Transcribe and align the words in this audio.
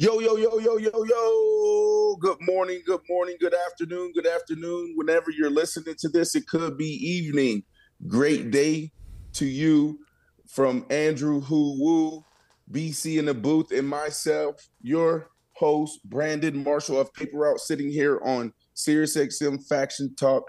Yo, 0.00 0.20
yo, 0.20 0.36
yo, 0.36 0.60
yo, 0.60 0.76
yo, 0.76 1.04
yo. 1.04 2.16
Good 2.20 2.36
morning, 2.42 2.80
good 2.86 3.00
morning, 3.08 3.36
good 3.40 3.52
afternoon, 3.66 4.12
good 4.14 4.28
afternoon. 4.28 4.92
Whenever 4.94 5.32
you're 5.32 5.50
listening 5.50 5.96
to 5.98 6.08
this, 6.08 6.36
it 6.36 6.46
could 6.46 6.78
be 6.78 6.84
evening. 6.84 7.64
Great 8.06 8.52
day 8.52 8.92
to 9.32 9.44
you 9.44 9.98
from 10.46 10.86
Andrew 10.88 11.40
Hu 11.40 11.82
Woo, 11.82 12.24
BC 12.70 13.18
in 13.18 13.24
the 13.24 13.34
booth, 13.34 13.72
and 13.72 13.88
myself, 13.88 14.68
your 14.82 15.30
host, 15.54 15.98
Brandon 16.04 16.62
Marshall 16.62 17.00
of 17.00 17.12
Paper 17.12 17.38
Route, 17.38 17.58
sitting 17.58 17.90
here 17.90 18.20
on 18.22 18.52
SiriusXM 18.76 19.66
Faction 19.66 20.14
Talk, 20.14 20.44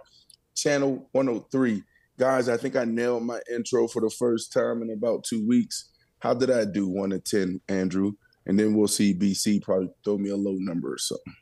channel 0.53 1.09
103. 1.13 1.81
Guys, 2.19 2.49
I 2.49 2.57
think 2.57 2.75
I 2.75 2.85
nailed 2.85 3.23
my 3.23 3.39
intro 3.51 3.87
for 3.87 4.03
the 4.03 4.11
first 4.11 4.53
time 4.53 4.83
in 4.83 4.91
about 4.91 5.23
two 5.23 5.47
weeks. 5.47 5.89
How 6.19 6.35
did 6.35 6.51
I 6.51 6.65
do? 6.65 6.87
One 6.87 7.09
to 7.09 7.19
10, 7.19 7.61
Andrew? 7.67 8.11
And 8.49 8.59
then 8.59 8.73
we'll 8.73 8.87
see 8.87 9.13
BC 9.13 9.61
probably 9.61 9.91
throw 10.03 10.17
me 10.17 10.31
a 10.31 10.35
low 10.35 10.53
number 10.53 10.91
or 10.91 10.97
something. 10.97 11.35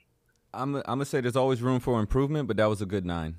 I'm 0.53 0.75
I'm 0.75 0.83
gonna 0.85 1.05
say 1.05 1.21
there's 1.21 1.37
always 1.37 1.61
room 1.61 1.79
for 1.79 2.01
improvement, 2.01 2.49
but 2.49 2.57
that 2.57 2.65
was 2.65 2.81
a 2.81 2.85
good 2.85 3.05
nine. 3.05 3.37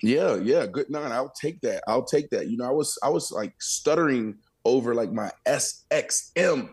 Yeah, 0.00 0.36
yeah, 0.36 0.64
good 0.66 0.88
nine. 0.90 1.10
I'll 1.10 1.34
take 1.40 1.60
that. 1.62 1.82
I'll 1.88 2.04
take 2.04 2.30
that. 2.30 2.48
You 2.48 2.56
know, 2.56 2.66
I 2.66 2.70
was 2.70 2.96
I 3.02 3.08
was 3.08 3.32
like 3.32 3.54
stuttering 3.60 4.36
over 4.64 4.94
like 4.94 5.10
my 5.10 5.28
SXM, 5.46 6.68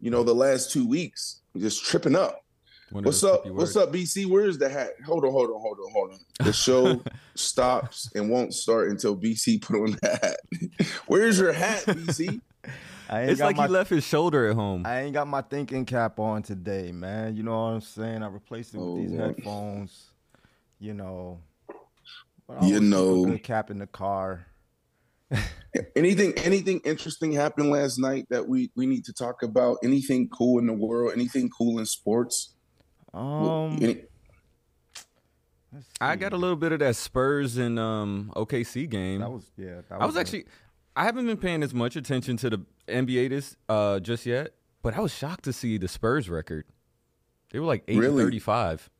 you 0.00 0.10
know, 0.10 0.22
the 0.22 0.34
last 0.34 0.72
two 0.72 0.86
weeks, 0.86 1.40
just 1.56 1.86
tripping 1.86 2.14
up. 2.14 2.44
What's 2.90 3.24
up? 3.24 3.46
What's 3.46 3.74
up, 3.76 3.94
BC? 3.94 4.26
Where's 4.26 4.58
the 4.58 4.68
hat? 4.68 4.90
Hold 5.06 5.24
on, 5.24 5.32
hold 5.32 5.48
on, 5.48 5.60
hold 5.60 5.78
on, 5.78 5.92
hold 5.92 6.10
on. 6.12 6.18
The 6.44 6.52
show 6.52 7.02
stops 7.34 8.10
and 8.14 8.28
won't 8.28 8.52
start 8.52 8.90
until 8.90 9.16
BC 9.16 9.62
put 9.62 9.76
on 9.76 9.98
the 10.02 10.18
hat. 10.22 10.86
Where's 11.06 11.38
your 11.38 11.52
hat, 11.52 11.84
BC? 11.86 12.42
It's 13.20 13.40
like 13.40 13.56
my, 13.56 13.66
he 13.66 13.72
left 13.72 13.90
his 13.90 14.04
shoulder 14.04 14.48
at 14.48 14.54
home. 14.54 14.84
I 14.86 15.02
ain't 15.02 15.12
got 15.12 15.26
my 15.28 15.42
thinking 15.42 15.84
cap 15.84 16.18
on 16.18 16.42
today, 16.42 16.92
man. 16.92 17.36
You 17.36 17.42
know 17.42 17.52
what 17.52 17.72
I'm 17.72 17.80
saying? 17.80 18.22
I 18.22 18.28
replaced 18.28 18.74
it 18.74 18.78
with 18.78 18.88
oh, 18.88 18.96
these 18.96 19.16
headphones. 19.16 20.10
You 20.78 20.94
know, 20.94 21.40
you 22.62 22.80
know, 22.80 23.24
good 23.24 23.42
cap 23.42 23.70
in 23.70 23.78
the 23.78 23.86
car. 23.86 24.46
anything, 25.96 26.34
anything 26.38 26.80
interesting 26.84 27.32
happened 27.32 27.70
last 27.70 27.98
night 27.98 28.26
that 28.30 28.46
we 28.46 28.70
we 28.74 28.86
need 28.86 29.04
to 29.04 29.12
talk 29.12 29.42
about? 29.42 29.78
Anything 29.84 30.28
cool 30.28 30.58
in 30.58 30.66
the 30.66 30.72
world? 30.72 31.12
Anything 31.14 31.50
cool 31.50 31.78
in 31.78 31.86
sports? 31.86 32.54
Um. 33.14 33.78
Any, 33.80 34.02
I 36.00 36.16
got 36.16 36.32
a 36.32 36.36
little 36.36 36.56
bit 36.56 36.72
of 36.72 36.80
that 36.80 36.96
Spurs 36.96 37.56
and 37.56 37.78
um, 37.78 38.30
OKC 38.36 38.88
game. 38.88 39.20
That 39.20 39.30
was 39.30 39.50
yeah. 39.56 39.80
That 39.88 39.98
was 39.98 40.00
I 40.00 40.06
was 40.06 40.16
actually 40.16 40.44
I 40.94 41.04
haven't 41.04 41.26
been 41.26 41.38
paying 41.38 41.62
as 41.62 41.72
much 41.72 41.96
attention 41.96 42.36
to 42.38 42.50
the 42.50 42.58
NBA 42.86 43.30
this 43.30 43.56
uh, 43.68 44.00
just 44.00 44.26
yet, 44.26 44.54
but 44.82 44.94
I 44.94 45.00
was 45.00 45.12
shocked 45.12 45.44
to 45.44 45.52
see 45.52 45.78
the 45.78 45.88
Spurs 45.88 46.28
record. 46.28 46.66
They 47.50 47.58
were 47.58 47.66
like 47.66 47.84
8 47.88 47.98
really? 47.98 48.24
35. 48.24 48.90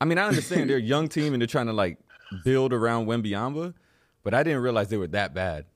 I 0.00 0.04
mean, 0.04 0.18
I 0.18 0.26
understand 0.26 0.70
they're 0.70 0.76
a 0.76 0.80
young 0.80 1.08
team 1.08 1.32
and 1.32 1.42
they're 1.42 1.48
trying 1.48 1.66
to 1.66 1.72
like 1.72 1.98
build 2.44 2.72
around 2.72 3.06
Wembanyama, 3.06 3.74
but 4.22 4.34
I 4.34 4.42
didn't 4.42 4.62
realize 4.62 4.88
they 4.88 4.96
were 4.96 5.08
that 5.08 5.34
bad. 5.34 5.66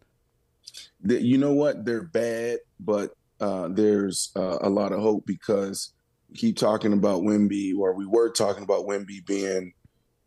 You 1.05 1.39
know 1.39 1.53
what? 1.53 1.85
They're 1.85 2.05
bad, 2.05 2.61
but 2.79 3.13
uh, 3.41 3.69
there's 3.71 4.31
uh, 4.37 4.59
a 4.61 4.71
lot 4.71 4.93
of 4.93 5.01
hope 5.01 5.27
because 5.27 5.93
keep 6.35 6.57
talking 6.57 6.93
about 6.93 7.23
Wemby, 7.23 7.77
or 7.77 7.95
we 7.95 8.07
were 8.07 8.31
talking 8.31 8.63
about 8.63 8.87
Wemby 8.87 9.27
being, 9.27 9.73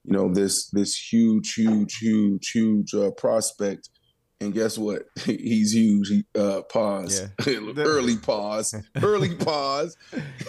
you 0.03 0.13
know, 0.13 0.31
this 0.31 0.69
this 0.69 0.95
huge, 0.95 1.53
huge, 1.53 1.97
huge, 1.97 2.51
huge 2.51 2.93
uh, 2.93 3.11
prospect 3.11 3.89
and 4.39 4.53
guess 4.53 4.77
what? 4.77 5.03
He's 5.25 5.73
huge. 5.73 6.09
He, 6.09 6.25
uh, 6.39 6.61
pause. 6.63 7.29
Yeah. 7.45 7.55
early 7.77 8.17
pause. 8.17 8.75
early 9.01 9.35
pause. 9.35 9.97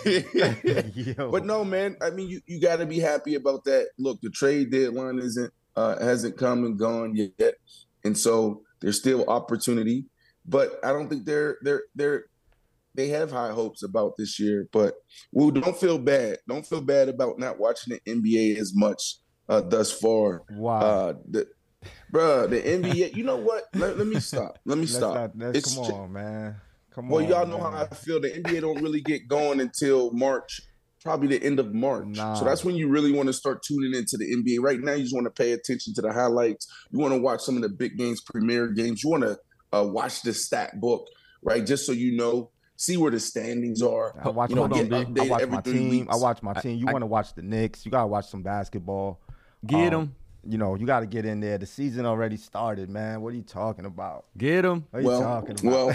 but 0.04 1.44
no, 1.44 1.64
man. 1.64 1.96
I 2.02 2.10
mean, 2.10 2.28
you, 2.28 2.40
you 2.46 2.60
got 2.60 2.76
to 2.76 2.86
be 2.86 2.98
happy 2.98 3.34
about 3.34 3.64
that. 3.64 3.88
Look, 3.98 4.20
the 4.20 4.30
trade 4.30 4.70
deadline 4.70 5.18
isn't 5.18 5.52
uh, 5.76 6.02
hasn't 6.02 6.36
come 6.36 6.64
and 6.64 6.78
gone 6.78 7.14
yet, 7.14 7.54
and 8.04 8.16
so 8.16 8.62
there's 8.80 8.98
still 8.98 9.24
opportunity. 9.28 10.06
But 10.44 10.78
I 10.84 10.92
don't 10.92 11.08
think 11.08 11.24
they're 11.24 11.58
they're 11.62 11.82
they're 11.94 12.24
they 12.94 13.08
have 13.08 13.30
high 13.30 13.52
hopes 13.52 13.82
about 13.82 14.16
this 14.18 14.40
year. 14.40 14.68
But 14.72 14.94
well, 15.32 15.50
don't 15.50 15.76
feel 15.76 15.98
bad. 15.98 16.38
Don't 16.48 16.66
feel 16.66 16.80
bad 16.80 17.08
about 17.08 17.38
not 17.38 17.58
watching 17.58 17.94
the 17.94 18.12
NBA 18.12 18.56
as 18.58 18.72
much 18.74 19.18
uh, 19.48 19.60
thus 19.60 19.92
far. 19.92 20.42
Wow. 20.50 20.80
Uh, 20.80 21.14
the, 21.30 21.46
bro. 22.10 22.46
The 22.46 22.60
NBA. 22.60 23.16
You 23.16 23.24
know 23.24 23.36
what? 23.36 23.64
Let, 23.74 23.98
let 23.98 24.06
me 24.06 24.20
stop. 24.20 24.58
Let 24.64 24.78
me 24.78 24.86
stop. 24.86 25.34
Not, 25.34 25.56
it's, 25.56 25.74
come 25.74 25.84
on, 25.84 26.12
man. 26.12 26.56
Come 26.90 27.08
well, 27.08 27.22
on. 27.22 27.28
Well, 27.28 27.38
y'all 27.38 27.46
know 27.46 27.62
man. 27.62 27.72
how 27.72 27.88
I 27.90 27.94
feel. 27.94 28.20
The 28.20 28.30
NBA 28.30 28.60
don't 28.60 28.82
really 28.82 29.00
get 29.00 29.28
going 29.28 29.60
until 29.60 30.12
March, 30.12 30.60
probably 31.02 31.28
the 31.28 31.44
end 31.44 31.58
of 31.58 31.74
March. 31.74 32.06
Nah. 32.06 32.34
So 32.34 32.44
that's 32.44 32.64
when 32.64 32.76
you 32.76 32.88
really 32.88 33.12
want 33.12 33.28
to 33.28 33.32
start 33.32 33.62
tuning 33.62 33.94
into 33.94 34.16
the 34.16 34.24
NBA. 34.24 34.58
Right 34.60 34.80
now, 34.80 34.92
you 34.92 35.02
just 35.02 35.14
want 35.14 35.26
to 35.26 35.30
pay 35.30 35.52
attention 35.52 35.94
to 35.94 36.02
the 36.02 36.12
highlights. 36.12 36.66
You 36.90 36.98
want 36.98 37.14
to 37.14 37.20
watch 37.20 37.40
some 37.40 37.56
of 37.56 37.62
the 37.62 37.68
big 37.68 37.96
games, 37.96 38.20
premier 38.20 38.68
games. 38.68 39.02
You 39.02 39.10
want 39.10 39.24
to 39.24 39.38
uh, 39.72 39.84
watch 39.84 40.22
the 40.22 40.32
stat 40.32 40.80
book, 40.80 41.06
right? 41.42 41.64
Just 41.64 41.86
so 41.86 41.92
you 41.92 42.16
know 42.16 42.50
see 42.78 42.96
where 42.96 43.10
the 43.10 43.20
standings 43.20 43.82
are. 43.82 44.14
I 44.24 44.28
watch, 44.30 44.50
you 44.50 44.56
know, 44.56 44.62
on, 44.62 44.72
I 44.72 45.24
watch 45.24 45.48
my 45.48 45.60
team. 45.60 45.88
Weeks. 45.90 46.06
I 46.08 46.16
watch 46.16 46.42
my 46.42 46.54
team. 46.54 46.78
You 46.78 46.86
want 46.86 47.02
to 47.02 47.06
watch 47.06 47.34
the 47.34 47.42
Knicks. 47.42 47.84
You 47.84 47.90
gotta 47.90 48.06
watch 48.06 48.28
some 48.28 48.42
basketball. 48.42 49.20
Get 49.66 49.92
um, 49.92 50.06
them 50.06 50.14
you 50.46 50.58
know, 50.58 50.74
you 50.74 50.86
got 50.86 51.00
to 51.00 51.06
get 51.06 51.24
in 51.24 51.40
there. 51.40 51.58
The 51.58 51.66
season 51.66 52.06
already 52.06 52.36
started, 52.36 52.88
man. 52.88 53.20
What 53.20 53.32
are 53.32 53.36
you 53.36 53.42
talking 53.42 53.84
about? 53.84 54.26
Get 54.36 54.62
them. 54.62 54.86
What 54.90 55.00
are 55.00 55.02
well, 55.02 55.18
you 55.18 55.24
talking 55.24 55.68
about? 55.68 55.86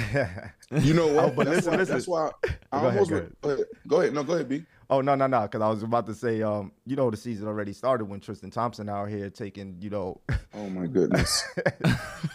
Well, 0.72 0.82
you 0.82 0.94
know 0.94 1.08
what? 1.08 1.26
oh, 1.26 1.34
but 1.36 1.46
that's 1.46 1.68
listen, 1.68 1.72
why, 1.72 1.78
listen. 1.78 1.96
That's 1.96 2.08
why 2.08 2.32
I 2.72 2.80
go 2.82 2.88
almost. 2.88 3.12
Ahead, 3.12 3.36
go, 3.42 3.50
ahead. 3.50 3.66
go 3.88 4.02
ahead. 4.02 4.14
No, 4.14 4.24
go 4.24 4.34
ahead, 4.34 4.50
B. 4.50 4.66
Oh 4.90 5.02
no, 5.02 5.16
no, 5.16 5.28
no! 5.28 5.42
Because 5.42 5.62
I 5.62 5.70
was 5.70 5.82
about 5.82 6.06
to 6.08 6.14
say, 6.14 6.42
um, 6.42 6.72
you 6.86 6.96
know, 6.96 7.10
the 7.10 7.18
season 7.18 7.48
already 7.48 7.74
started 7.74 8.06
when 8.06 8.20
Tristan 8.20 8.52
Thompson 8.52 8.90
out 8.90 9.10
here 9.10 9.30
taking, 9.30 9.78
you 9.80 9.90
know. 9.90 10.22
Oh 10.56 10.70
my 10.70 10.86
goodness! 10.86 11.44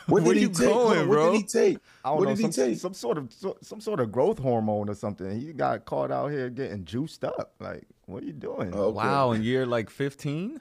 what 0.09 0.25
did 0.25 0.39
he 0.39 0.49
take? 0.49 0.69
Going, 0.69 1.07
bro? 1.07 1.27
What 1.27 1.33
did 1.35 1.39
he 1.39 1.47
take? 1.47 1.79
I 2.05 2.09
don't 2.09 2.19
what 2.19 2.25
know, 2.25 2.35
did 2.35 2.53
some, 2.53 2.65
he 2.65 2.71
take? 2.71 2.81
Some 2.81 2.93
sort 2.93 3.17
of 3.17 3.33
some 3.63 3.81
sort 3.81 4.01
of 4.01 4.11
growth 4.11 4.41
hormone 4.41 4.89
or 4.89 4.95
something. 4.97 5.41
He 5.41 5.53
got 5.53 5.85
caught 5.85 6.11
out 6.11 6.33
here 6.33 6.51
getting 6.51 6.85
juiced 6.85 7.23
up. 7.23 7.55
Like, 7.61 7.87
what 8.07 8.25
are 8.25 8.27
you 8.27 8.33
doing? 8.33 8.75
Okay. 8.75 8.93
Wow, 8.93 9.31
in 9.31 9.45
year 9.45 9.67
like 9.67 9.89
fifteen. 9.89 10.61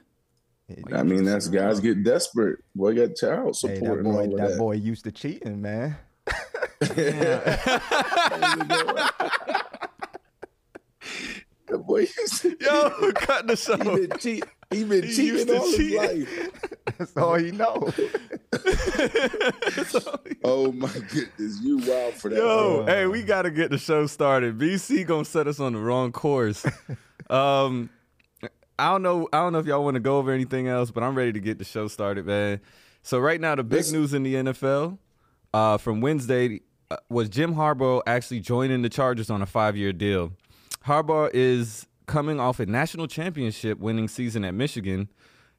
I 0.92 1.02
mean, 1.02 1.24
that's 1.24 1.48
guys 1.48 1.80
get 1.80 2.04
desperate. 2.04 2.58
Boy, 2.74 2.94
got 2.94 3.16
child 3.16 3.56
support. 3.56 3.78
Hey, 3.78 3.86
that 3.86 4.04
boy, 4.04 4.26
that, 4.36 4.48
that 4.50 4.58
boy 4.58 4.72
used 4.72 5.04
to 5.04 5.12
cheating, 5.12 5.62
man. 5.62 5.96
The 11.68 11.78
boy 11.78 12.00
used 12.00 12.42
to, 12.42 12.56
yo 12.60 13.12
cut 13.12 13.46
the 13.46 13.54
show. 13.54 13.76
He 13.76 14.06
been, 14.06 14.18
cheat, 14.18 14.44
he 14.70 14.82
been 14.84 15.04
he 15.04 15.14
cheating 15.14 15.54
all 15.54 15.70
cheat. 15.72 16.00
his 16.00 16.08
life. 16.28 16.50
That's 16.96 17.14
all 17.16 17.34
he 17.34 17.50
know. 17.50 17.92
oh 20.44 20.72
my 20.72 20.90
goodness, 21.12 21.60
you 21.60 21.76
wild 21.78 22.14
for 22.14 22.30
that. 22.30 22.38
Yo, 22.38 22.86
hey, 22.86 23.06
we 23.06 23.22
got 23.22 23.42
to 23.42 23.50
get 23.50 23.70
the 23.70 23.76
show 23.76 24.06
started. 24.06 24.56
BC 24.56 25.06
gonna 25.06 25.26
set 25.26 25.46
us 25.46 25.60
on 25.60 25.74
the 25.74 25.78
wrong 25.78 26.10
course. 26.12 26.64
Um, 27.30 27.90
I 28.78 28.92
don't 28.92 29.02
know. 29.02 29.28
I 29.32 29.38
don't 29.38 29.52
know 29.52 29.58
if 29.58 29.66
y'all 29.66 29.84
want 29.84 29.94
to 29.94 30.00
go 30.00 30.18
over 30.18 30.32
anything 30.32 30.68
else, 30.68 30.90
but 30.90 31.02
I'm 31.02 31.16
ready 31.16 31.32
to 31.32 31.40
get 31.40 31.58
the 31.58 31.64
show 31.64 31.88
started, 31.88 32.26
man. 32.26 32.60
So 33.02 33.18
right 33.18 33.40
now, 33.40 33.54
the 33.54 33.64
big 33.64 33.80
this, 33.80 33.92
news 33.92 34.14
in 34.14 34.22
the 34.22 34.34
NFL 34.34 34.98
uh, 35.52 35.78
from 35.78 36.00
Wednesday 36.00 36.60
uh, 36.90 36.96
was 37.08 37.28
Jim 37.28 37.54
Harbaugh 37.54 38.02
actually 38.06 38.40
joining 38.40 38.82
the 38.82 38.88
Chargers 38.88 39.30
on 39.30 39.42
a 39.42 39.46
five-year 39.46 39.92
deal. 39.92 40.32
Harbaugh 40.84 41.30
is 41.32 41.86
coming 42.06 42.38
off 42.38 42.60
a 42.60 42.66
national 42.66 43.06
championship 43.06 43.78
winning 43.78 44.08
season 44.08 44.44
at 44.44 44.54
Michigan. 44.54 45.08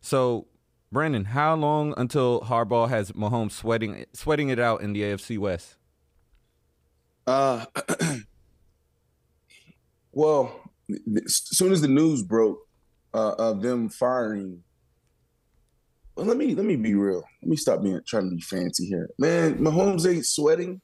So, 0.02 0.48
Brandon, 0.92 1.26
how 1.26 1.56
long 1.56 1.94
until 1.98 2.42
Harbaugh 2.42 2.90
has 2.90 3.12
Mahomes 3.12 3.52
sweating 3.52 4.06
sweating 4.14 4.50
it 4.50 4.60
out 4.60 4.82
in 4.82 4.94
the 4.94 5.02
AFC 5.02 5.38
West? 5.38 5.76
Uh, 7.28 7.66
well, 10.12 10.72
as 10.90 11.42
soon 11.46 11.72
as 11.72 11.82
the 11.82 11.88
news 11.88 12.24
broke, 12.24 12.60
uh, 13.14 13.34
of 13.38 13.62
them 13.62 13.90
firing. 13.90 14.64
Well, 16.16 16.26
let 16.26 16.38
me 16.38 16.54
let 16.54 16.66
me 16.66 16.76
be 16.76 16.96
real. 16.96 17.24
Let 17.42 17.50
me 17.50 17.56
stop 17.56 17.82
being 17.82 18.02
trying 18.06 18.30
to 18.30 18.36
be 18.36 18.42
fancy 18.42 18.86
here, 18.86 19.10
man. 19.18 19.60
Mahomes 19.60 20.10
ain't 20.12 20.26
sweating. 20.26 20.82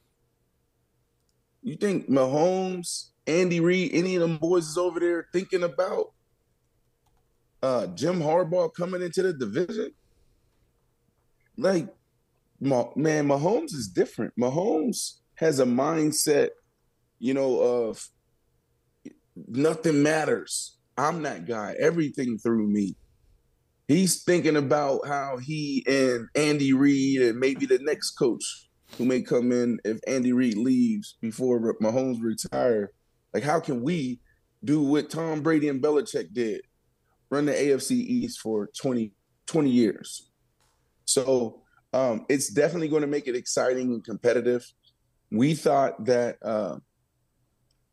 You 1.62 1.76
think 1.76 2.08
Mahomes, 2.08 3.10
Andy 3.26 3.60
Reid, 3.60 3.90
any 3.92 4.14
of 4.14 4.22
them 4.22 4.38
boys 4.38 4.68
is 4.68 4.78
over 4.78 5.00
there 5.00 5.26
thinking 5.32 5.64
about 5.64 6.12
uh, 7.62 7.86
Jim 7.88 8.20
Harbaugh 8.20 8.72
coming 8.72 9.02
into 9.02 9.22
the 9.22 9.32
division? 9.32 9.90
Like, 11.56 11.88
man, 12.60 13.26
Mahomes 13.26 13.74
is 13.74 13.88
different. 13.88 14.32
Mahomes 14.38 15.14
has 15.34 15.58
a 15.58 15.64
mindset, 15.64 16.50
you 17.18 17.34
know, 17.34 17.58
of 17.58 18.08
nothing 19.48 20.02
matters. 20.02 20.75
I'm 20.96 21.22
that 21.22 21.46
guy. 21.46 21.74
Everything 21.78 22.38
through 22.38 22.68
me. 22.68 22.96
He's 23.88 24.24
thinking 24.24 24.56
about 24.56 25.06
how 25.06 25.38
he 25.38 25.84
and 25.86 26.28
Andy 26.34 26.72
Reid 26.72 27.22
and 27.22 27.38
maybe 27.38 27.66
the 27.66 27.78
next 27.82 28.12
coach 28.12 28.68
who 28.98 29.04
may 29.04 29.22
come 29.22 29.52
in 29.52 29.78
if 29.84 29.98
Andy 30.06 30.32
Reid 30.32 30.56
leaves 30.56 31.16
before 31.20 31.74
Mahomes 31.80 32.22
retire. 32.22 32.90
Like, 33.32 33.42
how 33.42 33.60
can 33.60 33.82
we 33.82 34.20
do 34.64 34.82
what 34.82 35.10
Tom 35.10 35.42
Brady 35.42 35.68
and 35.68 35.82
Belichick 35.82 36.32
did? 36.32 36.62
Run 37.30 37.46
the 37.46 37.52
AFC 37.52 37.92
East 37.92 38.40
for 38.40 38.70
20, 38.80 39.12
20 39.46 39.70
years. 39.70 40.30
So 41.04 41.62
um, 41.92 42.26
it's 42.28 42.48
definitely 42.48 42.88
going 42.88 43.02
to 43.02 43.08
make 43.08 43.28
it 43.28 43.36
exciting 43.36 43.92
and 43.92 44.04
competitive. 44.04 44.64
We 45.30 45.54
thought 45.54 46.04
that 46.06 46.38
uh, 46.42 46.76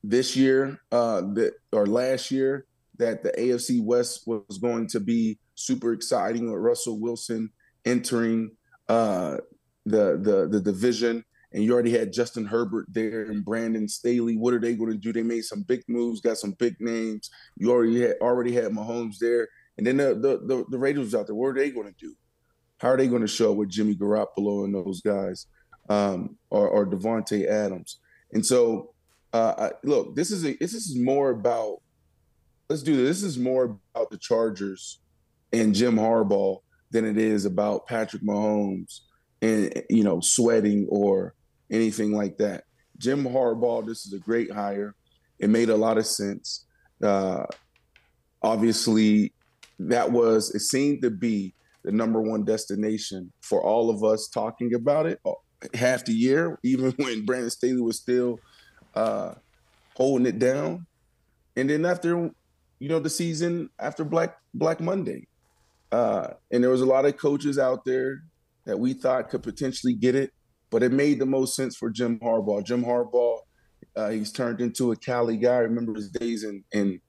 this 0.04 0.36
year, 0.36 0.80
uh, 0.92 1.22
that 1.34 1.54
or 1.72 1.86
last 1.86 2.32
year, 2.32 2.66
that 2.98 3.24
the 3.24 3.32
AFC 3.32 3.84
West 3.84 4.24
was 4.28 4.58
going 4.62 4.88
to 4.88 5.00
be 5.00 5.40
super 5.56 5.94
exciting 5.94 6.52
with 6.52 6.62
Russell 6.62 7.00
Wilson 7.00 7.50
entering 7.86 8.52
uh, 8.90 9.38
the 9.86 10.18
the 10.22 10.48
the 10.50 10.62
division, 10.62 11.24
and 11.52 11.64
you 11.64 11.74
already 11.74 11.92
had 11.92 12.14
Justin 12.14 12.46
Herbert 12.46 12.86
there 12.90 13.24
and 13.24 13.44
Brandon 13.44 13.88
Staley. 13.88 14.38
What 14.38 14.54
are 14.54 14.60
they 14.60 14.76
going 14.76 14.92
to 14.92 14.98
do? 14.98 15.14
They 15.14 15.24
made 15.24 15.44
some 15.44 15.64
big 15.64 15.84
moves, 15.88 16.22
got 16.22 16.38
some 16.38 16.52
big 16.52 16.76
names. 16.80 17.30
You 17.58 17.72
already 17.72 18.02
had 18.02 18.16
already 18.22 18.54
had 18.54 18.72
Mahomes 18.72 19.18
there, 19.20 19.48
and 19.78 19.86
then 19.86 19.98
the 19.98 20.16
the 20.16 20.42
the, 20.46 20.66
the 20.70 20.78
Raiders 20.78 21.16
out 21.16 21.28
there. 21.28 21.36
What 21.36 21.48
are 21.48 21.56
they 21.56 21.72
going 21.72 21.88
to 21.88 22.00
do? 22.00 22.14
How 22.78 22.90
are 22.90 22.98
they 22.98 23.08
going 23.08 23.22
to 23.22 23.28
show 23.28 23.52
up 23.52 23.58
with 23.58 23.70
Jimmy 23.70 23.96
Garoppolo 23.96 24.66
and 24.66 24.76
those 24.76 25.00
guys, 25.02 25.48
um, 25.90 26.38
or, 26.50 26.68
or 26.68 26.86
Davante 26.86 27.48
Adams? 27.48 28.00
And 28.34 28.46
so, 28.46 28.94
uh, 29.32 29.70
look, 29.84 30.16
this 30.16 30.32
is 30.32 30.44
a, 30.46 30.58
this 30.58 30.74
is 30.74 30.98
more 30.98 31.30
about 31.30 31.78
let's 32.70 32.84
do 32.84 32.96
this. 32.96 33.22
This 33.22 33.24
is 33.24 33.40
more 33.40 33.78
about 33.94 34.10
the 34.10 34.18
Chargers 34.18 35.00
and 35.52 35.76
Jim 35.76 35.96
Harbaugh 35.96 36.60
than 36.92 37.06
it 37.06 37.18
is 37.18 37.46
about 37.46 37.88
Patrick 37.88 38.24
Mahomes 38.24 39.02
and 39.42 39.84
you 39.90 40.04
know 40.04 40.20
sweating 40.20 40.88
or 40.90 41.34
anything 41.72 42.12
like 42.12 42.38
that. 42.38 42.64
Jim 42.98 43.24
Harbaugh, 43.24 43.86
this 43.86 44.06
is 44.06 44.14
a 44.14 44.20
great 44.20 44.52
hire. 44.52 44.96
It 45.40 45.50
made 45.50 45.70
a 45.70 45.76
lot 45.76 45.98
of 45.98 46.06
sense. 46.06 46.66
Uh, 47.02 47.46
obviously, 48.42 49.34
that 49.80 50.12
was 50.12 50.54
it 50.54 50.62
seemed 50.62 51.02
to 51.02 51.10
be 51.10 51.54
the 51.84 51.92
number 51.92 52.22
one 52.22 52.46
destination 52.46 53.32
for 53.42 53.62
all 53.62 53.90
of 53.90 54.04
us 54.04 54.28
talking 54.28 54.74
about 54.74 55.06
it 55.06 55.20
half 55.74 56.06
the 56.06 56.14
year, 56.14 56.60
even 56.64 56.92
when 56.98 57.26
Brandon 57.26 57.50
Staley 57.50 57.82
was 57.82 57.98
still 57.98 58.40
uh, 58.96 59.34
holding 59.96 60.28
it 60.28 60.40
down. 60.40 60.86
And 61.56 61.70
then 61.70 61.86
after 61.86 62.32
you 62.80 62.90
know, 62.90 63.00
the 63.00 63.10
season 63.10 63.70
after 63.80 64.04
Black 64.04 64.38
Black 64.54 64.80
Monday. 64.80 65.28
Uh, 65.92 66.34
and 66.52 66.64
there 66.64 66.72
was 66.72 66.82
a 66.82 66.86
lot 66.86 67.06
of 67.06 67.18
coaches 67.18 67.60
out 67.60 67.86
there 67.86 68.24
that 68.66 68.80
we 68.80 68.94
thought 68.94 69.30
could 69.30 69.44
potentially 69.44 69.94
get 69.94 70.16
it, 70.16 70.34
but 70.72 70.82
it 70.82 70.92
made 70.92 71.20
the 71.20 71.26
most 71.26 71.56
sense 71.56 71.76
for 71.76 71.90
Jim 71.90 72.20
Harbaugh. 72.20 72.64
Jim 72.64 72.84
Harbaugh, 72.84 73.40
uh, 73.96 74.10
he's 74.10 74.32
turned 74.32 74.60
into 74.60 74.92
a 74.92 74.96
Cali 74.96 75.38
guy. 75.38 75.56
I 75.56 75.60
remember 75.60 75.94
his 75.94 76.10
days 76.10 76.44
in 76.44 76.64
in 76.72 77.00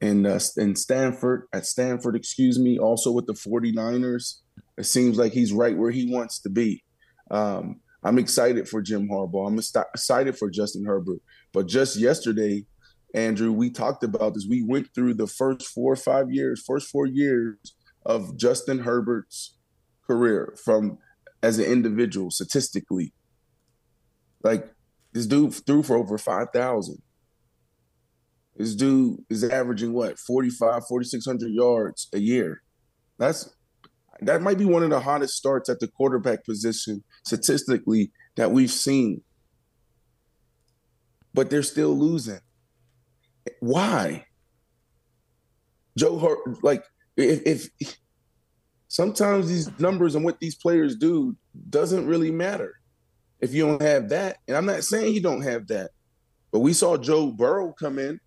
in 0.00 0.26
uh, 0.26 0.40
in 0.56 0.74
Stanford 0.74 1.46
at 1.52 1.66
Stanford, 1.66 2.16
excuse 2.16 2.58
me, 2.58 2.78
also 2.78 3.10
with 3.12 3.26
the 3.26 3.34
49ers. 3.34 4.40
It 4.76 4.84
seems 4.84 5.16
like 5.16 5.32
he's 5.32 5.52
right 5.52 5.76
where 5.76 5.90
he 5.90 6.12
wants 6.12 6.40
to 6.40 6.50
be. 6.50 6.82
Um, 7.30 7.80
I'm 8.02 8.18
excited 8.18 8.68
for 8.68 8.82
Jim 8.82 9.08
Harbaugh. 9.08 9.48
I'm 9.48 9.58
excited 9.58 10.36
for 10.36 10.50
Justin 10.50 10.84
Herbert. 10.84 11.20
But 11.52 11.68
just 11.68 11.96
yesterday, 11.96 12.66
Andrew, 13.14 13.52
we 13.52 13.70
talked 13.70 14.02
about 14.02 14.34
this. 14.34 14.46
We 14.48 14.64
went 14.64 14.88
through 14.92 15.14
the 15.14 15.28
first 15.28 15.68
four 15.68 15.92
or 15.92 15.96
five 15.96 16.32
years, 16.32 16.62
first 16.66 16.88
four 16.88 17.06
years 17.06 17.56
of 18.04 18.36
Justin 18.36 18.80
Herbert's 18.80 19.56
career 20.04 20.54
from 20.62 20.98
as 21.42 21.58
an 21.58 21.66
individual 21.66 22.30
statistically. 22.30 23.14
Like 24.42 24.68
this 25.12 25.26
dude 25.26 25.54
threw 25.54 25.84
for 25.84 25.96
over 25.96 26.18
5,000. 26.18 27.00
This 28.56 28.74
dude 28.74 29.20
is 29.30 29.44
averaging 29.44 29.92
what, 29.92 30.18
45, 30.18 30.86
4,600 30.86 31.50
yards 31.50 32.08
a 32.12 32.18
year. 32.18 32.62
That's 33.18 33.54
that 34.20 34.42
might 34.42 34.58
be 34.58 34.64
one 34.64 34.84
of 34.84 34.90
the 34.90 35.00
hottest 35.00 35.34
starts 35.34 35.68
at 35.68 35.80
the 35.80 35.88
quarterback 35.88 36.44
position 36.44 37.02
statistically 37.24 38.12
that 38.36 38.52
we've 38.52 38.70
seen. 38.70 39.22
But 41.32 41.50
they're 41.50 41.64
still 41.64 41.98
losing. 41.98 42.38
Why? 43.60 44.26
Joe 45.96 46.18
Hart, 46.18 46.62
like 46.62 46.84
if, 47.16 47.68
if 47.78 47.96
sometimes 48.88 49.48
these 49.48 49.70
numbers 49.78 50.14
and 50.14 50.24
what 50.24 50.40
these 50.40 50.56
players 50.56 50.96
do 50.96 51.36
doesn't 51.70 52.06
really 52.06 52.30
matter 52.30 52.74
if 53.40 53.52
you 53.52 53.66
don't 53.66 53.82
have 53.82 54.08
that. 54.08 54.38
And 54.48 54.56
I'm 54.56 54.66
not 54.66 54.84
saying 54.84 55.12
he 55.12 55.20
don't 55.20 55.42
have 55.42 55.66
that, 55.68 55.90
but 56.50 56.60
we 56.60 56.72
saw 56.72 56.96
Joe 56.96 57.30
Burrow 57.30 57.72
come 57.72 57.98
in 57.98 58.20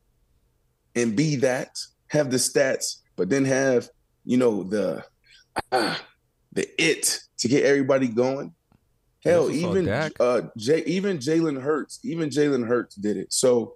and 0.96 1.16
be 1.16 1.38
that, 1.38 1.70
have 2.10 2.32
the 2.32 2.38
stats, 2.38 2.98
but 3.16 3.30
then 3.30 3.46
have 3.46 3.90
you 4.26 4.38
know 4.38 4.64
the 4.64 5.04
ah, 5.72 6.00
the 6.52 6.68
it 6.82 7.20
to 7.40 7.48
get 7.48 7.66
everybody 7.66 8.08
going. 8.08 8.54
Hell, 9.24 9.50
even 9.50 9.90
uh, 9.90 10.42
Jay, 10.58 10.84
even 10.86 11.18
Jalen 11.18 11.62
Hurts, 11.62 12.00
even 12.04 12.30
Jalen 12.30 12.68
Hurts 12.68 12.96
did 12.96 13.18
it. 13.18 13.34
So 13.34 13.76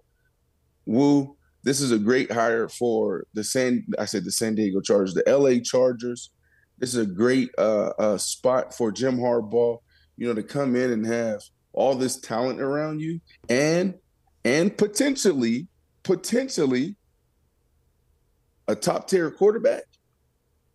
Woo, 0.85 1.35
this 1.63 1.81
is 1.81 1.91
a 1.91 1.99
great 1.99 2.31
hire 2.31 2.67
for 2.67 3.25
the 3.33 3.43
San. 3.43 3.85
I 3.99 4.05
said 4.05 4.23
the 4.23 4.31
San 4.31 4.55
Diego 4.55 4.81
Chargers, 4.81 5.13
the 5.13 5.27
L.A. 5.27 5.59
Chargers. 5.59 6.31
This 6.79 6.95
is 6.95 7.01
a 7.01 7.05
great 7.05 7.49
uh, 7.57 7.91
uh, 7.99 8.17
spot 8.17 8.75
for 8.75 8.91
Jim 8.91 9.17
Harbaugh. 9.17 9.79
You 10.17 10.27
know, 10.27 10.33
to 10.33 10.43
come 10.43 10.75
in 10.75 10.91
and 10.91 11.05
have 11.05 11.41
all 11.73 11.95
this 11.95 12.19
talent 12.19 12.61
around 12.61 12.99
you, 12.99 13.19
and 13.49 13.95
and 14.43 14.75
potentially, 14.75 15.67
potentially, 16.03 16.95
a 18.67 18.75
top 18.75 19.07
tier 19.07 19.29
quarterback. 19.29 19.83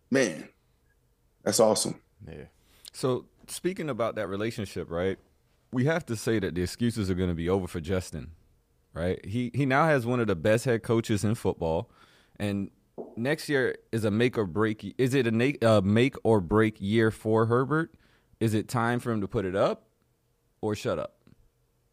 Man, 0.09 0.47
that's 1.43 1.59
awesome. 1.59 1.99
Yeah. 2.25 2.45
So 2.93 3.25
speaking 3.47 3.89
about 3.89 4.15
that 4.15 4.27
relationship, 4.27 4.89
right? 4.89 5.17
We 5.73 5.83
have 5.85 6.05
to 6.05 6.15
say 6.15 6.39
that 6.39 6.55
the 6.55 6.61
excuses 6.61 7.09
are 7.09 7.13
going 7.13 7.29
to 7.29 7.35
be 7.35 7.49
over 7.49 7.67
for 7.67 7.81
Justin 7.81 8.31
right? 8.97 9.23
He 9.25 9.51
he 9.53 9.65
now 9.65 9.85
has 9.85 10.05
one 10.05 10.19
of 10.19 10.27
the 10.27 10.35
best 10.35 10.65
head 10.65 10.83
coaches 10.83 11.23
in 11.23 11.35
football, 11.35 11.89
and 12.39 12.71
next 13.15 13.47
year 13.47 13.77
is 13.91 14.03
a 14.03 14.11
make 14.11 14.37
or 14.37 14.45
break. 14.45 14.95
Is 14.97 15.13
it 15.13 15.27
a 15.27 15.67
uh, 15.67 15.81
make 15.81 16.15
or 16.23 16.41
break 16.41 16.77
year 16.79 17.11
for 17.11 17.45
Herbert? 17.45 17.93
Is 18.39 18.53
it 18.53 18.67
time 18.67 18.99
for 18.99 19.11
him 19.11 19.21
to 19.21 19.27
put 19.27 19.45
it 19.45 19.55
up 19.55 19.87
or 20.61 20.75
shut 20.75 20.99
up? 20.99 21.15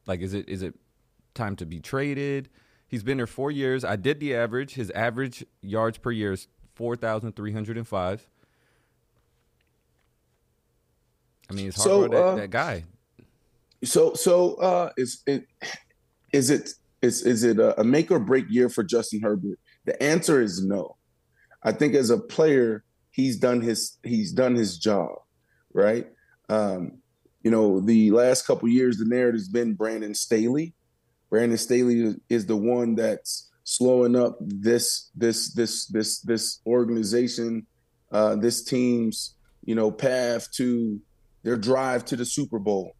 Like, 0.07 0.21
is 0.21 0.35
it 0.35 0.49
is 0.49 0.63
it 0.63 0.75
time 1.35 1.57
to 1.57 1.67
be 1.67 1.81
traded? 1.81 2.49
He's 2.87 3.03
been 3.03 3.17
there 3.17 3.27
four 3.27 3.51
years. 3.51 3.85
I 3.85 3.97
did 3.97 4.21
the 4.21 4.35
average. 4.35 4.75
His 4.75 4.91
average 4.91 5.45
yards 5.63 5.99
per 5.99 6.11
year 6.11 6.33
is 6.33 6.49
four 6.75 6.97
thousand 6.97 7.37
three 7.37 7.53
hundred 7.53 7.77
and 7.77 7.87
five. 7.87 8.27
I 11.51 11.55
mean, 11.55 11.69
it's 11.69 11.77
hard 11.77 11.87
so, 11.87 12.09
that, 12.09 12.17
uh, 12.17 12.35
that 12.37 12.51
guy. 12.51 12.85
So, 13.85 14.15
so 14.15 14.55
uh, 14.55 14.91
is 14.97 15.23
it 15.27 15.47
is 16.33 16.51
it 16.51 16.71
is 17.05 17.23
is 17.23 17.45
it 17.45 17.59
a, 17.59 17.81
a 17.81 17.85
make 17.85 18.11
or 18.11 18.19
break 18.19 18.47
year 18.49 18.69
for 18.69 18.83
Justin 18.83 19.21
Herbert? 19.21 19.59
The 19.85 20.01
answer 20.03 20.41
is 20.41 20.65
no. 20.65 20.97
I 21.63 21.73
think 21.73 21.95
as 21.95 22.11
a 22.11 22.19
player, 22.19 22.85
he's 23.11 23.39
done 23.39 23.61
his 23.61 23.99
he's 24.03 24.33
done 24.33 24.55
his 24.55 24.79
job, 24.79 25.13
right? 25.73 26.07
Um, 26.49 26.99
you 27.43 27.51
know, 27.51 27.81
the 27.81 28.11
last 28.11 28.47
couple 28.47 28.69
years, 28.69 28.99
the 28.99 29.05
narrative's 29.05 29.49
been 29.49 29.75
Brandon 29.75 30.15
Staley. 30.15 30.75
Brandon 31.31 31.59
Staley 31.59 32.17
is 32.29 32.47
the 32.47 32.57
one 32.57 32.95
that's 32.95 33.51
slowing 33.65 34.17
up 34.17 34.37
this 34.41 35.11
this 35.15 35.53
this 35.55 35.87
this 35.87 36.21
this 36.21 36.61
organization, 36.67 37.67
uh, 38.13 38.37
this 38.37 38.65
team's 38.65 39.35
you 39.65 39.75
know 39.75 39.91
path 39.91 40.51
to 40.53 41.01
their 41.43 41.57
drive 41.57 42.05
to 42.07 42.17
the 42.17 42.25
Super 42.25 42.59
Bowl. 42.59 42.95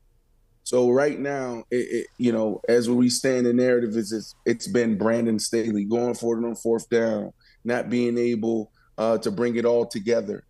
So 0.65 0.91
right 0.91 1.19
now, 1.19 1.65
it, 1.71 1.77
it, 1.77 2.07
you 2.17 2.33
know, 2.33 2.63
as 2.69 2.89
we 2.89 3.11
stand, 3.11 3.45
the 3.45 3.53
narrative 3.53 3.97
is 3.97 4.13
it's, 4.13 4.35
it's 4.47 4.67
been 4.67 4.97
Brandon 4.97 5.39
Staley 5.39 5.85
going 5.85 6.15
for 6.15 6.39
it 6.39 6.47
on 6.47 6.57
fourth 6.57 6.89
down, 6.89 7.33
not 7.65 7.91
being 7.91 8.17
able 8.17 8.73
uh, 8.97 9.19
to 9.19 9.31
bring 9.31 9.57
it 9.57 9.67
all 9.67 9.85
together. 9.87 10.45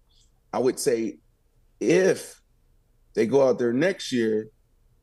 I 0.53 0.61
would 0.61 0.79
say 0.79 1.19
if 1.81 2.41
they 3.15 3.27
go 3.27 3.49
out 3.49 3.59
there 3.59 3.73
next 3.73 4.13
year, 4.13 4.49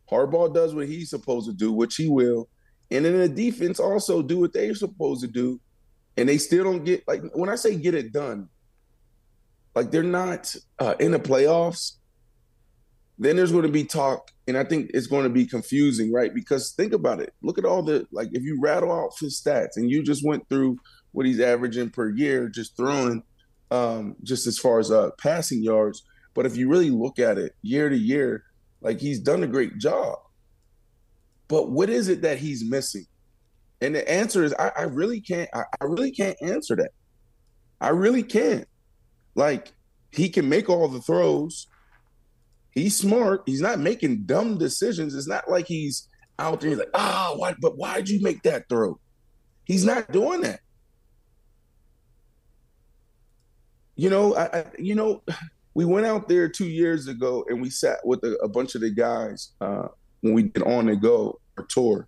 Harbaugh 0.10 0.54
does 0.54 0.74
what 0.74 0.88
he's 0.88 1.10
supposed 1.10 1.50
to 1.50 1.54
do, 1.54 1.74
which 1.74 1.98
he 1.98 2.08
will, 2.08 2.48
and 2.90 3.04
then 3.04 3.18
the 3.18 3.30
defense 3.30 3.80
also 3.80 4.22
do 4.22 4.40
what 4.40 4.54
they're 4.54 4.76
supposed 4.76 5.22
to 5.22 5.28
do, 5.28 5.60
and 6.16 6.28
they 6.28 6.38
still 6.38 6.64
don't 6.64 6.84
get 6.84 7.06
like 7.08 7.22
when 7.34 7.50
I 7.50 7.56
say 7.56 7.76
get 7.76 7.96
it 7.96 8.12
done, 8.12 8.50
like 9.76 9.92
they're 9.92 10.04
not 10.04 10.54
uh, 10.80 10.96
in 11.00 11.12
the 11.12 11.20
playoffs. 11.20 11.98
Then 13.22 13.36
there's 13.36 13.52
going 13.52 13.66
to 13.66 13.72
be 13.72 13.86
talk, 13.86 14.32
and 14.48 14.58
I 14.58 14.64
think 14.64 14.92
it's 14.94 15.08
going 15.08 15.24
to 15.24 15.30
be 15.30 15.46
confusing, 15.46 16.12
right? 16.12 16.34
Because 16.34 16.72
think 16.72 16.92
about 16.92 17.22
it. 17.22 17.34
Look 17.42 17.58
at 17.58 17.66
all 17.66 17.84
the 17.84 18.06
like 18.12 18.30
if 18.34 18.44
you 18.44 18.60
rattle 18.60 18.92
out 18.92 19.12
his 19.20 19.40
stats, 19.40 19.78
and 19.78 19.90
you 19.90 20.04
just 20.04 20.26
went 20.26 20.50
through 20.50 20.78
what 21.12 21.26
he's 21.26 21.40
averaging 21.40 21.92
per 21.92 22.10
year, 22.10 22.50
just 22.50 22.76
throwing, 22.76 23.24
um, 23.70 24.16
just 24.24 24.48
as 24.48 24.58
far 24.58 24.80
as 24.80 24.92
uh, 24.92 25.12
passing 25.20 25.64
yards 25.64 26.04
but 26.34 26.46
if 26.46 26.56
you 26.56 26.70
really 26.70 26.90
look 26.90 27.20
at 27.20 27.38
it 27.38 27.56
year 27.62 27.90
to 27.90 27.98
year, 27.98 28.44
like 28.82 29.00
he's 29.00 29.20
done 29.20 29.44
a 29.44 29.48
great 29.48 29.78
job. 29.78 30.18
But 31.48 31.72
what 31.72 31.90
is 31.90 32.08
it 32.08 32.22
that 32.22 32.38
he's 32.38 32.64
missing? 32.64 33.06
And 33.82 33.96
the 33.96 34.10
answer 34.10 34.44
is 34.44 34.54
I, 34.58 34.72
I 34.78 34.84
really 34.84 35.20
can't 35.20 35.50
I, 35.54 35.64
I 35.82 35.86
really 35.86 36.12
can't 36.12 36.38
answer 36.42 36.76
that. 36.78 36.92
I 37.80 37.90
really 37.90 38.24
can't. 38.24 38.68
Like 39.36 39.74
he 40.12 40.30
can 40.30 40.48
make 40.48 40.70
all 40.70 40.88
the 40.88 41.02
throws. 41.02 41.68
He's 42.72 42.98
smart. 42.98 43.44
He's 43.46 43.62
not 43.62 43.80
making 43.80 44.24
dumb 44.24 44.58
decisions. 44.58 45.14
It's 45.14 45.28
not 45.28 45.50
like 45.50 45.68
he's 45.68 46.08
out 46.40 46.62
there. 46.62 46.76
Like, 46.76 46.90
ah, 46.94 47.32
oh, 47.32 47.38
why? 47.38 47.56
But 47.60 47.78
why'd 47.78 48.10
you 48.10 48.22
make 48.22 48.44
that 48.44 48.70
throw? 48.70 49.00
He's 49.66 49.86
not 49.86 50.12
doing 50.12 50.42
that. 50.42 50.62
You 53.96 54.10
know, 54.10 54.36
I, 54.36 54.60
I 54.60 54.66
you 54.80 54.96
know, 54.96 55.22
we 55.74 55.86
went 55.86 56.06
out 56.06 56.28
there 56.28 56.50
two 56.50 56.68
years 56.68 57.08
ago 57.08 57.46
and 57.50 57.62
we 57.62 57.70
sat 57.70 58.00
with 58.06 58.24
a, 58.24 58.38
a 58.44 58.48
bunch 58.48 58.76
of 58.76 58.82
the 58.82 58.90
guys 58.90 59.52
uh, 59.62 59.88
when 60.22 60.34
we 60.34 60.44
did 60.44 60.64
on 60.64 60.88
the 60.88 60.96
go 60.96 61.40
our 61.58 61.66
tour. 61.66 62.08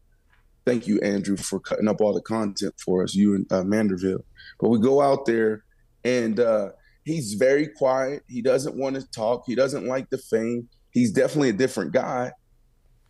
Thank 0.66 0.88
you, 0.88 1.00
Andrew, 1.02 1.36
for 1.36 1.60
cutting 1.60 1.90
up 1.90 2.00
all 2.00 2.14
the 2.14 2.22
content 2.22 2.74
for 2.84 3.04
us, 3.04 3.14
you 3.14 3.36
and 3.36 3.52
uh, 3.52 3.64
Manderville. 3.64 4.24
But 4.60 4.70
we 4.70 4.80
go 4.80 5.02
out 5.02 5.26
there 5.26 5.66
and 6.06 6.40
uh, 6.40 6.70
he's 7.06 7.34
very 7.34 7.68
quiet. 7.68 8.24
He 8.28 8.42
doesn't 8.42 8.76
want 8.76 8.96
to 8.96 9.10
talk. 9.12 9.44
He 9.46 9.56
doesn't 9.56 9.86
like 9.88 10.10
the 10.10 10.18
fame. 10.18 10.68
He's 10.92 11.12
definitely 11.12 11.50
a 11.50 11.54
different 11.54 11.92
guy. 11.92 12.32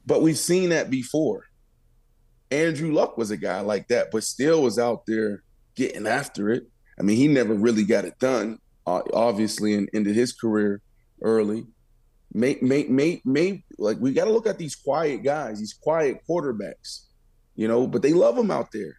But 0.05 0.21
we've 0.21 0.37
seen 0.37 0.69
that 0.69 0.89
before. 0.89 1.45
Andrew 2.51 2.91
Luck 2.91 3.17
was 3.17 3.31
a 3.31 3.37
guy 3.37 3.61
like 3.61 3.87
that, 3.87 4.11
but 4.11 4.23
still 4.23 4.61
was 4.61 4.77
out 4.77 5.05
there 5.07 5.43
getting 5.75 6.05
after 6.05 6.51
it. 6.51 6.63
I 6.99 7.03
mean, 7.03 7.17
he 7.17 7.27
never 7.27 7.53
really 7.53 7.83
got 7.83 8.05
it 8.05 8.19
done 8.19 8.59
obviously, 8.85 9.73
and 9.73 9.89
ended 9.93 10.15
his 10.15 10.33
career 10.33 10.81
early. 11.21 11.65
May, 12.33 12.57
may, 12.61 12.85
may, 12.85 13.21
may, 13.25 13.63
like 13.77 13.97
we 13.99 14.13
got 14.13 14.25
to 14.25 14.31
look 14.31 14.47
at 14.47 14.57
these 14.57 14.75
quiet 14.75 15.23
guys, 15.23 15.59
these 15.59 15.73
quiet 15.73 16.17
quarterbacks, 16.27 17.05
you 17.55 17.67
know, 17.67 17.87
but 17.87 18.01
they 18.01 18.13
love 18.13 18.35
them 18.35 18.51
out 18.51 18.71
there. 18.71 18.97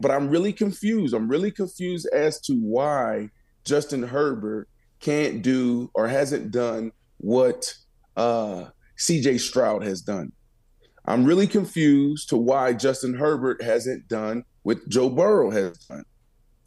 But 0.00 0.12
I'm 0.12 0.28
really 0.28 0.52
confused. 0.52 1.12
I'm 1.12 1.28
really 1.28 1.50
confused 1.50 2.08
as 2.12 2.40
to 2.42 2.54
why 2.54 3.30
Justin 3.64 4.02
Herbert 4.02 4.68
can't 5.00 5.42
do 5.42 5.90
or 5.94 6.08
hasn't 6.08 6.50
done 6.50 6.92
what 7.18 7.74
uh, 8.16 8.66
CJ 8.98 9.40
Stroud 9.40 9.82
has 9.82 10.00
done. 10.00 10.32
I'm 11.04 11.24
really 11.24 11.46
confused 11.46 12.28
to 12.28 12.36
why 12.36 12.72
Justin 12.72 13.14
Herbert 13.14 13.62
hasn't 13.62 14.06
done 14.08 14.44
what 14.62 14.88
Joe 14.88 15.10
Burrow 15.10 15.50
has 15.50 15.76
done. 15.78 16.04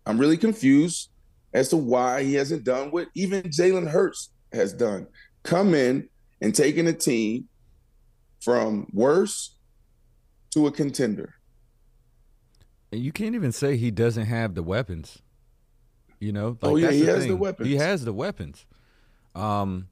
I'm 0.05 0.17
really 0.17 0.37
confused 0.37 1.09
as 1.53 1.69
to 1.69 1.77
why 1.77 2.23
he 2.23 2.33
hasn't 2.33 2.65
done 2.65 2.91
what 2.91 3.07
even 3.15 3.43
Jalen 3.43 3.89
Hurts 3.89 4.31
has 4.51 4.73
done. 4.73 5.07
Come 5.43 5.73
in 5.73 6.09
and 6.41 6.53
taking 6.53 6.87
a 6.87 6.93
team 6.93 7.47
from 8.41 8.87
worse 8.91 9.55
to 10.51 10.67
a 10.67 10.71
contender. 10.71 11.35
And 12.91 13.01
you 13.01 13.11
can't 13.11 13.35
even 13.35 13.51
say 13.51 13.77
he 13.77 13.91
doesn't 13.91 14.25
have 14.25 14.53
the 14.53 14.63
weapons. 14.63 15.19
You 16.25 16.31
know, 16.31 16.57
like, 16.61 16.71
oh 16.71 16.75
yeah, 16.75 16.91
he 16.91 17.05
has 17.05 17.19
thing. 17.19 17.29
the 17.29 17.37
weapons. 17.37 17.69
He 17.69 17.75
has 17.75 18.03
the 18.03 18.13
weapons. 18.13 18.65
Um, 19.35 19.89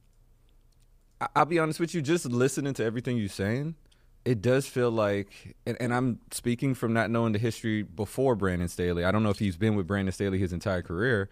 I'll 1.36 1.44
be 1.44 1.60
honest 1.60 1.78
with 1.78 1.94
you. 1.94 2.02
Just 2.02 2.26
listening 2.26 2.74
to 2.74 2.84
everything 2.84 3.16
you're 3.16 3.28
saying, 3.28 3.76
it 4.24 4.42
does 4.42 4.66
feel 4.66 4.90
like, 4.90 5.54
and, 5.66 5.76
and, 5.80 5.94
I'm 5.94 6.18
speaking 6.30 6.74
from 6.74 6.92
not 6.92 7.10
knowing 7.10 7.32
the 7.32 7.38
history 7.38 7.82
before 7.82 8.34
Brandon 8.34 8.68
Staley. 8.68 9.04
I 9.04 9.12
don't 9.12 9.22
know 9.22 9.30
if 9.30 9.38
he's 9.38 9.56
been 9.56 9.76
with 9.76 9.86
Brandon 9.86 10.12
Staley 10.12 10.38
his 10.38 10.52
entire 10.52 10.82
career, 10.82 11.28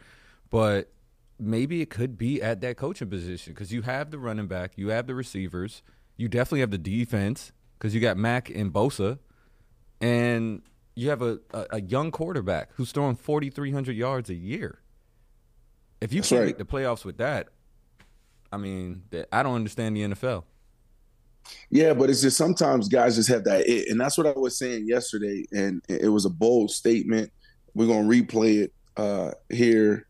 but 0.51 0.93
maybe 1.39 1.81
it 1.81 1.91
could 1.91 2.17
be 2.17 2.41
at 2.41 2.61
that 2.61 2.77
coaching 2.77 3.09
position 3.09 3.55
because 3.55 3.73
you 3.73 3.83
have 3.83 4.11
the 4.11 4.19
running 4.19 4.47
back, 4.47 4.73
you 4.77 4.89
have 4.89 5.07
the 5.07 5.15
receivers, 5.15 5.83
you 6.17 6.29
definitely 6.29 6.61
have 6.61 6.71
the 6.71 6.79
defense 6.79 7.53
because 7.79 7.95
you 7.95 8.01
got 8.01 8.17
Mack 8.17 8.51
and 8.51 8.73
Bosa, 8.73 9.19
and 10.01 10.63
you 10.95 11.09
have 11.09 11.23
a, 11.23 11.41
a, 11.53 11.67
a 11.71 11.81
young 11.81 12.11
quarterback 12.11 12.71
who's 12.75 12.93
throwing 12.93 13.17
4,300 13.17 13.97
yards 13.97 14.29
a 14.29 14.35
year. 14.35 14.82
If 16.03 16.13
you 16.13 16.21
That's 16.21 16.31
can't 16.31 16.41
right. 16.41 16.47
make 16.47 16.59
the 16.59 16.65
playoffs 16.65 17.05
with 17.05 17.19
that, 17.19 17.49
I 18.51 18.57
mean, 18.57 19.05
I 19.31 19.45
don't 19.45 19.55
understand 19.55 19.97
the 19.97 20.03
NFL. 20.03 20.43
Yeah, 21.71 21.95
but 21.95 22.11
it's 22.11 22.21
just 22.21 22.37
sometimes 22.37 22.89
guys 22.89 23.15
just 23.15 23.29
have 23.29 23.45
that 23.45 23.69
it, 23.69 23.89
and 23.89 24.01
that's 24.01 24.19
what 24.19 24.27
I 24.27 24.33
was 24.33 24.59
saying 24.59 24.89
yesterday, 24.89 25.45
and 25.53 25.81
it 25.89 26.09
was 26.09 26.25
a 26.25 26.31
bold 26.31 26.73
statement. 26.73 27.31
We're 27.75 27.87
gonna 27.87 28.09
replay 28.09 28.65
it 28.65 28.73
uh, 28.97 29.31
here 29.49 30.09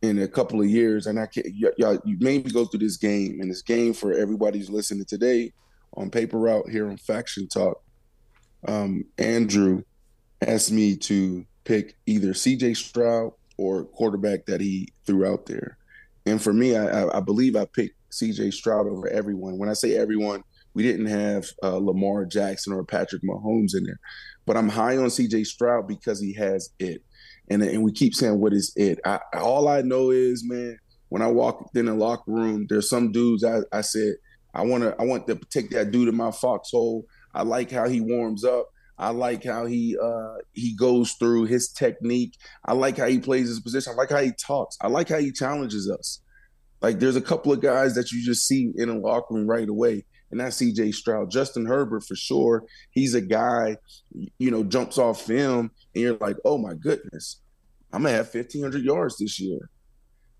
in 0.00 0.22
a 0.22 0.28
couple 0.28 0.62
of 0.62 0.66
years, 0.66 1.06
and 1.06 1.20
I 1.20 1.26
can't, 1.26 1.46
y- 1.60 1.70
y'all, 1.76 1.98
you 2.04 2.16
made 2.18 2.46
me 2.46 2.50
go 2.50 2.64
through 2.64 2.80
this 2.80 2.96
game, 2.96 3.40
and 3.42 3.50
this 3.50 3.62
game 3.62 3.92
for 3.92 4.14
everybody 4.14 4.58
who's 4.58 4.70
listening 4.70 5.04
today 5.04 5.52
on 5.94 6.10
Paper 6.10 6.38
Route 6.38 6.70
here 6.70 6.88
on 6.88 6.96
Faction 6.96 7.48
Talk. 7.48 7.82
Um, 8.66 9.04
Andrew 9.18 9.82
asked 10.40 10.72
me 10.72 10.96
to 10.96 11.44
pick 11.64 11.96
either 12.06 12.32
C.J. 12.32 12.74
Stroud 12.74 13.32
or 13.60 13.84
quarterback 13.84 14.46
that 14.46 14.60
he 14.60 14.88
threw 15.06 15.26
out 15.26 15.46
there, 15.46 15.76
and 16.26 16.40
for 16.42 16.52
me, 16.52 16.76
I, 16.76 17.18
I 17.18 17.20
believe 17.20 17.56
I 17.56 17.66
picked 17.66 17.96
C.J. 18.10 18.50
Stroud 18.52 18.86
over 18.86 19.08
everyone. 19.08 19.58
When 19.58 19.68
I 19.68 19.74
say 19.74 19.96
everyone, 19.96 20.42
we 20.74 20.82
didn't 20.82 21.06
have 21.06 21.46
uh, 21.62 21.76
Lamar 21.76 22.24
Jackson 22.24 22.72
or 22.72 22.84
Patrick 22.84 23.22
Mahomes 23.22 23.76
in 23.76 23.84
there, 23.84 24.00
but 24.46 24.56
I'm 24.56 24.68
high 24.68 24.96
on 24.96 25.10
C.J. 25.10 25.44
Stroud 25.44 25.86
because 25.86 26.20
he 26.20 26.32
has 26.34 26.70
it 26.78 27.02
and 27.50 27.62
and 27.62 27.82
we 27.82 27.92
keep 27.92 28.14
saying 28.14 28.40
what 28.40 28.54
is 28.54 28.72
it. 28.76 29.00
I, 29.04 29.18
all 29.34 29.68
I 29.68 29.82
know 29.82 30.10
is, 30.10 30.48
man, 30.48 30.78
when 31.08 31.20
I 31.20 31.26
walk 31.26 31.70
in 31.74 31.86
the 31.86 31.94
locker 31.94 32.30
room, 32.30 32.66
there's 32.68 32.88
some 32.88 33.12
dudes 33.12 33.44
I, 33.44 33.58
I 33.72 33.82
said 33.82 34.14
I 34.54 34.62
want 34.62 34.84
to 34.84 34.94
I 34.98 35.04
want 35.04 35.26
to 35.26 35.38
take 35.50 35.70
that 35.70 35.90
dude 35.90 36.08
in 36.08 36.16
my 36.16 36.30
foxhole. 36.30 37.04
I 37.34 37.42
like 37.42 37.70
how 37.70 37.88
he 37.88 38.00
warms 38.00 38.44
up. 38.44 38.68
I 39.00 39.10
like 39.10 39.44
how 39.44 39.64
he 39.64 39.96
uh, 40.00 40.34
he 40.52 40.76
goes 40.76 41.12
through 41.12 41.46
his 41.46 41.70
technique. 41.72 42.36
I 42.66 42.74
like 42.74 42.98
how 42.98 43.06
he 43.06 43.18
plays 43.18 43.48
his 43.48 43.58
position. 43.58 43.94
I 43.94 43.96
like 43.96 44.10
how 44.10 44.20
he 44.20 44.32
talks. 44.32 44.76
I 44.82 44.88
like 44.88 45.08
how 45.08 45.18
he 45.18 45.32
challenges 45.32 45.90
us. 45.90 46.20
Like 46.82 46.98
there's 46.98 47.16
a 47.16 47.22
couple 47.22 47.50
of 47.50 47.62
guys 47.62 47.94
that 47.94 48.12
you 48.12 48.22
just 48.22 48.46
see 48.46 48.70
in 48.76 48.90
a 48.90 48.98
locker 48.98 49.34
room 49.34 49.46
right 49.48 49.68
away, 49.68 50.04
and 50.30 50.38
that's 50.38 50.60
CJ 50.60 50.94
Stroud. 50.94 51.30
Justin 51.30 51.64
Herbert 51.64 52.04
for 52.06 52.14
sure. 52.14 52.64
He's 52.90 53.14
a 53.14 53.22
guy, 53.22 53.78
you 54.38 54.50
know, 54.50 54.62
jumps 54.62 54.98
off 54.98 55.22
film, 55.22 55.70
and 55.94 56.02
you're 56.02 56.18
like, 56.18 56.36
oh 56.44 56.58
my 56.58 56.74
goodness. 56.74 57.40
I'm 57.92 58.02
gonna 58.02 58.14
have 58.14 58.32
1,500 58.32 58.84
yards 58.84 59.16
this 59.16 59.40
year. 59.40 59.70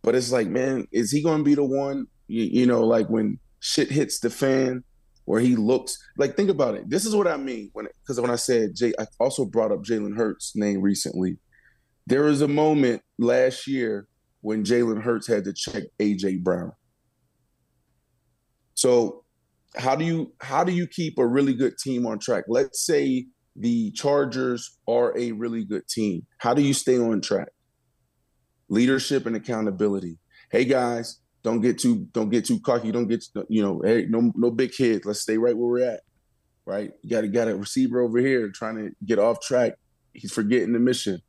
But 0.03 0.15
it's 0.15 0.33
like, 0.33 0.49
man, 0.49 0.87
is 0.93 1.11
he 1.11 1.23
gonna 1.23 1.43
be 1.43 1.55
the 1.55 1.65
one? 1.65 2.07
You, 2.29 2.45
you 2.45 2.67
know, 2.67 2.85
like 2.85 3.09
when 3.09 3.39
shit 3.61 3.91
hits 3.91 4.21
the 4.21 4.29
fan, 4.29 4.85
where 5.31 5.41
he 5.41 5.55
looks 5.55 5.97
like. 6.19 6.37
Think 6.37 6.51
about 6.51 6.75
it. 6.75 6.91
This 6.91 7.07
is 7.07 7.15
what 7.15 7.29
I 7.29 7.37
mean 7.37 7.71
when 7.73 7.87
because 8.03 8.21
when 8.21 8.33
I 8.33 8.37
said 8.37 8.75
Jay, 8.75 8.93
I 8.99 9.07
also 9.21 9.45
brought 9.45 9.71
up 9.71 9.85
Jalen 9.85 10.17
Hurts' 10.17 10.57
name 10.57 10.83
recently. 10.83 11.39
There 12.09 12.25
was 12.25 12.43
a 12.43 12.49
moment 12.49 13.03
last 13.17 13.69
year 13.69 14.09
when 14.41 14.65
Jalen 14.65 15.01
Hurts 15.01 15.29
had 15.29 15.45
to 15.45 15.53
check 15.53 15.85
AJ 16.01 16.43
Brown. 16.43 16.73
So 18.75 19.23
how 19.77 19.95
do 19.95 20.05
you 20.05 20.33
how 20.41 20.65
do 20.65 20.73
you 20.73 20.89
keep 20.89 21.17
a 21.17 21.27
really 21.27 21.55
good 21.55 21.79
team 21.79 22.07
on 22.07 22.19
track? 22.19 22.47
Let's 22.49 22.85
say 22.85 23.29
the 23.55 23.93
Chargers 23.93 24.79
are 24.89 25.17
a 25.17 25.31
really 25.31 25.65
good 25.65 25.87
team. 25.87 26.27
How 26.39 26.55
do 26.55 26.63
you 26.63 26.75
stay 26.75 26.99
on 26.99 27.21
track? 27.21 27.51
Leadership 28.69 29.27
and 29.27 29.37
accountability. 29.37 30.19
Hey 30.51 30.65
guys, 30.65 31.20
don't 31.43 31.61
get 31.61 31.79
too 31.79 32.09
don't 32.13 32.31
get 32.31 32.45
too 32.45 32.61
cocky. 32.61 32.93
Don't 32.93 33.09
get 33.09 33.25
you 33.49 33.63
know, 33.63 33.81
hey, 33.85 34.07
no 34.09 34.33
no 34.35 34.51
big 34.51 34.73
kids. 34.73 35.05
Let's 35.05 35.21
stay 35.21 35.39
right 35.39 35.57
where 35.57 35.69
we're 35.69 35.91
at. 35.91 36.01
Right? 36.67 36.93
You 37.03 37.11
got 37.11 37.23
to 37.23 37.29
got 37.29 37.49
a 37.49 37.57
receiver 37.57 38.01
over 38.01 38.19
here 38.19 38.51
trying 38.51 38.77
to 38.77 38.91
get 39.05 39.19
off 39.19 39.41
track. 39.41 39.75
He's 40.13 40.33
forgetting 40.33 40.73
the 40.73 40.79
mission. 40.79 41.21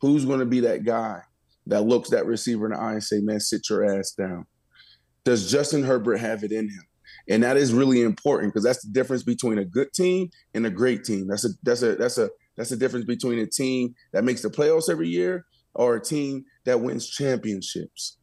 Who's 0.00 0.24
going 0.24 0.40
to 0.40 0.46
be 0.46 0.60
that 0.60 0.84
guy 0.84 1.22
that 1.66 1.82
looks 1.82 2.10
that 2.10 2.26
receiver 2.26 2.66
in 2.66 2.72
the 2.72 2.78
eye 2.78 2.92
and 2.92 3.02
say, 3.02 3.20
"Man, 3.20 3.40
sit 3.40 3.68
your 3.70 3.84
ass 3.84 4.12
down"? 4.12 4.46
Does 5.24 5.50
Justin 5.50 5.82
Herbert 5.82 6.18
have 6.18 6.44
it 6.44 6.52
in 6.52 6.68
him? 6.68 6.88
and 7.28 7.42
that 7.42 7.56
is 7.56 7.72
really 7.72 8.02
important 8.02 8.52
because 8.52 8.64
that's 8.64 8.84
the 8.84 8.92
difference 8.92 9.22
between 9.22 9.58
a 9.58 9.64
good 9.64 9.92
team 9.92 10.30
and 10.54 10.66
a 10.66 10.70
great 10.70 11.04
team. 11.04 11.26
That's 11.28 11.44
a 11.44 11.50
that's 11.62 11.82
a 11.82 11.94
that's 11.96 12.18
a 12.18 12.30
that's 12.56 12.70
the 12.70 12.76
difference 12.76 13.04
between 13.04 13.38
a 13.38 13.46
team 13.46 13.94
that 14.12 14.24
makes 14.24 14.42
the 14.42 14.48
playoffs 14.48 14.90
every 14.90 15.08
year 15.08 15.46
or 15.74 15.96
a 15.96 16.02
team 16.02 16.44
that 16.64 16.80
wins 16.80 17.08
championships. 17.08 18.17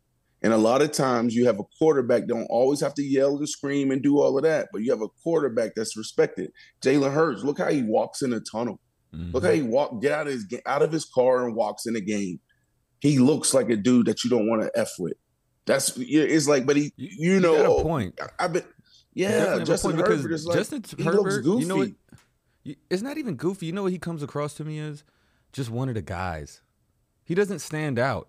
And 0.45 0.53
a 0.53 0.57
lot 0.57 0.83
of 0.83 0.91
times 0.91 1.35
you 1.35 1.47
have 1.47 1.57
a 1.59 1.63
quarterback 1.79 2.27
don't 2.27 2.45
always 2.51 2.79
have 2.81 2.93
to 2.93 3.03
yell 3.03 3.35
and 3.35 3.49
scream 3.49 3.89
and 3.89 4.03
do 4.03 4.21
all 4.21 4.37
of 4.37 4.43
that, 4.43 4.67
but 4.71 4.83
you 4.83 4.91
have 4.91 5.01
a 5.01 5.07
quarterback 5.23 5.71
that's 5.75 5.97
respected. 5.97 6.51
Jalen 6.83 7.11
Hurts, 7.11 7.43
look 7.43 7.57
how 7.57 7.71
he 7.71 7.81
walks 7.81 8.21
in 8.21 8.31
a 8.31 8.39
tunnel. 8.39 8.79
Mm-hmm. 9.11 9.31
Look 9.31 9.43
how 9.43 9.49
he 9.49 9.63
walk 9.63 10.03
get 10.03 10.11
out 10.11 10.27
of 10.27 10.33
his 10.33 10.45
out 10.67 10.83
of 10.83 10.91
his 10.91 11.05
car 11.05 11.47
and 11.47 11.55
walks 11.55 11.87
in 11.87 11.95
the 11.95 12.01
game. 12.01 12.39
He 12.99 13.17
looks 13.17 13.55
like 13.55 13.71
a 13.71 13.75
dude 13.75 14.05
that 14.05 14.23
you 14.23 14.29
don't 14.29 14.47
want 14.47 14.61
to 14.61 14.69
f 14.79 14.91
with. 14.99 15.15
That's 15.65 15.97
it's 15.97 16.47
like, 16.47 16.67
but 16.67 16.75
he, 16.75 16.93
you, 16.95 17.39
know, 17.39 17.79
a 17.79 17.81
point. 17.81 18.19
I've 18.37 18.53
been 18.53 18.65
yeah, 19.15 19.63
Justin 19.63 19.97
Herbert 19.97 20.31
is 20.31 20.45
like 20.45 20.57
Justin 20.59 20.83
Herbert. 21.03 21.43
You 21.43 21.65
know 21.65 21.77
what? 21.77 21.89
It's 22.91 23.01
not 23.01 23.17
even 23.17 23.33
goofy. 23.33 23.65
You 23.65 23.71
know 23.71 23.81
what 23.81 23.93
he 23.93 23.97
comes 23.97 24.21
across 24.21 24.53
to 24.55 24.63
me 24.63 24.77
as? 24.77 25.03
Just 25.53 25.71
one 25.71 25.89
of 25.89 25.95
the 25.95 26.03
guys. 26.03 26.61
He 27.23 27.33
doesn't 27.33 27.59
stand 27.59 27.97
out. 27.97 28.27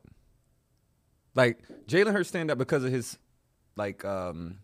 Like 1.37 1.59
Jalen 1.87 2.12
Hurts 2.12 2.31
stand 2.31 2.50
out 2.50 2.59
because 2.59 2.83
of 2.83 2.90
his 2.90 3.19
like 3.76 4.05
um 4.05 4.59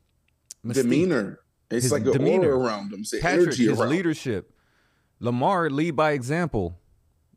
demeanor. 0.67 1.38
It's 1.71 1.85
his 1.85 1.93
like 1.93 2.05
an 2.05 2.12
demeanor. 2.12 2.55
aura 2.55 2.67
around 2.67 2.93
him. 2.93 3.05
Patrick, 3.21 3.55
his 3.55 3.79
around. 3.79 3.91
leadership. 3.91 4.52
Lamar 5.21 5.71
lead 5.71 5.93
by 5.93 6.12
example. 6.12 6.79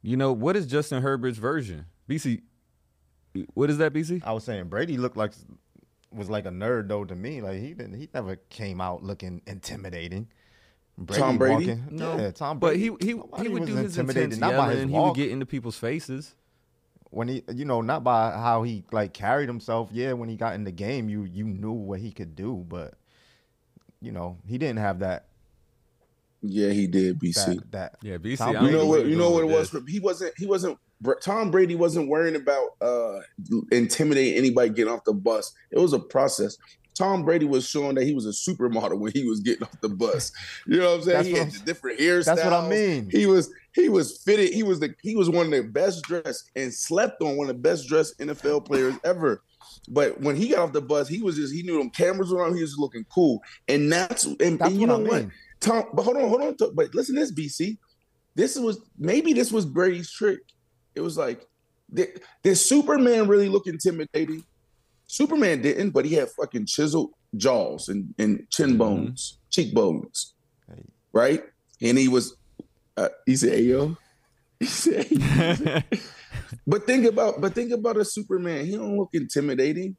You 0.01 0.17
know 0.17 0.31
what 0.31 0.55
is 0.55 0.65
Justin 0.65 1.01
Herbert's 1.01 1.37
version? 1.37 1.85
BC, 2.09 2.41
what 3.53 3.69
is 3.69 3.77
that? 3.77 3.93
BC? 3.93 4.23
I 4.25 4.31
was 4.31 4.43
saying 4.43 4.69
Brady 4.69 4.97
looked 4.97 5.17
like 5.17 5.33
was 6.11 6.29
like 6.29 6.45
a 6.45 6.49
nerd 6.49 6.87
though 6.87 7.03
to 7.03 7.15
me. 7.15 7.41
Like 7.41 7.59
he 7.59 7.73
didn't, 7.73 7.95
he 7.95 8.07
never 8.13 8.37
came 8.49 8.79
out 8.79 9.03
looking 9.03 9.41
intimidating. 9.45 10.27
Brady 10.97 11.21
Tom 11.21 11.37
Brady, 11.37 11.53
walking, 11.53 11.87
no, 11.91 12.17
yeah, 12.17 12.31
Tom 12.31 12.59
Brady. 12.59 12.89
But 12.89 13.01
he 13.01 13.13
he 13.13 13.21
he 13.43 13.49
would 13.49 13.65
do 13.65 13.75
his 13.75 13.97
intense 13.97 14.37
not 14.37 14.55
by 14.55 14.71
his 14.73 14.89
He 14.89 14.97
would 14.97 15.15
get 15.15 15.29
into 15.29 15.45
people's 15.45 15.77
faces 15.77 16.35
when 17.11 17.27
he, 17.27 17.43
you 17.53 17.65
know, 17.65 17.81
not 17.81 18.03
by 18.03 18.31
how 18.31 18.63
he 18.63 18.83
like 18.91 19.13
carried 19.13 19.47
himself. 19.47 19.89
Yeah, 19.91 20.13
when 20.13 20.29
he 20.29 20.35
got 20.35 20.55
in 20.55 20.63
the 20.63 20.71
game, 20.71 21.09
you 21.09 21.23
you 21.23 21.45
knew 21.45 21.71
what 21.71 21.99
he 21.99 22.11
could 22.11 22.35
do, 22.35 22.65
but 22.67 22.93
you 24.01 24.11
know, 24.11 24.37
he 24.47 24.57
didn't 24.57 24.79
have 24.79 24.99
that. 24.99 25.27
Yeah, 26.41 26.69
he 26.69 26.85
did. 26.85 27.19
BC. 27.19 27.45
That, 27.45 27.71
that 27.71 27.95
yeah, 28.03 28.17
BC. 28.17 28.61
You 28.61 28.71
know 28.71 28.85
what? 28.85 29.05
You 29.05 29.15
know 29.15 29.31
what 29.31 29.43
it 29.43 29.47
was. 29.47 29.75
He 29.87 29.99
wasn't. 29.99 30.33
He 30.37 30.45
wasn't 30.45 30.77
Tom 31.21 31.51
Brady 31.51 31.75
wasn't 31.75 32.07
worrying 32.07 32.35
about 32.35 32.69
uh, 32.81 33.19
intimidating 33.71 34.37
anybody 34.37 34.69
getting 34.69 34.93
off 34.93 35.03
the 35.03 35.13
bus. 35.13 35.53
It 35.71 35.79
was 35.79 35.93
a 35.93 35.99
process. 35.99 36.57
Tom 36.97 37.23
Brady 37.23 37.45
was 37.45 37.67
showing 37.67 37.95
that 37.95 38.05
he 38.05 38.13
was 38.13 38.25
a 38.25 38.29
supermodel 38.29 38.97
when 38.99 39.11
he 39.13 39.27
was 39.27 39.39
getting 39.39 39.63
off 39.63 39.79
the 39.81 39.89
bus. 39.89 40.31
You 40.65 40.79
know 40.79 40.91
what 40.91 40.99
I'm 40.99 41.01
saying? 41.03 41.17
That's 41.17 41.27
he 41.27 41.33
had 41.33 41.47
I'm, 41.47 41.65
different 41.65 41.99
hairstyles. 41.99 42.25
That's 42.25 42.43
what 42.43 42.53
I 42.53 42.69
mean. 42.69 43.09
He 43.11 43.25
was 43.25 43.51
he 43.73 43.89
was 43.89 44.17
fitted. 44.23 44.53
He 44.53 44.63
was 44.63 44.79
the 44.79 44.95
he 45.01 45.15
was 45.15 45.29
one 45.29 45.47
of 45.47 45.51
the 45.51 45.63
best 45.63 46.03
dressed 46.03 46.51
and 46.55 46.73
slept 46.73 47.21
on 47.21 47.37
one 47.37 47.49
of 47.49 47.55
the 47.55 47.61
best 47.61 47.87
dressed 47.87 48.17
NFL 48.19 48.65
players 48.65 48.95
ever. 49.03 49.41
But 49.87 50.19
when 50.21 50.35
he 50.35 50.49
got 50.49 50.59
off 50.59 50.73
the 50.73 50.81
bus, 50.81 51.07
he 51.07 51.21
was 51.21 51.35
just 51.35 51.53
he 51.53 51.63
knew 51.63 51.77
them 51.77 51.89
cameras 51.89 52.31
around. 52.31 52.55
He 52.55 52.61
was 52.61 52.77
looking 52.77 53.05
cool, 53.13 53.41
and 53.67 53.91
that's 53.91 54.25
and, 54.25 54.59
that's 54.59 54.71
and 54.71 54.79
you 54.79 54.87
know 54.87 54.95
I 54.95 54.99
mean. 54.99 55.07
what, 55.07 55.25
Tom. 55.59 55.85
But 55.93 56.03
hold 56.03 56.17
on, 56.17 56.29
hold 56.29 56.41
on. 56.41 56.55
But 56.73 56.95
listen, 56.95 57.15
to 57.15 57.21
this 57.21 57.31
BC. 57.31 57.77
This 58.33 58.57
was 58.57 58.81
maybe 58.97 59.31
this 59.31 59.49
was 59.49 59.65
Brady's 59.65 60.11
trick 60.11 60.39
it 60.95 61.01
was 61.01 61.17
like, 61.17 61.45
did, 61.93 62.21
did 62.41 62.55
Superman 62.55 63.27
really 63.27 63.49
look 63.49 63.67
intimidating? 63.67 64.43
Superman 65.07 65.61
didn't, 65.61 65.91
but 65.91 66.05
he 66.05 66.15
had 66.15 66.29
fucking 66.29 66.65
chiseled 66.65 67.11
jaws 67.35 67.89
and, 67.89 68.13
and 68.17 68.47
chin 68.49 68.69
mm-hmm. 68.69 68.77
bones, 68.77 69.37
mm-hmm. 69.37 69.49
cheekbones, 69.49 70.33
right? 71.13 71.43
And 71.81 71.97
he 71.97 72.07
was, 72.07 72.35
uh, 72.97 73.09
he 73.25 73.35
said, 73.35 73.59
"Yo," 73.63 73.97
he 74.59 74.65
said, 74.65 75.07
but 76.67 76.85
think 76.85 77.05
about, 77.05 77.41
but 77.41 77.53
think 77.53 77.71
about 77.71 77.97
a 77.97 78.05
Superman. 78.05 78.65
He 78.65 78.71
don't 78.71 78.97
look 78.97 79.09
intimidating. 79.13 79.95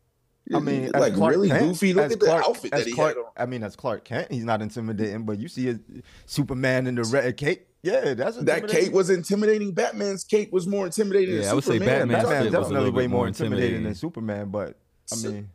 I 0.54 0.60
mean, 0.60 0.90
like 0.92 1.16
really 1.16 1.48
Kent, 1.48 1.64
goofy. 1.64 1.92
Look 1.92 2.12
at 2.12 2.20
Clark, 2.20 2.42
the 2.42 2.48
outfit 2.48 2.70
that 2.70 2.86
he 2.86 2.92
Clark, 2.92 3.16
had 3.16 3.20
on. 3.20 3.30
I 3.36 3.46
mean, 3.46 3.64
as 3.64 3.74
Clark 3.74 4.04
Kent, 4.04 4.30
he's 4.30 4.44
not 4.44 4.62
intimidating, 4.62 5.24
but 5.24 5.38
you 5.38 5.48
see 5.48 5.70
a 5.70 5.80
Superman 6.24 6.86
in 6.86 6.94
the 6.94 7.02
red 7.04 7.36
cape. 7.36 7.66
Yeah, 7.82 8.14
that's 8.14 8.36
that 8.36 8.68
cape 8.68 8.92
was 8.92 9.10
intimidating. 9.10 9.72
Batman's 9.72 10.24
cape 10.24 10.52
was 10.52 10.66
more 10.66 10.86
intimidating. 10.86 11.42
Yeah, 11.42 11.50
I 11.50 11.54
would 11.54 11.64
Superman. 11.64 11.86
say 11.86 11.98
Batman's 11.98 12.24
Batman 12.24 12.52
definitely 12.52 12.90
way 12.90 13.06
more 13.06 13.26
intimidating. 13.26 13.64
intimidating 13.64 13.84
than 13.84 13.94
Superman. 13.94 14.50
But 14.50 14.78
I 15.12 15.16
mean, 15.16 15.48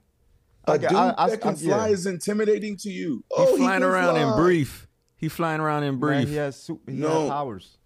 a 0.66 0.78
dude 0.78 0.94
I, 0.94 1.14
I, 1.18 1.30
that 1.30 1.42
can 1.42 1.52
I, 1.52 1.56
fly 1.56 1.88
yeah. 1.88 1.94
is 1.94 2.06
intimidating 2.06 2.78
to 2.78 2.90
you. 2.90 3.24
Oh, 3.32 3.48
He's 3.48 3.58
flying 3.58 3.82
he 3.82 3.88
around 3.88 4.16
fly. 4.16 4.30
in 4.30 4.38
brief. 4.38 4.88
He 5.16 5.30
flying 5.30 5.62
around 5.62 5.84
in 5.84 5.98
brief. 5.98 6.20
Man, 6.20 6.28
he 6.28 6.36
has 6.36 6.62
super, 6.62 6.92
he 6.92 6.98
no. 6.98 7.30
powers. 7.30 7.78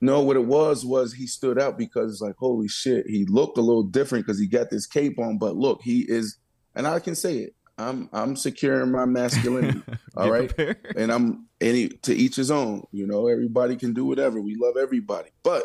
No, 0.00 0.20
what 0.20 0.36
it 0.36 0.44
was 0.44 0.84
was 0.84 1.14
he 1.14 1.26
stood 1.26 1.58
out 1.58 1.78
because 1.78 2.12
it's 2.12 2.20
like 2.20 2.36
holy 2.36 2.68
shit. 2.68 3.06
He 3.06 3.24
looked 3.24 3.56
a 3.56 3.62
little 3.62 3.82
different 3.82 4.26
because 4.26 4.38
he 4.38 4.46
got 4.46 4.70
this 4.70 4.86
cape 4.86 5.18
on. 5.18 5.38
But 5.38 5.56
look, 5.56 5.80
he 5.82 6.00
is, 6.00 6.36
and 6.74 6.86
I 6.86 6.98
can 6.98 7.14
say 7.14 7.38
it. 7.38 7.54
I'm 7.78 8.08
I'm 8.12 8.36
securing 8.36 8.90
my 8.90 9.04
masculinity. 9.04 9.82
all 10.16 10.30
right. 10.30 10.54
Prepared. 10.54 10.94
And 10.96 11.12
I'm 11.12 11.46
any 11.60 11.88
to 11.88 12.14
each 12.14 12.36
his 12.36 12.50
own. 12.50 12.84
You 12.92 13.06
know, 13.06 13.28
everybody 13.28 13.76
can 13.76 13.92
do 13.92 14.04
whatever. 14.04 14.40
We 14.40 14.56
love 14.58 14.76
everybody. 14.76 15.30
But 15.42 15.64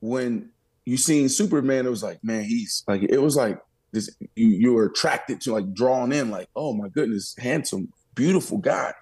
when 0.00 0.50
you 0.84 0.96
seen 0.96 1.28
Superman, 1.28 1.86
it 1.86 1.90
was 1.90 2.02
like, 2.02 2.22
man, 2.22 2.44
he's 2.44 2.84
like 2.88 3.02
it 3.02 3.20
was 3.20 3.36
like 3.36 3.60
this 3.92 4.10
you 4.36 4.48
you 4.48 4.72
were 4.72 4.86
attracted 4.86 5.40
to 5.42 5.52
like 5.52 5.72
drawn 5.74 6.12
in, 6.12 6.30
like, 6.30 6.48
oh 6.56 6.72
my 6.72 6.88
goodness, 6.88 7.34
handsome, 7.38 7.92
beautiful 8.14 8.58
guy. 8.58 8.92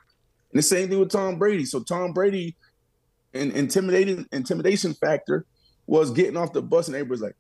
And 0.53 0.59
the 0.59 0.63
same 0.63 0.89
thing 0.89 0.99
with 0.99 1.11
Tom 1.11 1.39
Brady. 1.39 1.65
So 1.65 1.81
Tom 1.81 2.13
Brady 2.13 2.57
an 3.35 3.53
intimidating 3.53 4.27
intimidation 4.33 4.95
factor 4.95 5.45
was 5.87 6.11
getting 6.11 6.37
off 6.37 6.53
the 6.53 6.63
bus 6.63 6.89
and 6.89 6.97
everybody's 6.97 7.23
like, 7.23 7.37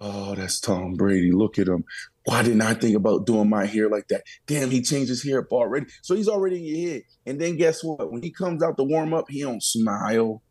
oh, 0.00 0.34
that's 0.34 0.60
Tom 0.60 0.94
Brady. 0.94 1.30
Look 1.30 1.58
at 1.58 1.68
him 1.68 1.84
why 2.26 2.42
didn't 2.42 2.62
I 2.62 2.74
think 2.74 2.96
about 2.96 3.24
doing 3.24 3.48
my 3.48 3.66
hair 3.66 3.88
like 3.88 4.08
that? 4.08 4.24
Damn, 4.46 4.70
he 4.70 4.82
changed 4.82 5.08
his 5.08 5.22
hair 5.22 5.40
up 5.40 5.52
already. 5.52 5.86
So 6.02 6.16
he's 6.16 6.28
already 6.28 6.56
in 6.56 6.64
your 6.64 6.90
head. 6.90 7.02
And 7.24 7.40
then 7.40 7.56
guess 7.56 7.84
what? 7.84 8.10
When 8.10 8.20
he 8.20 8.32
comes 8.32 8.64
out 8.64 8.76
to 8.76 8.82
warm 8.82 9.14
up, 9.14 9.26
he 9.28 9.42
don't 9.42 9.62
smile. 9.62 10.42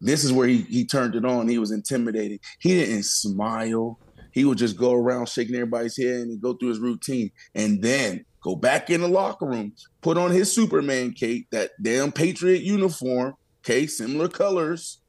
This 0.00 0.22
is 0.22 0.32
where 0.32 0.46
he, 0.46 0.62
he 0.62 0.86
turned 0.86 1.16
it 1.16 1.24
on. 1.24 1.48
He 1.48 1.58
was 1.58 1.72
intimidating. 1.72 2.38
He 2.60 2.78
didn't 2.78 3.02
smile. 3.04 3.98
He 4.32 4.44
would 4.44 4.58
just 4.58 4.76
go 4.76 4.92
around 4.94 5.28
shaking 5.28 5.54
everybody's 5.54 5.96
head 5.96 6.22
and 6.22 6.40
go 6.40 6.54
through 6.54 6.70
his 6.70 6.80
routine. 6.80 7.30
And 7.54 7.82
then 7.82 8.24
go 8.42 8.56
back 8.56 8.90
in 8.90 9.02
the 9.02 9.08
locker 9.08 9.46
room, 9.46 9.74
put 10.00 10.18
on 10.18 10.30
his 10.30 10.50
Superman 10.50 11.12
cape, 11.12 11.48
that 11.52 11.70
damn 11.80 12.10
Patriot 12.12 12.62
uniform, 12.62 13.34
okay, 13.60 13.86
similar 13.86 14.28
colors. 14.28 15.00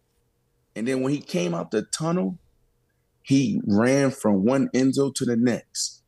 And 0.76 0.88
then 0.88 1.02
when 1.02 1.14
he 1.14 1.22
came 1.22 1.54
out 1.54 1.72
the 1.72 1.84
tunnel, 1.84 2.38
he 3.24 3.62
ran 3.66 4.12
from 4.12 4.44
one 4.44 4.70
end 4.74 4.96
zone 4.96 5.14
to 5.16 5.26
the 5.26 5.38
next. 5.38 6.04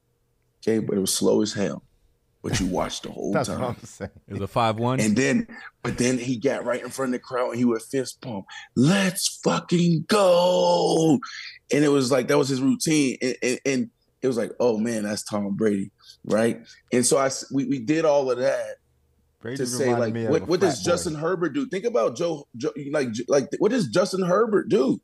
Okay, 0.59 0.79
but 0.79 0.97
it 0.97 1.01
was 1.01 1.13
slow 1.13 1.41
as 1.41 1.53
hell. 1.53 1.84
But 2.45 2.59
you 2.59 2.67
watched 2.67 3.01
the 3.01 3.09
whole 3.09 3.33
That's 3.33 3.49
time. 3.49 3.59
What 3.59 3.69
I'm 3.69 3.83
saying. 3.83 4.11
It 4.27 4.33
was 4.33 4.41
a 4.43 4.47
five-one. 4.47 4.99
And 4.99 5.15
then, 5.15 5.47
but 5.81 5.97
then 5.97 6.19
he 6.19 6.37
got 6.37 6.63
right 6.63 6.79
in 6.79 6.91
front 6.91 7.09
of 7.09 7.19
the 7.19 7.25
crowd 7.25 7.49
and 7.49 7.57
he 7.57 7.65
would 7.65 7.81
fist 7.81 8.21
pump. 8.21 8.45
Let's 8.75 9.39
fucking 9.43 10.05
go! 10.07 11.17
And 11.73 11.83
it 11.83 11.87
was 11.87 12.11
like 12.11 12.27
that 12.27 12.37
was 12.37 12.47
his 12.47 12.61
routine. 12.61 13.17
And, 13.19 13.35
and, 13.41 13.59
and 13.65 13.89
it 14.21 14.27
was 14.27 14.37
like, 14.37 14.51
oh 14.59 14.77
man, 14.77 15.01
that's 15.01 15.23
Tom 15.23 15.55
Brady, 15.55 15.89
right? 16.23 16.61
And 16.93 17.03
so 17.03 17.17
I 17.17 17.31
we, 17.51 17.65
we 17.65 17.79
did 17.79 18.05
all 18.05 18.29
of 18.29 18.37
that 18.37 18.75
Brady 19.39 19.57
to 19.57 19.65
say 19.65 19.95
like, 19.95 20.13
what, 20.29 20.47
what 20.47 20.59
does 20.59 20.83
boy. 20.83 20.91
Justin 20.91 21.15
Herbert 21.15 21.53
do? 21.53 21.65
Think 21.65 21.85
about 21.85 22.15
Joe, 22.15 22.47
Joe, 22.55 22.73
like 22.91 23.07
like 23.27 23.49
what 23.57 23.71
does 23.71 23.87
Justin 23.87 24.21
Herbert 24.21 24.69
do? 24.69 25.01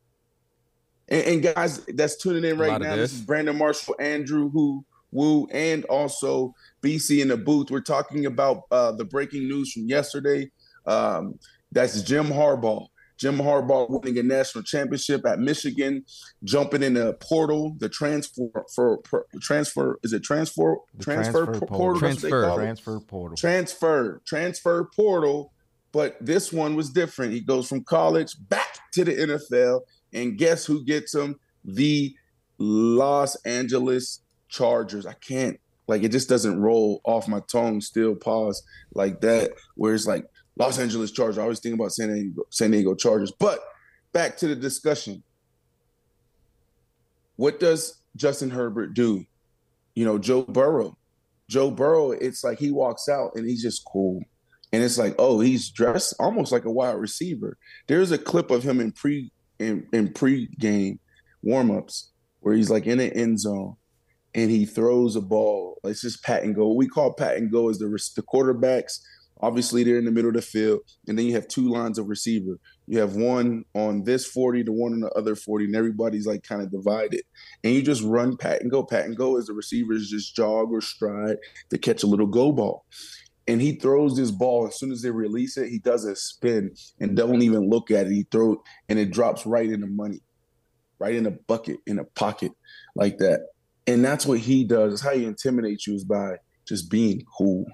And, 1.09 1.23
and 1.25 1.55
guys, 1.55 1.83
that's 1.87 2.17
tuning 2.17 2.47
in 2.47 2.59
right 2.59 2.79
now. 2.79 2.95
This. 2.95 3.13
this 3.13 3.19
is 3.19 3.25
Brandon 3.25 3.57
Marshall, 3.57 3.95
Andrew 3.99 4.51
Who 4.51 4.85
Woo, 5.11 5.47
and 5.51 5.83
also 5.85 6.53
BC 6.81 7.21
in 7.21 7.27
the 7.27 7.37
booth. 7.37 7.69
We're 7.69 7.81
talking 7.81 8.25
about 8.25 8.63
uh, 8.71 8.93
the 8.93 9.05
breaking 9.05 9.47
news 9.47 9.73
from 9.73 9.87
yesterday. 9.87 10.49
Um, 10.85 11.37
that's 11.71 12.01
Jim 12.01 12.27
Harbaugh. 12.27 12.87
Jim 13.21 13.37
Harbaugh 13.37 13.87
winning 13.87 14.17
a 14.17 14.23
national 14.23 14.63
championship 14.63 15.27
at 15.27 15.37
Michigan, 15.37 16.03
jumping 16.43 16.81
in 16.81 16.95
the 16.95 17.13
portal, 17.19 17.75
the 17.77 17.87
transfer 17.87 18.47
for, 18.73 18.99
for 19.05 19.27
transfer 19.39 19.99
is 20.01 20.11
it 20.11 20.23
transfer 20.23 20.77
transfer, 20.99 21.45
transfer 21.45 21.65
portal 21.67 21.99
transfer 21.99 22.55
transfer 22.55 22.99
portal 22.99 23.37
transfer 23.37 24.21
transfer 24.25 24.89
portal. 24.95 25.53
But 25.91 26.17
this 26.19 26.51
one 26.51 26.75
was 26.75 26.89
different. 26.89 27.33
He 27.33 27.41
goes 27.41 27.67
from 27.67 27.83
college 27.83 28.33
back 28.49 28.79
to 28.93 29.05
the 29.05 29.11
NFL, 29.11 29.81
and 30.13 30.35
guess 30.35 30.65
who 30.65 30.83
gets 30.83 31.13
him? 31.13 31.39
The 31.63 32.15
Los 32.57 33.35
Angeles 33.45 34.21
Chargers. 34.51 35.07
I 35.07 35.13
can't 35.13 35.59
like 35.87 36.03
it 36.03 36.11
just 36.11 36.29
doesn't 36.29 36.59
roll 36.59 37.01
off 37.03 37.27
my 37.27 37.41
tongue. 37.51 37.81
Still 37.81 38.15
pause 38.15 38.61
like 38.93 39.21
that. 39.21 39.51
Where 39.75 39.95
it's 39.95 40.05
like 40.05 40.25
Los 40.57 40.77
Angeles 40.77 41.11
Chargers. 41.11 41.39
I 41.39 41.43
always 41.43 41.59
think 41.59 41.73
about 41.73 41.93
San 41.93 42.13
Diego, 42.13 42.43
San 42.51 42.71
Diego 42.71 42.93
Chargers. 42.93 43.31
But 43.31 43.59
back 44.13 44.37
to 44.37 44.47
the 44.47 44.55
discussion. 44.55 45.23
What 47.37 47.59
does 47.59 48.01
Justin 48.15 48.51
Herbert 48.51 48.93
do? 48.93 49.25
You 49.95 50.05
know, 50.05 50.19
Joe 50.19 50.43
Burrow. 50.43 50.97
Joe 51.49 51.71
Burrow, 51.71 52.11
it's 52.11 52.43
like 52.43 52.59
he 52.59 52.71
walks 52.71 53.09
out 53.09 53.31
and 53.35 53.49
he's 53.49 53.61
just 53.61 53.83
cool. 53.85 54.21
And 54.71 54.83
it's 54.83 54.97
like, 54.97 55.15
oh, 55.19 55.39
he's 55.41 55.69
dressed 55.69 56.13
almost 56.19 56.51
like 56.51 56.63
a 56.65 56.71
wide 56.71 56.95
receiver. 56.95 57.57
There's 57.87 58.11
a 58.11 58.17
clip 58.17 58.51
of 58.51 58.63
him 58.63 58.79
in 58.79 58.91
pre 58.93 59.31
in, 59.59 59.85
in 59.91 60.13
pre-game 60.13 60.99
warm-ups 61.43 62.11
where 62.39 62.55
he's 62.55 62.69
like 62.69 62.87
in 62.87 62.97
the 62.97 63.13
end 63.13 63.39
zone 63.39 63.75
and 64.33 64.49
he 64.49 64.65
throws 64.65 65.15
a 65.15 65.21
ball. 65.21 65.79
It's 65.83 66.01
just 66.01 66.23
pat 66.23 66.43
and 66.43 66.55
go. 66.55 66.67
What 66.67 66.77
we 66.77 66.87
call 66.87 67.13
pat 67.13 67.37
and 67.37 67.51
go 67.51 67.69
is 67.69 67.79
the 67.79 67.87
the 68.15 68.23
quarterbacks 68.23 68.99
Obviously, 69.43 69.83
they're 69.83 69.97
in 69.97 70.05
the 70.05 70.11
middle 70.11 70.29
of 70.29 70.35
the 70.35 70.41
field, 70.41 70.81
and 71.07 71.17
then 71.17 71.25
you 71.25 71.33
have 71.33 71.47
two 71.47 71.67
lines 71.67 71.97
of 71.97 72.07
receiver. 72.07 72.59
You 72.85 72.99
have 72.99 73.15
one 73.15 73.65
on 73.73 74.03
this 74.03 74.25
40, 74.25 74.63
the 74.63 74.71
one 74.71 74.93
on 74.93 74.99
the 74.99 75.09
other 75.11 75.35
40, 75.35 75.65
and 75.65 75.75
everybody's 75.75 76.27
like 76.27 76.43
kind 76.43 76.61
of 76.61 76.71
divided. 76.71 77.21
And 77.63 77.73
you 77.73 77.81
just 77.81 78.03
run 78.03 78.37
pat 78.37 78.61
and 78.61 78.69
go. 78.69 78.83
Pat 78.83 79.05
and 79.05 79.17
go 79.17 79.37
as 79.37 79.47
the 79.47 79.53
receivers 79.53 80.09
just 80.09 80.35
jog 80.35 80.71
or 80.71 80.81
stride 80.81 81.37
to 81.71 81.79
catch 81.79 82.03
a 82.03 82.07
little 82.07 82.27
go 82.27 82.51
ball. 82.51 82.85
And 83.47 83.59
he 83.59 83.73
throws 83.73 84.15
this 84.15 84.29
ball 84.29 84.67
as 84.67 84.77
soon 84.77 84.91
as 84.91 85.01
they 85.01 85.09
release 85.09 85.57
it, 85.57 85.69
he 85.69 85.79
does 85.79 86.05
a 86.05 86.15
spin 86.15 86.75
and 86.99 87.17
don't 87.17 87.41
even 87.41 87.67
look 87.67 87.89
at 87.89 88.05
it. 88.05 88.11
He 88.11 88.27
throws 88.29 88.57
and 88.87 88.99
it 88.99 89.11
drops 89.11 89.47
right 89.47 89.69
in 89.69 89.81
the 89.81 89.87
money, 89.87 90.19
right 90.99 91.15
in 91.15 91.25
a 91.25 91.31
bucket, 91.31 91.77
in 91.87 91.97
a 91.97 92.03
pocket 92.03 92.51
like 92.95 93.17
that. 93.17 93.47
And 93.87 94.05
that's 94.05 94.25
what 94.25 94.39
he 94.39 94.63
does. 94.63 94.93
It's 94.93 95.01
how 95.01 95.13
he 95.13 95.25
intimidates 95.25 95.87
you 95.87 95.95
is 95.95 96.03
by 96.03 96.37
just 96.67 96.89
being 96.89 97.23
cool. 97.37 97.65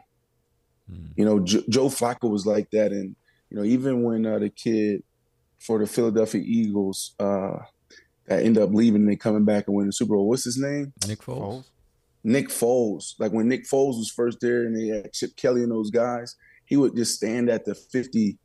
Mm. 0.92 1.10
You 1.16 1.26
know, 1.26 1.40
J- 1.40 1.66
Joe 1.70 1.88
Flacco 1.88 2.30
was 2.30 2.46
like 2.46 2.72
that, 2.72 2.92
and 2.92 3.16
you 3.50 3.58
know, 3.58 3.64
even 3.64 4.04
when 4.04 4.26
uh, 4.26 4.40
the 4.40 4.50
kid 4.50 5.04
for 5.60 5.80
the 5.80 5.88
Philadelphia 5.88 6.42
Eagles 6.46 7.14
uh, 7.20 7.58
that 8.28 8.44
end 8.44 8.58
up 8.58 8.70
leaving 8.72 9.02
and 9.02 9.10
they 9.10 9.16
coming 9.16 9.46
back 9.46 9.68
and 9.68 9.76
winning 9.76 9.90
the 9.90 9.94
Super 9.94 10.16
Bowl, 10.16 10.30
what's 10.30 10.46
his 10.46 10.58
name? 10.58 10.94
Nick 11.08 11.20
Foles. 11.20 11.66
Nick 12.24 12.50
Foles. 12.50 13.14
Like 13.20 13.32
when 13.32 13.48
Nick 13.48 13.66
Foles 13.66 13.98
was 13.98 14.12
first 14.16 14.40
there, 14.40 14.66
and 14.66 14.76
they 14.76 14.88
had 14.88 15.14
Chip 15.14 15.36
Kelly 15.36 15.64
and 15.64 15.72
those 15.72 15.92
guys, 15.92 16.36
he 16.66 16.78
would 16.78 16.96
just 16.96 17.16
stand 17.16 17.50
at 17.50 17.66
the 17.66 17.76
fifty 17.76 18.38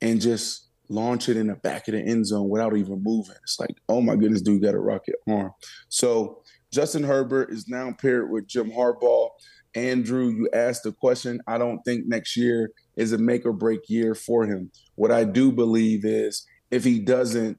and 0.00 0.20
just 0.20 0.68
launch 0.88 1.28
it 1.28 1.36
in 1.36 1.48
the 1.48 1.54
back 1.54 1.88
of 1.88 1.94
the 1.94 2.00
end 2.00 2.26
zone 2.26 2.48
without 2.48 2.76
even 2.76 3.02
moving. 3.02 3.34
It's 3.42 3.58
like, 3.58 3.76
oh 3.88 4.00
my 4.00 4.14
goodness, 4.14 4.40
dude 4.40 4.62
got 4.62 4.74
a 4.74 4.78
rocket 4.78 5.16
arm. 5.28 5.50
So 5.88 6.42
Justin 6.76 7.04
Herbert 7.04 7.50
is 7.50 7.68
now 7.68 7.90
paired 7.90 8.30
with 8.30 8.46
Jim 8.46 8.70
Harbaugh. 8.70 9.30
Andrew, 9.74 10.28
you 10.28 10.50
asked 10.52 10.82
the 10.82 10.92
question. 10.92 11.40
I 11.46 11.56
don't 11.56 11.82
think 11.86 12.06
next 12.06 12.36
year 12.36 12.70
is 12.96 13.14
a 13.14 13.18
make 13.18 13.46
or 13.46 13.54
break 13.54 13.88
year 13.88 14.14
for 14.14 14.44
him. 14.44 14.70
What 14.94 15.10
I 15.10 15.24
do 15.24 15.50
believe 15.50 16.04
is 16.04 16.46
if 16.70 16.84
he 16.84 16.98
doesn't 16.98 17.58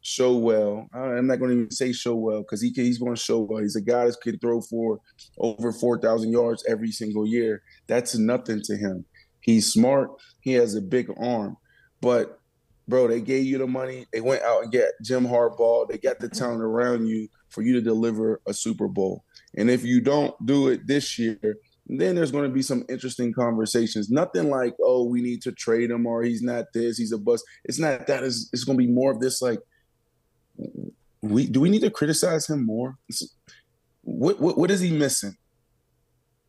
show 0.00 0.36
well, 0.36 0.88
I'm 0.92 1.28
not 1.28 1.38
going 1.38 1.52
to 1.52 1.56
even 1.56 1.70
say 1.70 1.92
show 1.92 2.16
well 2.16 2.40
because 2.40 2.60
he 2.60 2.72
he's 2.74 2.98
going 2.98 3.14
to 3.14 3.20
show 3.20 3.38
well. 3.38 3.62
He's 3.62 3.76
a 3.76 3.80
guy 3.80 4.06
that 4.06 4.20
can 4.20 4.40
throw 4.40 4.60
for 4.60 4.98
over 5.38 5.70
4,000 5.70 6.32
yards 6.32 6.64
every 6.68 6.90
single 6.90 7.28
year. 7.28 7.62
That's 7.86 8.18
nothing 8.18 8.60
to 8.64 8.76
him. 8.76 9.04
He's 9.40 9.72
smart. 9.72 10.10
He 10.40 10.54
has 10.54 10.74
a 10.74 10.82
big 10.82 11.08
arm. 11.16 11.56
But, 12.00 12.40
bro, 12.88 13.06
they 13.06 13.20
gave 13.20 13.44
you 13.44 13.58
the 13.58 13.68
money. 13.68 14.06
They 14.12 14.20
went 14.20 14.42
out 14.42 14.64
and 14.64 14.72
get 14.72 14.90
Jim 15.00 15.28
Harbaugh. 15.28 15.88
They 15.88 15.98
got 15.98 16.18
the 16.18 16.28
talent 16.28 16.62
around 16.62 17.06
you 17.06 17.28
for 17.50 17.62
you 17.62 17.72
to 17.74 17.80
deliver 17.80 18.40
a 18.46 18.54
Super 18.54 18.88
Bowl. 18.88 19.24
And 19.56 19.70
if 19.70 19.84
you 19.84 20.00
don't 20.00 20.34
do 20.44 20.68
it 20.68 20.86
this 20.86 21.18
year, 21.18 21.56
then 21.86 22.14
there's 22.14 22.30
going 22.30 22.44
to 22.44 22.54
be 22.54 22.62
some 22.62 22.84
interesting 22.88 23.32
conversations. 23.32 24.10
Nothing 24.10 24.50
like, 24.50 24.74
oh, 24.82 25.04
we 25.04 25.22
need 25.22 25.40
to 25.42 25.52
trade 25.52 25.90
him 25.90 26.06
or 26.06 26.22
he's 26.22 26.42
not 26.42 26.66
this, 26.74 26.98
he's 26.98 27.12
a 27.12 27.18
bust. 27.18 27.44
It's 27.64 27.78
not 27.78 28.06
that. 28.06 28.22
It's, 28.22 28.50
it's 28.52 28.64
going 28.64 28.78
to 28.78 28.84
be 28.84 28.92
more 28.92 29.10
of 29.10 29.20
this 29.20 29.40
like, 29.40 29.60
we 31.22 31.46
do 31.46 31.60
we 31.60 31.70
need 31.70 31.82
to 31.82 31.90
criticize 31.90 32.48
him 32.48 32.64
more? 32.64 32.96
What, 34.02 34.40
what 34.40 34.58
what 34.58 34.70
is 34.70 34.80
he 34.80 34.90
missing? 34.90 35.36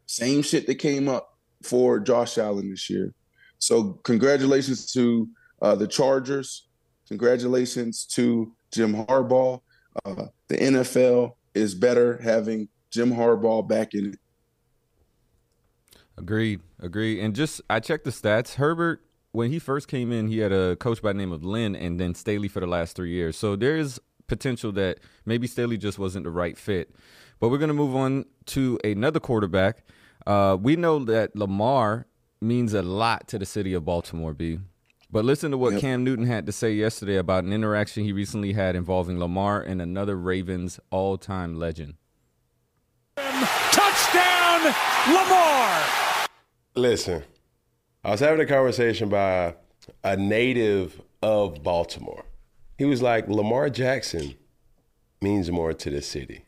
Same 0.06 0.42
shit 0.42 0.68
that 0.68 0.76
came 0.76 1.08
up 1.08 1.38
for 1.64 2.00
Josh 2.00 2.38
Allen 2.38 2.70
this 2.70 2.90
year. 2.90 3.14
So 3.60 3.94
congratulations 4.04 4.92
to 4.94 5.28
uh, 5.62 5.76
the 5.76 5.88
Chargers. 5.88 6.68
Congratulations 7.08 8.06
to 8.06 8.54
Jim 8.72 8.94
Harbaugh. 9.06 9.62
Uh, 10.06 10.28
the 10.48 10.58
NFL 10.58 11.34
is 11.54 11.76
better 11.76 12.18
having 12.22 12.70
Jim 12.92 13.12
Harbaugh 13.12 13.68
back 13.68 13.94
in 13.94 14.14
it. 14.14 14.20
Agreed. 16.18 16.62
Agreed. 16.80 17.20
And 17.20 17.36
just 17.36 17.62
I 17.70 17.80
checked 17.80 18.04
the 18.04 18.12
stats. 18.12 18.56
Herbert, 18.56 19.02
when 19.32 19.52
he 19.52 19.60
first 19.60 19.88
came 19.88 20.12
in, 20.12 20.28
he 20.28 20.40
had 20.40 20.52
a 20.52 20.76
coach 20.76 21.02
by 21.02 21.14
the 21.14 21.18
name 21.18 21.32
of 21.32 21.44
Lynn 21.44 21.76
and 21.76 22.00
then 22.00 22.14
Staley 22.14 22.48
for 22.48 22.60
the 22.60 22.68
last 22.68 22.96
three 22.96 23.12
years. 23.12 23.38
So 23.38 23.56
there 23.56 23.78
is 23.78 24.00
potential 24.28 24.72
that 24.74 25.00
maybe 25.26 25.48
Staley 25.48 25.78
just 25.78 26.00
wasn't 26.00 26.26
the 26.26 26.32
right 26.32 26.58
fit. 26.58 26.96
But 27.40 27.50
we're 27.50 27.58
going 27.58 27.70
to 27.70 27.74
move 27.74 27.96
on 27.96 28.26
to 28.48 28.80
another 28.84 29.20
quarterback. 29.20 29.84
Uh, 30.28 30.58
we 30.60 30.76
know 30.76 31.00
that 31.06 31.36
Lamar 31.36 32.06
means 32.42 32.74
a 32.74 32.82
lot 32.82 33.28
to 33.30 33.40
the 33.40 33.46
city 33.46 33.74
of 33.74 33.86
Baltimore, 33.86 34.34
B. 34.34 34.60
But 35.12 35.26
listen 35.26 35.50
to 35.52 35.58
what 35.58 35.74
yep. 35.74 35.82
Cam 35.82 36.04
Newton 36.04 36.28
had 36.28 36.46
to 36.46 36.52
say 36.52 36.72
yesterday 36.72 37.16
about 37.16 37.44
an 37.44 37.52
interaction 37.52 38.04
he 38.04 38.12
recently 38.12 38.54
had 38.54 38.76
involving 38.76 39.18
Lamar 39.18 39.60
and 39.60 39.82
another 39.82 40.16
Ravens 40.16 40.80
all 40.92 41.18
time 41.18 41.58
legend. 41.58 41.96
Touchdown, 43.18 44.76
Lamar. 45.08 45.84
Listen, 46.76 47.24
I 48.04 48.12
was 48.12 48.20
having 48.20 48.40
a 48.40 48.46
conversation 48.46 49.10
by 49.10 49.56
a 50.04 50.16
native 50.16 51.02
of 51.24 51.64
Baltimore. 51.64 52.26
He 52.78 52.86
was 52.86 53.02
like, 53.02 53.28
Lamar 53.28 53.72
Jackson 53.72 54.36
means 55.22 55.50
more 55.50 55.74
to 55.74 55.90
the 55.90 56.04
city 56.04 56.46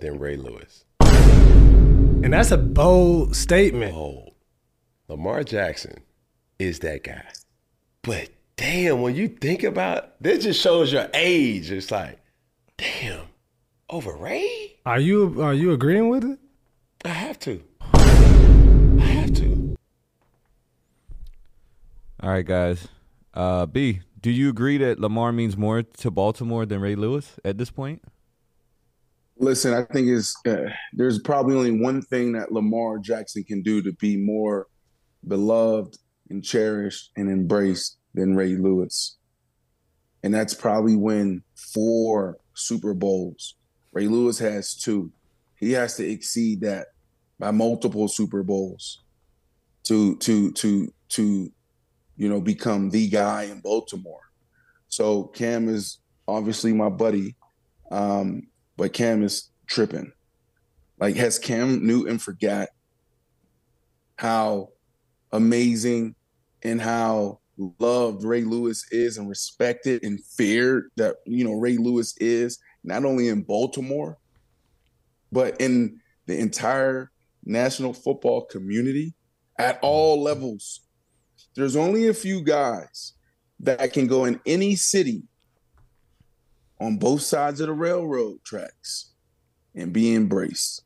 than 0.00 0.20
Ray 0.20 0.36
Lewis. 0.36 0.84
And 1.00 2.32
that's 2.32 2.52
a 2.52 2.56
bold 2.56 3.34
statement. 3.34 3.92
Bold. 3.92 4.34
Lamar 5.08 5.42
Jackson 5.42 5.98
is 6.58 6.78
that 6.80 7.02
guy. 7.02 7.24
But 8.06 8.28
damn, 8.56 9.02
when 9.02 9.16
you 9.16 9.26
think 9.26 9.64
about 9.64 10.22
this 10.22 10.44
just 10.44 10.60
shows 10.60 10.92
your 10.92 11.08
age. 11.12 11.72
It's 11.72 11.90
like, 11.90 12.20
damn, 12.78 13.26
over 13.90 14.14
Ray? 14.14 14.76
Are 14.86 15.00
you 15.00 15.42
are 15.42 15.52
you 15.52 15.72
agreeing 15.72 16.08
with 16.08 16.22
it? 16.22 16.38
I 17.04 17.08
have 17.08 17.40
to. 17.40 17.64
I 17.92 17.98
have 19.00 19.34
to. 19.34 19.76
All 22.22 22.30
right, 22.30 22.46
guys. 22.46 22.86
Uh, 23.34 23.66
B, 23.66 24.02
do 24.20 24.30
you 24.30 24.50
agree 24.50 24.78
that 24.78 25.00
Lamar 25.00 25.32
means 25.32 25.56
more 25.56 25.82
to 25.82 26.10
Baltimore 26.12 26.64
than 26.64 26.80
Ray 26.80 26.94
Lewis 26.94 27.40
at 27.44 27.58
this 27.58 27.70
point? 27.70 28.02
Listen, 29.36 29.74
I 29.74 29.82
think 29.82 30.06
it's 30.06 30.32
uh, 30.46 30.70
there's 30.92 31.18
probably 31.18 31.56
only 31.56 31.82
one 31.82 32.02
thing 32.02 32.32
that 32.34 32.52
Lamar 32.52 32.98
Jackson 32.98 33.42
can 33.42 33.62
do 33.62 33.82
to 33.82 33.92
be 33.94 34.16
more 34.16 34.68
beloved 35.26 35.98
and 36.30 36.44
cherished 36.44 37.10
and 37.16 37.30
embraced 37.30 37.98
than 38.14 38.34
Ray 38.34 38.56
Lewis. 38.56 39.16
And 40.22 40.34
that's 40.34 40.54
probably 40.54 40.96
when 40.96 41.42
four 41.54 42.38
Super 42.54 42.94
Bowls. 42.94 43.54
Ray 43.92 44.08
Lewis 44.08 44.38
has 44.38 44.74
two. 44.74 45.12
He 45.56 45.72
has 45.72 45.96
to 45.96 46.08
exceed 46.08 46.62
that 46.62 46.88
by 47.38 47.50
multiple 47.50 48.08
Super 48.08 48.42
Bowls 48.42 49.02
to 49.84 50.16
to 50.16 50.52
to 50.52 50.92
to 51.10 51.52
you 52.16 52.28
know 52.28 52.40
become 52.40 52.90
the 52.90 53.08
guy 53.08 53.44
in 53.44 53.60
Baltimore. 53.60 54.20
So 54.88 55.24
Cam 55.24 55.68
is 55.68 55.98
obviously 56.26 56.72
my 56.72 56.88
buddy, 56.88 57.36
um, 57.90 58.48
but 58.76 58.92
Cam 58.92 59.22
is 59.22 59.50
tripping. 59.66 60.12
Like 60.98 61.16
has 61.16 61.38
Cam 61.38 61.86
Newton 61.86 62.18
forgot 62.18 62.68
how 64.16 64.70
amazing 65.36 66.14
and 66.62 66.80
how 66.80 67.40
loved 67.78 68.24
Ray 68.24 68.42
Lewis 68.42 68.84
is 68.90 69.18
and 69.18 69.28
respected 69.28 70.02
and 70.02 70.22
feared 70.24 70.90
that 70.96 71.16
you 71.26 71.44
know 71.44 71.54
Ray 71.54 71.76
Lewis 71.76 72.16
is 72.18 72.58
not 72.82 73.04
only 73.04 73.28
in 73.28 73.42
Baltimore, 73.42 74.18
but 75.32 75.60
in 75.60 76.00
the 76.26 76.38
entire 76.38 77.10
national 77.44 77.92
football 77.92 78.44
community 78.46 79.14
at 79.58 79.78
all 79.82 80.22
levels. 80.22 80.80
There's 81.54 81.76
only 81.76 82.08
a 82.08 82.14
few 82.14 82.42
guys 82.42 83.14
that 83.60 83.92
can 83.92 84.06
go 84.06 84.24
in 84.24 84.40
any 84.46 84.76
city 84.76 85.22
on 86.80 86.98
both 86.98 87.22
sides 87.22 87.60
of 87.60 87.68
the 87.68 87.72
railroad 87.72 88.44
tracks 88.44 89.12
and 89.74 89.92
be 89.92 90.14
embraced. 90.14 90.82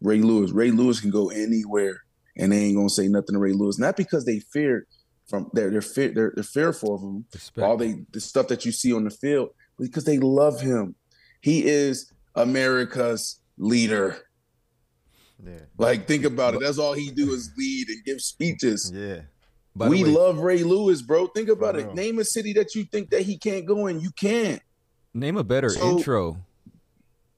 Ray 0.00 0.20
Lewis. 0.20 0.52
Ray 0.52 0.70
Lewis 0.70 1.00
can 1.00 1.10
go 1.10 1.30
anywhere 1.30 2.02
and 2.38 2.52
they 2.52 2.64
ain't 2.64 2.76
gonna 2.76 2.88
say 2.88 3.08
nothing 3.08 3.34
to 3.34 3.38
Ray 3.38 3.52
Lewis. 3.52 3.78
Not 3.78 3.96
because 3.96 4.24
they 4.24 4.40
fear 4.40 4.86
from 5.26 5.50
they're 5.52 5.70
they're 5.70 5.82
fear, 5.82 6.08
they're, 6.08 6.32
they're 6.34 6.44
fearful 6.44 6.94
of 6.94 7.02
him. 7.02 7.24
Respect. 7.32 7.64
All 7.64 7.76
they 7.76 8.04
the 8.12 8.20
stuff 8.20 8.48
that 8.48 8.64
you 8.64 8.72
see 8.72 8.92
on 8.92 9.04
the 9.04 9.10
field 9.10 9.50
because 9.78 10.04
they 10.04 10.18
love 10.18 10.60
him. 10.60 10.94
He 11.40 11.66
is 11.66 12.12
America's 12.34 13.40
leader. 13.58 14.16
Yeah. 15.44 15.60
Like 15.76 16.06
think 16.06 16.24
about 16.24 16.54
it. 16.54 16.60
That's 16.60 16.78
all 16.78 16.94
he 16.94 17.10
do 17.10 17.32
is 17.32 17.50
lead 17.56 17.88
and 17.88 18.04
give 18.04 18.20
speeches. 18.20 18.90
Yeah. 18.94 19.20
By 19.76 19.88
we 19.88 20.02
way, 20.02 20.10
love 20.10 20.38
Ray 20.38 20.64
Lewis, 20.64 21.02
bro. 21.02 21.28
Think 21.28 21.48
about 21.48 21.76
it. 21.76 21.94
Name 21.94 22.18
a 22.18 22.24
city 22.24 22.52
that 22.54 22.74
you 22.74 22.84
think 22.84 23.10
that 23.10 23.22
he 23.22 23.38
can't 23.38 23.64
go 23.64 23.86
in. 23.86 24.00
You 24.00 24.10
can't. 24.10 24.60
Name 25.14 25.36
a 25.36 25.44
better 25.44 25.70
so, 25.70 25.90
intro. 25.90 26.36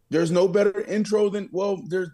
There's 0.08 0.30
no 0.30 0.48
better 0.48 0.80
intro 0.82 1.28
than 1.28 1.50
well. 1.52 1.82
There's 1.86 2.08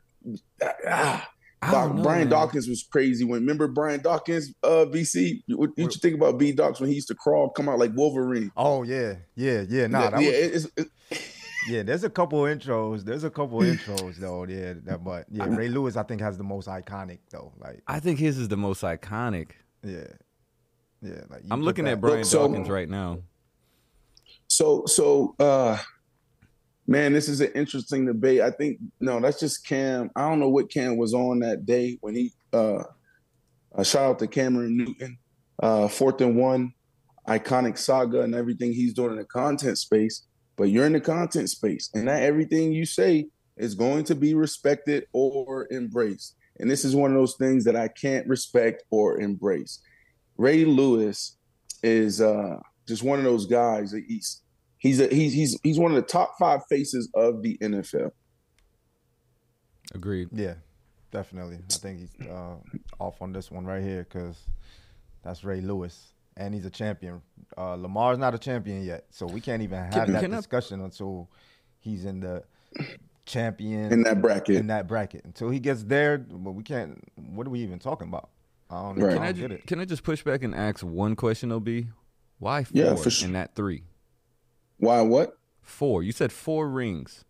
ah, 0.88 1.29
Doc, 1.62 1.95
know, 1.95 2.03
Brian 2.03 2.29
man. 2.29 2.29
Dawkins 2.29 2.69
was 2.69 2.83
crazy 2.83 3.25
when 3.25 3.40
remember 3.40 3.66
Brian 3.66 4.01
Dawkins, 4.01 4.53
uh, 4.62 4.87
BC. 4.88 5.42
What 5.49 5.75
did 5.75 5.95
you 5.95 6.01
think 6.01 6.14
about 6.14 6.38
B 6.38 6.53
Docs 6.53 6.81
when 6.81 6.88
he 6.88 6.95
used 6.95 7.09
to 7.09 7.14
crawl, 7.14 7.51
come 7.51 7.69
out 7.69 7.79
like 7.79 7.92
Wolverine? 7.95 8.53
Oh 8.57 8.83
yeah, 8.83 9.14
yeah, 9.35 9.64
yeah. 9.69 9.87
Nah, 9.87 10.11
yeah, 10.11 10.19
yeah, 10.19 10.47
was, 10.49 10.64
it's, 10.77 10.90
it's, 11.11 11.51
yeah. 11.69 11.83
There's 11.83 12.05
a 12.05 12.11
couple 12.11 12.40
intros. 12.42 13.05
There's 13.05 13.25
a 13.25 13.31
couple 13.31 13.61
intros 13.61 14.16
though. 14.16 14.45
Yeah, 14.45 14.75
that, 14.85 15.03
but 15.03 15.27
yeah, 15.31 15.47
Ray 15.47 15.69
Lewis 15.69 15.97
I 15.97 16.03
think 16.03 16.21
has 16.21 16.37
the 16.37 16.45
most 16.45 16.69
iconic 16.69 17.19
though. 17.31 17.53
Like 17.59 17.83
I 17.87 18.01
think 18.01 18.19
his 18.19 18.37
is 18.38 18.49
the 18.49 18.57
most 18.57 18.83
iconic. 18.83 19.53
Yeah, 19.83 20.05
yeah. 21.01 21.23
Like 21.31 21.42
I'm 21.51 21.62
looking 21.62 21.87
that. 21.87 21.92
at 21.92 22.01
Brian 22.01 22.25
so, 22.25 22.47
Dawkins 22.47 22.69
right 22.69 22.88
now. 22.88 23.21
So 24.49 24.85
so 24.87 25.35
uh 25.38 25.79
Man, 26.87 27.12
this 27.12 27.29
is 27.29 27.40
an 27.40 27.51
interesting 27.55 28.07
debate. 28.07 28.40
I 28.40 28.51
think 28.51 28.79
no, 29.01 29.18
that's 29.20 29.40
just 29.40 29.66
Cam. 29.66 30.11
I 30.14 30.29
don't 30.29 30.38
know 30.38 30.49
what 30.49 30.70
Cam 30.70 30.96
was 30.96 31.14
on 31.14 31.40
that 31.40 31.66
day 31.66 31.99
when 32.01 32.14
he 32.14 32.33
uh, 32.53 32.85
uh 33.77 33.83
shout 33.83 34.11
out 34.11 34.18
to 34.20 34.29
Cameron 34.29 34.77
Newton, 34.77 35.18
uh, 35.61 35.88
fourth 35.88 36.20
and 36.20 36.37
one, 36.37 36.72
iconic 37.29 37.77
saga 37.77 38.22
and 38.22 38.35
everything 38.35 38.72
he's 38.72 38.94
doing 38.94 39.12
in 39.12 39.18
the 39.18 39.25
content 39.25 39.79
space. 39.79 40.27
But 40.57 40.64
you're 40.64 40.87
in 40.87 40.92
the 40.92 41.01
content 41.01 41.51
space, 41.51 41.90
and 41.92 42.05
not 42.05 42.22
everything 42.22 42.72
you 42.72 42.87
say 42.87 43.29
is 43.57 43.75
going 43.75 44.05
to 44.05 44.14
be 44.14 44.35
respected 44.35 45.07
or 45.12 45.66
embraced. 45.72 46.37
And 46.59 46.70
this 46.70 46.85
is 46.85 46.94
one 46.94 47.11
of 47.11 47.16
those 47.16 47.37
things 47.37 47.64
that 47.64 47.77
I 47.77 47.88
can't 47.88 48.27
respect 48.27 48.85
or 48.90 49.20
embrace. 49.20 49.81
Ray 50.38 50.64
Lewis 50.64 51.37
is 51.83 52.20
uh, 52.20 52.59
just 52.87 53.03
one 53.03 53.18
of 53.18 53.25
those 53.25 53.46
guys 53.46 53.90
that 53.90 54.05
he's 54.07 54.42
He's 54.87 55.01
a, 55.01 55.09
he's 55.09 55.33
he's 55.33 55.59
he's 55.64 55.79
one 55.81 55.90
of 55.90 55.96
the 55.96 56.03
top 56.03 56.38
five 56.38 56.61
faces 56.68 57.09
of 57.14 57.42
the 57.42 57.59
NFL. 57.59 58.12
Agreed. 59.92 60.29
Yeah, 60.33 60.55
definitely. 61.11 61.57
I 61.57 61.75
think 61.75 61.99
he's 62.01 62.29
uh, 62.29 62.57
off 63.01 63.20
on 63.20 63.33
this 63.33 63.51
one 63.51 63.64
right 63.64 63.83
here 63.83 64.07
because 64.09 64.38
that's 65.25 65.42
Ray 65.42 65.61
Lewis, 65.61 66.12
and 66.37 66.55
he's 66.55 66.64
a 66.66 66.70
champion. 66.70 67.20
Uh, 67.59 67.75
Lamar's 67.75 68.18
not 68.18 68.35
a 68.35 68.38
champion 68.38 68.85
yet, 68.85 69.07
so 69.11 69.27
we 69.27 69.40
can't 69.40 69.62
even 69.62 69.79
have 69.79 69.92
can, 69.92 70.12
that 70.12 70.22
can 70.22 70.31
discussion 70.31 70.81
I... 70.81 70.85
until 70.85 71.29
he's 71.81 72.05
in 72.05 72.20
the 72.20 72.44
champion 73.25 73.92
in 73.92 74.03
that 74.05 74.22
bracket. 74.22 74.55
In 74.55 74.68
that 74.68 74.87
bracket, 74.87 75.25
until 75.25 75.51
he 75.51 75.59
gets 75.59 75.83
there, 75.83 76.18
but 76.18 76.53
we 76.53 76.62
can't. 76.62 77.03
What 77.16 77.49
are 77.49 77.51
we 77.51 77.61
even 77.61 77.81
talking 77.81 78.07
about? 78.07 78.31
I 78.70 78.83
don't, 78.83 78.99
right. 79.01 79.14
can, 79.14 79.22
I, 79.22 79.29
I 79.29 79.33
ju- 79.33 79.62
can 79.66 79.81
I 79.81 79.85
just 79.85 80.05
push 80.05 80.22
back 80.22 80.44
and 80.44 80.55
ask 80.55 80.85
one 80.85 81.16
question, 81.16 81.51
Ob? 81.51 81.68
Why 82.38 82.62
four 82.62 82.72
yeah, 82.75 82.94
for 82.94 83.11
sure. 83.11 83.27
in 83.27 83.33
that 83.33 83.57
three? 83.57 83.83
Why 84.78 85.00
what? 85.00 85.38
Four. 85.62 86.02
You 86.02 86.12
said 86.12 86.32
four 86.32 86.68
rings 86.68 87.24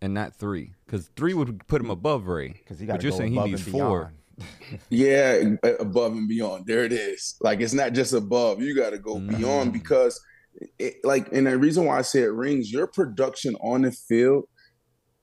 and 0.00 0.14
not 0.14 0.34
three. 0.34 0.72
Because 0.86 1.10
three 1.16 1.34
would 1.34 1.66
put 1.66 1.80
him 1.80 1.90
above 1.90 2.26
Ray. 2.26 2.48
Because 2.48 2.78
he 2.78 2.86
got 2.86 2.94
But 2.94 3.02
you're 3.02 3.12
saying 3.12 3.32
he 3.32 3.40
needs 3.40 3.62
four. 3.62 4.12
yeah, 4.88 5.54
above 5.78 6.12
and 6.12 6.28
beyond. 6.28 6.66
There 6.66 6.84
it 6.84 6.92
is. 6.92 7.36
Like 7.40 7.60
it's 7.60 7.74
not 7.74 7.92
just 7.92 8.12
above. 8.12 8.62
You 8.62 8.74
got 8.74 8.90
to 8.90 8.98
go 8.98 9.16
mm. 9.16 9.36
beyond 9.36 9.72
because, 9.72 10.20
it, 10.78 10.96
like, 11.04 11.32
and 11.32 11.46
the 11.46 11.58
reason 11.58 11.84
why 11.84 11.98
I 11.98 12.02
said 12.02 12.30
rings, 12.30 12.72
your 12.72 12.86
production 12.86 13.54
on 13.56 13.82
the 13.82 13.92
field 13.92 14.44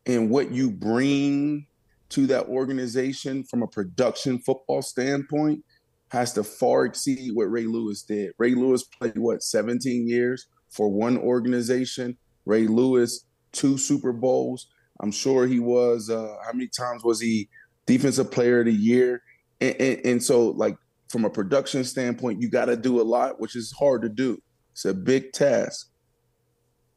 and 0.05 0.29
what 0.29 0.51
you 0.51 0.71
bring 0.71 1.67
to 2.09 2.27
that 2.27 2.45
organization 2.47 3.43
from 3.43 3.63
a 3.63 3.67
production 3.67 4.39
football 4.39 4.81
standpoint 4.81 5.63
has 6.09 6.31
to 6.33 6.43
far 6.43 6.85
exceed 6.85 7.31
what 7.33 7.51
Ray 7.51 7.65
Lewis 7.65 8.03
did. 8.03 8.31
Ray 8.37 8.55
Lewis 8.55 8.83
played 8.83 9.17
what 9.17 9.43
17 9.43 10.07
years 10.07 10.47
for 10.69 10.89
one 10.89 11.17
organization. 11.17 12.17
Ray 12.45 12.67
Lewis, 12.67 13.25
two 13.51 13.77
Super 13.77 14.13
Bowls. 14.13 14.67
I'm 14.99 15.11
sure 15.11 15.45
he 15.45 15.59
was. 15.59 16.09
Uh, 16.09 16.35
how 16.45 16.53
many 16.53 16.67
times 16.67 17.03
was 17.03 17.19
he 17.19 17.49
Defensive 17.85 18.31
Player 18.31 18.59
of 18.59 18.65
the 18.65 18.73
Year? 18.73 19.21
And, 19.61 19.75
and, 19.79 20.05
and 20.05 20.23
so, 20.23 20.49
like 20.49 20.77
from 21.09 21.25
a 21.25 21.29
production 21.29 21.83
standpoint, 21.83 22.41
you 22.41 22.49
got 22.49 22.65
to 22.65 22.77
do 22.77 23.01
a 23.01 23.03
lot, 23.03 23.39
which 23.39 23.55
is 23.55 23.73
hard 23.77 24.01
to 24.03 24.09
do. 24.09 24.41
It's 24.71 24.85
a 24.85 24.93
big 24.93 25.31
task. 25.31 25.89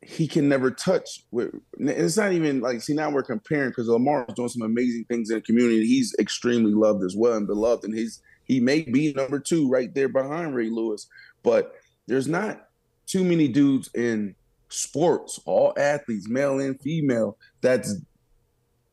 He 0.03 0.27
can 0.27 0.49
never 0.49 0.71
touch. 0.71 1.25
With, 1.31 1.51
it's 1.79 2.17
not 2.17 2.33
even 2.33 2.61
like 2.61 2.81
see 2.81 2.95
now 2.95 3.11
we're 3.11 3.23
comparing 3.23 3.71
because 3.71 3.89
Lamar 3.89 4.25
is 4.29 4.35
doing 4.35 4.49
some 4.49 4.63
amazing 4.63 5.05
things 5.09 5.31
in 5.31 5.37
the 5.37 5.43
community. 5.43 5.87
He's 5.87 6.15
extremely 6.19 6.73
loved 6.73 7.05
as 7.05 7.15
well 7.17 7.35
and 7.35 7.47
beloved, 7.47 7.85
and 7.85 7.95
he's 7.95 8.23
he 8.45 8.61
may 8.61 8.83
be 8.83 9.13
number 9.13 9.39
two 9.39 9.69
right 9.69 9.95
there 9.95 10.09
behind 10.09 10.55
Ray 10.55 10.71
Lewis. 10.71 11.07
But 11.43 11.75
there's 12.07 12.29
not 12.29 12.70
too 13.11 13.25
many 13.25 13.49
dudes 13.49 13.91
in 13.95 14.35
sports, 14.69 15.41
all 15.45 15.75
athletes, 15.77 16.29
male 16.29 16.61
and 16.61 16.81
female, 16.81 17.37
that's 17.61 17.97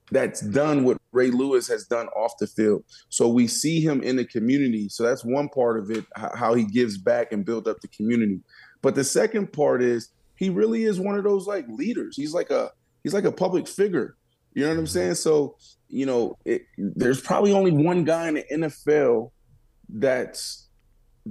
that's 0.09 0.39
done 0.39 0.85
what 0.85 0.97
Ray 1.11 1.31
Lewis 1.31 1.67
has 1.67 1.85
done 1.85 2.07
off 2.09 2.37
the 2.39 2.47
field. 2.47 2.83
So 3.09 3.27
we 3.27 3.45
see 3.45 3.81
him 3.81 4.01
in 4.01 4.15
the 4.15 4.23
community. 4.23 4.87
So 4.87 5.03
that's 5.03 5.25
one 5.25 5.49
part 5.49 5.77
of 5.77 5.91
it, 5.91 6.05
how 6.15 6.53
he 6.53 6.63
gives 6.63 6.97
back 6.97 7.33
and 7.33 7.45
build 7.45 7.67
up 7.67 7.81
the 7.81 7.89
community. 7.89 8.39
But 8.81 8.95
the 8.95 9.03
second 9.03 9.51
part 9.51 9.83
is 9.83 10.11
he 10.35 10.49
really 10.49 10.85
is 10.85 10.99
one 10.99 11.17
of 11.17 11.25
those 11.25 11.45
like 11.45 11.65
leaders. 11.67 12.15
He's 12.15 12.33
like 12.33 12.51
a 12.51 12.71
he's 13.03 13.13
like 13.13 13.25
a 13.25 13.31
public 13.31 13.67
figure. 13.67 14.15
You 14.53 14.63
know 14.63 14.69
what 14.69 14.79
I'm 14.79 14.87
saying? 14.87 15.15
So 15.15 15.57
you 15.89 16.05
know, 16.05 16.37
it, 16.45 16.63
there's 16.77 17.21
probably 17.21 17.53
only 17.53 17.71
one 17.71 18.03
guy 18.03 18.27
in 18.27 18.33
the 18.35 18.45
NFL 18.51 19.31
that's 19.89 20.66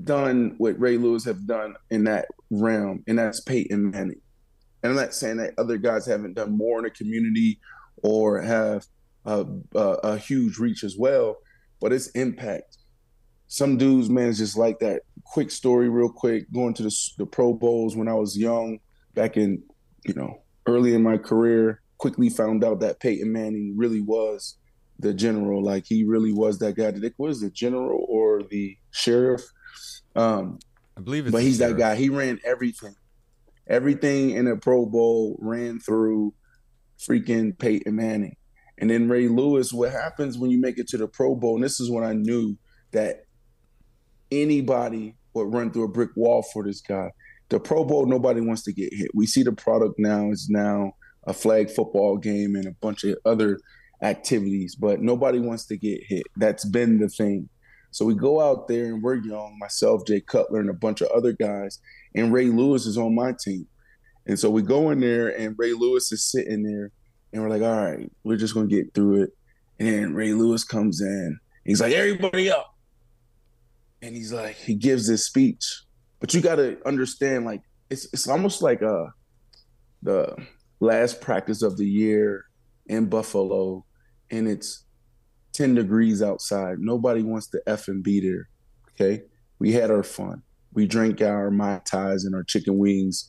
done 0.04 0.54
what 0.58 0.78
Ray 0.78 0.96
Lewis 0.96 1.24
have 1.24 1.46
done 1.46 1.74
in 1.90 2.04
that 2.04 2.28
realm, 2.50 3.02
and 3.06 3.18
that's 3.18 3.40
Peyton 3.40 3.90
Manning. 3.90 4.20
And 4.82 4.92
I'm 4.92 4.96
not 4.96 5.14
saying 5.14 5.38
that 5.38 5.54
other 5.58 5.78
guys 5.78 6.06
haven't 6.06 6.34
done 6.34 6.56
more 6.56 6.78
in 6.78 6.84
the 6.84 6.90
community 6.90 7.58
or 8.02 8.40
have 8.40 8.86
a, 9.24 9.44
a, 9.74 9.80
a 9.80 10.18
huge 10.18 10.58
reach 10.58 10.84
as 10.84 10.96
well, 10.96 11.38
but 11.80 11.92
it's 11.92 12.08
impact. 12.10 12.78
Some 13.48 13.76
dudes, 13.76 14.10
man, 14.10 14.28
is 14.28 14.38
just 14.38 14.56
like 14.56 14.78
that. 14.80 15.02
Quick 15.24 15.50
story, 15.50 15.88
real 15.88 16.08
quick. 16.08 16.50
Going 16.52 16.74
to 16.74 16.82
the, 16.82 16.96
the 17.18 17.26
Pro 17.26 17.52
Bowls 17.52 17.96
when 17.96 18.08
I 18.08 18.14
was 18.14 18.36
young, 18.36 18.78
back 19.14 19.36
in 19.36 19.62
you 20.04 20.14
know 20.14 20.42
early 20.66 20.94
in 20.94 21.02
my 21.02 21.16
career. 21.16 21.80
Quickly 21.98 22.28
found 22.28 22.62
out 22.62 22.80
that 22.80 23.00
Peyton 23.00 23.32
Manning 23.32 23.74
really 23.76 24.00
was 24.00 24.58
the 24.98 25.14
general. 25.14 25.64
Like 25.64 25.84
he 25.86 26.04
really 26.04 26.32
was 26.32 26.58
that 26.58 26.76
guy. 26.76 26.90
Dick 26.90 27.14
was 27.18 27.40
the 27.40 27.50
general 27.50 28.06
or 28.08 28.42
the 28.42 28.76
sheriff 28.90 29.42
um, 30.16 30.58
I 30.96 31.00
believe 31.00 31.26
it's 31.26 31.32
but 31.32 31.42
he's 31.42 31.58
that 31.58 31.76
guy. 31.76 31.94
He 31.96 32.08
ran 32.08 32.40
everything. 32.44 32.94
Everything 33.68 34.30
in 34.30 34.46
a 34.46 34.56
Pro 34.56 34.86
Bowl 34.86 35.36
ran 35.40 35.80
through 35.80 36.34
freaking 36.98 37.58
Peyton 37.58 37.96
Manning. 37.96 38.36
And 38.78 38.90
then 38.90 39.08
Ray 39.08 39.28
Lewis, 39.28 39.72
what 39.72 39.90
happens 39.90 40.38
when 40.38 40.50
you 40.50 40.60
make 40.60 40.78
it 40.78 40.88
to 40.88 40.98
the 40.98 41.08
Pro 41.08 41.34
Bowl? 41.34 41.56
And 41.56 41.64
this 41.64 41.80
is 41.80 41.90
when 41.90 42.04
I 42.04 42.12
knew 42.12 42.56
that 42.92 43.24
anybody 44.30 45.16
would 45.34 45.52
run 45.52 45.70
through 45.70 45.84
a 45.84 45.88
brick 45.88 46.10
wall 46.16 46.42
for 46.42 46.64
this 46.64 46.80
guy. 46.80 47.10
The 47.48 47.60
Pro 47.60 47.84
Bowl, 47.84 48.06
nobody 48.06 48.40
wants 48.40 48.62
to 48.64 48.72
get 48.72 48.92
hit. 48.92 49.10
We 49.14 49.26
see 49.26 49.42
the 49.42 49.52
product 49.52 49.94
now 49.98 50.30
is 50.30 50.48
now 50.50 50.92
a 51.26 51.32
flag 51.32 51.70
football 51.70 52.16
game 52.16 52.54
and 52.54 52.66
a 52.66 52.72
bunch 52.80 53.04
of 53.04 53.16
other 53.24 53.58
activities, 54.02 54.74
but 54.74 55.00
nobody 55.00 55.38
wants 55.38 55.66
to 55.66 55.76
get 55.76 56.00
hit. 56.06 56.24
That's 56.36 56.64
been 56.64 56.98
the 56.98 57.08
thing. 57.08 57.48
So 57.96 58.04
we 58.04 58.14
go 58.14 58.42
out 58.42 58.68
there 58.68 58.92
and 58.92 59.02
we're 59.02 59.14
young, 59.14 59.56
myself, 59.58 60.06
Jay 60.06 60.20
Cutler, 60.20 60.60
and 60.60 60.68
a 60.68 60.74
bunch 60.74 61.00
of 61.00 61.08
other 61.12 61.32
guys. 61.32 61.80
And 62.14 62.30
Ray 62.30 62.50
Lewis 62.50 62.84
is 62.84 62.98
on 62.98 63.14
my 63.14 63.32
team. 63.42 63.66
And 64.26 64.38
so 64.38 64.50
we 64.50 64.60
go 64.60 64.90
in 64.90 65.00
there 65.00 65.28
and 65.28 65.54
Ray 65.56 65.72
Lewis 65.72 66.12
is 66.12 66.30
sitting 66.30 66.62
there 66.62 66.92
and 67.32 67.40
we're 67.40 67.48
like, 67.48 67.62
all 67.62 67.82
right, 67.82 68.12
we're 68.22 68.36
just 68.36 68.52
gonna 68.52 68.66
get 68.66 68.92
through 68.92 69.22
it. 69.22 69.30
And 69.78 70.14
Ray 70.14 70.34
Lewis 70.34 70.62
comes 70.62 71.00
in. 71.00 71.38
He's 71.64 71.80
like, 71.80 71.94
everybody 71.94 72.50
up. 72.50 72.74
And 74.02 74.14
he's 74.14 74.30
like, 74.30 74.56
he 74.56 74.74
gives 74.74 75.08
this 75.08 75.24
speech. 75.24 75.64
But 76.20 76.34
you 76.34 76.42
got 76.42 76.56
to 76.56 76.76
understand, 76.84 77.46
like 77.46 77.62
it's 77.88 78.12
it's 78.12 78.28
almost 78.28 78.60
like 78.60 78.82
uh 78.82 79.06
the 80.02 80.36
last 80.80 81.22
practice 81.22 81.62
of 81.62 81.78
the 81.78 81.86
year 81.86 82.44
in 82.88 83.06
Buffalo, 83.06 83.86
and 84.30 84.46
it's 84.46 84.84
ten 85.56 85.74
degrees 85.74 86.22
outside. 86.22 86.78
Nobody 86.78 87.22
wants 87.22 87.48
to 87.48 87.62
f 87.66 87.88
and 87.88 88.02
be 88.02 88.20
there. 88.20 88.48
Okay, 88.92 89.22
we 89.58 89.72
had 89.72 89.90
our 89.90 90.02
fun. 90.02 90.42
We 90.72 90.86
drank 90.86 91.22
our 91.22 91.50
mai 91.50 91.80
tais 91.84 92.24
and 92.24 92.34
our 92.34 92.44
chicken 92.44 92.78
wings 92.78 93.28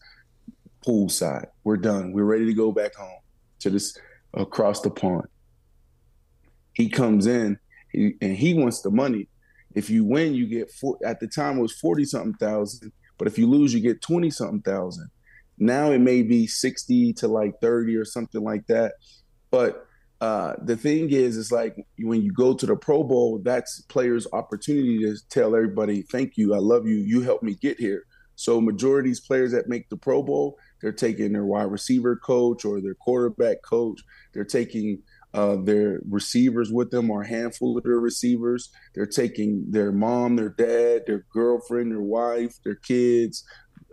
poolside. 0.85 1.47
We're 1.63 1.77
done. 1.77 2.11
We're 2.11 2.25
ready 2.25 2.45
to 2.45 2.53
go 2.53 2.71
back 2.71 2.95
home 2.95 3.19
to 3.59 3.69
this 3.69 3.97
across 4.33 4.81
the 4.81 4.89
pond. 4.89 5.27
He 6.73 6.89
comes 6.89 7.25
in 7.25 7.57
and 7.93 8.35
he 8.35 8.53
wants 8.53 8.81
the 8.81 8.91
money. 8.91 9.29
If 9.73 9.89
you 9.89 10.03
win, 10.05 10.33
you 10.33 10.47
get 10.47 10.71
four, 10.71 10.97
at 11.05 11.19
the 11.19 11.27
time 11.27 11.57
it 11.57 11.61
was 11.61 11.73
40 11.73 12.05
something 12.05 12.33
thousand, 12.35 12.91
but 13.17 13.27
if 13.27 13.37
you 13.37 13.47
lose, 13.47 13.73
you 13.73 13.79
get 13.79 14.01
20 14.01 14.29
something 14.29 14.61
thousand. 14.61 15.09
Now 15.57 15.91
it 15.91 15.99
may 15.99 16.21
be 16.21 16.47
60 16.47 17.13
to 17.13 17.27
like 17.27 17.53
30 17.61 17.95
or 17.95 18.05
something 18.05 18.43
like 18.43 18.67
that. 18.67 18.93
But 19.49 19.86
uh, 20.19 20.53
the 20.63 20.75
thing 20.75 21.11
is, 21.11 21.37
it's 21.37 21.51
like 21.51 21.75
when 21.99 22.21
you 22.21 22.31
go 22.31 22.53
to 22.53 22.65
the 22.65 22.75
Pro 22.75 23.03
Bowl, 23.03 23.39
that's 23.43 23.81
players' 23.81 24.27
opportunity 24.33 24.99
to 24.99 25.15
tell 25.29 25.55
everybody, 25.55 26.01
"Thank 26.01 26.37
you, 26.37 26.53
I 26.53 26.57
love 26.57 26.87
you, 26.87 26.95
you 26.95 27.21
helped 27.21 27.43
me 27.43 27.55
get 27.55 27.79
here." 27.79 28.03
So, 28.35 28.59
majority 28.61 29.11
of 29.11 29.19
players 29.27 29.51
that 29.51 29.67
make 29.67 29.89
the 29.89 29.97
Pro 29.97 30.23
Bowl, 30.23 30.57
they're 30.81 30.91
taking 30.91 31.33
their 31.33 31.45
wide 31.45 31.71
receiver 31.71 32.15
coach 32.15 32.65
or 32.65 32.81
their 32.81 32.95
quarterback 32.95 33.57
coach. 33.63 34.01
They're 34.33 34.43
taking 34.43 35.03
uh, 35.33 35.57
their 35.57 36.01
receivers 36.09 36.71
with 36.71 36.89
them 36.89 37.11
or 37.11 37.21
a 37.21 37.27
handful 37.27 37.77
of 37.77 37.83
their 37.83 37.99
receivers. 37.99 38.69
They're 38.95 39.05
taking 39.05 39.65
their 39.69 39.91
mom, 39.91 40.35
their 40.35 40.49
dad, 40.49 41.03
their 41.05 41.25
girlfriend, 41.31 41.91
their 41.91 42.01
wife, 42.01 42.55
their 42.63 42.75
kids, 42.75 43.43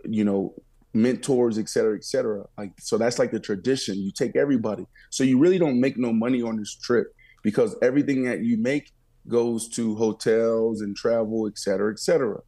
you 0.05 0.23
know, 0.23 0.53
mentors, 0.95 1.57
et 1.57 1.69
cetera, 1.69 1.95
et 1.95 2.03
cetera. 2.03 2.45
Like, 2.57 2.71
so 2.79 2.97
that's 2.97 3.19
like 3.19 3.31
the 3.31 3.39
tradition. 3.39 3.97
You 3.99 4.11
take 4.11 4.35
everybody. 4.35 4.85
So 5.11 5.23
you 5.23 5.37
really 5.37 5.59
don't 5.59 5.79
make 5.79 5.97
no 5.97 6.13
money 6.13 6.41
on 6.41 6.57
this 6.57 6.75
trip 6.75 7.07
because 7.43 7.75
everything 7.81 8.23
that 8.23 8.43
you 8.43 8.57
make 8.57 8.91
goes 9.27 9.67
to 9.69 9.95
hotels 9.95 10.81
and 10.81 10.95
travel, 10.95 11.47
et 11.47 11.57
cetera, 11.57 11.91
et 11.91 11.99
cetera. 11.99 12.39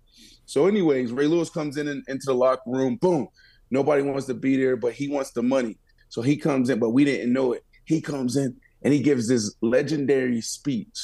So, 0.46 0.68
anyways, 0.68 1.12
Ray 1.12 1.28
Lewis 1.28 1.50
comes 1.50 1.78
in 1.78 1.88
and 1.90 2.04
into 2.08 2.28
the 2.28 2.34
locker 2.34 2.62
room. 2.68 2.96
Boom. 2.96 3.28
Nobody 3.70 4.02
wants 4.02 4.28
to 4.28 4.34
be 4.34 4.56
there, 4.56 4.78
but 4.78 4.94
he 4.94 5.10
wants 5.10 5.32
the 5.32 5.44
money. 5.44 5.78
So 6.10 6.22
he 6.22 6.38
comes 6.38 6.70
in, 6.70 6.80
but 6.80 6.92
we 6.92 7.04
didn't 7.04 7.34
know 7.34 7.52
it. 7.54 7.66
He 7.84 8.00
comes 8.00 8.38
in 8.38 8.56
and 8.82 8.94
he 8.94 9.02
gives 9.02 9.28
this 9.28 9.54
legendary 9.62 10.40
speech. 10.40 10.98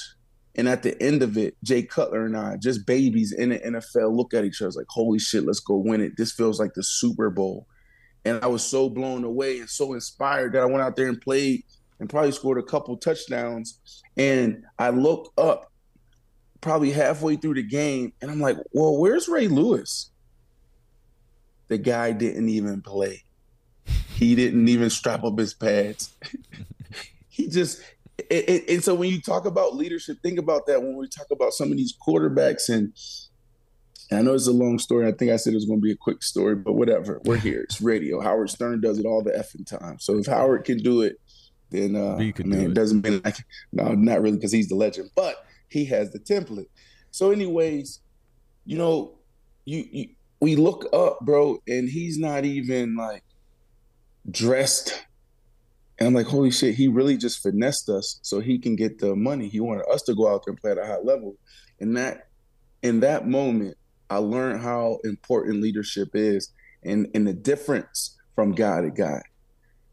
And 0.56 0.70
at 0.70 0.84
the 0.84 1.02
end 1.02 1.24
of 1.24 1.38
it, 1.38 1.56
Jay 1.64 1.82
Cutler 1.82 2.26
and 2.26 2.38
I, 2.38 2.58
just 2.58 2.86
babies 2.86 3.32
in 3.32 3.50
the 3.50 3.60
NFL, 3.60 4.16
look 4.16 4.34
at 4.34 4.46
each 4.46 4.62
other 4.62 4.72
like, 4.76 4.86
holy 4.90 5.20
shit, 5.20 5.46
let's 5.46 5.60
go 5.60 5.76
win 5.76 6.02
it. 6.02 6.16
This 6.16 6.32
feels 6.32 6.60
like 6.60 6.74
the 6.76 6.84
Super 6.84 7.30
Bowl. 7.30 7.68
And 8.26 8.40
I 8.44 8.48
was 8.48 8.64
so 8.64 8.90
blown 8.90 9.24
away 9.24 9.60
and 9.60 9.70
so 9.70 9.94
inspired 9.94 10.54
that 10.54 10.62
I 10.62 10.66
went 10.66 10.82
out 10.82 10.96
there 10.96 11.08
and 11.08 11.20
played 11.20 11.64
and 12.00 12.10
probably 12.10 12.32
scored 12.32 12.60
a 12.60 12.64
couple 12.64 12.96
touchdowns. 12.98 13.80
And 14.16 14.64
I 14.78 14.92
look 14.92 15.34
up 15.38 15.72
probably 16.62 16.92
halfway 16.92 17.36
through 17.36 17.56
the 17.56 17.64
game 17.64 18.14
and 18.22 18.30
I'm 18.30 18.40
like, 18.40 18.58
well, 18.72 18.98
where's 18.98 19.28
Ray 19.28 19.48
Lewis? 19.48 20.12
The 21.68 21.78
guy 21.78 22.12
didn't 22.12 22.50
even 22.50 22.82
play. 22.82 23.24
He 24.14 24.36
didn't 24.36 24.68
even 24.68 24.90
strap 24.90 25.24
up 25.24 25.38
his 25.38 25.54
pads. 25.54 26.14
he 27.28 27.48
just 27.48 27.82
it, 28.18 28.70
and 28.70 28.84
so 28.84 28.94
when 28.96 29.10
you 29.10 29.22
talk 29.22 29.46
about 29.46 29.76
leadership, 29.76 30.18
think 30.22 30.40
about 30.40 30.66
that 30.68 30.82
when 30.82 30.96
we 30.96 31.08
talk 31.08 31.28
about 31.32 31.54
some 31.54 31.72
of 31.72 31.78
these 31.78 31.94
quarterbacks 32.06 32.70
and, 32.70 32.94
and 34.12 34.20
I 34.20 34.22
know 34.22 34.34
it's 34.34 34.48
a 34.48 34.52
long 34.52 34.80
story. 34.80 35.08
I 35.08 35.12
think 35.12 35.32
I 35.32 35.38
said 35.38 35.54
it 35.54 35.56
was 35.56 35.66
going 35.66 35.80
to 35.80 35.84
be 35.84 35.92
a 35.92 35.98
quick 35.98 36.22
story, 36.22 36.56
but 36.56 36.74
whatever. 36.74 37.22
We're 37.24 37.38
here. 37.38 37.62
It's 37.62 37.82
radio. 37.82 38.22
Howard 38.22 38.50
Stern 38.50 38.82
does 38.82 39.00
it 39.00 39.06
all 39.06 39.24
the 39.24 39.32
effing 39.32 39.66
time. 39.66 39.98
So 40.00 40.18
if 40.18 40.28
Howard 40.28 40.66
can 40.66 40.78
do 40.78 41.02
it, 41.02 41.20
then 41.72 41.96
uh, 41.96 42.16
I 42.16 42.18
mean, 42.18 42.34
do 42.34 42.52
it. 42.52 42.72
it 42.72 42.74
doesn't 42.74 43.04
mean 43.04 43.22
like 43.24 43.38
no, 43.72 43.94
not 43.94 44.22
really 44.22 44.38
because 44.38 44.52
he's 44.52 44.70
the 44.70 44.76
legend, 44.76 45.10
but 45.16 45.46
he 45.70 45.86
has 45.86 46.12
the 46.12 46.20
template. 46.20 46.68
So, 47.10 47.32
anyways, 47.32 48.00
you 48.66 48.78
know, 48.78 49.16
you, 49.66 49.86
you 49.92 50.10
we 50.40 50.56
look 50.56 50.88
up, 50.94 51.20
bro, 51.22 51.58
and 51.68 51.90
he's 51.90 52.20
not 52.20 52.46
even 52.46 52.96
like 52.96 53.24
dressed 54.30 55.04
and 56.00 56.08
I'm 56.08 56.14
like, 56.14 56.26
holy 56.26 56.52
shit, 56.52 56.76
he 56.76 56.88
really 56.88 57.18
just 57.18 57.44
finessed 57.44 57.90
us 57.90 58.20
so 58.24 58.40
he 58.40 58.58
can 58.58 58.76
get 58.76 59.00
the 59.00 59.16
money. 59.16 59.48
He 59.48 59.60
wanted 59.60 59.86
us 59.92 60.02
to 60.04 60.16
go 60.16 60.28
out 60.28 60.44
there 60.46 60.52
and 60.52 60.60
play 60.60 60.72
at 60.72 60.78
a 60.78 60.86
high 60.86 61.00
level. 61.04 61.38
And 61.80 61.96
that 61.98 62.30
in 62.82 63.00
that 63.02 63.28
moment, 63.28 63.78
I 64.10 64.18
learned 64.18 64.62
how 64.62 65.00
important 65.04 65.62
leadership 65.62 66.10
is 66.14 66.52
and, 66.84 67.08
and 67.14 67.28
the 67.28 67.34
difference 67.34 68.18
from 68.36 68.54
guy 68.54 68.82
to 68.82 68.90
guy. 68.90 69.22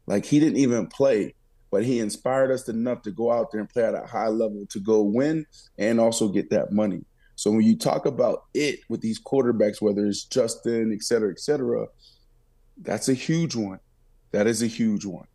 Like 0.07 0.25
he 0.25 0.39
didn't 0.39 0.57
even 0.57 0.87
play, 0.87 1.35
but 1.71 1.85
he 1.85 1.99
inspired 1.99 2.51
us 2.51 2.67
enough 2.67 3.03
to 3.03 3.11
go 3.11 3.31
out 3.31 3.51
there 3.51 3.61
and 3.61 3.69
play 3.69 3.83
at 3.83 3.95
a 3.95 4.05
high 4.05 4.27
level 4.27 4.65
to 4.71 4.79
go 4.79 5.01
win 5.01 5.45
and 5.77 5.99
also 5.99 6.27
get 6.27 6.49
that 6.49 6.71
money. 6.71 7.05
So 7.35 7.51
when 7.51 7.61
you 7.61 7.77
talk 7.77 8.05
about 8.05 8.43
it 8.53 8.79
with 8.89 9.01
these 9.01 9.21
quarterbacks, 9.21 9.81
whether 9.81 10.05
it's 10.05 10.25
Justin, 10.25 10.91
et 10.93 11.03
cetera, 11.03 11.31
et 11.31 11.39
cetera, 11.39 11.87
that's 12.81 13.09
a 13.09 13.13
huge 13.13 13.55
one. 13.55 13.79
That 14.31 14.47
is 14.47 14.61
a 14.61 14.67
huge 14.67 15.05
one. 15.05 15.27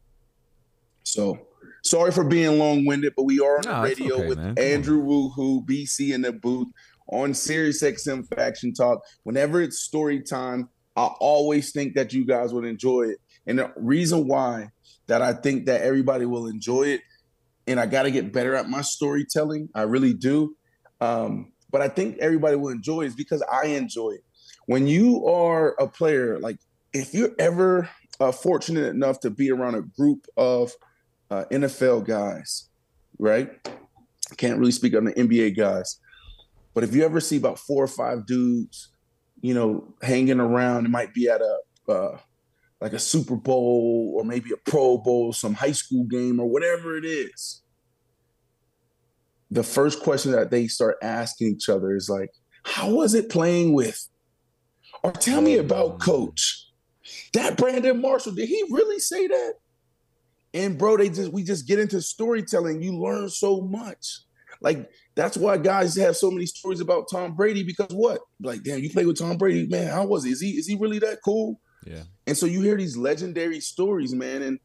So 1.06 1.38
sorry 1.84 2.10
for 2.10 2.24
being 2.24 2.58
long 2.58 2.84
winded, 2.84 3.14
but 3.16 3.24
we 3.24 3.40
are 3.40 3.58
on 3.58 3.62
no, 3.64 3.74
the 3.76 3.88
radio 3.88 4.14
okay, 4.16 4.28
with 4.28 4.38
man. 4.38 4.58
Andrew 4.58 5.02
Woohoo, 5.02 5.64
BC 5.64 6.12
in 6.12 6.22
the 6.22 6.32
booth 6.32 6.68
on 7.08 7.32
Sirius 7.32 7.82
XM 7.82 8.26
Faction 8.34 8.74
Talk. 8.74 9.02
Whenever 9.22 9.60
it's 9.60 9.78
story 9.78 10.20
time, 10.20 10.68
I 10.96 11.04
always 11.20 11.72
think 11.72 11.94
that 11.94 12.12
you 12.12 12.24
guys 12.24 12.52
would 12.52 12.64
enjoy 12.64 13.02
it. 13.10 13.18
And 13.46 13.58
the 13.58 13.72
reason 13.76 14.26
why 14.26 14.70
that 15.06 15.22
I 15.22 15.32
think 15.32 15.66
that 15.66 15.82
everybody 15.82 16.26
will 16.26 16.48
enjoy 16.48 16.84
it, 16.84 17.02
and 17.68 17.78
I 17.78 17.86
got 17.86 18.02
to 18.02 18.10
get 18.10 18.32
better 18.32 18.54
at 18.56 18.68
my 18.68 18.82
storytelling, 18.82 19.68
I 19.74 19.82
really 19.82 20.14
do. 20.14 20.56
Um, 21.00 21.52
but 21.70 21.82
I 21.82 21.88
think 21.88 22.18
everybody 22.18 22.56
will 22.56 22.70
enjoy 22.70 23.02
it 23.02 23.08
is 23.08 23.14
because 23.14 23.42
I 23.42 23.66
enjoy 23.66 24.10
it. 24.10 24.24
When 24.66 24.88
you 24.88 25.24
are 25.26 25.76
a 25.78 25.86
player, 25.86 26.40
like 26.40 26.58
if 26.92 27.14
you're 27.14 27.34
ever 27.38 27.88
uh, 28.18 28.32
fortunate 28.32 28.86
enough 28.86 29.20
to 29.20 29.30
be 29.30 29.50
around 29.50 29.74
a 29.74 29.82
group 29.82 30.26
of 30.36 30.72
uh, 31.30 31.44
NFL 31.50 32.06
guys, 32.06 32.68
right? 33.18 33.50
Can't 34.36 34.58
really 34.58 34.72
speak 34.72 34.94
on 34.94 35.04
the 35.04 35.12
NBA 35.12 35.56
guys, 35.56 36.00
but 36.74 36.84
if 36.84 36.94
you 36.94 37.04
ever 37.04 37.20
see 37.20 37.36
about 37.36 37.58
four 37.58 37.84
or 37.84 37.88
five 37.88 38.26
dudes, 38.26 38.92
you 39.40 39.54
know, 39.54 39.94
hanging 40.02 40.40
around, 40.40 40.84
it 40.84 40.90
might 40.90 41.14
be 41.14 41.28
at 41.28 41.40
a 41.40 41.58
uh, 41.88 42.18
like 42.80 42.92
a 42.92 42.98
Super 42.98 43.36
Bowl 43.36 44.12
or 44.16 44.24
maybe 44.24 44.50
a 44.52 44.70
Pro 44.70 44.98
Bowl, 44.98 45.32
some 45.32 45.54
high 45.54 45.72
school 45.72 46.04
game 46.04 46.40
or 46.40 46.46
whatever 46.46 46.96
it 46.96 47.04
is. 47.04 47.62
The 49.50 49.62
first 49.62 50.00
question 50.00 50.32
that 50.32 50.50
they 50.50 50.66
start 50.66 50.98
asking 51.02 51.54
each 51.54 51.68
other 51.68 51.96
is 51.96 52.10
like, 52.10 52.30
"How 52.64 52.90
was 52.90 53.14
it 53.14 53.30
playing 53.30 53.72
with?" 53.72 54.08
Or 55.02 55.12
tell 55.12 55.40
me 55.40 55.56
about 55.56 56.00
Coach. 56.00 56.66
That 57.32 57.56
Brandon 57.56 58.00
Marshall, 58.00 58.32
did 58.32 58.48
he 58.48 58.64
really 58.70 58.98
say 58.98 59.28
that? 59.28 59.54
And 60.56 60.78
bro, 60.78 60.96
they 60.96 61.10
just 61.10 61.32
we 61.32 61.44
just 61.44 61.68
get 61.68 61.78
into 61.78 62.00
storytelling. 62.00 62.80
You 62.82 62.98
learn 62.98 63.28
so 63.28 63.60
much. 63.60 64.20
Like 64.62 64.90
that's 65.14 65.36
why 65.36 65.58
guys 65.58 65.94
have 65.96 66.16
so 66.16 66.30
many 66.30 66.46
stories 66.46 66.80
about 66.80 67.08
Tom 67.12 67.36
Brady 67.36 67.62
because 67.62 67.92
what? 67.92 68.22
Like, 68.40 68.62
damn, 68.62 68.80
you 68.80 68.88
play 68.88 69.04
with 69.04 69.18
Tom 69.18 69.36
Brady, 69.36 69.66
man. 69.68 69.88
How 69.88 70.06
was 70.06 70.24
he? 70.24 70.30
Is 70.30 70.40
he 70.40 70.50
is 70.52 70.66
he 70.66 70.74
really 70.74 70.98
that 71.00 71.18
cool? 71.22 71.60
Yeah. 71.84 72.04
And 72.26 72.38
so 72.38 72.46
you 72.46 72.62
hear 72.62 72.76
these 72.76 72.96
legendary 72.96 73.60
stories, 73.60 74.14
man. 74.14 74.40
And 74.40 74.58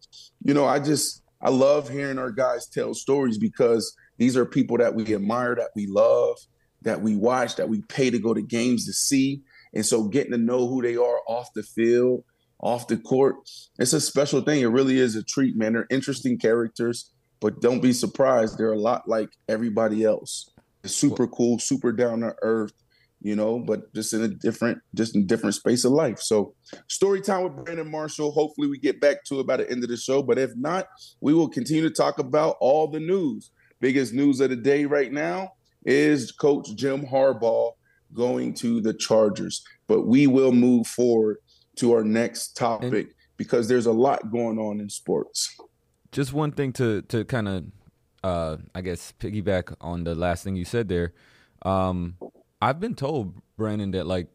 you 0.46 0.54
know, 0.54 0.66
I 0.66 0.80
just 0.80 1.24
I 1.42 1.50
love 1.50 1.90
hearing 1.90 2.18
our 2.18 2.32
guys 2.32 2.68
tell 2.68 2.94
stories 2.94 3.38
because 3.38 3.94
these 4.18 4.38
are 4.38 4.46
people 4.46 4.78
that 4.78 4.96
we 4.96 5.14
admire, 5.14 5.56
that 5.56 5.72
we 5.76 5.88
love, 5.88 6.38
that 6.84 7.02
we 7.02 7.18
watch, 7.18 7.58
that 7.58 7.68
we 7.68 7.82
pay 7.90 8.10
to 8.10 8.18
go 8.18 8.34
to 8.34 8.42
games 8.42 8.86
to 8.86 8.94
see. 8.94 9.42
And 9.74 9.86
so 9.86 10.06
getting 10.06 10.32
to 10.32 10.38
know 10.38 10.70
who 10.70 10.82
they 10.82 10.96
are 10.96 11.20
off 11.28 11.54
the 11.54 11.64
field 11.64 12.24
off 12.62 12.88
the 12.88 12.98
court. 12.98 13.36
It's 13.80 13.94
a 13.94 14.02
special 14.02 14.42
thing. 14.42 14.62
It 14.62 14.68
really 14.68 15.00
is 15.00 15.16
a 15.16 15.24
treat, 15.24 15.58
man. 15.58 15.74
They're 15.74 15.88
interesting 15.90 16.38
characters, 16.38 17.12
but 17.40 17.60
don't 17.60 17.82
be 17.82 17.94
surprised. 17.94 18.58
They're 18.58 18.72
a 18.72 18.80
lot 18.80 19.08
like 19.08 19.30
everybody 19.50 20.04
else. 20.04 20.50
super 20.86 21.28
cool, 21.28 21.60
super 21.60 21.92
down 21.92 22.22
to 22.22 22.36
earth, 22.42 22.74
you 23.22 23.36
know, 23.36 23.60
but 23.60 23.94
just 23.94 24.14
in 24.14 24.22
a 24.22 24.28
different, 24.28 24.80
just 24.96 25.16
in 25.16 25.28
different 25.28 25.56
space 25.56 25.86
of 25.86 25.92
life. 25.92 26.20
So 26.20 26.54
story 26.88 27.22
time 27.22 27.44
with 27.44 27.66
Brandon 27.66 27.90
Marshall. 27.90 28.32
Hopefully 28.32 28.68
we 28.68 28.78
get 28.78 29.02
back 29.02 29.24
to 29.26 29.40
it 29.40 29.48
by 29.48 29.58
the 29.58 29.70
end 29.70 29.84
of 29.84 29.90
the 29.90 29.98
show. 29.98 30.24
But 30.24 30.40
if 30.40 30.56
not, 30.56 30.88
we 31.20 31.34
will 31.34 31.50
continue 31.50 31.84
to 31.84 31.94
talk 31.94 32.20
about 32.20 32.58
all 32.60 32.88
the 32.88 33.00
news. 33.00 33.52
Biggest 33.80 34.14
news 34.14 34.40
of 34.40 34.52
the 34.52 34.56
day 34.56 34.86
right 34.86 35.12
now 35.12 35.54
is 35.86 36.32
Coach 36.32 36.76
Jim 36.76 37.04
Harbaugh 37.06 37.72
going 38.14 38.54
to 38.56 38.82
the 38.82 38.94
Chargers. 38.94 39.64
But 39.88 40.06
we 40.06 40.28
will 40.28 40.52
move 40.52 40.86
forward 40.86 41.38
to 41.78 41.94
our 41.94 42.04
next 42.04 42.58
topic 42.58 42.94
and 42.94 43.14
because 43.38 43.68
there's 43.68 43.86
a 43.86 43.92
lot 43.92 44.32
going 44.32 44.60
on 44.60 44.80
in 44.80 44.90
sports. 44.90 45.58
Just 46.12 46.34
one 46.34 46.52
thing 46.52 46.74
to 46.74 47.02
to 47.04 47.26
kind 47.26 47.48
of, 47.48 47.66
uh, 48.24 48.58
I 48.76 48.82
guess, 48.82 49.14
piggyback 49.20 49.76
on 49.82 50.04
the 50.04 50.14
last 50.14 50.44
thing 50.44 50.56
you 50.56 50.66
said 50.66 50.90
there. 50.90 51.14
Um, 51.64 52.18
I've 52.62 52.80
been 52.80 52.96
told, 52.96 53.42
Brandon, 53.58 53.92
that 53.92 54.06
like 54.06 54.28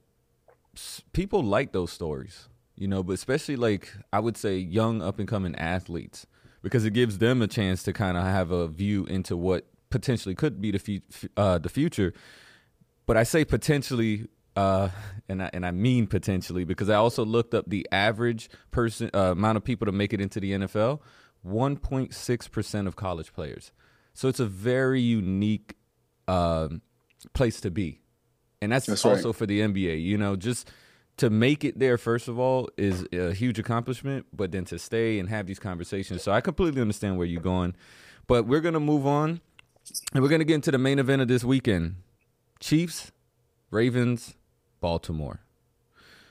people 1.12 1.42
like 1.42 1.72
those 1.72 1.92
stories, 1.92 2.48
you 2.74 2.88
know, 2.88 3.02
but 3.02 3.12
especially 3.12 3.56
like 3.56 3.92
I 4.12 4.20
would 4.20 4.36
say 4.36 4.56
young 4.56 5.02
up 5.02 5.18
and 5.18 5.28
coming 5.28 5.54
athletes 5.54 6.26
because 6.62 6.84
it 6.84 6.92
gives 6.92 7.18
them 7.18 7.42
a 7.42 7.46
chance 7.46 7.82
to 7.84 7.92
kind 7.92 8.16
of 8.16 8.24
have 8.24 8.50
a 8.50 8.66
view 8.66 9.04
into 9.04 9.36
what 9.36 9.66
potentially 9.90 10.34
could 10.34 10.60
be 10.60 10.72
the 10.72 11.02
uh, 11.36 11.58
the 11.58 11.68
future. 11.68 12.12
But 13.06 13.16
I 13.16 13.22
say 13.22 13.44
potentially, 13.44 14.26
uh, 14.56 14.88
and 15.28 15.42
I, 15.42 15.50
and 15.52 15.66
I 15.66 15.70
mean 15.70 16.06
potentially 16.06 16.64
because 16.64 16.90
I 16.90 16.96
also 16.96 17.24
looked 17.24 17.54
up 17.54 17.68
the 17.68 17.86
average 17.92 18.48
person 18.70 19.10
uh, 19.14 19.32
amount 19.32 19.56
of 19.56 19.64
people 19.64 19.86
to 19.86 19.92
make 19.92 20.12
it 20.12 20.20
into 20.20 20.40
the 20.40 20.52
NFL. 20.52 21.00
1.6 21.46 22.50
percent 22.50 22.88
of 22.88 22.96
college 22.96 23.32
players. 23.32 23.70
So 24.14 24.28
it's 24.28 24.40
a 24.40 24.46
very 24.46 25.00
unique 25.00 25.76
uh, 26.26 26.68
place 27.34 27.60
to 27.60 27.70
be, 27.70 28.00
and 28.60 28.72
that's, 28.72 28.86
that's 28.86 29.04
also 29.04 29.28
right. 29.28 29.36
for 29.36 29.46
the 29.46 29.60
NBA. 29.60 30.02
You 30.02 30.18
know, 30.18 30.34
just 30.34 30.68
to 31.18 31.30
make 31.30 31.64
it 31.64 31.78
there 31.78 31.96
first 31.96 32.28
of 32.28 32.38
all 32.38 32.68
is 32.76 33.06
a 33.12 33.32
huge 33.32 33.58
accomplishment 33.58 34.26
but 34.32 34.52
then 34.52 34.64
to 34.66 34.78
stay 34.78 35.18
and 35.18 35.28
have 35.28 35.46
these 35.46 35.58
conversations 35.58 36.22
so 36.22 36.30
i 36.30 36.40
completely 36.40 36.80
understand 36.80 37.16
where 37.16 37.26
you're 37.26 37.40
going 37.40 37.74
but 38.26 38.46
we're 38.46 38.60
going 38.60 38.74
to 38.74 38.80
move 38.80 39.06
on 39.06 39.40
and 40.12 40.22
we're 40.22 40.28
going 40.28 40.40
to 40.40 40.44
get 40.44 40.54
into 40.54 40.70
the 40.70 40.78
main 40.78 40.98
event 40.98 41.22
of 41.22 41.28
this 41.28 41.42
weekend 41.42 41.96
chiefs 42.60 43.12
ravens 43.70 44.34
baltimore 44.86 45.40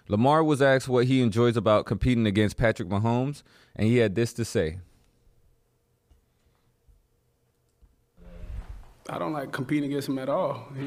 lamar 0.08 0.42
was 0.42 0.62
asked 0.62 0.88
what 0.88 1.08
he 1.08 1.22
enjoys 1.22 1.58
about 1.58 1.86
competing 1.86 2.26
against 2.26 2.56
patrick 2.56 2.88
mahomes 2.88 3.44
and 3.76 3.86
he 3.86 3.98
had 3.98 4.16
this 4.16 4.32
to 4.32 4.46
say 4.46 4.78
I 9.08 9.20
don't 9.20 9.34
like 9.34 9.52
competing 9.52 9.92
against 9.92 10.08
him 10.10 10.18
at 10.18 10.30
all. 10.30 10.68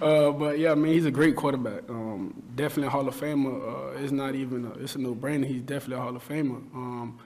uh, 0.00 0.30
but 0.32 0.58
yeah, 0.58 0.72
I 0.72 0.74
mean, 0.76 0.94
he's 0.94 1.04
a 1.04 1.10
great 1.10 1.36
quarterback. 1.36 1.82
Um, 1.90 2.42
definitely 2.54 2.86
a 2.86 2.90
Hall 2.90 3.06
of 3.06 3.14
Famer. 3.14 3.96
Uh, 3.96 4.02
it's 4.02 4.12
not 4.12 4.34
even 4.34 4.64
a, 4.64 4.70
it's 4.82 4.94
a 4.94 4.98
no 4.98 5.14
brainer. 5.14 5.44
He's 5.44 5.60
definitely 5.60 5.96
a 5.96 6.00
Hall 6.00 6.16
of 6.16 6.26
Famer. 6.26 6.56
Um, 6.74 7.18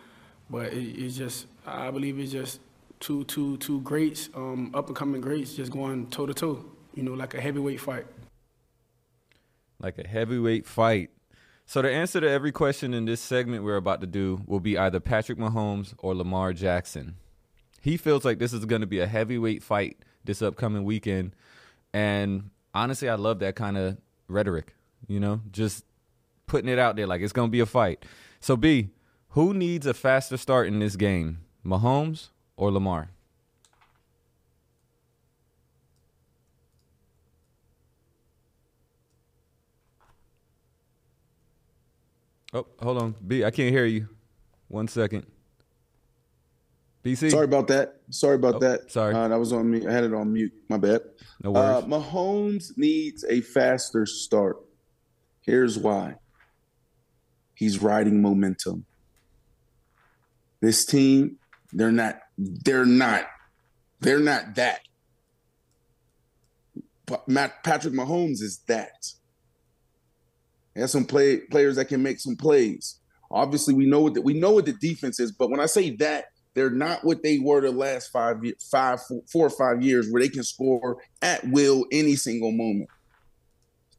but 0.50 0.72
it, 0.72 1.04
it's 1.04 1.16
just 1.16 1.46
I 1.64 1.92
believe 1.92 2.18
it's 2.18 2.32
just 2.32 2.58
two 2.98 3.22
two 3.24 3.58
two 3.58 3.80
greats, 3.82 4.28
um, 4.34 4.72
up 4.74 4.88
and 4.88 4.96
coming 4.96 5.20
greats, 5.20 5.54
just 5.54 5.70
going 5.70 6.08
toe 6.08 6.26
to 6.26 6.34
toe. 6.34 6.64
You 6.94 7.04
know, 7.04 7.14
like 7.14 7.34
a 7.34 7.40
heavyweight 7.40 7.80
fight. 7.80 8.06
Like 9.82 9.98
a 9.98 10.06
heavyweight 10.06 10.66
fight. 10.66 11.10
So 11.66 11.82
the 11.82 11.90
answer 11.90 12.20
to 12.20 12.30
every 12.30 12.52
question 12.52 12.94
in 12.94 13.04
this 13.04 13.20
segment 13.20 13.64
we're 13.64 13.76
about 13.76 14.00
to 14.00 14.06
do 14.06 14.42
will 14.46 14.60
be 14.60 14.78
either 14.78 15.00
Patrick 15.00 15.38
Mahomes 15.38 15.94
or 15.98 16.14
Lamar 16.14 16.52
Jackson 16.52 17.16
he 17.82 17.96
feels 17.96 18.24
like 18.24 18.38
this 18.38 18.52
is 18.52 18.64
going 18.64 18.80
to 18.80 18.86
be 18.86 19.00
a 19.00 19.06
heavyweight 19.06 19.62
fight 19.62 19.98
this 20.24 20.40
upcoming 20.40 20.84
weekend. 20.84 21.34
And 21.92 22.50
honestly, 22.72 23.08
I 23.08 23.16
love 23.16 23.40
that 23.40 23.56
kind 23.56 23.76
of 23.76 23.98
rhetoric, 24.28 24.74
you 25.08 25.18
know, 25.18 25.40
just 25.50 25.84
putting 26.46 26.70
it 26.70 26.78
out 26.78 26.94
there 26.94 27.08
like 27.08 27.20
it's 27.20 27.32
going 27.32 27.48
to 27.48 27.52
be 27.52 27.60
a 27.60 27.66
fight. 27.66 28.04
So, 28.40 28.56
B, 28.56 28.90
who 29.30 29.52
needs 29.52 29.84
a 29.84 29.94
faster 29.94 30.36
start 30.36 30.68
in 30.68 30.78
this 30.78 30.94
game, 30.94 31.40
Mahomes 31.66 32.28
or 32.56 32.70
Lamar? 32.70 33.10
Oh, 42.52 42.66
hold 42.80 42.98
on. 42.98 43.14
B, 43.26 43.44
I 43.44 43.50
can't 43.50 43.72
hear 43.72 43.86
you. 43.86 44.08
One 44.68 44.88
second. 44.88 45.26
BC. 47.04 47.30
Sorry 47.30 47.44
about 47.44 47.66
that. 47.68 47.96
Sorry 48.10 48.36
about 48.36 48.56
oh, 48.56 48.58
that. 48.60 48.90
Sorry, 48.90 49.14
uh, 49.14 49.28
that 49.28 49.38
was 49.38 49.52
on 49.52 49.70
me. 49.70 49.86
I 49.86 49.92
had 49.92 50.04
it 50.04 50.14
on 50.14 50.32
mute. 50.32 50.52
My 50.68 50.76
bad. 50.76 51.00
No 51.42 51.50
worries. 51.50 51.84
Uh, 51.84 51.86
Mahomes 51.86 52.76
needs 52.76 53.24
a 53.28 53.40
faster 53.40 54.06
start. 54.06 54.58
Here's 55.40 55.78
why. 55.78 56.16
He's 57.54 57.82
riding 57.82 58.22
momentum. 58.22 58.86
This 60.60 60.84
team, 60.84 61.38
they're 61.72 61.90
not. 61.90 62.20
They're 62.38 62.86
not. 62.86 63.26
They're 64.00 64.20
not 64.20 64.54
that. 64.54 64.80
But 67.06 67.28
Matt 67.28 67.64
Patrick 67.64 67.94
Mahomes 67.94 68.42
is 68.42 68.60
that. 68.68 69.12
Has 70.76 70.92
some 70.92 71.04
play 71.04 71.38
players 71.38 71.76
that 71.76 71.86
can 71.86 72.02
make 72.02 72.18
some 72.18 72.36
plays. 72.36 72.98
Obviously, 73.30 73.74
we 73.74 73.86
know 73.86 74.00
what 74.00 74.14
the, 74.14 74.22
we 74.22 74.34
know 74.34 74.52
what 74.52 74.66
the 74.66 74.72
defense 74.74 75.20
is, 75.20 75.32
but 75.32 75.50
when 75.50 75.60
I 75.60 75.66
say 75.66 75.90
that, 75.96 76.26
they're 76.54 76.70
not 76.70 77.04
what 77.04 77.22
they 77.22 77.38
were 77.38 77.62
the 77.62 77.70
last 77.70 78.10
five, 78.10 78.36
five, 78.70 79.00
four 79.30 79.46
or 79.46 79.50
five 79.50 79.82
years, 79.82 80.10
where 80.10 80.22
they 80.22 80.28
can 80.28 80.42
score 80.42 80.98
at 81.22 81.46
will 81.48 81.86
any 81.92 82.14
single 82.14 82.52
moment. 82.52 82.90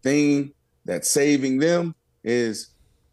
Thing 0.04 0.54
that's 0.86 1.10
saving 1.10 1.60
them 1.60 1.96
is 2.24 2.70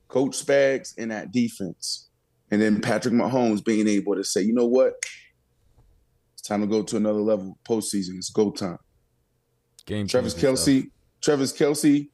Coach 0.09 0.33
Spags 0.33 0.95
and 0.99 1.11
that 1.11 1.33
defense, 1.33 2.09
and 2.51 2.61
then 2.61 2.81
Patrick 2.81 3.15
Mahomes 3.15 3.65
being 3.65 3.89
able 3.89 4.15
to 4.15 4.25
say, 4.25 4.43
you 4.43 4.53
know 4.53 4.67
what, 4.67 4.95
it's 6.35 6.43
time 6.43 6.61
to 6.61 6.67
go 6.67 6.83
to 6.83 6.97
another 6.97 7.21
level. 7.21 7.59
Postseason, 7.67 8.17
it's 8.17 8.31
go 8.31 8.51
time. 8.51 8.79
Game. 9.87 10.07
Travis 10.07 10.35
Kelce. 10.35 10.81
Stuff. 10.81 10.93
Travis 11.23 11.53
Kelce. 11.53 12.09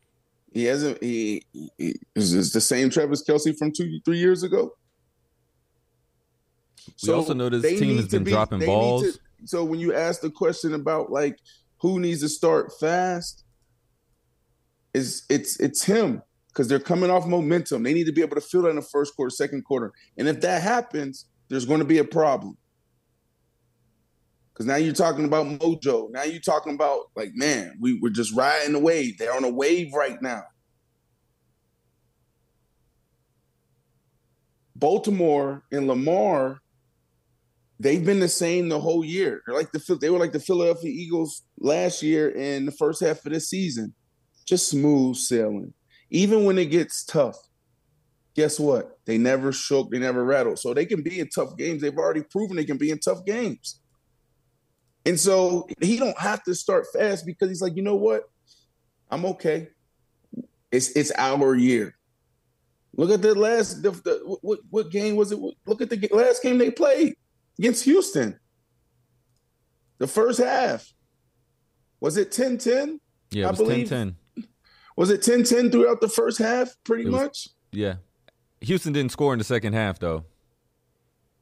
He 0.52 0.64
hasn't. 0.64 1.02
He, 1.02 1.44
he 1.52 1.96
is 2.14 2.52
the 2.52 2.60
same 2.60 2.90
Travis 2.90 3.22
Kelce 3.22 3.56
from 3.56 3.72
two, 3.72 4.00
three 4.04 4.18
years 4.18 4.42
ago. 4.42 4.72
We 6.86 7.08
so 7.08 7.16
also 7.16 7.34
know 7.34 7.48
this 7.48 7.78
team 7.78 7.96
has 7.96 8.08
been 8.08 8.24
be, 8.24 8.30
dropping 8.30 8.64
balls. 8.64 9.02
To, 9.02 9.18
so 9.46 9.64
when 9.64 9.80
you 9.80 9.94
ask 9.94 10.20
the 10.20 10.30
question 10.30 10.74
about 10.74 11.10
like 11.10 11.38
who 11.80 12.00
needs 12.00 12.20
to 12.22 12.28
start 12.28 12.72
fast, 12.78 13.44
is 14.94 15.24
it's 15.28 15.60
it's 15.60 15.84
him 15.84 16.22
because 16.48 16.68
they're 16.68 16.78
coming 16.78 17.10
off 17.10 17.26
momentum. 17.26 17.82
They 17.82 17.92
need 17.92 18.06
to 18.06 18.12
be 18.12 18.22
able 18.22 18.36
to 18.36 18.40
feel 18.40 18.62
that 18.62 18.70
in 18.70 18.76
the 18.76 18.82
first 18.82 19.14
quarter, 19.14 19.30
second 19.30 19.64
quarter, 19.64 19.92
and 20.16 20.26
if 20.26 20.40
that 20.40 20.62
happens, 20.62 21.26
there's 21.48 21.66
going 21.66 21.80
to 21.80 21.86
be 21.86 21.98
a 21.98 22.04
problem. 22.04 22.56
Because 24.56 24.66
now 24.66 24.76
you're 24.76 24.94
talking 24.94 25.26
about 25.26 25.44
mojo. 25.46 26.10
Now 26.10 26.22
you're 26.22 26.40
talking 26.40 26.72
about 26.72 27.10
like, 27.14 27.32
man, 27.34 27.76
we 27.78 27.98
we're 28.00 28.08
just 28.08 28.34
riding 28.34 28.72
the 28.72 28.78
wave. 28.78 29.18
They're 29.18 29.36
on 29.36 29.44
a 29.44 29.50
wave 29.50 29.92
right 29.92 30.16
now. 30.22 30.44
Baltimore 34.74 35.62
and 35.70 35.86
Lamar 35.86 36.62
they've 37.78 38.04
been 38.04 38.20
the 38.20 38.28
same 38.28 38.70
the 38.70 38.80
whole 38.80 39.04
year. 39.04 39.42
They're 39.46 39.54
like 39.54 39.72
the 39.72 39.98
they 40.00 40.10
were 40.10 40.18
like 40.18 40.32
the 40.32 40.40
Philadelphia 40.40 40.90
Eagles 40.90 41.42
last 41.58 42.02
year 42.02 42.30
in 42.30 42.64
the 42.64 42.72
first 42.72 43.02
half 43.02 43.24
of 43.26 43.32
the 43.32 43.40
season, 43.40 43.94
just 44.46 44.68
smooth 44.68 45.16
sailing. 45.16 45.74
Even 46.10 46.44
when 46.44 46.56
it 46.56 46.66
gets 46.66 47.04
tough, 47.04 47.36
guess 48.34 48.58
what? 48.60 48.98
They 49.04 49.18
never 49.18 49.52
shook, 49.52 49.90
they 49.90 49.98
never 49.98 50.24
rattled. 50.24 50.58
So 50.58 50.72
they 50.72 50.86
can 50.86 51.02
be 51.02 51.20
in 51.20 51.28
tough 51.28 51.56
games. 51.56 51.82
They've 51.82 51.96
already 51.96 52.22
proven 52.22 52.56
they 52.56 52.64
can 52.64 52.78
be 52.78 52.90
in 52.90 53.00
tough 53.00 53.24
games. 53.26 53.80
And 55.06 55.18
so 55.18 55.68
he 55.80 55.98
don't 55.98 56.18
have 56.18 56.42
to 56.44 56.54
start 56.54 56.86
fast 56.92 57.24
because 57.24 57.48
he's 57.48 57.62
like, 57.62 57.76
you 57.76 57.82
know 57.82 57.94
what? 57.94 58.24
I'm 59.10 59.24
okay. 59.26 59.68
It's 60.72 60.90
it's 60.90 61.12
our 61.16 61.54
year. 61.54 61.96
Look 62.96 63.10
at 63.10 63.22
the 63.22 63.34
last 63.34 63.82
the, 63.82 63.92
the, 63.92 64.38
what 64.42 64.58
what 64.70 64.90
game 64.90 65.14
was 65.14 65.30
it? 65.30 65.38
Look 65.64 65.80
at 65.80 65.90
the 65.90 66.08
last 66.10 66.42
game 66.42 66.58
they 66.58 66.72
played 66.72 67.14
against 67.58 67.84
Houston. 67.84 68.38
The 69.98 70.08
first 70.08 70.40
half. 70.40 70.92
Was 72.00 72.16
it 72.16 72.32
10 72.32 72.58
10? 72.58 73.00
Yeah, 73.30 73.48
it 73.48 73.58
was 73.58 73.68
10 73.68 73.86
10. 73.86 74.16
Was 74.96 75.10
it 75.10 75.22
10 75.22 75.44
10 75.44 75.70
throughout 75.70 76.00
the 76.00 76.08
first 76.08 76.38
half, 76.38 76.74
pretty 76.84 77.04
was, 77.04 77.12
much? 77.12 77.48
Yeah. 77.72 77.96
Houston 78.60 78.92
didn't 78.92 79.12
score 79.12 79.32
in 79.32 79.38
the 79.38 79.44
second 79.44 79.74
half, 79.74 79.98
though. 79.98 80.24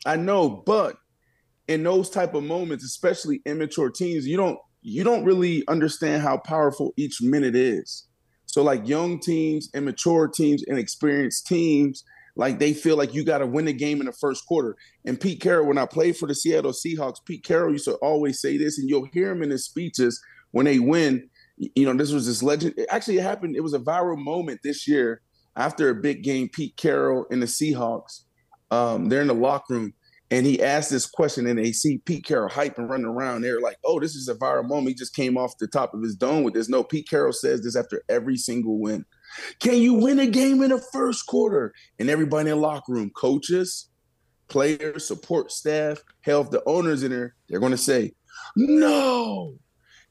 I 0.04 0.16
know, 0.16 0.48
but 0.48 0.96
in 1.68 1.82
those 1.82 2.10
type 2.10 2.34
of 2.34 2.44
moments, 2.44 2.84
especially 2.84 3.40
immature 3.46 3.90
teams, 3.90 4.26
you 4.26 4.36
don't 4.36 4.58
you 4.82 5.02
don't 5.02 5.24
really 5.24 5.64
understand 5.66 6.22
how 6.22 6.36
powerful 6.36 6.92
each 6.96 7.22
minute 7.22 7.56
is. 7.56 8.06
So 8.44 8.62
like 8.62 8.86
young 8.86 9.18
teams, 9.18 9.70
immature 9.74 10.28
teams, 10.28 10.62
inexperienced 10.62 11.46
teams, 11.46 12.04
like 12.36 12.58
they 12.58 12.74
feel 12.74 12.96
like 12.96 13.14
you 13.14 13.24
got 13.24 13.38
to 13.38 13.46
win 13.46 13.64
the 13.64 13.72
game 13.72 14.00
in 14.00 14.06
the 14.06 14.12
first 14.12 14.46
quarter. 14.46 14.76
And 15.04 15.20
Pete 15.20 15.40
Carroll, 15.40 15.66
when 15.66 15.78
I 15.78 15.86
played 15.86 16.16
for 16.16 16.26
the 16.28 16.34
Seattle 16.34 16.72
Seahawks, 16.72 17.24
Pete 17.24 17.44
Carroll 17.44 17.72
used 17.72 17.86
to 17.86 17.94
always 17.94 18.40
say 18.40 18.56
this, 18.56 18.78
and 18.78 18.88
you'll 18.88 19.08
hear 19.12 19.30
him 19.30 19.42
in 19.42 19.50
his 19.50 19.64
speeches 19.64 20.20
when 20.50 20.66
they 20.66 20.78
win. 20.78 21.28
You 21.56 21.86
know, 21.86 21.94
this 21.94 22.12
was 22.12 22.26
this 22.26 22.42
legend. 22.42 22.74
Actually, 22.90 23.18
it 23.18 23.22
happened. 23.22 23.56
It 23.56 23.62
was 23.62 23.74
a 23.74 23.78
viral 23.78 24.18
moment 24.18 24.60
this 24.64 24.88
year 24.88 25.22
after 25.56 25.88
a 25.88 25.94
big 25.94 26.22
game. 26.24 26.48
Pete 26.48 26.76
Carroll 26.76 27.26
and 27.30 27.40
the 27.40 27.46
Seahawks, 27.46 28.22
um, 28.70 29.08
they're 29.08 29.22
in 29.22 29.28
the 29.28 29.34
locker 29.34 29.74
room, 29.74 29.94
and 30.30 30.46
he 30.46 30.62
asked 30.62 30.90
this 30.90 31.06
question, 31.06 31.46
and 31.46 31.58
they 31.58 31.72
see 31.72 31.98
Pete 31.98 32.24
Carroll 32.24 32.48
hype 32.48 32.78
and 32.78 32.88
running 32.88 33.06
around. 33.06 33.42
They're 33.42 33.60
like, 33.60 33.78
"Oh, 33.84 34.00
this 34.00 34.14
is 34.14 34.28
a 34.28 34.34
viral 34.34 34.66
moment." 34.66 34.88
He 34.88 34.94
just 34.94 35.14
came 35.14 35.36
off 35.36 35.58
the 35.58 35.66
top 35.66 35.94
of 35.94 36.02
his 36.02 36.16
dome 36.16 36.42
with 36.42 36.54
this. 36.54 36.68
No, 36.68 36.82
Pete 36.82 37.08
Carroll 37.08 37.32
says 37.32 37.62
this 37.62 37.76
after 37.76 38.02
every 38.08 38.36
single 38.36 38.78
win. 38.78 39.04
Can 39.60 39.76
you 39.76 39.94
win 39.94 40.18
a 40.18 40.26
game 40.26 40.62
in 40.62 40.70
the 40.70 40.82
first 40.92 41.26
quarter? 41.26 41.74
And 41.98 42.08
everybody 42.08 42.50
in 42.50 42.56
the 42.56 42.62
locker 42.62 42.92
room, 42.92 43.10
coaches, 43.10 43.88
players, 44.48 45.06
support 45.06 45.50
staff, 45.50 46.02
hell, 46.20 46.42
if 46.42 46.50
the 46.50 46.62
owners 46.66 47.02
in 47.02 47.10
there, 47.10 47.34
they're 47.48 47.60
going 47.60 47.72
to 47.72 47.78
say, 47.78 48.12
no. 48.56 49.54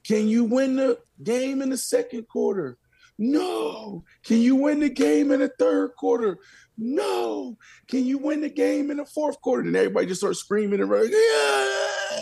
Can 0.04 0.28
you 0.28 0.44
win 0.44 0.76
the 0.76 1.00
game 1.24 1.62
in 1.62 1.70
the 1.70 1.78
second 1.78 2.28
quarter? 2.28 2.78
No. 3.18 4.04
Can 4.26 4.42
you 4.42 4.56
win 4.56 4.80
the 4.80 4.90
game 4.90 5.32
in 5.32 5.40
the 5.40 5.52
third 5.60 5.92
quarter? 5.98 6.38
No. 6.78 7.58
Can 7.88 8.06
you 8.06 8.18
win 8.18 8.42
the 8.42 8.50
game 8.50 8.92
in 8.92 8.98
the 8.98 9.06
fourth 9.06 9.40
quarter? 9.42 9.68
And 9.68 9.76
everybody 9.76 10.08
just 10.08 10.22
starts 10.22 10.40
screaming 10.40 10.82
and 10.82 10.90
running. 10.90 11.12
Yeah. 11.12 12.20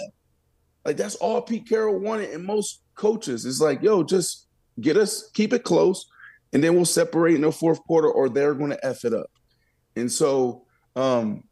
Like 0.83 0.97
that's 0.97 1.15
all 1.15 1.41
Pete 1.41 1.69
Carroll 1.69 1.99
wanted, 1.99 2.31
and 2.31 2.43
most 2.43 2.81
coaches 2.95 3.45
is 3.45 3.61
like, 3.61 3.83
yo, 3.83 4.03
just 4.03 4.47
get 4.79 4.97
us, 4.97 5.29
keep 5.33 5.53
it 5.53 5.63
close, 5.63 6.07
and 6.53 6.63
then 6.63 6.75
we'll 6.75 6.85
separate 6.85 7.35
in 7.35 7.41
the 7.41 7.51
fourth 7.51 7.83
quarter, 7.83 8.09
or 8.09 8.29
they're 8.29 8.55
going 8.55 8.71
to 8.71 8.85
f 8.85 9.05
it 9.05 9.13
up. 9.13 9.29
And 9.95 10.11
so, 10.11 10.65
um, 10.95 11.43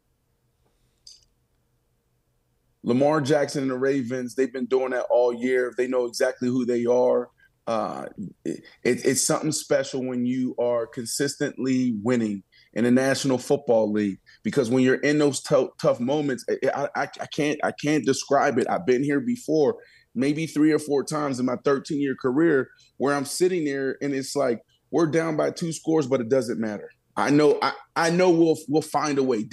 Lamar 2.82 3.20
Jackson 3.20 3.62
and 3.62 3.70
the 3.70 3.78
Ravens, 3.78 4.34
they've 4.34 4.52
been 4.52 4.66
doing 4.66 4.90
that 4.90 5.06
all 5.10 5.32
year. 5.32 5.72
They 5.76 5.86
know 5.86 6.06
exactly 6.06 6.48
who 6.48 6.64
they 6.64 6.86
are. 6.86 7.28
Uh, 7.66 8.06
it, 8.44 8.64
it's 8.82 9.24
something 9.24 9.52
special 9.52 10.04
when 10.04 10.26
you 10.26 10.56
are 10.58 10.86
consistently 10.86 11.94
winning 12.02 12.42
in 12.74 12.84
the 12.84 12.90
National 12.90 13.38
Football 13.38 13.92
League 13.92 14.18
because 14.42 14.70
when 14.70 14.82
you're 14.82 14.96
in 14.96 15.18
those 15.18 15.42
t- 15.42 15.68
tough 15.80 16.00
moments, 16.00 16.44
I, 16.74 16.88
I, 16.94 17.08
I, 17.20 17.26
can't 17.26 17.58
I 17.64 17.72
can't 17.72 18.04
describe 18.04 18.58
it. 18.58 18.68
I've 18.70 18.86
been 18.86 19.02
here 19.02 19.20
before, 19.20 19.76
maybe 20.14 20.46
three 20.46 20.72
or 20.72 20.78
four 20.78 21.04
times 21.04 21.40
in 21.40 21.46
my 21.46 21.56
13 21.64 22.00
year 22.00 22.14
career, 22.20 22.68
where 22.98 23.14
I'm 23.14 23.24
sitting 23.24 23.64
there 23.64 23.96
and 24.00 24.14
it's 24.14 24.36
like 24.36 24.60
we're 24.90 25.06
down 25.06 25.36
by 25.36 25.50
two 25.50 25.72
scores, 25.72 26.06
but 26.06 26.20
it 26.20 26.28
doesn't 26.28 26.60
matter. 26.60 26.90
I 27.16 27.30
know 27.30 27.58
I, 27.60 27.72
I 27.96 28.10
know 28.10 28.30
we'll 28.30 28.58
we'll 28.68 28.82
find 28.82 29.18
a 29.18 29.22
way. 29.22 29.44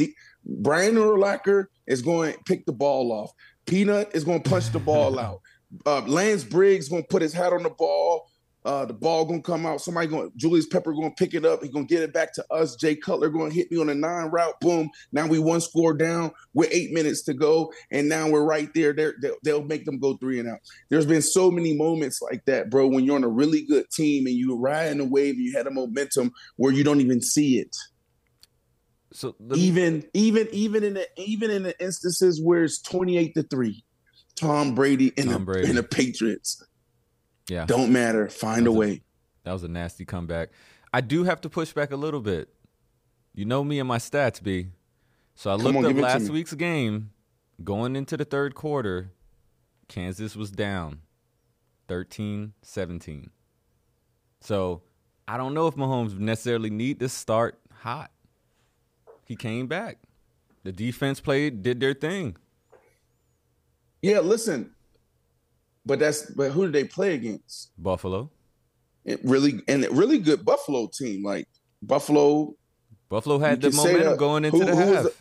Brian 0.45 0.95
Urlacher 0.95 1.65
is 1.88 2.01
going 2.01 2.34
to 2.34 2.39
pick 2.45 2.65
the 2.65 2.74
ball 2.74 3.11
off. 3.11 3.32
Peanut 3.65 4.11
is 4.13 4.24
going 4.24 4.41
to 4.41 4.49
punch 4.49 4.72
the 4.72 4.80
ball 4.80 5.20
out. 5.20 5.41
Uh, 5.86 6.01
Lance 6.01 6.43
Briggs 6.43 6.88
going 6.88 7.03
to 7.03 7.07
put 7.09 7.22
his 7.22 7.34
hat 7.34 7.51
on 7.51 7.63
the 7.63 7.70
ball. 7.70 8.26
Uh, 8.68 8.84
the 8.84 8.93
ball 8.93 9.24
gonna 9.24 9.41
come 9.41 9.65
out. 9.65 9.80
Somebody 9.80 10.07
going 10.07 10.30
Julius 10.36 10.68
Pepper 10.68 10.91
gonna 10.91 11.11
pick 11.11 11.34
it 11.34 11.45
up. 11.45 11.63
He 11.63 11.70
gonna 11.70 11.86
get 11.86 12.01
it 12.03 12.11
back 12.11 12.34
to 12.34 12.45
us. 12.51 12.76
Jay 12.76 12.97
Cutler 12.97 13.30
gonna 13.30 13.49
hit 13.49 13.72
me 13.72 13.80
on 13.80 13.88
a 13.88 13.95
nine 13.95 14.26
route. 14.26 14.59
Boom. 14.59 14.89
Now 15.13 15.26
we 15.26 15.39
one 15.39 15.61
score 15.61 15.93
down 15.93 16.32
with 16.53 16.68
eight 16.74 16.91
minutes 16.91 17.22
to 17.24 17.34
go, 17.34 17.72
and 17.91 18.09
now 18.09 18.30
we're 18.30 18.43
right 18.43 18.70
there. 18.74 18.91
They're, 18.91 19.15
they'll, 19.22 19.38
they'll 19.41 19.63
make 19.63 19.86
them 19.86 19.99
go 19.99 20.18
three 20.18 20.38
and 20.41 20.49
out. 20.49 20.59
There's 20.89 21.05
been 21.05 21.22
so 21.22 21.49
many 21.49 21.78
moments 21.78 22.22
like 22.22 22.43
that, 22.43 22.70
bro. 22.70 22.88
When 22.88 23.05
you're 23.05 23.15
on 23.15 23.24
a 23.24 23.30
really 23.30 23.65
good 23.65 23.89
team 23.89 24.28
and 24.28 24.36
you 24.36 24.53
ride 24.57 24.91
in 24.91 24.99
a 24.99 25.05
wave, 25.05 25.36
and 25.36 25.45
you 25.45 25.55
had 25.55 25.68
a 25.68 25.72
momentum 25.72 26.34
where 26.57 26.74
you 26.74 26.84
don't 26.84 26.99
even 26.99 27.22
see 27.22 27.59
it. 27.59 27.74
So 29.13 29.34
the, 29.39 29.55
even 29.55 30.03
even 30.13 30.49
even 30.51 30.84
in 30.84 30.95
the 30.95 31.07
even 31.15 31.51
in 31.51 31.63
the 31.63 31.82
instances 31.82 32.41
where 32.41 32.65
it's 32.65 32.82
28 32.82 33.34
to 33.36 33.43
3, 33.43 33.86
Tom 34.36 34.76
Brady 34.76 35.13
and 35.18 35.30
the, 35.30 35.39
Brady. 35.39 35.70
and 35.70 35.78
the 35.78 35.84
Patriots. 35.84 36.61
Yeah. 37.49 37.65
Don't 37.65 37.91
matter. 37.91 38.27
Find 38.27 38.67
a 38.67 38.71
way. 38.71 38.91
A, 38.91 39.01
that 39.45 39.53
was 39.53 39.63
a 39.63 39.67
nasty 39.67 40.05
comeback. 40.05 40.49
I 40.93 41.01
do 41.01 41.23
have 41.23 41.41
to 41.41 41.49
push 41.49 41.73
back 41.73 41.91
a 41.91 41.95
little 41.95 42.21
bit. 42.21 42.49
You 43.33 43.45
know 43.45 43.63
me 43.63 43.79
and 43.79 43.87
my 43.87 43.97
stats, 43.97 44.41
B. 44.41 44.67
So 45.35 45.51
I 45.51 45.57
Come 45.57 45.65
looked 45.65 45.77
on, 45.77 45.97
up 45.97 46.03
last 46.03 46.29
week's 46.29 46.53
game. 46.53 47.11
Going 47.63 47.95
into 47.95 48.17
the 48.17 48.25
third 48.25 48.55
quarter, 48.55 49.11
Kansas 49.87 50.35
was 50.35 50.51
down 50.51 51.01
13 51.87 52.53
17. 52.61 53.29
So 54.41 54.83
I 55.27 55.37
don't 55.37 55.53
know 55.53 55.67
if 55.67 55.75
Mahomes 55.75 56.17
necessarily 56.17 56.69
need 56.69 56.99
to 56.99 57.09
start 57.09 57.59
hot 57.71 58.11
he 59.27 59.35
came 59.35 59.67
back. 59.67 59.97
The 60.63 60.71
defense 60.71 61.19
played, 61.19 61.61
did 61.61 61.81
their 61.81 61.93
thing. 61.93 62.37
Yeah, 64.01 64.19
listen, 64.19 64.71
but 65.88 65.99
that's 65.99 66.29
but 66.31 66.51
who 66.51 66.63
did 66.63 66.73
they 66.73 66.83
play 66.83 67.15
against? 67.15 67.71
Buffalo. 67.77 68.29
It 69.05 69.21
really 69.23 69.61
and 69.67 69.85
a 69.85 69.91
really 69.91 70.19
good 70.19 70.43
Buffalo 70.43 70.89
team. 70.93 71.23
Like 71.23 71.47
Buffalo. 71.81 72.55
Buffalo 73.09 73.39
had 73.39 73.61
the 73.61 73.71
momentum 73.71 74.03
that, 74.03 74.17
going 74.17 74.43
into 74.43 74.57
who, 74.57 74.65
the 74.65 74.75
half. 74.75 75.03
The, 75.03 75.13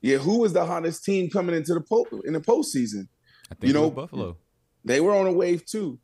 yeah, 0.00 0.16
who 0.16 0.40
was 0.40 0.54
the 0.54 0.64
hottest 0.64 1.04
team 1.04 1.28
coming 1.28 1.54
into 1.54 1.74
the 1.74 1.82
po- 1.82 2.06
in 2.24 2.32
the 2.32 2.40
postseason? 2.40 3.08
I 3.50 3.54
think 3.54 3.68
you 3.68 3.72
know 3.74 3.90
Buffalo. 3.90 4.38
They 4.84 5.00
were 5.00 5.14
on 5.14 5.26
a 5.26 5.32
wave 5.32 5.66
too. 5.66 5.98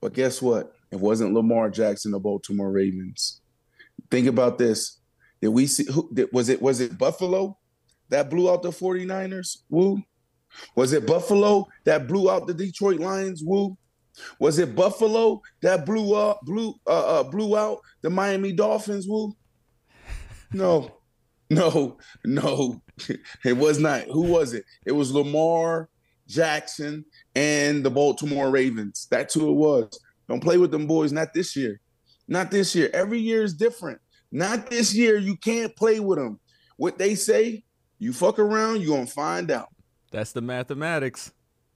But 0.00 0.14
guess 0.14 0.42
what? 0.42 0.72
It 0.90 0.98
wasn't 0.98 1.34
Lamar 1.34 1.70
Jackson, 1.70 2.10
the 2.10 2.18
Baltimore 2.18 2.72
Ravens. 2.72 3.42
Think 4.10 4.26
about 4.26 4.58
this. 4.58 4.98
Did 5.40 5.48
we 5.48 5.66
see 5.66 5.84
who 5.84 6.10
did, 6.12 6.30
was 6.32 6.48
it 6.48 6.60
was 6.60 6.80
it 6.80 6.98
Buffalo 6.98 7.58
that 8.08 8.28
blew 8.28 8.50
out 8.50 8.62
the 8.62 8.70
49ers? 8.70 9.58
Woo. 9.68 10.02
Was 10.76 10.92
it 10.92 11.06
Buffalo 11.06 11.66
that 11.84 12.08
blew 12.08 12.30
out 12.30 12.46
the 12.46 12.54
Detroit 12.54 13.00
Lions? 13.00 13.42
Woo. 13.44 13.76
Was 14.38 14.58
it 14.58 14.74
Buffalo 14.74 15.40
that 15.62 15.86
blew 15.86 16.14
up 16.14 16.40
blew 16.42 16.74
uh, 16.86 17.20
uh 17.20 17.22
blew 17.22 17.56
out 17.56 17.80
the 18.02 18.10
Miami 18.10 18.52
Dolphins? 18.52 19.06
Woo. 19.08 19.34
No. 20.52 21.00
No, 21.50 21.98
no, 22.24 22.80
it 23.44 23.56
was 23.56 23.80
not. 23.80 24.02
Who 24.04 24.22
was 24.22 24.54
it? 24.54 24.64
It 24.86 24.92
was 24.92 25.12
Lamar 25.12 25.88
Jackson 26.28 27.04
and 27.34 27.84
the 27.84 27.90
Baltimore 27.90 28.50
Ravens. 28.50 29.08
That's 29.10 29.34
who 29.34 29.50
it 29.50 29.56
was. 29.56 29.98
Don't 30.28 30.42
play 30.42 30.58
with 30.58 30.70
them 30.70 30.86
boys. 30.86 31.10
Not 31.10 31.34
this 31.34 31.56
year. 31.56 31.80
Not 32.28 32.52
this 32.52 32.74
year. 32.76 32.88
Every 32.94 33.18
year 33.18 33.42
is 33.42 33.52
different. 33.52 34.00
Not 34.30 34.70
this 34.70 34.94
year. 34.94 35.18
You 35.18 35.36
can't 35.36 35.74
play 35.74 35.98
with 35.98 36.20
them. 36.20 36.38
What 36.76 36.98
they 36.98 37.16
say, 37.16 37.64
you 37.98 38.12
fuck 38.12 38.38
around, 38.38 38.80
you're 38.80 38.96
gonna 38.96 39.08
find 39.08 39.50
out. 39.50 39.68
That's 40.10 40.32
the 40.32 40.40
mathematics. 40.40 41.32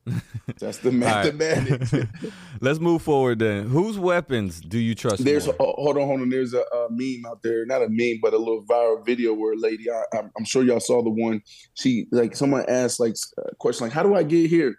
That's 0.58 0.78
the 0.78 0.92
mathematics. 0.92 1.92
Right. 1.92 2.08
Let's 2.60 2.78
move 2.78 3.02
forward 3.02 3.38
then. 3.38 3.68
Whose 3.68 3.98
weapons 3.98 4.60
do 4.60 4.78
you 4.78 4.94
trust? 4.94 5.24
There's 5.24 5.46
a, 5.46 5.52
oh, 5.52 5.74
hold 5.76 5.96
on, 5.96 6.06
hold 6.06 6.20
on. 6.20 6.28
There's 6.28 6.52
a, 6.52 6.60
a, 6.60 6.88
meme 6.90 7.24
out 7.26 7.42
there, 7.42 7.64
not 7.64 7.82
a 7.82 7.88
meme, 7.88 8.18
but 8.20 8.34
a 8.34 8.38
little 8.38 8.64
viral 8.64 9.04
video 9.04 9.32
where 9.32 9.54
a 9.54 9.56
lady. 9.56 9.90
I, 9.90 10.02
am 10.12 10.44
sure 10.44 10.62
y'all 10.62 10.80
saw 10.80 11.02
the 11.02 11.10
one. 11.10 11.40
She 11.74 12.06
like 12.10 12.36
someone 12.36 12.64
asked 12.68 13.00
like 13.00 13.14
a 13.38 13.40
uh, 13.40 13.50
question 13.58 13.86
like, 13.86 13.94
"How 13.94 14.02
do 14.02 14.14
I 14.14 14.22
get 14.22 14.50
here?" 14.50 14.76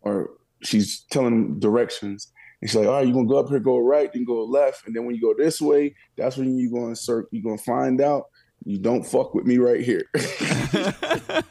Or 0.00 0.30
she's 0.64 1.04
telling 1.10 1.60
directions, 1.60 2.32
and 2.60 2.70
she's 2.70 2.76
like, 2.76 2.86
all 2.86 2.94
right, 2.94 3.06
you're 3.06 3.14
gonna 3.14 3.28
go 3.28 3.38
up 3.38 3.48
here, 3.48 3.60
go 3.60 3.78
right, 3.78 4.12
then 4.12 4.24
go 4.24 4.42
left. 4.44 4.86
And 4.86 4.96
then 4.96 5.04
when 5.04 5.14
you 5.14 5.20
go 5.20 5.34
this 5.36 5.60
way, 5.60 5.94
that's 6.16 6.36
when 6.36 6.56
you're 6.56 6.72
gonna 6.72 6.96
search, 6.96 7.26
you're 7.30 7.42
gonna 7.42 7.58
find 7.58 8.00
out 8.00 8.24
you 8.64 8.78
don't 8.78 9.04
fuck 9.04 9.34
with 9.34 9.44
me 9.44 9.58
right 9.58 9.82
here. 9.82 10.02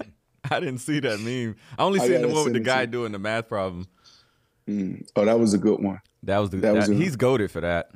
I 0.52 0.60
didn't 0.60 0.80
see 0.80 1.00
that 1.00 1.20
meme. 1.20 1.56
I 1.78 1.84
only 1.84 2.00
seen 2.00 2.22
the 2.22 2.28
one 2.28 2.44
with 2.46 2.54
the 2.54 2.60
guy 2.60 2.86
doing 2.86 3.12
the 3.12 3.20
math 3.20 3.48
problem. 3.48 3.88
Mm. 4.68 5.08
Oh, 5.16 5.26
that 5.26 5.40
was 5.40 5.54
a 5.54 5.58
good 5.58 5.82
one. 5.82 6.00
That 6.24 6.38
was 6.40 6.50
the 6.50 6.58
that, 6.58 6.74
that 6.74 6.76
was 6.76 6.90
a, 6.90 6.94
he's 6.94 7.16
goaded 7.16 7.52
for 7.52 7.62
that. 7.62 7.92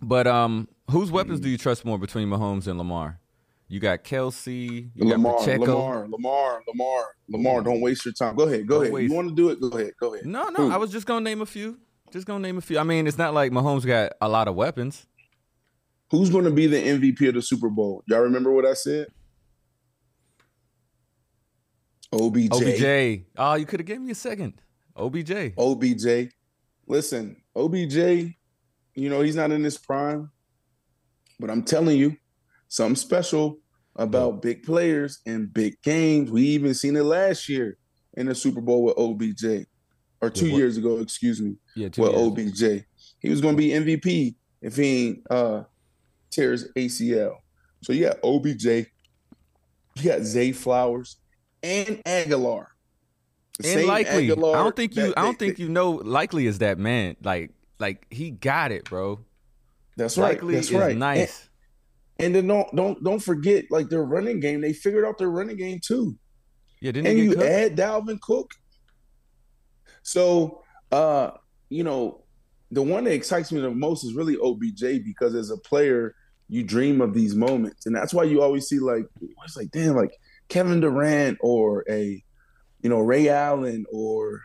But 0.00 0.26
um, 0.26 0.68
whose 0.90 1.10
weapons 1.10 1.40
mm. 1.40 1.44
do 1.44 1.48
you 1.48 1.58
trust 1.58 1.84
more 1.84 1.98
between 1.98 2.28
Mahomes 2.28 2.66
and 2.66 2.78
Lamar? 2.78 3.20
You 3.68 3.80
got 3.80 4.04
Kelce, 4.04 4.90
you 4.94 5.04
Lamar, 5.04 5.44
got. 5.44 5.58
Lamar, 5.58 6.06
Lamar, 6.08 6.62
Lamar, 6.68 7.04
Lamar. 7.28 7.62
Don't 7.62 7.80
waste 7.80 8.04
your 8.04 8.14
time. 8.14 8.36
Go 8.36 8.44
ahead, 8.44 8.66
go 8.66 8.76
don't 8.76 8.82
ahead. 8.84 8.94
Waste. 8.94 9.10
You 9.10 9.16
want 9.16 9.28
to 9.28 9.34
do 9.34 9.50
it? 9.50 9.60
Go 9.60 9.68
ahead, 9.68 9.92
go 9.98 10.14
ahead. 10.14 10.24
No, 10.26 10.48
no. 10.50 10.70
I 10.70 10.76
was 10.76 10.92
just 10.92 11.06
gonna 11.06 11.22
name 11.22 11.40
a 11.40 11.46
few. 11.46 11.78
Just 12.12 12.26
gonna 12.26 12.40
name 12.40 12.58
a 12.58 12.60
few. 12.60 12.78
I 12.78 12.84
mean, 12.84 13.08
it's 13.08 13.18
not 13.18 13.34
like 13.34 13.50
Mahomes 13.50 13.84
got 13.84 14.12
a 14.20 14.28
lot 14.28 14.46
of 14.46 14.54
weapons. 14.54 15.06
Who's 16.10 16.30
going 16.30 16.44
to 16.44 16.52
be 16.52 16.66
the 16.68 16.76
MVP 16.76 17.28
of 17.28 17.34
the 17.34 17.42
Super 17.42 17.68
Bowl? 17.68 18.04
Y'all 18.06 18.20
remember 18.20 18.52
what 18.52 18.64
I 18.64 18.74
said? 18.74 19.08
OBJ. 22.12 22.52
OBJ. 22.52 23.24
Oh, 23.36 23.54
you 23.54 23.66
could 23.66 23.80
have 23.80 23.86
given 23.86 24.04
me 24.04 24.12
a 24.12 24.14
second. 24.14 24.60
OBJ. 24.96 25.54
OBJ. 25.58 26.32
Listen, 26.86 27.36
OBJ, 27.54 27.96
you 28.94 29.10
know, 29.10 29.20
he's 29.20 29.36
not 29.36 29.50
in 29.50 29.64
his 29.64 29.76
prime, 29.76 30.30
but 31.40 31.50
I'm 31.50 31.62
telling 31.62 31.98
you, 31.98 32.16
something 32.68 32.96
special 32.96 33.58
about 33.96 34.42
big 34.42 34.62
players 34.62 35.20
and 35.26 35.52
big 35.52 35.80
games. 35.82 36.30
We 36.30 36.42
even 36.42 36.74
seen 36.74 36.96
it 36.96 37.02
last 37.02 37.48
year 37.48 37.78
in 38.14 38.26
the 38.26 38.34
Super 38.34 38.60
Bowl 38.60 38.84
with 38.84 38.96
OBJ 38.96 39.66
or 40.20 40.30
two 40.30 40.48
yeah, 40.48 40.56
years 40.56 40.76
ago, 40.76 40.98
excuse 40.98 41.40
me. 41.40 41.56
Yeah, 41.74 41.88
two 41.88 42.02
with 42.02 42.12
years. 42.12 42.62
OBJ. 42.62 42.84
He 43.20 43.30
was 43.30 43.40
going 43.40 43.56
to 43.56 43.58
be 43.58 43.70
MVP 43.70 44.34
if 44.62 44.76
he 44.76 45.08
ain't 45.08 45.26
uh, 45.30 45.64
tears 46.30 46.68
ACL. 46.76 47.36
So 47.82 47.92
you 47.92 48.06
got 48.06 48.18
OBJ, 48.22 48.64
you 48.64 50.04
got 50.04 50.22
Zay 50.22 50.52
Flowers, 50.52 51.16
and 51.66 52.04
Agholor. 52.04 52.66
The 53.58 53.72
and 53.72 53.86
likely, 53.86 54.28
Agholor 54.28 54.54
I 54.54 54.62
don't 54.62 54.76
think 54.76 54.96
you. 54.96 55.08
That, 55.08 55.18
I 55.18 55.22
don't 55.22 55.38
think 55.38 55.58
you 55.58 55.68
know. 55.68 55.92
Likely 55.92 56.46
is 56.46 56.58
that 56.58 56.78
man. 56.78 57.16
Like, 57.22 57.52
like 57.78 58.06
he 58.10 58.30
got 58.30 58.72
it, 58.72 58.84
bro. 58.84 59.20
That's 59.96 60.16
right. 60.18 60.34
Likely 60.34 60.54
That's 60.54 60.70
right. 60.72 60.96
Nice. 60.96 61.48
And, 62.18 62.26
and, 62.26 62.34
then 62.34 62.46
don't 62.46 62.76
don't 62.76 63.02
don't 63.02 63.20
forget 63.20 63.64
like 63.70 63.88
their 63.88 64.04
running 64.04 64.40
game. 64.40 64.60
They 64.60 64.72
figured 64.72 65.04
out 65.04 65.18
their 65.18 65.30
running 65.30 65.56
game 65.56 65.80
too. 65.82 66.16
Yeah, 66.80 66.92
didn't 66.92 67.06
and 67.06 67.18
you 67.18 67.42
add 67.42 67.76
Dalvin 67.76 68.20
Cook. 68.20 68.50
So, 70.02 70.62
uh, 70.92 71.30
you 71.68 71.82
know, 71.82 72.22
the 72.70 72.82
one 72.82 73.04
that 73.04 73.14
excites 73.14 73.50
me 73.50 73.60
the 73.60 73.70
most 73.70 74.04
is 74.04 74.14
really 74.14 74.36
OBJ 74.36 75.02
because 75.04 75.34
as 75.34 75.50
a 75.50 75.56
player, 75.56 76.14
you 76.48 76.62
dream 76.62 77.00
of 77.00 77.14
these 77.14 77.34
moments, 77.34 77.86
and 77.86 77.96
that's 77.96 78.14
why 78.14 78.24
you 78.24 78.42
always 78.42 78.68
see 78.68 78.78
like 78.78 79.06
it's 79.44 79.56
like 79.56 79.70
damn, 79.70 79.96
like 79.96 80.12
Kevin 80.48 80.80
Durant 80.80 81.38
or 81.40 81.84
a, 81.88 82.22
you 82.80 82.90
know, 82.90 83.00
Ray 83.00 83.28
Allen 83.28 83.84
or 83.92 84.42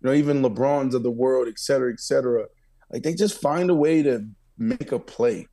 you 0.00 0.08
know 0.08 0.12
even 0.14 0.42
LeBrons 0.42 0.94
of 0.94 1.02
the 1.02 1.10
world, 1.10 1.48
et 1.48 1.58
cetera, 1.58 1.92
et 1.92 2.00
cetera. 2.00 2.46
Like 2.90 3.02
they 3.02 3.14
just 3.14 3.40
find 3.40 3.70
a 3.70 3.74
way 3.74 4.02
to 4.02 4.26
make 4.58 4.92
a 4.92 4.98
play. 4.98 5.48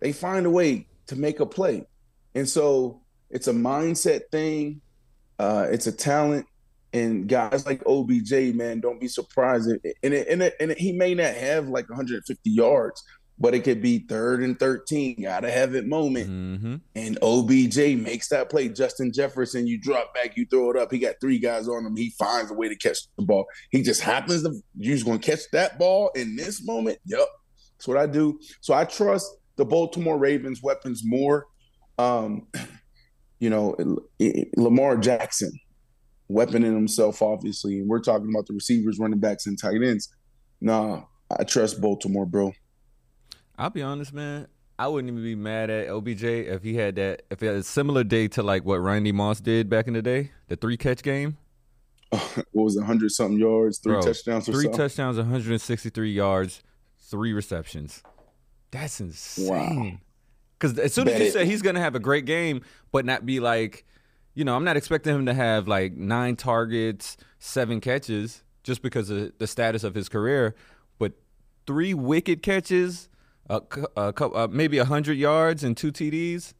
They 0.00 0.12
find 0.12 0.46
a 0.46 0.50
way 0.50 0.86
to 1.08 1.16
make 1.16 1.40
a 1.40 1.46
play. 1.46 1.84
And 2.34 2.48
so 2.48 3.02
it's 3.28 3.48
a 3.48 3.52
mindset 3.52 4.22
thing. 4.30 4.80
Uh, 5.38 5.66
it's 5.70 5.86
a 5.86 5.92
talent. 5.92 6.46
And 6.92 7.28
guys 7.28 7.66
like 7.66 7.82
OBJ, 7.86 8.54
man, 8.54 8.80
don't 8.80 9.00
be 9.00 9.08
surprised. 9.08 9.68
And, 9.68 9.80
it, 9.84 10.26
and, 10.28 10.42
it, 10.42 10.54
and 10.58 10.70
it, 10.72 10.78
he 10.78 10.92
may 10.92 11.14
not 11.14 11.34
have 11.34 11.68
like 11.68 11.88
150 11.88 12.50
yards, 12.50 13.04
but 13.40 13.54
it 13.54 13.64
could 13.64 13.80
be 13.80 14.00
third 14.00 14.42
and 14.42 14.58
13. 14.58 15.22
Gotta 15.22 15.50
have 15.50 15.74
it 15.74 15.86
moment. 15.86 16.28
Mm-hmm. 16.28 16.76
And 16.94 17.18
OBJ 17.22 17.98
makes 17.98 18.28
that 18.28 18.50
play. 18.50 18.68
Justin 18.68 19.12
Jefferson, 19.12 19.66
you 19.66 19.80
drop 19.80 20.14
back, 20.14 20.36
you 20.36 20.44
throw 20.44 20.70
it 20.70 20.76
up. 20.76 20.92
He 20.92 20.98
got 20.98 21.14
three 21.22 21.38
guys 21.38 21.66
on 21.66 21.86
him. 21.86 21.96
He 21.96 22.10
finds 22.18 22.50
a 22.50 22.54
way 22.54 22.68
to 22.68 22.76
catch 22.76 22.98
the 23.16 23.24
ball. 23.24 23.46
He 23.70 23.82
just 23.82 24.02
happens 24.02 24.42
to, 24.42 24.52
you're 24.76 24.94
just 24.94 25.06
going 25.06 25.18
to 25.18 25.30
catch 25.30 25.40
that 25.52 25.78
ball 25.78 26.10
in 26.14 26.36
this 26.36 26.64
moment. 26.64 26.98
Yep. 27.06 27.26
That's 27.78 27.88
what 27.88 27.96
I 27.96 28.06
do. 28.06 28.38
So 28.60 28.74
I 28.74 28.84
trust 28.84 29.26
the 29.56 29.64
Baltimore 29.64 30.18
Ravens 30.18 30.62
weapons 30.62 31.00
more. 31.02 31.46
Um, 31.98 32.46
you 33.38 33.48
know, 33.48 33.74
Lamar 34.58 34.98
Jackson, 34.98 35.52
weaponing 36.30 36.74
himself, 36.74 37.22
obviously. 37.22 37.78
And 37.78 37.88
we're 37.88 38.00
talking 38.00 38.28
about 38.28 38.46
the 38.46 38.52
receivers, 38.52 38.98
running 38.98 39.18
backs, 39.18 39.46
and 39.46 39.58
tight 39.58 39.82
ends. 39.82 40.14
Nah, 40.60 41.04
I 41.38 41.44
trust 41.44 41.80
Baltimore, 41.80 42.26
bro. 42.26 42.52
I'll 43.60 43.70
be 43.70 43.82
honest, 43.82 44.14
man. 44.14 44.46
I 44.78 44.88
wouldn't 44.88 45.12
even 45.12 45.22
be 45.22 45.34
mad 45.34 45.68
at 45.68 45.88
OBJ 45.90 46.24
if 46.24 46.62
he 46.62 46.74
had 46.76 46.96
that 46.96 47.22
if 47.30 47.40
he 47.40 47.46
had 47.46 47.56
a 47.56 47.62
similar 47.62 48.02
day 48.02 48.28
to 48.28 48.42
like 48.42 48.64
what 48.64 48.76
Randy 48.76 49.12
Moss 49.12 49.38
did 49.38 49.68
back 49.68 49.86
in 49.86 49.92
the 49.92 50.00
day, 50.00 50.30
the 50.48 50.56
three 50.56 50.78
catch 50.78 51.02
game. 51.02 51.36
what 52.10 52.46
was 52.54 52.76
it, 52.76 52.84
hundred 52.84 53.10
something 53.10 53.38
yards, 53.38 53.76
three 53.76 53.92
Bro, 53.92 54.00
touchdowns, 54.00 54.46
three 54.46 54.54
something? 54.62 54.72
touchdowns, 54.72 55.18
163 55.18 56.10
yards, 56.10 56.62
three 56.98 57.34
receptions. 57.34 58.02
That's 58.70 58.98
insane. 59.00 60.00
Because 60.58 60.78
as 60.78 60.94
soon 60.94 61.08
as 61.08 61.20
you 61.20 61.30
say 61.30 61.44
he's 61.44 61.60
gonna 61.60 61.80
have 61.80 61.94
a 61.94 62.00
great 62.00 62.24
game, 62.24 62.62
but 62.90 63.04
not 63.04 63.26
be 63.26 63.40
like, 63.40 63.84
you 64.32 64.46
know, 64.46 64.56
I'm 64.56 64.64
not 64.64 64.78
expecting 64.78 65.14
him 65.14 65.26
to 65.26 65.34
have 65.34 65.68
like 65.68 65.92
nine 65.92 66.36
targets, 66.36 67.18
seven 67.38 67.82
catches, 67.82 68.42
just 68.62 68.80
because 68.80 69.10
of 69.10 69.36
the 69.36 69.46
status 69.46 69.84
of 69.84 69.94
his 69.94 70.08
career. 70.08 70.54
But 70.98 71.12
three 71.66 71.92
wicked 71.92 72.42
catches 72.42 73.09
a, 73.50 73.62
a, 73.96 74.24
uh, 74.24 74.48
maybe 74.50 74.78
100 74.78 75.14
yards 75.14 75.64
and 75.64 75.76
two 75.76 75.90
TDs, 75.90 76.54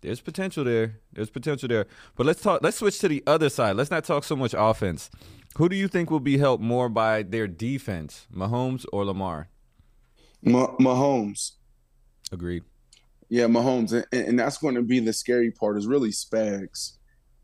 there's 0.00 0.20
potential 0.20 0.64
there. 0.64 0.98
There's 1.12 1.28
potential 1.30 1.68
there. 1.68 1.86
But 2.16 2.26
let's 2.26 2.40
talk. 2.40 2.62
Let's 2.62 2.78
switch 2.78 2.98
to 3.00 3.08
the 3.08 3.22
other 3.26 3.50
side. 3.50 3.76
Let's 3.76 3.90
not 3.90 4.04
talk 4.04 4.24
so 4.24 4.34
much 4.34 4.54
offense. 4.56 5.10
Who 5.58 5.68
do 5.68 5.76
you 5.76 5.88
think 5.88 6.10
will 6.10 6.20
be 6.20 6.38
helped 6.38 6.62
more 6.62 6.88
by 6.88 7.22
their 7.22 7.46
defense, 7.46 8.26
Mahomes 8.34 8.86
or 8.92 9.04
Lamar? 9.04 9.48
Mah- 10.42 10.76
Mahomes. 10.78 11.52
Agreed. 12.32 12.62
Yeah, 13.28 13.44
Mahomes, 13.44 13.92
and, 13.92 14.06
and 14.26 14.38
that's 14.38 14.58
going 14.58 14.76
to 14.76 14.82
be 14.82 15.00
the 15.00 15.12
scary 15.12 15.50
part. 15.50 15.76
Is 15.76 15.86
really 15.86 16.10
Spags. 16.10 16.92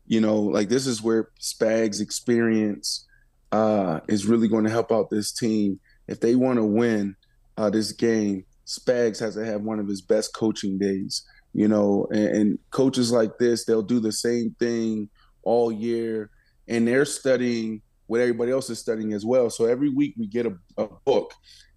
You 0.07 0.21
know, 0.21 0.37
like 0.37 0.69
this 0.69 0.87
is 0.87 1.03
where 1.03 1.29
Spags' 1.39 2.01
experience 2.01 3.05
uh, 3.51 3.99
is 4.07 4.25
really 4.25 4.47
going 4.47 4.63
to 4.63 4.71
help 4.71 4.91
out 4.91 5.09
this 5.11 5.31
team 5.31 5.79
if 6.07 6.19
they 6.21 6.35
want 6.35 6.57
to 6.57 6.63
win 6.63 7.15
uh, 7.57 7.69
this 7.69 7.91
game. 7.91 8.45
Spags 8.67 9.19
has 9.19 9.35
to 9.35 9.45
have 9.45 9.61
one 9.61 9.79
of 9.79 9.87
his 9.87 10.01
best 10.01 10.35
coaching 10.35 10.77
days, 10.77 11.23
you 11.53 11.67
know, 11.67 12.07
and, 12.11 12.27
and 12.27 12.59
coaches 12.71 13.11
like 13.11 13.37
this, 13.39 13.65
they'll 13.65 13.81
do 13.81 13.99
the 13.99 14.11
same 14.11 14.55
thing 14.59 15.09
all 15.43 15.71
year 15.71 16.29
and 16.67 16.87
they're 16.87 17.05
studying 17.05 17.81
what 18.07 18.21
everybody 18.21 18.51
else 18.51 18.69
is 18.69 18.79
studying 18.79 19.13
as 19.13 19.25
well. 19.25 19.49
So 19.49 19.65
every 19.65 19.89
week 19.89 20.15
we 20.17 20.27
get 20.27 20.45
a, 20.45 20.53
a 20.77 20.87
book 21.05 21.33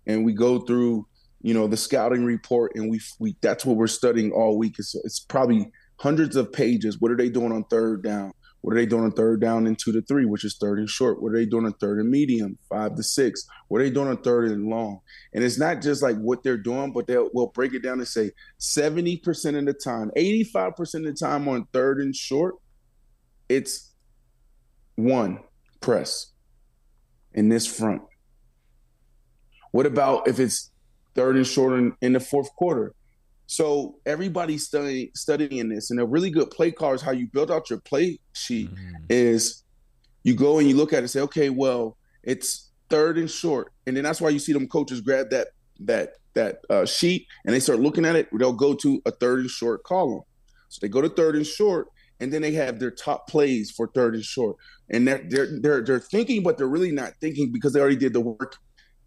and 0.06 0.24
we 0.24 0.32
go 0.32 0.60
through, 0.60 1.06
you 1.42 1.54
know, 1.54 1.68
the 1.68 1.76
scouting 1.76 2.24
report 2.24 2.72
and 2.74 2.90
we, 2.90 3.00
we 3.20 3.36
that's 3.40 3.64
what 3.64 3.76
we're 3.76 3.86
studying 3.86 4.32
all 4.32 4.58
week. 4.58 4.76
It's, 4.78 4.94
it's 4.96 5.20
probably 5.20 5.70
hundreds 5.96 6.34
of 6.34 6.52
pages. 6.52 7.00
What 7.00 7.12
are 7.12 7.16
they 7.16 7.28
doing 7.28 7.52
on 7.52 7.64
third 7.64 8.02
down? 8.02 8.32
What 8.62 8.72
are 8.74 8.76
they 8.76 8.86
doing 8.86 9.04
on 9.04 9.12
third 9.12 9.40
down 9.40 9.66
and 9.66 9.78
two 9.78 9.92
to 9.92 10.02
three, 10.02 10.26
which 10.26 10.44
is 10.44 10.56
third 10.58 10.78
and 10.78 10.88
short? 10.88 11.22
What 11.22 11.32
are 11.32 11.36
they 11.36 11.46
doing 11.46 11.64
on 11.64 11.72
third 11.74 11.98
and 11.98 12.10
medium, 12.10 12.58
five 12.68 12.94
to 12.96 13.02
six? 13.02 13.46
What 13.68 13.80
are 13.80 13.84
they 13.84 13.90
doing 13.90 14.08
on 14.08 14.18
third 14.18 14.50
and 14.50 14.66
long? 14.68 15.00
And 15.32 15.42
it's 15.42 15.58
not 15.58 15.80
just 15.80 16.02
like 16.02 16.16
what 16.16 16.42
they're 16.42 16.58
doing, 16.58 16.92
but 16.92 17.06
they'll 17.06 17.30
we'll 17.32 17.46
break 17.46 17.72
it 17.72 17.82
down 17.82 17.98
and 17.98 18.08
say 18.08 18.32
70% 18.58 19.58
of 19.58 19.64
the 19.64 19.72
time, 19.72 20.10
85% 20.16 20.78
of 20.78 21.04
the 21.04 21.12
time 21.14 21.48
on 21.48 21.66
third 21.72 22.00
and 22.00 22.14
short, 22.14 22.56
it's 23.48 23.92
one 24.96 25.40
press 25.80 26.32
in 27.32 27.48
this 27.48 27.66
front. 27.66 28.02
What 29.72 29.86
about 29.86 30.28
if 30.28 30.38
it's 30.38 30.70
third 31.14 31.36
and 31.36 31.46
short 31.46 31.78
in, 31.78 31.94
in 32.02 32.12
the 32.12 32.20
fourth 32.20 32.54
quarter? 32.56 32.94
So 33.50 33.96
everybody's 34.06 34.64
studying 34.64 35.10
studying 35.16 35.70
this, 35.70 35.90
and 35.90 35.98
a 35.98 36.06
really 36.06 36.30
good 36.30 36.52
play 36.52 36.70
card 36.70 36.94
is 36.94 37.02
how 37.02 37.10
you 37.10 37.26
build 37.26 37.50
out 37.50 37.68
your 37.68 37.80
play 37.80 38.20
sheet. 38.32 38.72
Mm-hmm. 38.72 39.06
Is 39.08 39.64
you 40.22 40.36
go 40.36 40.60
and 40.60 40.68
you 40.68 40.76
look 40.76 40.92
at 40.92 40.98
it 40.98 41.00
and 41.00 41.10
say, 41.10 41.20
okay, 41.22 41.50
well, 41.50 41.96
it's 42.22 42.70
third 42.90 43.18
and 43.18 43.28
short, 43.28 43.72
and 43.88 43.96
then 43.96 44.04
that's 44.04 44.20
why 44.20 44.28
you 44.28 44.38
see 44.38 44.52
them 44.52 44.68
coaches 44.68 45.00
grab 45.00 45.30
that 45.30 45.48
that 45.80 46.10
that 46.34 46.58
uh, 46.70 46.86
sheet 46.86 47.26
and 47.44 47.52
they 47.52 47.58
start 47.58 47.80
looking 47.80 48.04
at 48.04 48.14
it. 48.14 48.28
They'll 48.32 48.52
go 48.52 48.72
to 48.72 49.02
a 49.04 49.10
third 49.10 49.40
and 49.40 49.50
short 49.50 49.82
column. 49.82 50.22
So 50.68 50.78
they 50.80 50.88
go 50.88 51.00
to 51.00 51.08
third 51.08 51.34
and 51.34 51.44
short, 51.44 51.88
and 52.20 52.32
then 52.32 52.42
they 52.42 52.52
have 52.52 52.78
their 52.78 52.92
top 52.92 53.26
plays 53.26 53.72
for 53.72 53.88
third 53.88 54.14
and 54.14 54.24
short, 54.24 54.58
and 54.90 55.08
they're 55.08 55.24
they're 55.28 55.60
they're, 55.60 55.82
they're 55.82 55.98
thinking, 55.98 56.44
but 56.44 56.56
they're 56.56 56.68
really 56.68 56.92
not 56.92 57.14
thinking 57.20 57.50
because 57.50 57.72
they 57.72 57.80
already 57.80 57.96
did 57.96 58.12
the 58.12 58.20
work 58.20 58.58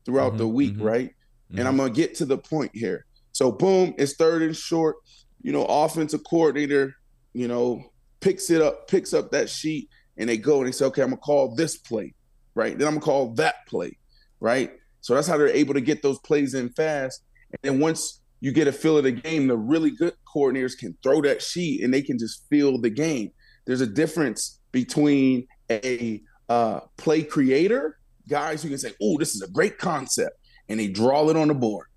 throughout 0.04 0.32
mm-hmm, 0.32 0.40
the 0.40 0.48
week, 0.50 0.74
mm-hmm. 0.74 0.84
right? 0.84 1.16
And 1.52 1.62
I'm 1.62 1.76
mm-hmm. 1.76 1.78
gonna 1.78 1.94
get 1.94 2.16
to 2.16 2.26
the 2.26 2.38
point 2.38 2.72
here 2.74 3.06
so 3.34 3.52
boom, 3.52 3.94
it's 3.98 4.14
third 4.14 4.44
and 4.44 4.56
short. 4.56 4.96
You 5.42 5.52
know, 5.52 5.66
offensive 5.66 6.22
coordinator, 6.24 6.96
you 7.34 7.48
know, 7.48 7.84
picks 8.22 8.50
it 8.50 8.62
up, 8.62 8.88
picks 8.88 9.14
up 9.14 9.32
that 9.32 9.50
sheet, 9.50 9.90
and 10.18 10.30
they 10.30 10.38
go 10.38 10.60
and 10.60 10.68
they 10.68 10.72
say, 10.72 10.86
okay, 10.86 11.02
I'm 11.02 11.10
gonna 11.10 11.18
call 11.18 11.54
this 11.56 11.76
play, 11.78 12.14
right? 12.56 12.78
Then 12.78 12.88
I'm 12.88 12.94
gonna 12.94 13.06
call 13.06 13.34
that 13.34 13.56
play, 13.68 13.98
right? 14.40 14.72
So 15.02 15.16
that's 15.16 15.28
how 15.28 15.38
they're 15.38 15.50
able 15.50 15.74
to 15.74 15.82
get 15.82 16.02
those 16.02 16.20
plays 16.20 16.54
in 16.54 16.70
fast. 16.70 17.24
And 17.52 17.60
then 17.64 17.80
once 17.82 18.22
you 18.40 18.52
get 18.52 18.68
a 18.68 18.72
feel 18.72 18.98
of 18.98 19.04
the 19.04 19.12
game, 19.12 19.48
the 19.48 19.58
really 19.58 19.92
good 19.92 20.14
coordinators 20.34 20.78
can 20.78 20.96
throw 21.04 21.22
that 21.24 21.42
sheet 21.42 21.84
and 21.84 21.94
they 21.94 22.02
can 22.02 22.18
just 22.18 22.48
feel 22.50 22.80
the 22.80 22.90
game. 22.90 23.32
There's 23.66 23.82
a 23.82 23.88
difference 23.88 24.60
between 24.72 25.48
a 25.70 26.22
uh, 26.50 26.82
play 26.98 27.24
creator, 27.24 27.98
guys 28.30 28.62
who 28.62 28.70
can 28.70 28.78
say, 28.78 28.94
"Oh, 29.02 29.18
this 29.18 29.34
is 29.34 29.42
a 29.42 29.50
great 29.50 29.80
concept," 29.80 30.38
and 30.70 30.80
they 30.80 30.88
draw 30.88 31.30
it 31.30 31.36
on 31.36 31.48
the 31.48 31.56
board 31.56 31.88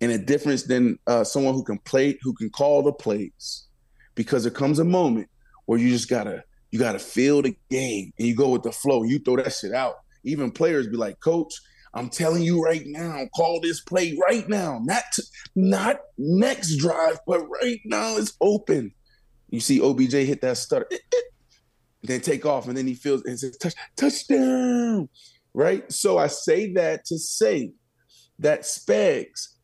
and 0.00 0.12
a 0.12 0.18
difference 0.18 0.64
than 0.64 0.98
uh, 1.06 1.24
someone 1.24 1.54
who 1.54 1.64
can 1.64 1.78
play, 1.78 2.18
who 2.22 2.34
can 2.34 2.50
call 2.50 2.82
the 2.82 2.92
plays, 2.92 3.66
because 4.14 4.42
there 4.42 4.52
comes 4.52 4.78
a 4.78 4.84
moment 4.84 5.28
where 5.66 5.78
you 5.78 5.90
just 5.90 6.08
gotta 6.08 6.42
you 6.70 6.78
gotta 6.78 6.98
feel 6.98 7.42
the 7.42 7.56
game 7.70 8.12
and 8.18 8.28
you 8.28 8.34
go 8.34 8.50
with 8.50 8.62
the 8.62 8.72
flow. 8.72 9.02
You 9.02 9.18
throw 9.18 9.36
that 9.36 9.52
shit 9.52 9.72
out. 9.72 9.96
Even 10.24 10.50
players 10.50 10.88
be 10.88 10.96
like, 10.96 11.20
Coach, 11.20 11.54
I'm 11.94 12.10
telling 12.10 12.42
you 12.42 12.62
right 12.62 12.82
now, 12.84 13.24
call 13.34 13.60
this 13.60 13.80
play 13.80 14.18
right 14.28 14.46
now, 14.48 14.80
not 14.84 15.04
not 15.54 16.00
next 16.18 16.76
drive, 16.76 17.18
but 17.26 17.40
right 17.48 17.80
now 17.84 18.16
it's 18.16 18.36
open. 18.40 18.92
You 19.48 19.60
see 19.60 19.80
OBJ 19.80 20.12
hit 20.12 20.42
that 20.42 20.58
stutter, 20.58 20.88
then 22.02 22.20
take 22.20 22.44
off, 22.44 22.68
and 22.68 22.76
then 22.76 22.86
he 22.86 22.94
feels 22.94 23.24
and 23.24 23.38
says 23.38 23.56
touch 23.56 23.74
touchdown, 23.96 25.08
right? 25.54 25.90
So 25.90 26.18
I 26.18 26.26
say 26.26 26.72
that 26.74 27.06
to 27.06 27.18
say 27.18 27.72
that 28.40 28.62
Spags 28.62 29.55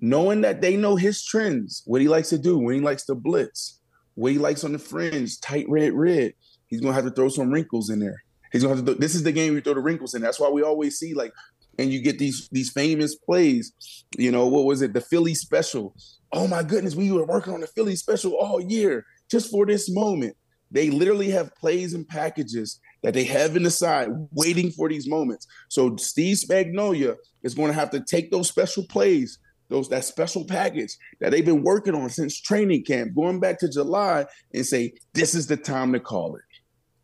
knowing 0.00 0.42
that 0.42 0.60
they 0.60 0.76
know 0.76 0.96
his 0.96 1.24
trends, 1.24 1.82
what 1.86 2.00
he 2.00 2.08
likes 2.08 2.28
to 2.30 2.38
do, 2.38 2.58
when 2.58 2.74
he 2.74 2.80
likes 2.80 3.04
to 3.06 3.14
blitz, 3.14 3.80
what 4.14 4.32
he 4.32 4.38
likes 4.38 4.64
on 4.64 4.72
the 4.72 4.78
fringe, 4.78 5.40
tight 5.40 5.66
red 5.68 5.92
red. 5.92 6.34
He's 6.66 6.80
gonna 6.80 6.94
have 6.94 7.04
to 7.04 7.10
throw 7.10 7.28
some 7.28 7.50
wrinkles 7.50 7.90
in 7.90 8.00
there. 8.00 8.22
He's 8.52 8.62
gonna 8.62 8.76
have 8.76 8.84
to. 8.84 8.94
this 8.94 9.14
is 9.14 9.22
the 9.22 9.32
game 9.32 9.54
you 9.54 9.60
throw 9.60 9.74
the 9.74 9.80
wrinkles 9.80 10.14
in. 10.14 10.22
That's 10.22 10.40
why 10.40 10.48
we 10.48 10.62
always 10.62 10.98
see 10.98 11.14
like, 11.14 11.32
and 11.78 11.92
you 11.92 12.00
get 12.00 12.18
these 12.18 12.48
these 12.50 12.70
famous 12.70 13.14
plays. 13.14 13.72
You 14.16 14.30
know 14.30 14.46
what 14.46 14.64
was 14.64 14.82
it? 14.82 14.92
The 14.92 15.00
Philly 15.00 15.34
special. 15.34 15.94
Oh 16.32 16.46
my 16.46 16.62
goodness, 16.62 16.94
we 16.94 17.10
were 17.10 17.24
working 17.24 17.54
on 17.54 17.60
the 17.60 17.66
Philly 17.66 17.96
special 17.96 18.34
all 18.34 18.60
year 18.60 19.06
just 19.30 19.50
for 19.50 19.66
this 19.66 19.90
moment. 19.90 20.36
They 20.70 20.90
literally 20.90 21.30
have 21.30 21.54
plays 21.56 21.94
and 21.94 22.06
packages 22.06 22.80
that 23.02 23.14
they 23.14 23.24
have 23.24 23.56
in 23.56 23.62
the 23.62 23.70
side 23.70 24.08
waiting 24.32 24.70
for 24.70 24.88
these 24.88 25.08
moments. 25.08 25.46
So 25.68 25.96
Steve 25.96 26.36
Spagnuolo 26.36 27.16
is 27.42 27.54
going 27.54 27.68
to 27.68 27.74
have 27.74 27.90
to 27.90 28.00
take 28.00 28.30
those 28.30 28.48
special 28.48 28.84
plays 28.88 29.38
those 29.68 29.88
that 29.88 30.04
special 30.04 30.44
package 30.44 30.96
that 31.20 31.30
they've 31.30 31.44
been 31.44 31.62
working 31.62 31.94
on 31.94 32.10
since 32.10 32.40
training 32.40 32.84
camp, 32.84 33.14
going 33.14 33.40
back 33.40 33.58
to 33.60 33.68
July, 33.68 34.26
and 34.54 34.66
say 34.66 34.92
this 35.12 35.34
is 35.34 35.46
the 35.46 35.56
time 35.56 35.92
to 35.92 36.00
call 36.00 36.36
it, 36.36 36.42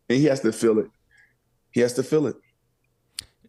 and 0.09 0.19
he 0.19 0.25
has 0.25 0.39
to 0.41 0.51
feel 0.51 0.79
it. 0.79 0.87
He 1.71 1.81
has 1.81 1.93
to 1.93 2.03
feel 2.03 2.27
it. 2.27 2.35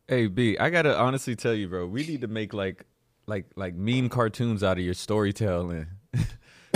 Hey 0.08 0.26
B, 0.26 0.56
I 0.58 0.70
gotta 0.70 0.96
honestly 0.96 1.34
tell 1.34 1.54
you, 1.54 1.68
bro, 1.68 1.86
we 1.86 2.06
need 2.06 2.20
to 2.20 2.28
make 2.28 2.54
like 2.54 2.84
like 3.26 3.46
like 3.56 3.74
meme 3.74 4.08
cartoons 4.08 4.62
out 4.62 4.78
of 4.78 4.84
your 4.84 4.94
storytelling. 4.94 5.86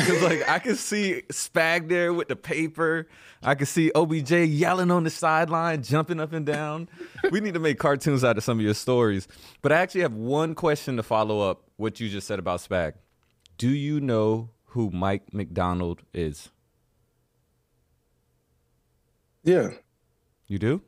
Cause 0.06 0.22
like 0.22 0.48
I 0.48 0.58
can 0.58 0.76
see 0.76 1.22
Spag 1.28 1.88
there 1.88 2.12
with 2.12 2.28
the 2.28 2.36
paper. 2.36 3.08
I 3.42 3.54
can 3.54 3.66
see 3.66 3.90
OBJ 3.94 4.32
yelling 4.32 4.90
on 4.90 5.04
the 5.04 5.10
sideline, 5.10 5.82
jumping 5.82 6.20
up 6.20 6.32
and 6.32 6.44
down. 6.44 6.88
We 7.30 7.40
need 7.40 7.54
to 7.54 7.60
make 7.60 7.78
cartoons 7.78 8.22
out 8.24 8.36
of 8.36 8.44
some 8.44 8.58
of 8.58 8.64
your 8.64 8.74
stories. 8.74 9.28
But 9.62 9.72
I 9.72 9.76
actually 9.76 10.02
have 10.02 10.14
one 10.14 10.54
question 10.54 10.96
to 10.96 11.02
follow 11.02 11.40
up 11.40 11.62
what 11.76 12.00
you 12.00 12.08
just 12.08 12.26
said 12.26 12.38
about 12.38 12.60
Spag. 12.60 12.94
Do 13.56 13.68
you 13.68 14.00
know 14.00 14.50
who 14.66 14.90
Mike 14.90 15.32
Macdonald 15.32 16.02
is? 16.12 16.50
Yeah. 19.42 19.70
You 20.46 20.58
do? 20.58 20.82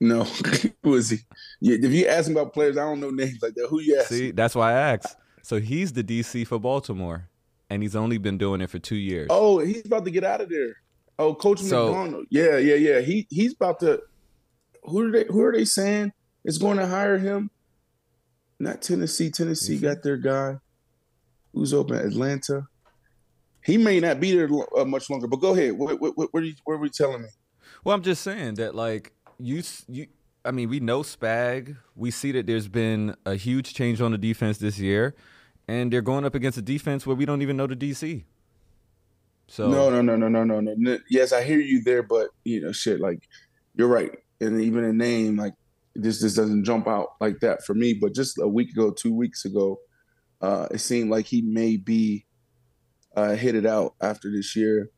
No. 0.00 0.24
who 0.82 0.94
is 0.94 1.10
he? 1.10 1.18
Yeah, 1.60 1.78
if 1.80 1.92
you 1.92 2.06
ask 2.06 2.28
him 2.28 2.36
about 2.36 2.52
players, 2.52 2.76
I 2.76 2.82
don't 2.82 3.00
know 3.00 3.10
names 3.10 3.38
like 3.42 3.54
that. 3.54 3.68
Who 3.68 3.80
you 3.80 3.98
ask? 3.98 4.08
See, 4.08 4.30
that's 4.30 4.54
why 4.54 4.72
I 4.72 4.92
asked. 4.92 5.16
So 5.42 5.60
he's 5.60 5.92
the 5.92 6.02
DC 6.02 6.46
for 6.46 6.58
Baltimore, 6.58 7.28
and 7.70 7.82
he's 7.82 7.96
only 7.96 8.18
been 8.18 8.38
doing 8.38 8.60
it 8.60 8.70
for 8.70 8.78
two 8.78 8.96
years. 8.96 9.28
Oh, 9.30 9.58
he's 9.58 9.84
about 9.86 10.04
to 10.04 10.10
get 10.10 10.24
out 10.24 10.40
of 10.40 10.48
there. 10.48 10.76
Oh, 11.18 11.34
Coach 11.34 11.60
so, 11.60 11.86
Macdonald. 11.86 12.26
Yeah, 12.30 12.58
yeah, 12.58 12.74
yeah. 12.74 13.00
He 13.00 13.26
he's 13.30 13.54
about 13.54 13.80
to. 13.80 14.02
Who 14.84 15.08
are 15.08 15.10
they? 15.10 15.24
Who 15.24 15.42
are 15.42 15.52
they 15.52 15.64
saying 15.64 16.12
is 16.44 16.58
going 16.58 16.76
to 16.78 16.86
hire 16.86 17.18
him? 17.18 17.50
Not 18.58 18.82
Tennessee. 18.82 19.30
Tennessee 19.30 19.78
got 19.78 20.02
their 20.02 20.16
guy. 20.16 20.58
Who's 21.52 21.72
open? 21.72 21.96
At 21.96 22.06
Atlanta. 22.06 22.66
He 23.64 23.78
may 23.78 23.98
not 23.98 24.20
be 24.20 24.32
there 24.32 24.48
uh, 24.76 24.84
much 24.84 25.10
longer. 25.10 25.26
But 25.26 25.40
go 25.40 25.52
ahead. 25.52 25.72
What 25.72 26.00
what 26.00 26.16
what, 26.16 26.32
what, 26.32 26.42
are, 26.42 26.46
you, 26.46 26.54
what 26.64 26.74
are 26.74 26.78
we 26.78 26.90
telling 26.90 27.22
me? 27.22 27.28
Well, 27.82 27.94
I'm 27.94 28.02
just 28.02 28.22
saying 28.22 28.54
that 28.54 28.74
like 28.74 29.12
you 29.38 29.62
you. 29.88 30.06
I 30.44 30.52
mean, 30.52 30.68
we 30.68 30.78
know 30.78 31.02
Spag. 31.02 31.76
We 31.96 32.12
see 32.12 32.30
that 32.32 32.46
there's 32.46 32.68
been 32.68 33.16
a 33.24 33.34
huge 33.34 33.74
change 33.74 34.00
on 34.00 34.12
the 34.12 34.18
defense 34.18 34.58
this 34.58 34.78
year, 34.78 35.16
and 35.68 35.92
they're 35.92 36.02
going 36.02 36.24
up 36.24 36.34
against 36.34 36.58
a 36.58 36.62
defense 36.62 37.06
where 37.06 37.16
we 37.16 37.26
don't 37.26 37.42
even 37.42 37.56
know 37.56 37.66
the 37.66 37.76
DC. 37.76 38.24
So 39.48 39.68
no, 39.68 39.90
no, 39.90 40.02
no, 40.02 40.16
no, 40.16 40.28
no, 40.28 40.44
no, 40.44 40.60
no. 40.60 40.98
Yes, 41.08 41.32
I 41.32 41.42
hear 41.42 41.60
you 41.60 41.82
there, 41.82 42.02
but 42.02 42.28
you 42.44 42.62
know, 42.62 42.72
shit, 42.72 43.00
like 43.00 43.28
you're 43.76 43.88
right, 43.88 44.10
and 44.40 44.60
even 44.60 44.84
a 44.84 44.92
name 44.92 45.36
like 45.36 45.54
this 45.94 46.20
just 46.20 46.36
doesn't 46.36 46.64
jump 46.64 46.88
out 46.88 47.10
like 47.20 47.40
that 47.40 47.64
for 47.64 47.74
me. 47.74 47.94
But 47.94 48.14
just 48.14 48.38
a 48.38 48.48
week 48.48 48.70
ago, 48.70 48.90
two 48.90 49.14
weeks 49.14 49.44
ago, 49.44 49.78
uh, 50.40 50.66
it 50.70 50.78
seemed 50.78 51.10
like 51.10 51.26
he 51.26 51.42
may 51.42 51.76
be 51.76 52.26
uh, 53.14 53.34
hit 53.34 53.54
it 53.54 53.66
out 53.66 53.94
after 54.00 54.30
this 54.30 54.56
year. 54.56 54.90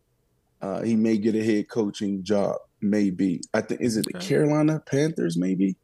Uh, 0.61 0.83
he 0.83 0.97
may 0.97 1.19
get 1.19 1.37
a 1.37 1.45
head 1.45 1.69
coaching 1.69 2.25
job, 2.25 2.57
maybe. 2.81 3.41
I 3.55 3.61
think 3.61 3.81
is 3.81 3.97
it 3.97 4.07
the 4.11 4.19
Carolina 4.19 4.83
Panthers, 4.87 5.37
maybe. 5.37 5.77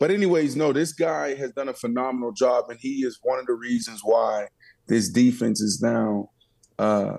But 0.00 0.10
anyways, 0.10 0.56
no, 0.56 0.72
this 0.72 0.92
guy 0.92 1.34
has 1.34 1.52
done 1.52 1.68
a 1.68 1.74
phenomenal 1.74 2.32
job, 2.32 2.70
and 2.70 2.80
he 2.80 3.04
is 3.04 3.20
one 3.22 3.38
of 3.38 3.46
the 3.46 3.52
reasons 3.52 4.00
why 4.02 4.48
this 4.88 5.10
defense 5.10 5.60
is 5.60 5.80
now 5.82 6.30
uh, 6.78 7.18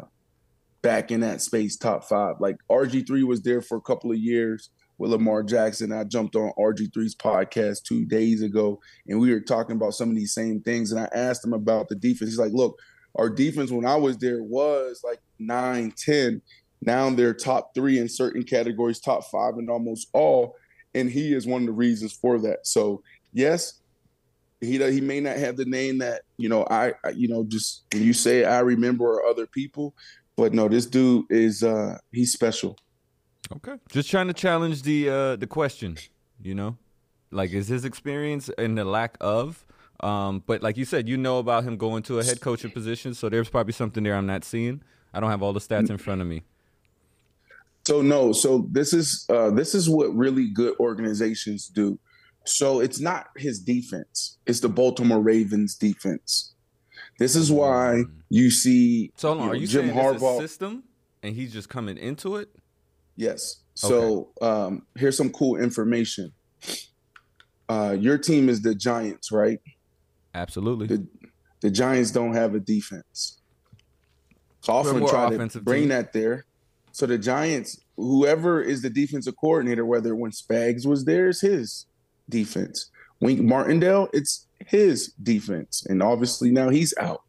back 0.81 1.11
in 1.11 1.19
that 1.19 1.41
space, 1.41 1.77
top 1.77 2.03
five. 2.03 2.37
Like 2.39 2.57
RG3 2.71 3.23
was 3.23 3.43
there 3.43 3.61
for 3.61 3.77
a 3.77 3.81
couple 3.81 4.11
of 4.11 4.17
years 4.17 4.71
with 4.97 5.11
Lamar 5.11 5.43
Jackson. 5.43 5.91
I 5.91 6.05
jumped 6.05 6.35
on 6.35 6.53
RG3's 6.57 7.15
podcast 7.15 7.83
two 7.83 8.03
days 8.03 8.41
ago, 8.41 8.79
and 9.07 9.19
we 9.19 9.31
were 9.31 9.41
talking 9.41 9.75
about 9.75 9.93
some 9.93 10.09
of 10.09 10.15
these 10.15 10.33
same 10.33 10.59
things. 10.61 10.91
And 10.91 10.99
I 10.99 11.07
asked 11.13 11.45
him 11.45 11.53
about 11.53 11.87
the 11.87 11.95
defense. 11.95 12.31
He's 12.31 12.39
like, 12.39 12.51
look, 12.51 12.79
our 13.15 13.29
defense 13.29 13.69
when 13.69 13.85
I 13.85 13.95
was 13.95 14.17
there 14.17 14.41
was 14.41 15.01
like 15.03 15.19
9, 15.37 15.93
10. 15.95 16.41
Now 16.81 17.11
they're 17.11 17.35
top 17.35 17.75
three 17.75 17.99
in 17.99 18.09
certain 18.09 18.41
categories, 18.41 18.99
top 18.99 19.23
five 19.25 19.53
in 19.59 19.69
almost 19.69 20.07
all. 20.13 20.55
And 20.93 21.09
he 21.09 21.33
is 21.33 21.47
one 21.47 21.61
of 21.61 21.67
the 21.67 21.73
reasons 21.73 22.13
for 22.13 22.39
that. 22.39 22.67
So, 22.67 23.01
yes, 23.33 23.81
he 24.61 24.77
he 24.91 25.01
may 25.01 25.19
not 25.19 25.37
have 25.37 25.57
the 25.57 25.65
name 25.65 25.97
that 25.97 26.21
you 26.37 26.47
know 26.47 26.65
I, 26.69 26.93
you 27.13 27.27
know 27.27 27.43
just 27.43 27.83
when 27.91 28.03
you 28.03 28.13
say 28.13 28.45
I 28.45 28.59
remember 28.59 29.21
other 29.25 29.47
people, 29.47 29.95
but 30.37 30.53
no, 30.53 30.67
this 30.67 30.85
dude 30.85 31.25
is 31.29 31.63
uh 31.63 31.97
he's 32.11 32.31
special. 32.31 32.77
Okay. 33.53 33.75
Just 33.89 34.09
trying 34.09 34.27
to 34.27 34.33
challenge 34.33 34.83
the 34.83 35.09
uh 35.09 35.35
the 35.35 35.47
question, 35.47 35.97
you 36.41 36.55
know? 36.55 36.77
Like 37.31 37.51
is 37.51 37.67
his 37.67 37.85
experience 37.85 38.49
and 38.57 38.77
the 38.77 38.85
lack 38.85 39.17
of 39.19 39.65
um 40.01 40.43
but 40.45 40.61
like 40.61 40.77
you 40.77 40.85
said, 40.85 41.09
you 41.09 41.17
know 41.17 41.39
about 41.39 41.63
him 41.63 41.77
going 41.77 42.03
to 42.03 42.19
a 42.19 42.23
head 42.23 42.39
coaching 42.39 42.71
position, 42.71 43.13
so 43.13 43.29
there's 43.29 43.49
probably 43.49 43.73
something 43.73 44.03
there 44.03 44.15
I'm 44.15 44.27
not 44.27 44.45
seeing. 44.45 44.83
I 45.13 45.19
don't 45.19 45.31
have 45.31 45.41
all 45.41 45.53
the 45.53 45.59
stats 45.59 45.89
in 45.89 45.97
front 45.97 46.21
of 46.21 46.27
me. 46.27 46.43
So 47.85 48.01
no, 48.01 48.31
so 48.31 48.67
this 48.71 48.93
is 48.93 49.25
uh 49.29 49.51
this 49.51 49.73
is 49.73 49.89
what 49.89 50.15
really 50.15 50.49
good 50.49 50.75
organizations 50.79 51.67
do. 51.67 51.99
So 52.45 52.79
it's 52.79 52.99
not 52.99 53.27
his 53.37 53.59
defense. 53.59 54.37
It's 54.45 54.59
the 54.59 54.69
Baltimore 54.69 55.21
Ravens 55.21 55.75
defense. 55.75 56.53
This 57.19 57.35
is 57.35 57.51
why 57.51 58.03
mm. 58.05 58.11
you 58.29 58.49
see. 58.49 59.11
So, 59.15 59.33
you 59.33 59.39
know, 59.39 59.51
are 59.51 59.55
you 59.55 59.67
Jim 59.67 59.89
saying 59.89 59.97
Harbaugh 59.97 60.39
system, 60.39 60.83
and 61.21 61.35
he's 61.35 61.53
just 61.53 61.69
coming 61.69 61.97
into 61.97 62.37
it? 62.37 62.49
Yes. 63.15 63.61
So 63.75 64.31
okay. 64.41 64.47
um, 64.47 64.87
here's 64.95 65.17
some 65.17 65.29
cool 65.31 65.57
information. 65.57 66.31
Uh, 67.69 67.95
your 67.97 68.17
team 68.17 68.49
is 68.49 68.61
the 68.61 68.75
Giants, 68.75 69.31
right? 69.31 69.59
Absolutely. 70.33 70.87
The, 70.87 71.07
the 71.61 71.71
Giants 71.71 72.11
don't 72.11 72.33
have 72.33 72.55
a 72.55 72.59
defense. 72.59 73.39
So 74.61 74.73
often 74.73 75.05
try 75.07 75.29
to 75.29 75.61
bring 75.61 75.83
team. 75.83 75.89
that 75.89 76.13
there. 76.13 76.45
So 76.91 77.05
the 77.05 77.17
Giants, 77.17 77.79
whoever 77.95 78.61
is 78.61 78.81
the 78.81 78.89
defensive 78.89 79.35
coordinator, 79.37 79.85
whether 79.85 80.15
when 80.15 80.31
Spags 80.31 80.85
was 80.85 81.05
there, 81.05 81.29
is 81.29 81.41
his 81.41 81.85
defense. 82.29 82.89
Wink 83.19 83.39
Martindale, 83.41 84.09
it's 84.13 84.47
his 84.67 85.13
defense. 85.21 85.85
And 85.87 86.01
obviously 86.01 86.51
now 86.51 86.69
he's 86.69 86.93
out. 86.99 87.21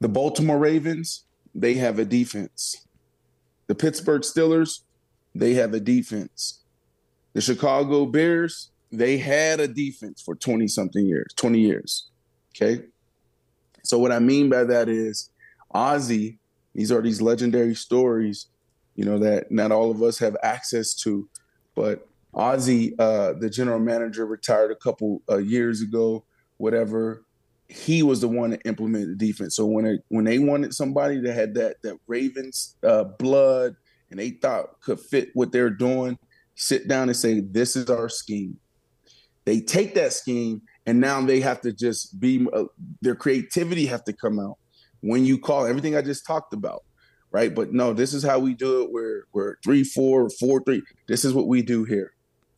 The 0.00 0.08
Baltimore 0.08 0.58
Ravens, 0.58 1.24
they 1.54 1.74
have 1.74 1.98
a 1.98 2.04
defense. 2.04 2.86
The 3.66 3.74
Pittsburgh 3.74 4.22
Steelers, 4.22 4.80
they 5.34 5.54
have 5.54 5.74
a 5.74 5.80
defense. 5.80 6.62
The 7.32 7.40
Chicago 7.40 8.06
Bears, 8.06 8.70
they 8.92 9.18
had 9.18 9.60
a 9.60 9.68
defense 9.68 10.22
for 10.22 10.34
20 10.34 10.68
something 10.68 11.04
years, 11.04 11.32
20 11.36 11.58
years. 11.58 12.10
Okay. 12.54 12.84
So 13.82 13.98
what 13.98 14.12
I 14.12 14.20
mean 14.20 14.48
by 14.48 14.64
that 14.64 14.88
is 14.88 15.30
Ozzie, 15.72 16.38
these 16.74 16.90
are 16.90 17.00
these 17.00 17.22
legendary 17.22 17.74
stories, 17.74 18.46
you 18.94 19.04
know, 19.04 19.18
that 19.18 19.50
not 19.50 19.72
all 19.72 19.90
of 19.90 20.02
us 20.02 20.18
have 20.18 20.36
access 20.42 20.94
to, 20.94 21.28
but 21.74 22.06
Ozzie, 22.34 22.94
uh, 22.98 23.34
the 23.34 23.48
general 23.48 23.78
manager, 23.78 24.26
retired 24.26 24.70
a 24.70 24.76
couple 24.76 25.22
uh, 25.30 25.38
years 25.38 25.82
ago. 25.82 26.24
Whatever, 26.56 27.24
he 27.68 28.02
was 28.02 28.20
the 28.20 28.28
one 28.28 28.50
that 28.50 28.62
implemented 28.64 29.18
the 29.18 29.26
defense. 29.26 29.54
So 29.54 29.66
when 29.66 29.86
it, 29.86 30.00
when 30.08 30.24
they 30.24 30.38
wanted 30.38 30.74
somebody 30.74 31.20
that 31.20 31.32
had 31.32 31.54
that 31.54 31.76
that 31.82 31.98
Ravens 32.06 32.76
uh, 32.82 33.04
blood 33.04 33.76
and 34.10 34.18
they 34.18 34.30
thought 34.30 34.80
could 34.80 35.00
fit 35.00 35.30
what 35.34 35.52
they're 35.52 35.70
doing, 35.70 36.18
sit 36.56 36.88
down 36.88 37.08
and 37.08 37.16
say, 37.16 37.40
"This 37.40 37.76
is 37.76 37.88
our 37.88 38.08
scheme." 38.08 38.58
They 39.44 39.60
take 39.60 39.94
that 39.94 40.12
scheme 40.12 40.62
and 40.86 41.00
now 41.00 41.20
they 41.20 41.40
have 41.40 41.60
to 41.62 41.72
just 41.72 42.18
be 42.18 42.46
uh, 42.52 42.64
their 43.00 43.14
creativity 43.14 43.86
have 43.86 44.04
to 44.04 44.12
come 44.12 44.38
out 44.38 44.58
when 45.04 45.24
you 45.24 45.38
call 45.38 45.66
everything 45.66 45.96
I 45.96 46.02
just 46.02 46.26
talked 46.26 46.52
about 46.52 46.82
right? 47.30 47.52
But 47.52 47.72
no, 47.72 47.92
this 47.92 48.14
is 48.14 48.22
how 48.22 48.38
we 48.38 48.54
do 48.54 48.82
it. 48.82 48.92
We're 48.92 49.24
we're 49.32 49.56
three, 49.64 49.82
four, 49.82 50.30
four, 50.30 50.62
three. 50.62 50.82
This 51.08 51.24
is 51.24 51.34
what 51.34 51.48
we 51.48 51.62
do 51.62 51.82
here. 51.82 52.12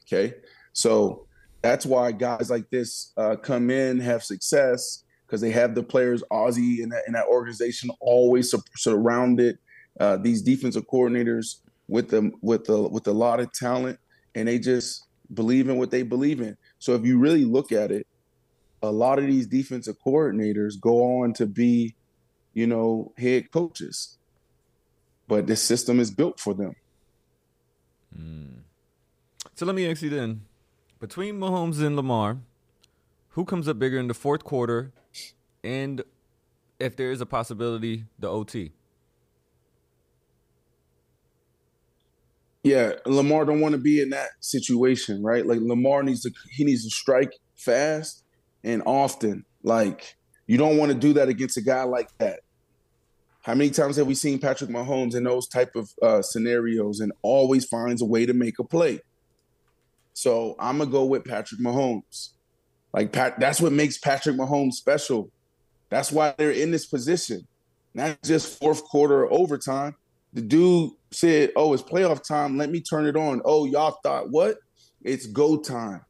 Okay. 0.04 0.34
So 0.74 1.26
that's 1.62 1.86
why 1.86 2.12
guys 2.12 2.50
like 2.50 2.68
this 2.68 3.12
uh, 3.16 3.36
come 3.36 3.70
in, 3.70 3.98
have 3.98 4.22
success, 4.22 5.04
because 5.26 5.40
they 5.40 5.50
have 5.50 5.74
the 5.74 5.82
players, 5.82 6.22
Ozzie 6.30 6.82
and 6.82 6.92
that, 6.92 7.04
that 7.10 7.26
organization 7.26 7.88
always 8.00 8.50
su- 8.50 8.62
surrounded 8.76 9.58
uh, 9.98 10.18
these 10.18 10.42
defensive 10.42 10.86
coordinators 10.86 11.60
with 11.88 12.10
them 12.10 12.34
with 12.42 12.68
with 12.68 13.06
a 13.08 13.12
lot 13.12 13.40
of 13.40 13.50
talent, 13.52 13.98
and 14.34 14.46
they 14.46 14.58
just 14.58 15.06
believe 15.32 15.70
in 15.70 15.78
what 15.78 15.90
they 15.90 16.02
believe 16.02 16.42
in. 16.42 16.54
So 16.78 16.94
if 16.94 17.04
you 17.06 17.18
really 17.18 17.46
look 17.46 17.72
at 17.72 17.90
it, 17.90 18.06
a 18.82 18.90
lot 18.90 19.18
of 19.18 19.26
these 19.26 19.46
defensive 19.46 19.96
coordinators 20.06 20.78
go 20.78 21.22
on 21.22 21.32
to 21.32 21.46
be, 21.46 21.96
you 22.56 22.66
know, 22.66 23.12
head 23.18 23.50
coaches, 23.50 24.16
but 25.28 25.46
the 25.46 25.54
system 25.54 26.00
is 26.00 26.10
built 26.10 26.40
for 26.40 26.54
them. 26.54 26.74
Mm. 28.18 28.60
So 29.54 29.66
let 29.66 29.74
me 29.74 29.88
ask 29.88 30.00
you 30.00 30.08
then: 30.08 30.40
between 30.98 31.38
Mahomes 31.38 31.84
and 31.84 31.96
Lamar, 31.96 32.38
who 33.30 33.44
comes 33.44 33.68
up 33.68 33.78
bigger 33.78 33.98
in 33.98 34.08
the 34.08 34.14
fourth 34.14 34.42
quarter, 34.42 34.90
and 35.62 36.02
if 36.80 36.96
there 36.96 37.10
is 37.12 37.20
a 37.20 37.26
possibility, 37.26 38.06
the 38.18 38.28
OT? 38.28 38.72
Yeah, 42.62 42.92
Lamar 43.04 43.44
don't 43.44 43.60
want 43.60 43.72
to 43.72 43.78
be 43.78 44.00
in 44.00 44.08
that 44.10 44.30
situation, 44.40 45.22
right? 45.22 45.44
Like 45.44 45.60
Lamar 45.60 46.02
needs 46.04 46.22
to 46.22 46.30
he 46.52 46.64
needs 46.64 46.84
to 46.84 46.90
strike 46.90 47.34
fast 47.54 48.24
and 48.64 48.82
often. 48.86 49.44
Like 49.62 50.16
you 50.46 50.56
don't 50.56 50.78
want 50.78 50.90
to 50.90 50.96
do 50.96 51.12
that 51.12 51.28
against 51.28 51.58
a 51.58 51.62
guy 51.62 51.82
like 51.82 52.08
that. 52.16 52.40
How 53.46 53.54
many 53.54 53.70
times 53.70 53.94
have 53.94 54.08
we 54.08 54.16
seen 54.16 54.40
Patrick 54.40 54.70
Mahomes 54.70 55.14
in 55.14 55.22
those 55.22 55.46
type 55.46 55.76
of 55.76 55.88
uh, 56.02 56.20
scenarios 56.20 56.98
and 56.98 57.12
always 57.22 57.64
finds 57.64 58.02
a 58.02 58.04
way 58.04 58.26
to 58.26 58.34
make 58.34 58.58
a 58.58 58.64
play? 58.64 58.98
So 60.14 60.56
I'm 60.58 60.78
gonna 60.78 60.90
go 60.90 61.04
with 61.04 61.24
Patrick 61.24 61.60
Mahomes. 61.60 62.30
Like 62.92 63.12
Pat, 63.12 63.38
that's 63.38 63.60
what 63.60 63.70
makes 63.72 63.98
Patrick 63.98 64.34
Mahomes 64.34 64.72
special. 64.72 65.30
That's 65.90 66.10
why 66.10 66.34
they're 66.36 66.50
in 66.50 66.72
this 66.72 66.86
position. 66.86 67.46
not 67.94 68.20
just 68.24 68.58
fourth 68.58 68.82
quarter 68.82 69.32
overtime. 69.32 69.94
The 70.32 70.42
dude 70.42 70.90
said, 71.12 71.52
"Oh, 71.54 71.72
it's 71.72 71.84
playoff 71.84 72.26
time. 72.26 72.58
Let 72.58 72.72
me 72.72 72.80
turn 72.80 73.06
it 73.06 73.14
on." 73.14 73.42
Oh, 73.44 73.64
y'all 73.64 74.00
thought 74.02 74.28
what? 74.28 74.58
It's 75.04 75.26
go 75.26 75.56
time. 75.56 76.00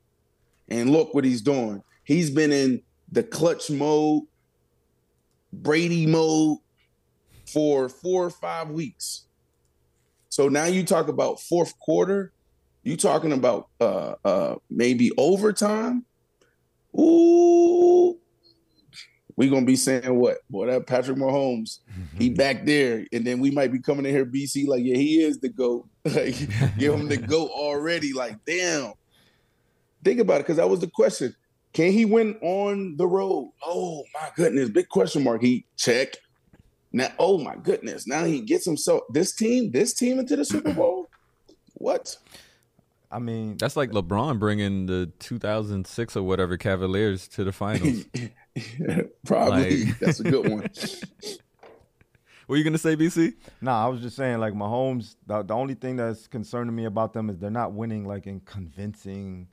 And 0.68 0.88
look 0.88 1.12
what 1.12 1.24
he's 1.24 1.42
doing. 1.42 1.82
He's 2.02 2.30
been 2.30 2.50
in 2.50 2.80
the 3.12 3.22
clutch 3.22 3.68
mode, 3.70 4.22
Brady 5.52 6.06
mode 6.06 6.60
for 7.46 7.88
four 7.88 8.26
or 8.26 8.30
five 8.30 8.70
weeks. 8.70 9.26
So 10.28 10.48
now 10.48 10.64
you 10.64 10.84
talk 10.84 11.08
about 11.08 11.40
fourth 11.40 11.78
quarter, 11.78 12.32
you 12.82 12.96
talking 12.96 13.32
about 13.32 13.68
uh 13.80 14.14
uh 14.24 14.56
maybe 14.70 15.10
overtime. 15.16 16.04
Ooh, 16.98 18.18
we 19.36 19.50
gonna 19.50 19.66
be 19.66 19.76
saying 19.76 20.14
what? 20.18 20.38
Boy, 20.48 20.66
that 20.66 20.86
Patrick 20.86 21.18
Mahomes, 21.18 21.80
he 22.18 22.30
back 22.34 22.64
there, 22.64 23.06
and 23.12 23.24
then 23.24 23.38
we 23.38 23.50
might 23.50 23.70
be 23.70 23.78
coming 23.78 24.06
in 24.06 24.12
here, 24.12 24.26
BC, 24.26 24.66
like, 24.66 24.82
yeah, 24.82 24.96
he 24.96 25.22
is 25.22 25.38
the 25.38 25.50
GOAT. 25.50 25.86
like, 26.04 26.36
give 26.78 26.94
him 26.94 27.08
the 27.08 27.18
GOAT 27.18 27.50
already. 27.50 28.12
Like, 28.12 28.42
damn. 28.46 28.94
Think 30.02 30.20
about 30.20 30.36
it, 30.36 30.44
because 30.44 30.56
that 30.56 30.70
was 30.70 30.80
the 30.80 30.90
question. 30.90 31.34
Can 31.72 31.92
he 31.92 32.06
win 32.06 32.36
on 32.40 32.96
the 32.96 33.06
road? 33.06 33.52
Oh 33.62 34.02
my 34.14 34.30
goodness, 34.34 34.70
big 34.70 34.88
question 34.88 35.22
mark. 35.22 35.42
He 35.42 35.66
check. 35.76 36.16
Now, 36.92 37.08
oh 37.18 37.38
my 37.38 37.56
goodness, 37.56 38.06
now 38.06 38.24
he 38.24 38.40
gets 38.40 38.64
himself 38.64 39.02
this 39.12 39.34
team, 39.34 39.70
this 39.70 39.92
team 39.92 40.18
into 40.18 40.36
the 40.36 40.44
Super 40.44 40.72
Bowl. 40.74 41.08
What? 41.74 42.16
I 43.10 43.18
mean, 43.18 43.56
that's 43.56 43.76
like 43.76 43.90
LeBron 43.90 44.38
bringing 44.38 44.86
the 44.86 45.10
2006 45.20 46.16
or 46.16 46.22
whatever 46.22 46.56
Cavaliers 46.56 47.28
to 47.28 47.44
the 47.44 47.52
finals. 47.52 48.04
Probably. 49.26 49.84
Like, 49.84 49.98
that's 50.00 50.20
a 50.20 50.24
good 50.24 50.48
one. 50.48 50.60
what 52.46 52.54
are 52.54 52.56
you 52.56 52.64
gonna 52.64 52.78
say, 52.78 52.96
BC? 52.96 53.34
Nah, 53.60 53.84
I 53.84 53.88
was 53.88 54.00
just 54.00 54.16
saying, 54.16 54.38
like 54.38 54.54
Mahomes. 54.54 55.16
The, 55.26 55.42
the 55.42 55.54
only 55.54 55.74
thing 55.74 55.96
that's 55.96 56.26
concerning 56.26 56.74
me 56.74 56.86
about 56.86 57.12
them 57.12 57.30
is 57.30 57.38
they're 57.38 57.50
not 57.50 57.72
winning 57.72 58.06
like 58.06 58.26
in 58.26 58.40
convincing. 58.40 59.48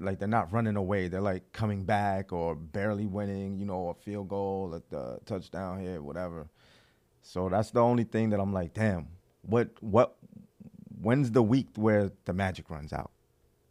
Like 0.00 0.18
they're 0.18 0.28
not 0.28 0.52
running 0.52 0.76
away. 0.76 1.08
They're 1.08 1.20
like 1.20 1.52
coming 1.52 1.84
back 1.84 2.32
or 2.32 2.54
barely 2.54 3.06
winning. 3.06 3.56
You 3.56 3.66
know, 3.66 3.88
a 3.88 3.94
field 3.94 4.28
goal, 4.28 4.80
a, 4.92 4.96
a 4.96 5.18
touchdown 5.26 5.80
here, 5.80 6.02
whatever. 6.02 6.48
So 7.22 7.48
that's 7.48 7.70
the 7.70 7.80
only 7.80 8.04
thing 8.04 8.30
that 8.30 8.40
I'm 8.40 8.52
like, 8.52 8.74
damn. 8.74 9.08
What 9.42 9.70
what? 9.80 10.16
When's 11.00 11.30
the 11.30 11.42
week 11.42 11.68
where 11.76 12.10
the 12.24 12.32
magic 12.32 12.70
runs 12.70 12.92
out? 12.92 13.10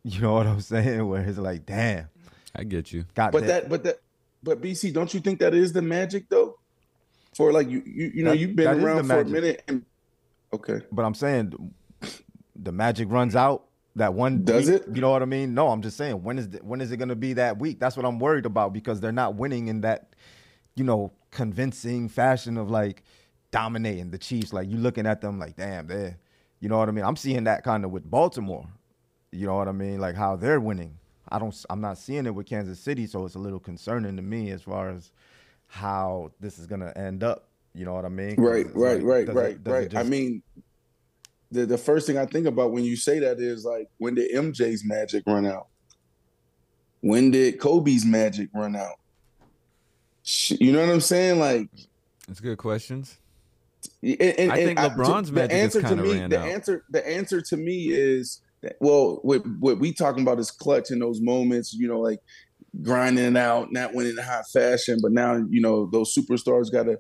You 0.04 0.22
know 0.22 0.36
what 0.36 0.48
I'm 0.48 0.62
saying? 0.62 1.06
Where 1.06 1.22
it's 1.22 1.38
like, 1.38 1.66
damn. 1.66 2.08
I 2.56 2.64
get 2.64 2.94
you. 2.94 3.04
Got 3.14 3.34
but 3.34 3.46
that, 3.48 3.64
that 3.64 3.70
but 3.70 3.84
that 3.84 4.00
but 4.42 4.62
BC, 4.62 4.94
don't 4.94 5.14
you 5.14 5.20
think 5.20 5.40
that 5.40 5.54
is 5.54 5.74
the 5.74 5.82
magic 5.82 6.30
though? 6.30 6.58
For 7.36 7.52
like 7.52 7.70
you, 7.70 7.84
you, 7.86 8.12
you 8.16 8.24
know, 8.24 8.32
that, 8.32 8.38
you've 8.38 8.56
been 8.56 8.68
around 8.68 9.00
for 9.00 9.04
magic. 9.04 9.28
a 9.28 9.30
minute. 9.30 9.64
And, 9.68 9.86
okay, 10.54 10.82
but 10.92 11.04
I'm 11.04 11.14
saying 11.14 11.74
the 12.56 12.72
magic 12.72 13.12
runs 13.12 13.36
out 13.36 13.67
that 13.98 14.14
one. 14.14 14.44
Does 14.44 14.70
week, 14.70 14.82
it? 14.82 14.96
You 14.96 15.02
know 15.02 15.12
what 15.12 15.22
I 15.22 15.26
mean? 15.26 15.54
No, 15.54 15.70
I'm 15.70 15.82
just 15.82 15.98
saying 15.98 16.24
when 16.24 16.38
is 16.38 16.50
the, 16.50 16.60
when 16.60 16.82
is 16.82 16.92
it 16.92 16.98
going 16.98 17.10
to 17.10 17.16
be 17.16 17.34
that 17.34 17.60
week? 17.60 17.80
That's 17.80 17.98
what 17.98 18.06
I'm 18.06 18.20
worried 18.20 18.46
about 18.46 18.74
because 18.74 19.00
they're 19.00 19.12
not 19.12 19.36
winning 19.36 19.68
in 19.68 19.82
that, 19.82 20.16
you 20.76 20.84
know, 20.84 21.12
convincing 21.32 22.10
fashion 22.10 22.58
of 22.58 22.70
like 22.70 23.04
dominating 23.52 24.12
the 24.12 24.18
Chiefs. 24.18 24.54
Like 24.54 24.70
you 24.70 24.78
looking 24.78 25.06
at 25.06 25.22
them 25.22 25.40
like, 25.40 25.56
damn, 25.56 25.88
they, 25.88 26.16
you 26.60 26.70
know 26.70 26.78
what 26.78 26.90
I 26.90 26.92
mean? 26.92 27.06
I'm 27.06 27.16
seeing 27.16 27.44
that 27.46 27.64
kind 27.64 27.86
of 27.86 27.92
with 27.92 28.10
Baltimore. 28.10 28.68
You 29.32 29.46
know 29.48 29.56
what 29.56 29.68
I 29.68 29.74
mean? 29.74 30.00
Like 30.00 30.16
how 30.16 30.36
they're 30.36 30.60
winning. 30.60 30.98
I 31.30 31.40
don't 31.40 31.66
I'm 31.70 31.82
not 31.82 31.98
seeing 31.98 32.26
it 32.26 32.34
with 32.34 32.46
Kansas 32.46 32.80
City, 32.80 33.06
so 33.06 33.26
it's 33.26 33.36
a 33.36 33.40
little 33.40 33.60
concerning 33.60 34.16
to 34.16 34.22
me 34.22 34.52
as 34.52 34.62
far 34.62 34.90
as 34.90 35.12
how 35.68 36.32
this 36.40 36.58
is 36.58 36.68
gonna 36.68 36.94
end 36.96 37.24
up. 37.24 37.50
You 37.74 37.86
know 37.86 37.94
what 37.94 38.06
I 38.06 38.10
mean? 38.10 38.36
Right, 38.38 38.66
right, 38.74 39.04
like, 39.04 39.28
right, 39.28 39.28
right, 39.36 39.52
it, 39.52 39.70
right. 39.70 39.92
Just... 39.92 40.06
I 40.06 40.10
mean, 40.10 40.42
the 41.52 41.66
the 41.66 41.78
first 41.78 42.08
thing 42.08 42.18
I 42.18 42.26
think 42.26 42.46
about 42.46 42.72
when 42.72 42.84
you 42.84 42.96
say 42.96 43.20
that 43.20 43.40
is 43.40 43.66
like, 43.66 43.90
when 43.98 44.16
did 44.16 44.32
MJ's 44.32 44.84
magic 44.86 45.24
run 45.28 45.46
out? 45.46 45.68
When 47.02 47.32
did 47.32 47.60
Kobe's 47.60 48.06
magic 48.06 48.50
run 48.54 48.76
out? 48.76 49.00
You 50.50 50.74
know 50.74 50.82
what 50.82 50.90
I'm 50.90 51.02
saying? 51.02 51.40
Like, 51.40 51.70
it's 52.28 52.40
good 52.40 52.58
questions. 52.58 53.18
And, 54.02 54.22
and, 54.22 54.52
I 54.52 54.66
think 54.66 54.80
LeBron's 54.80 55.30
I, 55.30 55.34
magic 55.34 55.76
is 55.76 55.82
kind 55.82 56.00
of 56.00 56.10
ran 56.10 56.30
the 56.30 56.40
out. 56.40 56.48
Answer, 56.48 56.84
the 56.90 57.08
answer 57.08 57.42
to 57.42 57.58
me 57.58 57.88
is 57.90 58.42
well, 58.80 59.20
what 59.22 59.46
what 59.60 59.80
we 59.80 59.94
talking 59.94 60.24
about 60.24 60.40
is 60.40 60.52
clutch 60.52 60.92
in 60.92 61.00
those 61.00 61.22
moments, 61.22 61.74
you 61.74 61.88
know, 61.88 62.00
like 62.00 62.20
grinding 62.82 63.26
it 63.26 63.38
out, 63.38 63.72
not 63.72 63.94
winning 63.94 64.18
in 64.18 64.24
hot 64.24 64.46
fashion, 64.52 65.00
but 65.02 65.12
now 65.12 65.36
you 65.50 65.62
know 65.62 65.90
those 65.92 66.14
superstars 66.14 66.72
gotta 66.72 66.98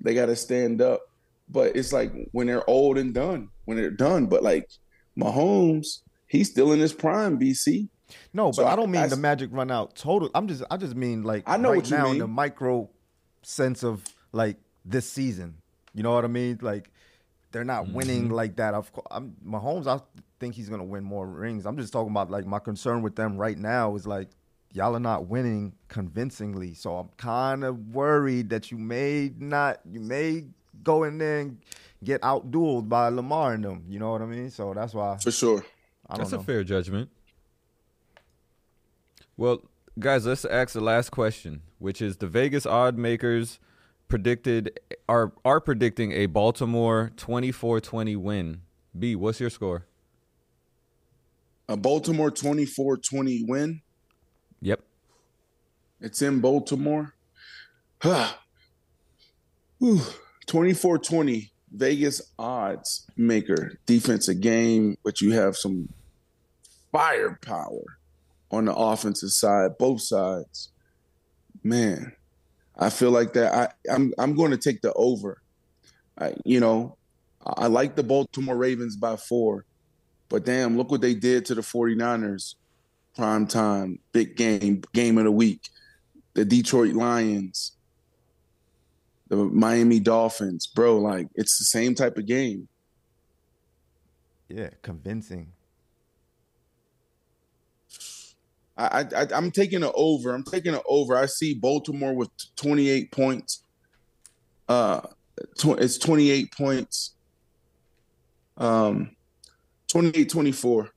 they 0.00 0.14
gotta 0.14 0.36
stand 0.36 0.80
up. 0.80 1.00
But 1.48 1.76
it's 1.76 1.92
like 1.92 2.12
when 2.32 2.46
they're 2.46 2.68
old 2.68 2.98
and 2.98 3.14
done, 3.14 3.50
when 3.64 3.76
they're 3.76 3.90
done. 3.90 4.26
But 4.26 4.42
like 4.42 4.68
Mahomes, 5.18 6.00
he's 6.26 6.50
still 6.50 6.72
in 6.72 6.80
his 6.80 6.92
prime, 6.92 7.38
BC. 7.38 7.88
No, 8.32 8.52
so 8.52 8.62
but 8.62 8.68
I, 8.68 8.72
I 8.72 8.76
don't 8.76 8.90
mean 8.90 9.02
I, 9.02 9.06
the 9.08 9.16
magic 9.16 9.50
run 9.52 9.70
out 9.70 9.96
total. 9.96 10.30
I'm 10.34 10.48
just 10.48 10.62
I 10.70 10.76
just 10.76 10.94
mean 10.94 11.22
like 11.22 11.44
I 11.46 11.56
know 11.56 11.70
right 11.70 11.76
what 11.76 11.90
you 11.90 11.96
now 11.96 12.04
mean. 12.10 12.18
the 12.18 12.28
micro 12.28 12.88
sense 13.42 13.82
of 13.82 14.04
like 14.32 14.56
this 14.84 15.08
season. 15.08 15.56
You 15.94 16.02
know 16.02 16.12
what 16.12 16.24
I 16.24 16.28
mean? 16.28 16.58
Like 16.60 16.90
they're 17.52 17.64
not 17.64 17.84
mm-hmm. 17.84 17.94
winning 17.94 18.30
like 18.30 18.56
that. 18.56 18.74
Of 18.74 18.92
course, 18.92 19.06
I'm, 19.10 19.34
Mahomes. 19.44 19.86
I 19.86 20.02
think 20.38 20.54
he's 20.54 20.68
gonna 20.68 20.84
win 20.84 21.04
more 21.04 21.26
rings. 21.26 21.66
I'm 21.66 21.76
just 21.76 21.92
talking 21.92 22.10
about 22.10 22.30
like 22.30 22.46
my 22.46 22.58
concern 22.58 23.02
with 23.02 23.16
them 23.16 23.36
right 23.36 23.58
now 23.58 23.94
is 23.96 24.06
like 24.06 24.28
y'all 24.72 24.94
are 24.94 25.00
not 25.00 25.26
winning 25.26 25.72
convincingly. 25.88 26.74
So 26.74 26.96
I'm 26.96 27.08
kind 27.16 27.64
of 27.64 27.94
worried 27.94 28.50
that 28.50 28.70
you 28.70 28.76
may 28.76 29.32
not, 29.38 29.80
you 29.90 30.00
may 30.00 30.44
go 30.86 31.04
in 31.04 31.18
there 31.18 31.40
and 31.40 31.58
get 32.02 32.22
outdueled 32.22 32.88
by 32.88 33.08
Lamar 33.08 33.52
and 33.54 33.64
them. 33.64 33.84
You 33.88 33.98
know 33.98 34.12
what 34.12 34.22
I 34.22 34.26
mean? 34.26 34.50
So 34.50 34.72
that's 34.72 34.94
why. 34.94 35.18
For 35.18 35.30
sure. 35.30 35.62
that's 36.08 36.32
know. 36.32 36.38
a 36.38 36.42
fair 36.42 36.64
judgment. 36.64 37.10
Well, 39.36 39.62
guys, 39.98 40.24
let's 40.24 40.46
ask 40.46 40.72
the 40.72 40.80
last 40.80 41.10
question, 41.10 41.60
which 41.78 42.00
is 42.00 42.16
the 42.16 42.26
Vegas 42.26 42.64
odd 42.64 42.96
makers 42.96 43.58
predicted 44.08 44.78
are 45.08 45.32
are 45.44 45.60
predicting 45.60 46.12
a 46.12 46.26
Baltimore 46.26 47.10
24-20 47.16 48.16
win. 48.16 48.62
B, 48.98 49.14
what's 49.14 49.40
your 49.40 49.50
score? 49.50 49.84
A 51.68 51.76
Baltimore 51.76 52.30
24-20 52.30 53.46
win. 53.46 53.82
Yep. 54.62 54.80
It's 56.00 56.22
in 56.22 56.40
Baltimore. 56.40 57.14
24-20 60.46 61.50
Vegas 61.72 62.22
odds 62.38 63.06
maker 63.16 63.78
defensive 63.86 64.40
game, 64.40 64.96
but 65.04 65.20
you 65.20 65.32
have 65.32 65.56
some 65.56 65.88
firepower 66.92 67.98
on 68.50 68.66
the 68.66 68.74
offensive 68.74 69.30
side, 69.30 69.76
both 69.78 70.00
sides. 70.00 70.70
Man, 71.62 72.12
I 72.78 72.90
feel 72.90 73.10
like 73.10 73.32
that. 73.34 73.54
I, 73.54 73.92
I'm 73.92 74.12
I'm 74.18 74.34
going 74.34 74.52
to 74.52 74.56
take 74.56 74.80
the 74.82 74.92
over. 74.94 75.42
I, 76.18 76.34
you 76.44 76.60
know, 76.60 76.96
I 77.44 77.66
like 77.66 77.96
the 77.96 78.02
Baltimore 78.02 78.56
Ravens 78.56 78.96
by 78.96 79.16
four, 79.16 79.64
but 80.28 80.44
damn, 80.44 80.76
look 80.76 80.90
what 80.90 81.00
they 81.00 81.14
did 81.14 81.44
to 81.46 81.54
the 81.54 81.62
49ers. 81.62 82.54
Prime 83.14 83.46
time, 83.46 83.98
big 84.12 84.36
game, 84.36 84.82
game 84.92 85.18
of 85.18 85.24
the 85.24 85.32
week. 85.32 85.70
The 86.34 86.44
Detroit 86.44 86.92
Lions, 86.92 87.72
the 89.28 89.36
Miami 89.36 90.00
Dolphins, 90.00 90.66
bro. 90.66 90.98
Like 90.98 91.28
it's 91.34 91.58
the 91.58 91.64
same 91.64 91.94
type 91.94 92.16
of 92.16 92.26
game. 92.26 92.68
Yeah, 94.48 94.70
convincing. 94.82 95.52
I, 98.78 99.06
I 99.16 99.26
I'm 99.34 99.50
taking 99.50 99.82
an 99.82 99.90
over. 99.94 100.34
I'm 100.34 100.44
taking 100.44 100.74
an 100.74 100.80
over. 100.88 101.16
I 101.16 101.26
see 101.26 101.54
Baltimore 101.54 102.14
with 102.14 102.28
28 102.56 103.10
points. 103.10 103.64
Uh, 104.68 105.00
tw- 105.58 105.78
it's 105.78 105.98
28 105.98 106.52
points. 106.52 107.14
Um, 108.58 109.16
28 109.88 110.28
24. 110.28 110.90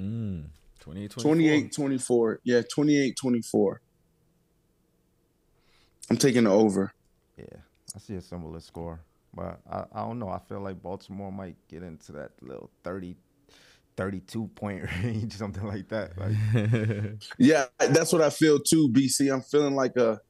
Mm, 0.00 0.44
28 0.80 1.10
28 1.10 1.72
24. 1.72 2.40
Yeah, 2.44 2.62
28 2.72 3.16
24. 3.20 3.80
I'm 6.10 6.16
taking 6.16 6.44
the 6.44 6.50
over. 6.50 6.92
Yeah, 7.40 7.58
I 7.94 7.98
see 7.98 8.14
a 8.14 8.20
similar 8.20 8.60
score, 8.60 9.00
but 9.34 9.60
I, 9.70 9.84
I 9.92 10.00
don't 10.00 10.18
know. 10.18 10.28
I 10.28 10.38
feel 10.38 10.60
like 10.60 10.82
Baltimore 10.82 11.32
might 11.32 11.56
get 11.68 11.82
into 11.82 12.12
that 12.12 12.32
little 12.42 12.70
30 12.84 13.16
32 13.96 14.46
point 14.54 14.82
range, 15.02 15.34
something 15.34 15.66
like 15.66 15.88
that. 15.88 16.12
Like, 16.16 17.20
yeah, 17.38 17.66
that's 17.78 18.12
what 18.12 18.22
I 18.22 18.30
feel 18.30 18.58
too, 18.58 18.88
BC. 18.88 19.32
I'm 19.32 19.42
feeling 19.42 19.74
like 19.74 19.96
a 19.96 20.20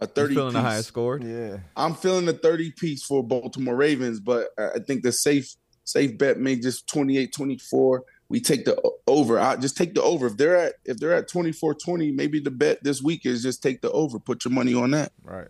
a 0.00 0.06
30 0.06 0.34
feeling 0.34 0.48
piece. 0.48 0.54
the 0.54 0.68
highest 0.68 0.88
score. 0.88 1.20
Yeah. 1.20 1.58
I'm 1.76 1.94
feeling 1.94 2.26
the 2.26 2.32
30 2.32 2.72
piece 2.72 3.04
for 3.04 3.22
Baltimore 3.22 3.76
Ravens, 3.76 4.18
but 4.18 4.48
I 4.58 4.80
think 4.80 5.04
the 5.04 5.12
safe 5.12 5.54
safe 5.84 6.18
bet 6.18 6.38
may 6.38 6.56
just 6.56 6.88
28 6.88 7.32
24. 7.32 8.02
We 8.28 8.40
take 8.40 8.64
the 8.64 8.80
over. 9.06 9.38
I 9.38 9.56
just 9.56 9.76
take 9.76 9.94
the 9.94 10.02
over. 10.02 10.26
If 10.26 10.36
they're 10.36 10.56
at 10.56 10.74
if 10.84 10.96
they're 10.96 11.14
at 11.14 11.28
24 11.28 11.74
20, 11.74 12.10
maybe 12.10 12.40
the 12.40 12.50
bet 12.50 12.82
this 12.82 13.00
week 13.02 13.24
is 13.24 13.42
just 13.42 13.62
take 13.62 13.82
the 13.82 13.90
over. 13.92 14.18
Put 14.18 14.44
your 14.44 14.52
money 14.52 14.74
on 14.74 14.90
that. 14.92 15.12
Right. 15.22 15.48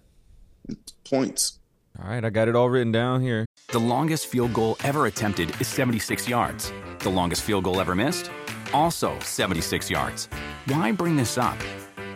Points. 1.08 1.58
All 2.02 2.08
right, 2.08 2.24
I 2.24 2.30
got 2.30 2.48
it 2.48 2.56
all 2.56 2.70
written 2.70 2.90
down 2.92 3.20
here. 3.20 3.44
The 3.68 3.78
longest 3.78 4.26
field 4.26 4.52
goal 4.52 4.76
ever 4.82 5.06
attempted 5.06 5.60
is 5.60 5.68
76 5.68 6.28
yards. 6.28 6.72
The 7.00 7.10
longest 7.10 7.42
field 7.42 7.64
goal 7.64 7.80
ever 7.80 7.94
missed? 7.94 8.30
Also 8.72 9.18
76 9.20 9.90
yards. 9.90 10.28
Why 10.66 10.92
bring 10.92 11.16
this 11.16 11.36
up? 11.36 11.58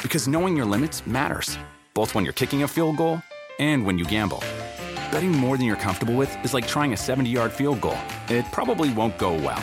Because 0.03 0.29
knowing 0.29 0.57
your 0.57 0.67
limits 0.67 1.07
matters, 1.07 1.59
both 1.95 2.15
when 2.15 2.25
you're 2.25 2.33
kicking 2.33 2.63
a 2.63 2.69
field 2.69 2.97
goal 2.97 3.21
and 3.59 3.85
when 3.85 3.99
you 3.99 4.05
gamble. 4.05 4.43
Betting 5.13 5.33
more 5.33 5.57
than 5.57 5.67
you're 5.67 5.77
comfortable 5.77 6.15
with 6.15 6.35
is 6.45 6.55
like 6.55 6.67
trying 6.67 6.93
a 6.93 6.97
70 6.97 7.29
yard 7.31 7.53
field 7.53 7.81
goal, 7.81 7.99
it 8.29 8.45
probably 8.53 8.93
won't 8.93 9.19
go 9.19 9.35
well. 9.35 9.63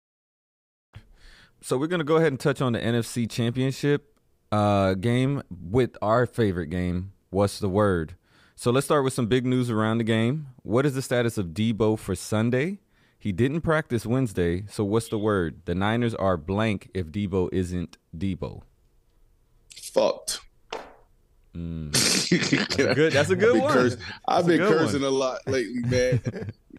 So 1.63 1.77
we're 1.77 1.87
gonna 1.87 2.03
go 2.03 2.17
ahead 2.17 2.31
and 2.31 2.39
touch 2.39 2.59
on 2.59 2.73
the 2.73 2.79
NFC 2.79 3.29
Championship 3.29 4.17
uh, 4.51 4.95
game 4.95 5.43
with 5.49 5.95
our 6.01 6.25
favorite 6.25 6.67
game. 6.67 7.13
What's 7.29 7.59
the 7.59 7.69
word? 7.69 8.15
So 8.55 8.71
let's 8.71 8.85
start 8.85 9.03
with 9.03 9.13
some 9.13 9.27
big 9.27 9.45
news 9.45 9.69
around 9.69 9.99
the 9.99 10.03
game. 10.03 10.47
What 10.63 10.85
is 10.85 10.95
the 10.95 11.01
status 11.01 11.37
of 11.37 11.47
Deebo 11.47 11.99
for 11.99 12.15
Sunday? 12.15 12.79
He 13.17 13.31
didn't 13.31 13.61
practice 13.61 14.05
Wednesday, 14.07 14.65
so 14.67 14.83
what's 14.83 15.09
the 15.09 15.19
word? 15.19 15.61
The 15.65 15.75
Niners 15.75 16.15
are 16.15 16.35
blank 16.35 16.89
if 16.95 17.07
Deebo 17.07 17.49
isn't 17.53 17.97
Deebo. 18.17 18.63
Fucked. 19.75 20.41
Mm. 21.55 21.91
that's, 22.67 22.79
a 22.79 22.95
good, 22.95 23.13
that's 23.13 23.29
a 23.29 23.35
good 23.35 23.55
I've 23.57 23.61
one. 23.61 23.73
Curse, 23.73 23.97
I've 24.27 24.47
been 24.47 24.59
cursing 24.59 25.01
one. 25.01 25.11
a 25.11 25.13
lot 25.13 25.39
lately, 25.47 25.81
man. 25.81 26.21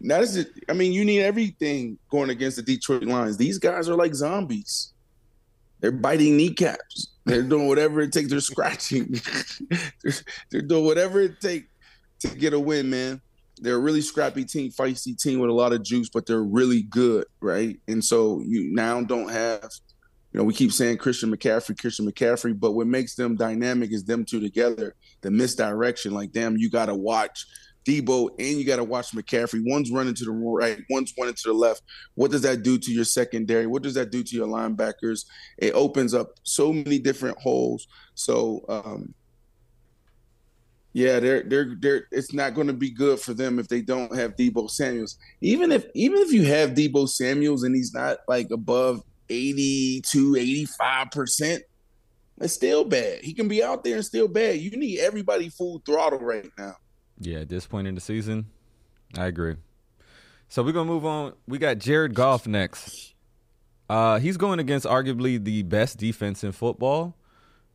now 0.01 0.19
this 0.19 0.35
is, 0.35 0.47
I 0.69 0.73
mean, 0.73 0.93
you 0.93 1.05
need 1.05 1.21
everything 1.21 1.97
going 2.09 2.29
against 2.29 2.57
the 2.57 2.63
Detroit 2.63 3.03
Lions. 3.03 3.37
These 3.37 3.59
guys 3.59 3.87
are 3.89 3.95
like 3.95 4.15
zombies. 4.15 4.93
They're 5.79 5.91
biting 5.91 6.37
kneecaps. 6.37 7.09
They're 7.25 7.43
doing 7.43 7.67
whatever 7.67 8.01
it 8.01 8.13
takes. 8.13 8.29
They're 8.29 8.39
scratching. 8.39 9.19
they're, 10.01 10.13
they're 10.49 10.61
doing 10.61 10.85
whatever 10.85 11.21
it 11.21 11.39
takes 11.39 11.67
to 12.19 12.29
get 12.29 12.53
a 12.53 12.59
win, 12.59 12.89
man. 12.89 13.21
They're 13.59 13.75
a 13.75 13.79
really 13.79 14.01
scrappy 14.01 14.45
team, 14.45 14.71
feisty 14.71 15.21
team 15.21 15.39
with 15.39 15.49
a 15.49 15.53
lot 15.53 15.73
of 15.73 15.83
juice, 15.83 16.09
but 16.09 16.25
they're 16.25 16.43
really 16.43 16.83
good, 16.83 17.25
right? 17.39 17.77
And 17.87 18.03
so 18.03 18.41
you 18.41 18.73
now 18.73 19.01
don't 19.01 19.29
have 19.29 19.69
you 20.33 20.39
know, 20.39 20.43
we 20.45 20.53
keep 20.53 20.71
saying 20.71 20.97
Christian 20.97 21.31
McCaffrey, 21.31 21.79
Christian 21.79 22.11
McCaffrey, 22.11 22.59
but 22.59 22.71
what 22.71 22.87
makes 22.87 23.13
them 23.13 23.35
dynamic 23.35 23.91
is 23.91 24.03
them 24.03 24.25
two 24.25 24.39
together. 24.39 24.95
The 25.21 25.29
misdirection, 25.29 26.11
like 26.11 26.31
damn, 26.31 26.57
you 26.57 26.71
got 26.71 26.87
to 26.87 26.95
watch 26.95 27.45
Deebo 27.85 28.29
and 28.39 28.57
you 28.57 28.65
got 28.65 28.77
to 28.77 28.83
watch 28.83 29.11
McCaffrey. 29.11 29.61
One's 29.63 29.91
running 29.91 30.15
to 30.15 30.25
the 30.25 30.31
right, 30.31 30.79
one's 30.89 31.13
running 31.19 31.35
to 31.35 31.43
the 31.45 31.53
left. 31.53 31.83
What 32.15 32.31
does 32.31 32.41
that 32.41 32.63
do 32.63 32.79
to 32.79 32.91
your 32.91 33.03
secondary? 33.03 33.67
What 33.67 33.83
does 33.83 33.93
that 33.93 34.09
do 34.11 34.23
to 34.23 34.35
your 34.35 34.47
linebackers? 34.47 35.25
It 35.59 35.73
opens 35.73 36.15
up 36.15 36.39
so 36.41 36.73
many 36.73 36.97
different 36.97 37.37
holes. 37.37 37.87
So, 38.15 38.65
um, 38.69 39.13
yeah, 40.93 41.19
they're 41.19 41.43
they're 41.43 41.75
they're. 41.79 42.07
It's 42.11 42.33
not 42.33 42.55
going 42.55 42.67
to 42.67 42.73
be 42.73 42.89
good 42.89 43.19
for 43.19 43.35
them 43.35 43.59
if 43.59 43.67
they 43.67 43.81
don't 43.81 44.15
have 44.15 44.35
Deebo 44.35 44.69
Samuel's. 44.69 45.17
Even 45.41 45.71
if 45.71 45.85
even 45.93 46.19
if 46.19 46.31
you 46.31 46.43
have 46.43 46.71
Deebo 46.71 47.07
Samuel's 47.07 47.63
and 47.63 47.75
he's 47.75 47.93
not 47.93 48.17
like 48.27 48.49
above 48.51 49.03
82, 49.29 50.33
85%, 50.81 51.59
it's 52.41 52.53
still 52.53 52.83
bad. 52.83 53.19
He 53.23 53.33
can 53.33 53.47
be 53.47 53.63
out 53.63 53.83
there 53.83 53.95
and 53.95 54.05
still 54.05 54.27
bad. 54.27 54.59
You 54.59 54.71
need 54.71 54.99
everybody 54.99 55.49
full 55.49 55.81
throttle 55.85 56.19
right 56.19 56.49
now. 56.57 56.75
Yeah, 57.19 57.39
at 57.39 57.49
this 57.49 57.65
point 57.65 57.87
in 57.87 57.95
the 57.95 58.01
season, 58.01 58.47
I 59.17 59.27
agree. 59.27 59.55
So 60.49 60.63
we're 60.63 60.71
gonna 60.71 60.89
move 60.89 61.05
on. 61.05 61.33
We 61.47 61.57
got 61.57 61.77
Jared 61.77 62.13
Goff 62.13 62.47
next. 62.47 63.13
Uh, 63.89 64.19
he's 64.19 64.37
going 64.37 64.59
against 64.59 64.85
arguably 64.85 65.43
the 65.43 65.63
best 65.63 65.97
defense 65.97 66.43
in 66.43 66.51
football. 66.51 67.15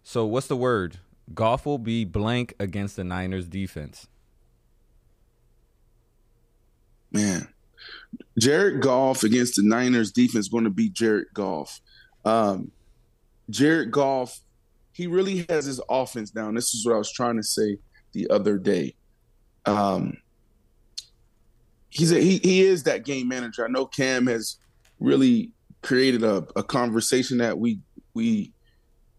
So 0.03 0.27
what's 0.27 0.47
the 0.47 0.57
word? 0.57 0.99
Goff 1.35 1.67
will 1.67 1.79
be 1.79 2.05
blank 2.05 2.55
against 2.59 2.97
the 2.97 3.05
Niners 3.05 3.47
defense. 3.47 4.07
Man, 7.11 7.49
Jared 8.39 8.81
Goff 8.81 9.23
against 9.23 9.57
the 9.57 9.63
Niners 9.63 10.13
defense 10.13 10.49
going 10.49 10.65
to 10.65 10.71
be 10.71 10.89
Jared 10.89 11.29
Goff. 11.35 11.81
Um, 12.25 12.71
Jared 13.51 13.91
Goff, 13.91 14.41
he 14.93 15.07
really 15.07 15.47
has 15.49 15.65
his 15.65 15.81
offense 15.89 16.31
down. 16.31 16.55
This 16.55 16.75
is 16.75 16.87
what 16.87 16.95
I 16.95 16.99
was 16.99 17.13
trying 17.13 17.37
to 17.37 17.43
say 17.43 17.79
the 18.13 18.29
other 18.31 18.59
day. 18.59 18.95
Um, 19.67 20.17
he's 21.89 22.13
a, 22.13 22.21
he 22.21 22.39
he 22.39 22.63
is 22.63 22.85
that 22.85 23.05
game 23.05 23.29
manager. 23.29 23.65
I 23.65 23.71
know 23.71 23.87
Cam 23.87 24.27
has 24.27 24.57
really 25.01 25.53
created 25.83 26.23
a, 26.23 26.47
a 26.57 26.63
conversation 26.63 27.39
that 27.39 27.59
we 27.59 27.81
we 28.15 28.53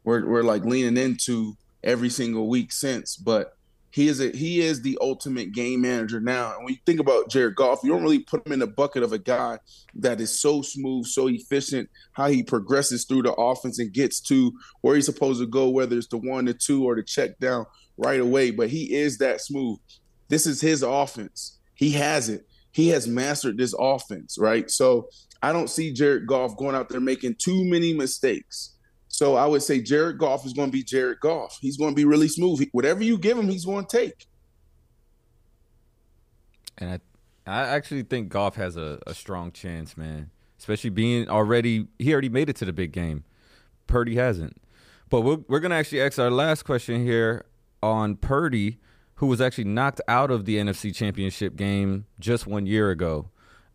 we're, 0.03 0.25
we're 0.25 0.43
like 0.43 0.65
leaning 0.65 0.97
into 0.97 1.55
every 1.83 2.09
single 2.09 2.47
week 2.49 2.71
since, 2.71 3.15
but 3.15 3.55
he 3.91 4.07
is 4.07 4.21
a 4.21 4.29
he 4.29 4.61
is 4.61 4.81
the 4.81 4.97
ultimate 5.01 5.51
game 5.51 5.81
manager 5.81 6.19
now. 6.19 6.53
And 6.55 6.63
when 6.63 6.73
you 6.73 6.79
think 6.85 6.99
about 6.99 7.29
Jared 7.29 7.55
Goff, 7.55 7.79
you 7.83 7.89
don't 7.89 8.03
really 8.03 8.19
put 8.19 8.45
him 8.45 8.53
in 8.53 8.59
the 8.59 8.67
bucket 8.67 9.03
of 9.03 9.13
a 9.13 9.17
guy 9.17 9.57
that 9.95 10.21
is 10.21 10.39
so 10.39 10.61
smooth, 10.61 11.05
so 11.05 11.27
efficient, 11.27 11.89
how 12.13 12.27
he 12.27 12.43
progresses 12.43 13.05
through 13.05 13.23
the 13.23 13.33
offense 13.33 13.79
and 13.79 13.91
gets 13.91 14.19
to 14.21 14.51
where 14.81 14.95
he's 14.95 15.05
supposed 15.05 15.41
to 15.41 15.47
go, 15.47 15.69
whether 15.69 15.97
it's 15.97 16.07
the 16.07 16.17
one, 16.17 16.45
the 16.45 16.53
two, 16.53 16.85
or 16.85 16.95
the 16.95 17.03
check 17.03 17.39
down 17.39 17.65
right 17.97 18.19
away. 18.19 18.51
But 18.51 18.69
he 18.69 18.93
is 18.93 19.17
that 19.17 19.41
smooth. 19.41 19.79
This 20.27 20.45
is 20.45 20.61
his 20.61 20.83
offense. 20.83 21.57
He 21.73 21.91
has 21.91 22.29
it. 22.29 22.45
He 22.71 22.89
has 22.89 23.07
mastered 23.07 23.57
this 23.57 23.73
offense, 23.77 24.37
right? 24.37 24.69
So 24.69 25.09
I 25.41 25.51
don't 25.51 25.69
see 25.69 25.91
Jared 25.91 26.27
Goff 26.27 26.57
going 26.57 26.75
out 26.75 26.89
there 26.89 27.01
making 27.01 27.35
too 27.39 27.65
many 27.65 27.93
mistakes. 27.93 28.75
So 29.09 29.35
I 29.35 29.45
would 29.47 29.63
say 29.63 29.81
Jared 29.81 30.19
Goff 30.19 30.45
is 30.45 30.53
going 30.53 30.69
to 30.69 30.71
be 30.71 30.83
Jared 30.83 31.19
Goff. 31.19 31.57
He's 31.59 31.77
going 31.77 31.91
to 31.91 31.95
be 31.95 32.05
really 32.05 32.27
smooth. 32.27 32.65
Whatever 32.71 33.03
you 33.03 33.17
give 33.17 33.37
him, 33.37 33.49
he's 33.49 33.65
going 33.65 33.85
to 33.85 33.97
take. 33.97 34.27
And 36.77 37.01
I, 37.45 37.51
I 37.51 37.67
actually 37.67 38.03
think 38.03 38.29
Goff 38.29 38.55
has 38.55 38.77
a, 38.77 38.99
a 39.07 39.13
strong 39.13 39.51
chance, 39.51 39.97
man. 39.97 40.29
Especially 40.59 40.91
being 40.91 41.27
already, 41.27 41.87
he 41.97 42.13
already 42.13 42.29
made 42.29 42.49
it 42.49 42.55
to 42.57 42.65
the 42.65 42.71
big 42.71 42.91
game. 42.91 43.23
Purdy 43.87 44.15
hasn't. 44.15 44.61
But 45.09 45.21
we're, 45.21 45.39
we're 45.47 45.59
going 45.59 45.71
to 45.71 45.77
actually 45.77 46.01
ask 46.01 46.19
our 46.19 46.29
last 46.29 46.63
question 46.63 47.03
here 47.03 47.45
on 47.81 48.15
Purdy, 48.15 48.77
who 49.15 49.25
was 49.25 49.41
actually 49.41 49.63
knocked 49.63 50.01
out 50.07 50.29
of 50.29 50.45
the 50.45 50.57
NFC 50.57 50.95
Championship 50.95 51.55
game 51.55 52.05
just 52.19 52.45
one 52.45 52.67
year 52.67 52.91
ago. 52.91 53.29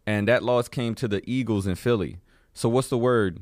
And 0.06 0.28
that 0.28 0.44
loss 0.44 0.68
came 0.68 0.94
to 0.96 1.08
the 1.08 1.28
Eagles 1.28 1.66
in 1.66 1.74
Philly. 1.74 2.18
So 2.52 2.68
what's 2.68 2.88
the 2.88 2.98
word? 2.98 3.40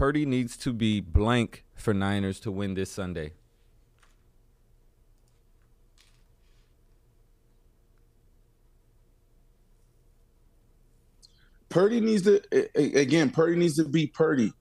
Purdy 0.00 0.24
needs 0.24 0.56
to 0.56 0.72
be 0.72 1.02
blank 1.02 1.62
for 1.74 1.92
Niners 1.92 2.40
to 2.40 2.50
win 2.50 2.72
this 2.72 2.90
Sunday. 2.90 3.34
Purdy 11.68 12.00
needs 12.00 12.22
to 12.22 12.40
again. 12.74 13.28
Purdy 13.28 13.56
needs 13.56 13.76
to 13.76 13.84
be 13.84 14.06
Purdy. 14.06 14.54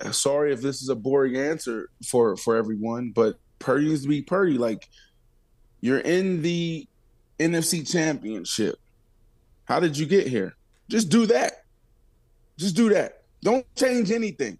Uh, 0.00 0.10
sorry 0.10 0.52
if 0.52 0.60
this 0.60 0.82
is 0.82 0.88
a 0.88 0.96
boring 0.96 1.36
answer 1.36 1.88
for 2.04 2.36
for 2.36 2.56
everyone, 2.56 3.12
but 3.14 3.38
Purdy 3.60 3.88
needs 3.88 4.02
to 4.02 4.08
be 4.08 4.20
Purdy. 4.20 4.58
Like 4.58 4.88
you're 5.80 6.00
in 6.00 6.42
the 6.42 6.88
NFC 7.38 7.88
Championship. 7.88 8.80
How 9.66 9.78
did 9.78 9.96
you 9.96 10.06
get 10.06 10.26
here? 10.26 10.56
Just 10.88 11.08
do 11.08 11.26
that. 11.26 11.66
Just 12.58 12.74
do 12.74 12.88
that. 12.88 13.19
Don't 13.42 13.66
change 13.74 14.10
anything. 14.10 14.58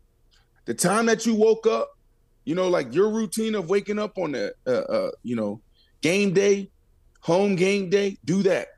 The 0.64 0.74
time 0.74 1.06
that 1.06 1.26
you 1.26 1.34
woke 1.34 1.66
up, 1.66 1.96
you 2.44 2.54
know, 2.54 2.68
like 2.68 2.94
your 2.94 3.10
routine 3.10 3.54
of 3.54 3.68
waking 3.68 3.98
up 3.98 4.16
on 4.18 4.32
the, 4.32 4.54
uh, 4.66 4.70
uh, 4.70 5.10
you 5.22 5.36
know, 5.36 5.60
game 6.00 6.32
day, 6.32 6.70
home 7.20 7.56
game 7.56 7.90
day, 7.90 8.16
do 8.24 8.42
that 8.44 8.68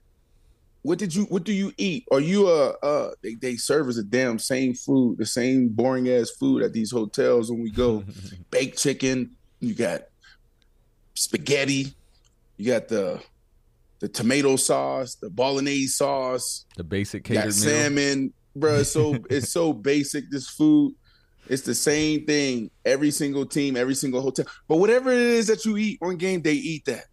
what 0.83 0.99
did 0.99 1.15
you 1.15 1.25
what 1.25 1.45
do 1.45 1.53
you 1.53 1.73
eat? 1.79 2.07
Are 2.11 2.21
you 2.21 2.49
uh 2.49 2.75
uh 2.83 3.11
they, 3.23 3.35
they 3.35 3.57
serve 3.57 3.89
us 3.89 3.97
the 3.97 4.03
damn 4.03 4.39
same 4.39 4.75
food, 4.75 5.19
the 5.19 5.27
same 5.27 5.69
boring 5.69 6.09
ass 6.09 6.31
food 6.31 6.63
at 6.63 6.73
these 6.73 6.91
hotels 6.91 7.51
when 7.51 7.63
we 7.63 7.71
go. 7.71 8.05
Baked 8.51 8.79
chicken, 8.79 9.37
you 9.61 9.75
got 9.75 10.03
spaghetti, 11.15 11.95
you 12.57 12.67
got 12.67 12.89
the 12.89 13.23
the 14.01 14.09
tomato 14.09 14.57
sauce, 14.57 15.15
the 15.15 15.31
bolognese 15.31 15.87
sauce, 15.87 16.67
the 16.77 16.85
basic 16.85 17.23
catered 17.23 17.45
got 17.45 17.53
salmon, 17.53 18.33
bro. 18.55 18.77
It's 18.77 18.91
so 18.91 19.17
it's 19.31 19.51
so 19.51 19.73
basic. 19.73 20.31
This 20.31 20.49
food, 20.49 20.95
it's 21.49 21.63
the 21.63 21.75
same 21.75 22.27
thing. 22.27 22.71
Every 22.85 23.11
single 23.11 23.47
team, 23.47 23.77
every 23.77 23.95
single 23.95 24.21
hotel. 24.21 24.47
But 24.69 24.77
whatever 24.77 25.13
it 25.13 25.19
is 25.19 25.47
that 25.49 25.65
you 25.65 25.77
eat 25.77 25.99
on 26.03 26.17
game 26.17 26.41
day, 26.41 26.55
eat 26.55 26.85
that. 26.87 27.05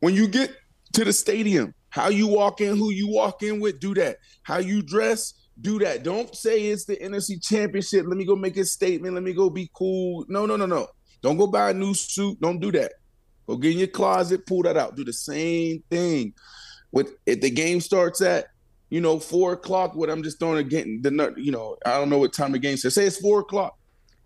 When 0.00 0.14
you 0.14 0.28
get 0.28 0.54
to 0.94 1.04
the 1.04 1.12
stadium, 1.12 1.74
how 1.90 2.08
you 2.08 2.26
walk 2.26 2.60
in, 2.60 2.76
who 2.76 2.92
you 2.92 3.08
walk 3.08 3.42
in 3.42 3.60
with, 3.60 3.80
do 3.80 3.94
that. 3.94 4.18
How 4.42 4.58
you 4.58 4.82
dress, 4.82 5.34
do 5.60 5.78
that. 5.80 6.02
Don't 6.02 6.34
say 6.34 6.66
it's 6.66 6.84
the 6.84 6.96
NFC 6.96 7.42
championship. 7.42 8.06
Let 8.06 8.16
me 8.16 8.24
go 8.24 8.36
make 8.36 8.56
a 8.56 8.64
statement. 8.64 9.14
Let 9.14 9.22
me 9.22 9.32
go 9.32 9.50
be 9.50 9.70
cool. 9.74 10.24
No, 10.28 10.46
no, 10.46 10.56
no, 10.56 10.66
no. 10.66 10.88
Don't 11.22 11.36
go 11.36 11.46
buy 11.46 11.70
a 11.70 11.74
new 11.74 11.94
suit. 11.94 12.40
Don't 12.40 12.60
do 12.60 12.70
that. 12.72 12.92
Go 13.46 13.56
get 13.56 13.72
in 13.72 13.78
your 13.78 13.88
closet, 13.88 14.46
pull 14.46 14.62
that 14.62 14.76
out. 14.76 14.94
Do 14.94 15.04
the 15.04 15.12
same 15.12 15.82
thing. 15.90 16.34
With 16.92 17.14
if 17.26 17.40
the 17.40 17.50
game 17.50 17.80
starts 17.80 18.20
at, 18.20 18.46
you 18.90 19.00
know, 19.00 19.18
four 19.18 19.52
o'clock, 19.52 19.94
what 19.94 20.10
I'm 20.10 20.22
just 20.22 20.38
throwing 20.38 20.58
again 20.58 21.00
the 21.02 21.34
you 21.36 21.52
know, 21.52 21.76
I 21.84 21.98
don't 21.98 22.10
know 22.10 22.18
what 22.18 22.32
time 22.32 22.52
the 22.52 22.58
game 22.58 22.76
says. 22.76 22.94
Say 22.94 23.04
it's 23.04 23.18
four 23.18 23.40
o'clock. 23.40 23.76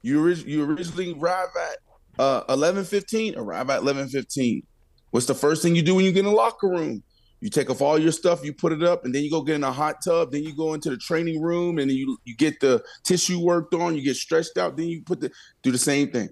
You 0.03 0.27
you 0.29 0.65
originally 0.65 1.15
arrive 1.19 1.49
at 1.61 2.21
uh 2.21 2.43
11 2.49 2.85
15, 2.85 3.37
arrive 3.37 3.71
at 3.71 3.83
11 3.83 4.09
15. 4.09 4.63
What's 5.11 5.27
the 5.27 5.35
first 5.35 5.63
thing 5.63 5.77
you 5.77 5.83
do 5.83 5.95
when 5.95 6.05
you 6.05 6.13
get 6.13 6.21
in 6.21 6.27
the 6.27 6.33
locker 6.33 6.69
room? 6.69 7.03
You 7.41 7.51
take 7.51 7.71
off 7.71 7.83
all 7.83 7.99
your 7.99 8.13
stuff, 8.13 8.45
you 8.45 8.55
put 8.55 8.73
it 8.73 8.85
up, 8.85 9.05
and 9.05 9.13
then 9.13 9.25
you 9.25 9.31
go 9.31 9.43
get 9.43 9.57
in 9.57 9.65
a 9.65 9.73
hot 9.73 9.97
tub. 10.05 10.31
Then 10.31 10.45
you 10.45 10.55
go 10.55 10.75
into 10.75 10.91
the 10.91 10.97
training 10.97 11.43
room, 11.43 11.79
and 11.79 11.91
you 11.91 12.17
you 12.25 12.37
get 12.37 12.61
the 12.61 12.85
tissue 13.03 13.41
worked 13.41 13.75
on. 13.75 13.97
You 13.97 14.03
get 14.03 14.15
stretched 14.15 14.57
out. 14.59 14.77
Then 14.77 14.87
you 14.87 15.03
put 15.03 15.21
the 15.21 15.31
do 15.63 15.73
the 15.73 15.79
same 15.79 16.11
thing. 16.13 16.29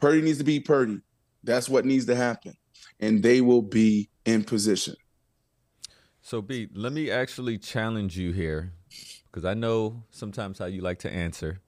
Purdy 0.00 0.22
needs 0.22 0.38
to 0.38 0.44
be 0.44 0.60
Purdy. 0.60 1.00
That's 1.42 1.68
what 1.68 1.84
needs 1.84 2.06
to 2.06 2.16
happen, 2.16 2.54
and 2.98 3.22
they 3.22 3.42
will 3.42 3.60
be 3.60 4.08
in 4.24 4.42
position. 4.42 4.94
So, 6.26 6.40
B, 6.40 6.70
let 6.72 6.94
me 6.94 7.10
actually 7.10 7.58
challenge 7.58 8.16
you 8.16 8.32
here, 8.32 8.72
because 9.26 9.44
I 9.44 9.52
know 9.52 10.04
sometimes 10.10 10.58
how 10.58 10.64
you 10.64 10.80
like 10.80 10.98
to 11.00 11.12
answer. 11.12 11.60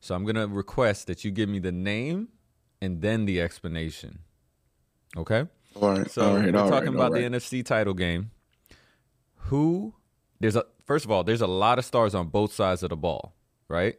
So 0.00 0.16
I'm 0.16 0.24
gonna 0.24 0.48
request 0.48 1.06
that 1.06 1.24
you 1.24 1.30
give 1.30 1.48
me 1.48 1.60
the 1.60 1.70
name 1.70 2.30
and 2.82 3.00
then 3.02 3.24
the 3.24 3.40
explanation. 3.40 4.18
Okay. 5.16 5.46
All 5.76 5.90
right. 5.90 6.10
So 6.10 6.22
all 6.22 6.36
right, 6.38 6.46
we're 6.46 6.50
talking 6.50 6.72
right, 6.72 6.88
about 6.88 7.12
right. 7.12 7.30
the 7.30 7.38
NFC 7.38 7.64
title 7.64 7.94
game. 7.94 8.32
Who 9.36 9.94
there's 10.40 10.56
a 10.56 10.64
first 10.84 11.04
of 11.04 11.12
all, 11.12 11.22
there's 11.22 11.40
a 11.40 11.46
lot 11.46 11.78
of 11.78 11.84
stars 11.84 12.16
on 12.16 12.30
both 12.30 12.52
sides 12.52 12.82
of 12.82 12.90
the 12.90 12.96
ball, 12.96 13.36
right? 13.68 13.94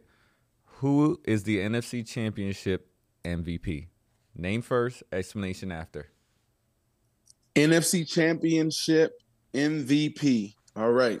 Who 0.80 1.18
is 1.24 1.44
the 1.44 1.56
NFC 1.56 2.06
championship 2.06 2.90
MVP? 3.24 3.86
Name 4.34 4.60
first, 4.60 5.02
explanation 5.10 5.72
after. 5.72 6.10
NFC 7.54 8.06
championship 8.06 9.22
MVP. 9.56 10.54
All 10.76 10.92
right. 10.92 11.20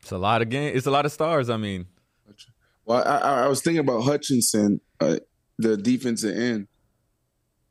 It's 0.00 0.12
a 0.12 0.18
lot 0.18 0.42
of 0.42 0.48
game. 0.48 0.74
It's 0.74 0.86
a 0.86 0.90
lot 0.90 1.06
of 1.06 1.12
stars. 1.12 1.48
I 1.50 1.56
mean, 1.56 1.86
well, 2.84 3.06
I, 3.06 3.44
I 3.44 3.46
was 3.48 3.62
thinking 3.62 3.78
about 3.78 4.00
Hutchinson, 4.00 4.80
uh, 4.98 5.18
the 5.58 5.76
defensive 5.76 6.36
end. 6.36 6.66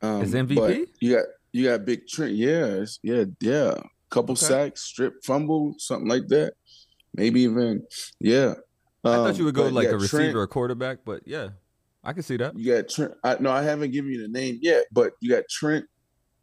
Um, 0.02 0.22
Is 0.22 0.34
MVP? 0.34 0.86
You 1.02 1.16
got 1.16 1.26
you 1.52 1.66
got 1.66 1.84
Big 1.84 2.08
Trent. 2.08 2.34
Yeah, 2.34 2.86
yeah, 3.04 3.26
yeah. 3.42 3.74
Couple 4.10 4.34
okay. 4.34 4.46
sacks, 4.46 4.84
strip 4.84 5.16
fumble, 5.26 5.76
something 5.78 6.08
like 6.08 6.28
that. 6.30 6.54
Maybe 7.14 7.42
even 7.42 7.86
yeah. 8.22 8.54
Um, 9.04 9.12
I 9.12 9.16
thought 9.16 9.38
you 9.38 9.46
would 9.46 9.56
go 9.56 9.68
like 9.68 9.90
a 9.90 9.98
receiver 9.98 10.24
Trent, 10.24 10.38
or 10.38 10.48
quarterback, 10.48 11.00
but 11.04 11.24
yeah, 11.26 11.50
I 12.04 12.14
can 12.14 12.24
see 12.24 12.38
that. 12.38 12.58
You 12.58 12.76
got 12.76 12.90
Trent. 12.90 13.14
I, 13.24 13.38
no, 13.40 13.52
I 13.52 13.62
haven't 13.62 13.92
given 13.92 14.12
you 14.12 14.22
the 14.22 14.30
name 14.30 14.60
yet, 14.62 14.86
but 14.92 15.14
you 15.20 15.30
got 15.30 15.44
Trent, 15.50 15.86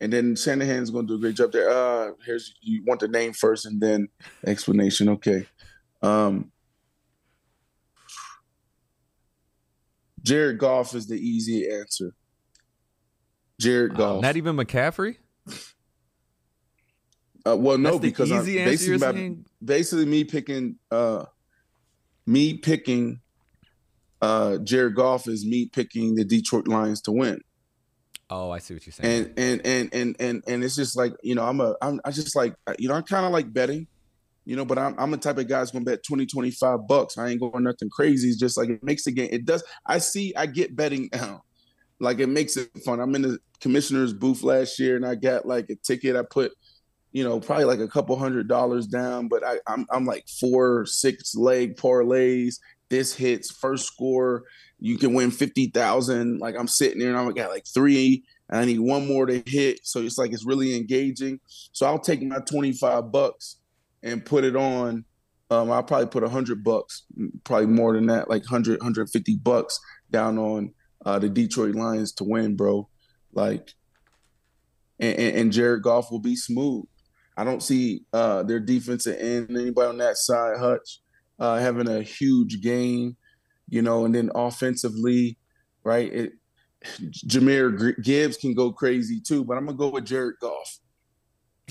and 0.00 0.12
then 0.12 0.36
Shanahan's 0.36 0.90
going 0.90 1.06
to 1.06 1.14
do 1.14 1.16
a 1.16 1.20
great 1.20 1.36
job 1.36 1.52
there. 1.52 1.70
Uh, 1.70 2.12
here's 2.24 2.54
you 2.60 2.82
want 2.84 3.00
the 3.00 3.08
name 3.08 3.32
first, 3.32 3.66
and 3.66 3.80
then 3.80 4.08
explanation. 4.46 5.08
Okay. 5.08 5.46
Um, 6.02 6.52
Jared 10.22 10.58
Goff 10.58 10.94
is 10.94 11.06
the 11.06 11.16
easy 11.16 11.70
answer. 11.70 12.12
Jared 13.60 13.92
uh, 13.92 13.96
Goff. 13.96 14.22
not 14.22 14.36
even 14.36 14.56
McCaffrey? 14.56 15.16
Uh, 17.46 17.56
well, 17.56 17.78
no, 17.78 17.98
because 17.98 18.32
I'm 18.32 18.44
basically, 18.44 18.98
by, 18.98 19.36
basically 19.64 20.04
me 20.04 20.24
picking 20.24 20.76
uh, 20.90 21.24
me 22.26 22.54
picking 22.54 23.20
uh, 24.26 24.58
Jared 24.58 24.94
Goff 24.94 25.28
is 25.28 25.46
me 25.46 25.66
picking 25.66 26.14
the 26.14 26.24
Detroit 26.24 26.68
Lions 26.68 27.00
to 27.02 27.12
win. 27.12 27.40
Oh, 28.28 28.50
I 28.50 28.58
see 28.58 28.74
what 28.74 28.84
you're 28.84 28.92
saying. 28.92 29.32
And 29.36 29.38
and 29.38 29.66
and 29.66 29.94
and 29.94 30.16
and 30.18 30.42
and 30.48 30.64
it's 30.64 30.74
just 30.74 30.96
like 30.96 31.14
you 31.22 31.34
know 31.34 31.44
I'm 31.44 31.60
a 31.60 31.76
I'm 31.80 32.00
I 32.04 32.10
just 32.10 32.34
like 32.34 32.54
you 32.78 32.88
know 32.88 32.94
I'm 32.94 33.04
kind 33.04 33.24
of 33.24 33.32
like 33.32 33.52
betting 33.52 33.86
you 34.46 34.54
know, 34.54 34.64
but 34.64 34.78
I'm 34.78 34.94
I'm 34.96 35.10
the 35.10 35.18
type 35.18 35.38
of 35.38 35.48
guy 35.48 35.58
that's 35.58 35.72
gonna 35.72 35.84
bet 35.84 36.04
20, 36.04 36.24
25 36.24 36.86
bucks. 36.86 37.18
I 37.18 37.28
ain't 37.28 37.40
going 37.40 37.64
nothing 37.64 37.90
crazy. 37.90 38.28
It's 38.28 38.38
just 38.38 38.56
like 38.56 38.68
it 38.68 38.82
makes 38.82 39.04
the 39.04 39.10
game. 39.10 39.28
It 39.32 39.44
does. 39.44 39.62
I 39.84 39.98
see. 39.98 40.34
I 40.36 40.46
get 40.46 40.76
betting 40.76 41.10
now. 41.12 41.42
Like 41.98 42.20
it 42.20 42.28
makes 42.28 42.56
it 42.56 42.70
fun. 42.84 43.00
I'm 43.00 43.14
in 43.16 43.22
the 43.22 43.38
commissioner's 43.60 44.12
booth 44.12 44.44
last 44.44 44.78
year, 44.78 44.94
and 44.94 45.04
I 45.04 45.16
got 45.16 45.46
like 45.46 45.68
a 45.70 45.74
ticket. 45.74 46.14
I 46.14 46.22
put, 46.22 46.52
you 47.10 47.24
know, 47.24 47.40
probably 47.40 47.64
like 47.64 47.80
a 47.80 47.88
couple 47.88 48.16
hundred 48.16 48.46
dollars 48.46 48.86
down, 48.86 49.26
but 49.26 49.44
I, 49.44 49.58
I'm 49.66 49.84
I'm 49.90 50.06
like 50.06 50.24
four, 50.28 50.86
six 50.86 51.34
leg 51.34 51.76
parlays. 51.76 52.60
This 52.88 53.14
hits 53.14 53.50
first 53.50 53.86
score. 53.86 54.44
You 54.78 54.98
can 54.98 55.14
win 55.14 55.30
fifty 55.30 55.66
thousand. 55.68 56.38
Like 56.38 56.54
I'm 56.58 56.68
sitting 56.68 56.98
there, 56.98 57.14
and 57.14 57.18
I 57.18 57.32
got 57.32 57.50
like 57.50 57.66
three, 57.66 58.24
and 58.48 58.60
I 58.60 58.64
need 58.64 58.80
one 58.80 59.06
more 59.06 59.26
to 59.26 59.42
hit. 59.46 59.80
So 59.82 60.00
it's 60.00 60.18
like 60.18 60.32
it's 60.32 60.46
really 60.46 60.76
engaging. 60.76 61.40
So 61.46 61.86
I'll 61.86 61.98
take 61.98 62.22
my 62.22 62.40
twenty 62.40 62.72
five 62.72 63.10
bucks 63.10 63.56
and 64.06 64.24
put 64.24 64.44
it 64.44 64.56
on, 64.56 65.04
um, 65.50 65.70
I'll 65.70 65.82
probably 65.82 66.06
put 66.06 66.22
a 66.22 66.28
hundred 66.28 66.62
bucks, 66.62 67.04
probably 67.44 67.66
more 67.66 67.94
than 67.94 68.06
that, 68.06 68.30
like 68.30 68.42
100, 68.42 68.80
150 68.80 69.36
bucks 69.36 69.78
down 70.10 70.38
on 70.38 70.72
uh, 71.04 71.18
the 71.18 71.28
Detroit 71.28 71.74
Lions 71.74 72.12
to 72.12 72.24
win, 72.24 72.56
bro. 72.56 72.88
Like, 73.32 73.72
and, 74.98 75.18
and 75.18 75.52
Jared 75.52 75.82
Goff 75.82 76.10
will 76.10 76.20
be 76.20 76.36
smooth. 76.36 76.84
I 77.36 77.44
don't 77.44 77.62
see 77.62 78.02
uh, 78.12 78.44
their 78.44 78.60
defensive 78.60 79.16
end, 79.18 79.50
anybody 79.50 79.88
on 79.88 79.98
that 79.98 80.16
side, 80.16 80.58
Hutch, 80.58 81.00
uh, 81.38 81.56
having 81.58 81.88
a 81.88 82.02
huge 82.02 82.60
game, 82.60 83.16
you 83.68 83.82
know, 83.82 84.04
and 84.04 84.14
then 84.14 84.30
offensively, 84.34 85.38
right? 85.84 86.12
It, 86.12 86.32
Jahmyr 87.26 88.00
Gibbs 88.02 88.36
can 88.36 88.54
go 88.54 88.72
crazy 88.72 89.20
too, 89.20 89.44
but 89.44 89.56
I'm 89.56 89.66
gonna 89.66 89.76
go 89.76 89.88
with 89.88 90.04
Jared 90.04 90.36
Goff. 90.40 90.78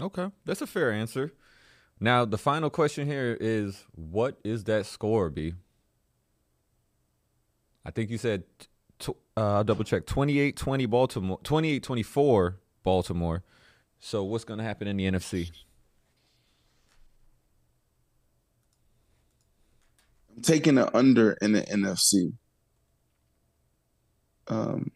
Okay, 0.02 0.30
that's 0.44 0.62
a 0.62 0.68
fair 0.68 0.92
answer. 0.92 1.32
Now, 2.00 2.26
the 2.26 2.38
final 2.38 2.70
question 2.70 3.08
here 3.08 3.38
is 3.40 3.86
what 3.94 4.38
is 4.44 4.66
that 4.66 4.86
score, 4.86 5.30
B? 5.30 5.54
I 7.86 7.92
think 7.92 8.10
you 8.10 8.18
said, 8.18 8.44
uh, 9.08 9.14
I'll 9.38 9.64
double 9.64 9.84
check 9.84 10.06
28 10.06 10.58
20 10.58 10.86
Baltimore, 10.88 11.40
28 11.44 11.84
24 11.84 12.60
Baltimore. 12.84 13.44
So, 14.00 14.24
what's 14.24 14.44
going 14.44 14.58
to 14.58 14.64
happen 14.64 14.88
in 14.88 14.98
the 14.98 15.06
NFC? 15.06 15.52
I'm 20.36 20.42
taking 20.42 20.76
the 20.76 20.96
under 20.96 21.34
in 21.42 21.54
the 21.54 21.62
NFC. 21.62 22.34
Um, 24.48 24.92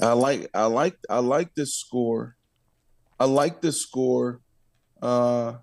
I 0.00 0.12
like 0.12 0.48
I 0.54 0.64
like 0.66 0.96
I 1.08 1.18
like 1.18 1.54
this 1.54 1.74
score. 1.74 2.36
I 3.18 3.26
like 3.26 3.60
the 3.60 3.70
score 3.70 4.40
uh, 5.02 5.54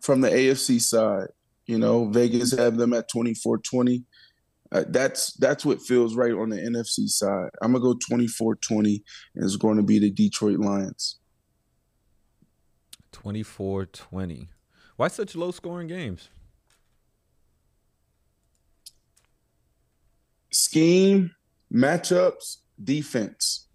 from 0.00 0.20
the 0.20 0.30
AFC 0.30 0.80
side. 0.80 1.28
You 1.66 1.78
know, 1.78 2.06
Vegas 2.08 2.56
have 2.56 2.76
them 2.76 2.94
at 2.94 3.10
24-20. 3.10 4.04
Uh, 4.70 4.84
that's 4.88 5.32
that's 5.34 5.64
what 5.66 5.82
feels 5.82 6.14
right 6.14 6.32
on 6.32 6.50
the 6.50 6.56
NFC 6.56 7.08
side. 7.08 7.50
I'm 7.62 7.72
gonna 7.72 7.82
go 7.82 7.98
24-20, 8.10 9.02
and 9.34 9.44
it's 9.44 9.56
going 9.56 9.76
to 9.76 9.82
be 9.82 9.98
the 9.98 10.10
Detroit 10.10 10.58
Lions. 10.58 11.18
24-20. 13.12 14.48
Why 14.96 15.08
such 15.08 15.34
low 15.34 15.50
scoring 15.50 15.88
games? 15.88 16.30
Scheme, 20.68 21.30
matchups, 21.72 22.58
defense, 22.84 23.68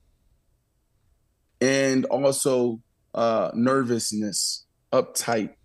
and 1.60 2.06
also 2.06 2.84
uh, 3.16 3.50
nervousness, 3.56 4.68
uptight. 4.92 5.56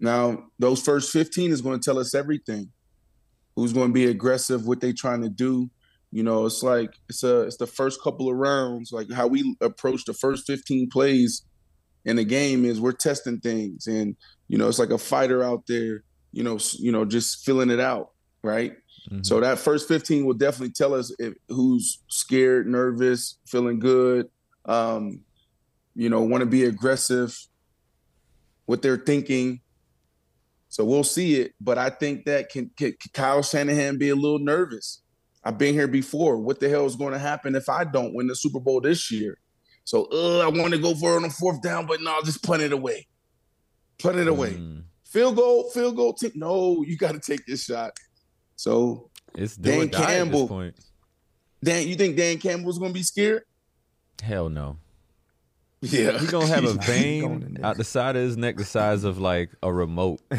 Now, 0.00 0.44
those 0.58 0.80
first 0.80 1.12
15 1.12 1.50
is 1.50 1.60
going 1.60 1.78
to 1.78 1.84
tell 1.84 1.98
us 1.98 2.14
everything. 2.14 2.70
Who's 3.56 3.74
going 3.74 3.88
to 3.88 3.92
be 3.92 4.06
aggressive, 4.06 4.66
what 4.66 4.80
they 4.80 4.94
trying 4.94 5.20
to 5.20 5.28
do. 5.28 5.68
You 6.12 6.22
know, 6.22 6.46
it's 6.46 6.62
like 6.62 6.94
it's 7.10 7.22
a 7.22 7.42
it's 7.42 7.58
the 7.58 7.66
first 7.66 8.02
couple 8.02 8.30
of 8.30 8.36
rounds, 8.36 8.92
like 8.92 9.12
how 9.12 9.26
we 9.26 9.54
approach 9.60 10.06
the 10.06 10.14
first 10.14 10.46
15 10.46 10.88
plays 10.88 11.42
in 12.06 12.16
the 12.16 12.24
game 12.24 12.64
is 12.64 12.80
we're 12.80 12.92
testing 12.92 13.38
things 13.38 13.86
and 13.86 14.16
you 14.48 14.56
know, 14.56 14.66
it's 14.66 14.78
like 14.78 14.92
a 14.92 14.96
fighter 14.96 15.42
out 15.42 15.64
there, 15.68 16.04
you 16.32 16.42
know, 16.42 16.58
you 16.78 16.90
know, 16.90 17.04
just 17.04 17.44
filling 17.44 17.68
it 17.68 17.80
out, 17.80 18.12
right? 18.42 18.72
Mm-hmm. 19.10 19.22
So 19.22 19.40
that 19.40 19.58
first 19.58 19.88
15 19.88 20.24
will 20.24 20.34
definitely 20.34 20.72
tell 20.72 20.94
us 20.94 21.14
if, 21.18 21.34
who's 21.48 22.02
scared, 22.08 22.66
nervous, 22.66 23.38
feeling 23.46 23.78
good, 23.78 24.28
um, 24.66 25.22
you 25.94 26.08
know, 26.08 26.22
want 26.22 26.42
to 26.42 26.46
be 26.46 26.64
aggressive, 26.64 27.36
what 28.66 28.82
they're 28.82 28.96
thinking. 28.96 29.60
So 30.68 30.84
we'll 30.84 31.02
see 31.02 31.40
it, 31.40 31.52
but 31.60 31.78
I 31.78 31.90
think 31.90 32.26
that 32.26 32.50
can, 32.50 32.70
can 32.76 32.94
Kyle 33.12 33.42
Shanahan 33.42 33.98
be 33.98 34.10
a 34.10 34.14
little 34.14 34.38
nervous. 34.38 35.02
I've 35.42 35.58
been 35.58 35.74
here 35.74 35.88
before. 35.88 36.38
What 36.38 36.60
the 36.60 36.68
hell 36.68 36.86
is 36.86 36.94
going 36.94 37.12
to 37.12 37.18
happen 37.18 37.56
if 37.56 37.68
I 37.68 37.84
don't 37.84 38.14
win 38.14 38.28
the 38.28 38.36
Super 38.36 38.60
Bowl 38.60 38.80
this 38.80 39.10
year? 39.10 39.38
So 39.84 40.06
uh, 40.12 40.40
I 40.40 40.48
want 40.48 40.72
to 40.72 40.78
go 40.78 40.94
for 40.94 41.16
it 41.16 41.24
on 41.24 41.30
fourth 41.30 41.62
down, 41.62 41.86
but 41.86 42.00
no, 42.00 42.12
I'll 42.12 42.22
just 42.22 42.44
punt 42.44 42.62
it 42.62 42.72
away. 42.72 43.08
Punt 44.00 44.18
it 44.18 44.28
away. 44.28 44.52
Mm. 44.52 44.84
Field 45.04 45.34
goal, 45.34 45.68
field 45.70 45.96
goal. 45.96 46.12
T- 46.12 46.30
no, 46.36 46.84
you 46.86 46.96
got 46.96 47.12
to 47.12 47.18
take 47.18 47.44
this 47.46 47.64
shot. 47.64 47.92
So 48.60 49.08
it's 49.34 49.56
Dan 49.56 49.88
Campbell. 49.88 50.46
Dan, 51.64 51.88
you 51.88 51.94
think 51.94 52.18
Dan 52.18 52.36
Campbell's 52.36 52.78
to 52.78 52.90
be 52.90 53.02
scared? 53.02 53.44
Hell 54.22 54.50
no. 54.50 54.76
Yeah, 55.80 56.18
he's 56.18 56.30
gonna 56.30 56.46
have 56.46 56.64
a 56.66 56.74
vein 56.74 57.56
out 57.62 57.78
the 57.78 57.84
side 57.84 58.16
of 58.16 58.22
his 58.22 58.36
neck 58.36 58.58
the 58.58 58.66
size 58.66 59.04
of 59.04 59.18
like 59.18 59.48
a 59.62 59.72
remote, 59.72 60.20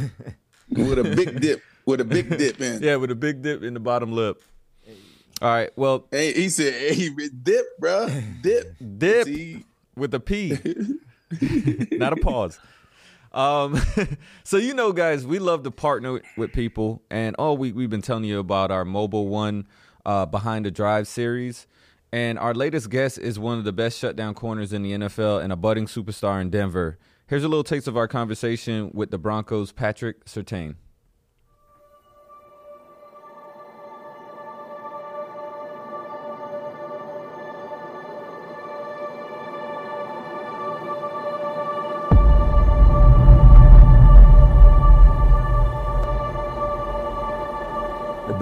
with 0.69 0.99
a 0.99 1.15
big 1.15 1.41
dip, 1.41 1.63
with 1.87 1.99
a 1.99 2.05
big 2.05 2.37
dip 2.37 2.61
in. 2.61 2.83
Yeah, 2.83 2.97
with 2.97 3.09
a 3.09 3.15
big 3.15 3.41
dip 3.41 3.63
in 3.63 3.73
the 3.73 3.79
bottom 3.79 4.11
lip. 4.11 4.39
All 5.41 5.49
right. 5.49 5.71
Well, 5.75 6.05
hey, 6.11 6.31
he 6.33 6.49
said, 6.49 6.73
"Hey, 6.75 7.09
dip, 7.41 7.79
bro, 7.79 8.07
dip, 8.43 8.75
dip 8.99 9.25
See? 9.25 9.65
with 9.95 10.13
a 10.13 10.19
P, 10.19 10.59
not 11.97 12.13
a 12.13 12.17
pause." 12.17 12.59
Um, 13.31 13.81
so 14.43 14.57
you 14.57 14.73
know, 14.73 14.91
guys, 14.91 15.25
we 15.25 15.39
love 15.39 15.63
to 15.63 15.71
partner 15.71 16.21
with 16.37 16.51
people, 16.51 17.01
and 17.09 17.35
all 17.37 17.57
we 17.57 17.71
we've 17.71 17.89
been 17.89 18.01
telling 18.01 18.25
you 18.25 18.39
about 18.39 18.71
our 18.71 18.83
Mobil 18.83 19.27
1 19.27 19.67
uh, 20.05 20.25
Behind 20.25 20.65
the 20.65 20.71
Drive 20.71 21.07
series. 21.07 21.67
And 22.13 22.37
our 22.37 22.53
latest 22.53 22.89
guest 22.89 23.17
is 23.17 23.39
one 23.39 23.57
of 23.57 23.63
the 23.63 23.71
best 23.71 23.97
shutdown 23.97 24.33
corners 24.33 24.73
in 24.73 24.83
the 24.83 24.91
NFL 24.91 25.41
and 25.41 25.53
a 25.53 25.55
budding 25.55 25.85
superstar 25.85 26.41
in 26.41 26.49
Denver. 26.49 26.97
Here's 27.27 27.45
a 27.45 27.47
little 27.47 27.63
taste 27.63 27.87
of 27.87 27.95
our 27.95 28.09
conversation 28.09 28.91
with 28.93 29.11
the 29.11 29.17
Broncos' 29.17 29.71
Patrick 29.71 30.25
Surtain. 30.25 30.75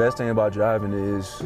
Best 0.10 0.18
thing 0.18 0.31
about 0.31 0.52
driving 0.52 0.91
is 0.91 1.38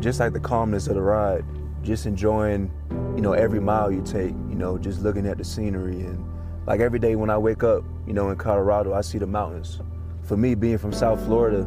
just 0.00 0.20
like 0.20 0.32
the 0.32 0.38
calmness 0.38 0.86
of 0.86 0.94
the 0.94 1.02
ride, 1.02 1.44
just 1.82 2.06
enjoying, 2.06 2.70
you 3.16 3.20
know, 3.20 3.32
every 3.32 3.58
mile 3.58 3.90
you 3.90 4.00
take, 4.00 4.30
you 4.48 4.54
know, 4.54 4.78
just 4.78 5.00
looking 5.00 5.26
at 5.26 5.38
the 5.38 5.42
scenery 5.42 6.02
and 6.02 6.24
like 6.68 6.78
every 6.78 7.00
day 7.00 7.16
when 7.16 7.30
I 7.30 7.36
wake 7.36 7.64
up, 7.64 7.82
you 8.06 8.12
know, 8.12 8.30
in 8.30 8.36
Colorado, 8.36 8.94
I 8.94 9.00
see 9.00 9.18
the 9.18 9.26
mountains. 9.26 9.80
For 10.22 10.36
me, 10.36 10.54
being 10.54 10.78
from 10.78 10.92
South 10.92 11.20
Florida 11.24 11.62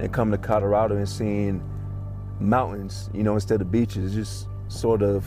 and 0.00 0.12
coming 0.12 0.32
to 0.32 0.44
Colorado 0.44 0.96
and 0.96 1.08
seeing 1.08 1.62
mountains, 2.40 3.08
you 3.14 3.22
know, 3.22 3.34
instead 3.34 3.60
of 3.60 3.70
beaches, 3.70 4.14
just 4.14 4.48
sort 4.66 5.00
of 5.00 5.24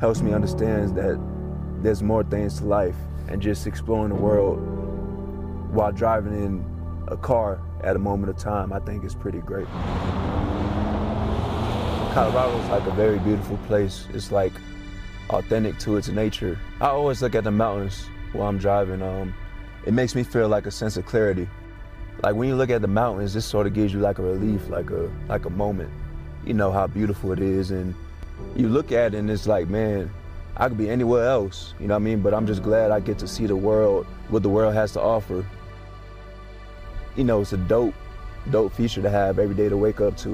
helps 0.00 0.22
me 0.22 0.32
understand 0.32 0.96
that 0.96 1.24
there's 1.84 2.02
more 2.02 2.24
things 2.24 2.58
to 2.58 2.64
life 2.64 2.96
and 3.28 3.40
just 3.40 3.64
exploring 3.64 4.08
the 4.08 4.20
world 4.20 4.58
while 5.72 5.92
driving 5.92 6.32
in 6.32 7.04
a 7.06 7.16
car 7.16 7.62
at 7.82 7.96
a 7.96 7.98
moment 7.98 8.30
of 8.30 8.36
time, 8.36 8.72
I 8.72 8.78
think 8.80 9.04
is 9.04 9.14
pretty 9.14 9.40
great. 9.40 9.66
Colorado 12.12 12.58
is 12.58 12.68
like 12.68 12.86
a 12.86 12.90
very 12.92 13.18
beautiful 13.18 13.56
place. 13.66 14.06
It's 14.12 14.30
like 14.30 14.52
authentic 15.30 15.78
to 15.80 15.96
its 15.96 16.08
nature. 16.08 16.58
I 16.80 16.88
always 16.88 17.22
look 17.22 17.34
at 17.34 17.44
the 17.44 17.50
mountains 17.50 18.08
while 18.32 18.48
I'm 18.48 18.58
driving. 18.58 19.02
Um, 19.02 19.34
it 19.86 19.92
makes 19.94 20.14
me 20.14 20.22
feel 20.22 20.48
like 20.48 20.66
a 20.66 20.70
sense 20.70 20.96
of 20.96 21.06
clarity. 21.06 21.48
Like 22.22 22.34
when 22.34 22.48
you 22.48 22.54
look 22.54 22.70
at 22.70 22.82
the 22.82 22.88
mountains, 22.88 23.34
this 23.34 23.44
sort 23.44 23.66
of 23.66 23.74
gives 23.74 23.92
you 23.92 24.00
like 24.00 24.18
a 24.18 24.22
relief, 24.22 24.68
like 24.68 24.90
a 24.90 25.10
like 25.28 25.46
a 25.46 25.50
moment. 25.50 25.90
You 26.44 26.54
know 26.54 26.70
how 26.70 26.86
beautiful 26.86 27.32
it 27.32 27.40
is, 27.40 27.70
and 27.70 27.94
you 28.54 28.68
look 28.68 28.92
at 28.92 29.14
it 29.14 29.18
and 29.18 29.30
it's 29.30 29.46
like, 29.46 29.68
man, 29.68 30.10
I 30.56 30.68
could 30.68 30.78
be 30.78 30.90
anywhere 30.90 31.26
else. 31.26 31.74
You 31.80 31.88
know 31.88 31.94
what 31.94 32.02
I 32.02 32.04
mean? 32.04 32.20
But 32.20 32.34
I'm 32.34 32.46
just 32.46 32.62
glad 32.62 32.90
I 32.90 33.00
get 33.00 33.18
to 33.20 33.28
see 33.28 33.46
the 33.46 33.56
world, 33.56 34.06
what 34.28 34.42
the 34.42 34.50
world 34.50 34.74
has 34.74 34.92
to 34.92 35.00
offer. 35.00 35.44
You 37.14 37.24
know, 37.24 37.42
it's 37.42 37.52
a 37.52 37.58
dope, 37.58 37.94
dope 38.50 38.72
feature 38.72 39.02
to 39.02 39.10
have 39.10 39.38
every 39.38 39.54
day 39.54 39.68
to 39.68 39.76
wake 39.76 40.00
up 40.00 40.16
to. 40.18 40.30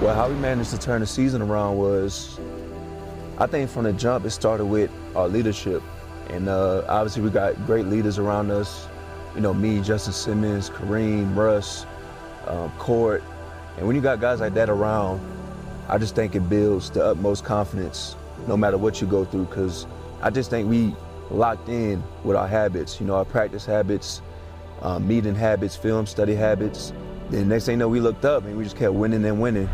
Well, 0.00 0.14
how 0.14 0.28
we 0.28 0.34
managed 0.36 0.70
to 0.70 0.78
turn 0.78 1.00
the 1.00 1.06
season 1.06 1.42
around 1.42 1.76
was, 1.76 2.40
I 3.38 3.46
think 3.46 3.68
from 3.68 3.84
the 3.84 3.92
jump, 3.92 4.24
it 4.24 4.30
started 4.30 4.64
with 4.64 4.90
our 5.14 5.28
leadership. 5.28 5.82
And 6.30 6.48
uh, 6.48 6.84
obviously, 6.88 7.22
we 7.22 7.30
got 7.30 7.54
great 7.66 7.86
leaders 7.86 8.18
around 8.18 8.50
us. 8.50 8.88
You 9.34 9.42
know, 9.42 9.52
me, 9.52 9.82
Justin 9.82 10.14
Simmons, 10.14 10.70
Kareem, 10.70 11.36
Russ, 11.36 11.84
um, 12.46 12.70
Court. 12.78 13.22
And 13.76 13.86
when 13.86 13.94
you 13.96 14.02
got 14.02 14.18
guys 14.18 14.40
like 14.40 14.54
that 14.54 14.70
around, 14.70 15.20
I 15.88 15.98
just 15.98 16.14
think 16.14 16.34
it 16.34 16.48
builds 16.48 16.88
the 16.90 17.04
utmost 17.04 17.44
confidence 17.44 18.16
no 18.48 18.56
matter 18.56 18.78
what 18.78 19.00
you 19.02 19.06
go 19.06 19.26
through. 19.26 19.44
Because 19.44 19.86
I 20.22 20.30
just 20.30 20.50
think 20.50 20.68
we 20.68 20.94
locked 21.30 21.68
in 21.68 22.02
with 22.22 22.36
our 22.36 22.46
habits, 22.46 23.00
you 23.00 23.06
know, 23.06 23.16
our 23.16 23.24
practice 23.24 23.66
habits, 23.66 24.22
um, 24.80 25.06
meeting 25.06 25.34
habits, 25.34 25.74
film 25.74 26.06
study 26.06 26.34
habits. 26.34 26.92
Then 27.30 27.48
next 27.48 27.66
thing 27.66 27.74
you 27.74 27.78
know, 27.78 27.88
we 27.88 27.98
looked 27.98 28.24
up 28.24 28.44
and 28.44 28.56
we 28.56 28.62
just 28.62 28.76
kept 28.76 28.94
winning 28.94 29.24
and 29.24 29.40
winning 29.40 29.68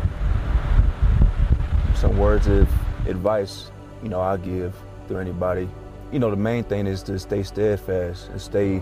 some 1.95 2.17
words 2.17 2.47
of 2.47 2.67
advice, 3.07 3.71
you 4.01 4.09
know, 4.09 4.21
I 4.21 4.37
give 4.37 4.73
to 5.09 5.17
anybody. 5.19 5.69
You 6.11 6.19
know, 6.19 6.31
the 6.31 6.37
main 6.37 6.63
thing 6.63 6.87
is 6.87 7.03
to 7.03 7.19
stay 7.19 7.43
steadfast 7.43 8.29
and 8.29 8.41
stay 8.41 8.81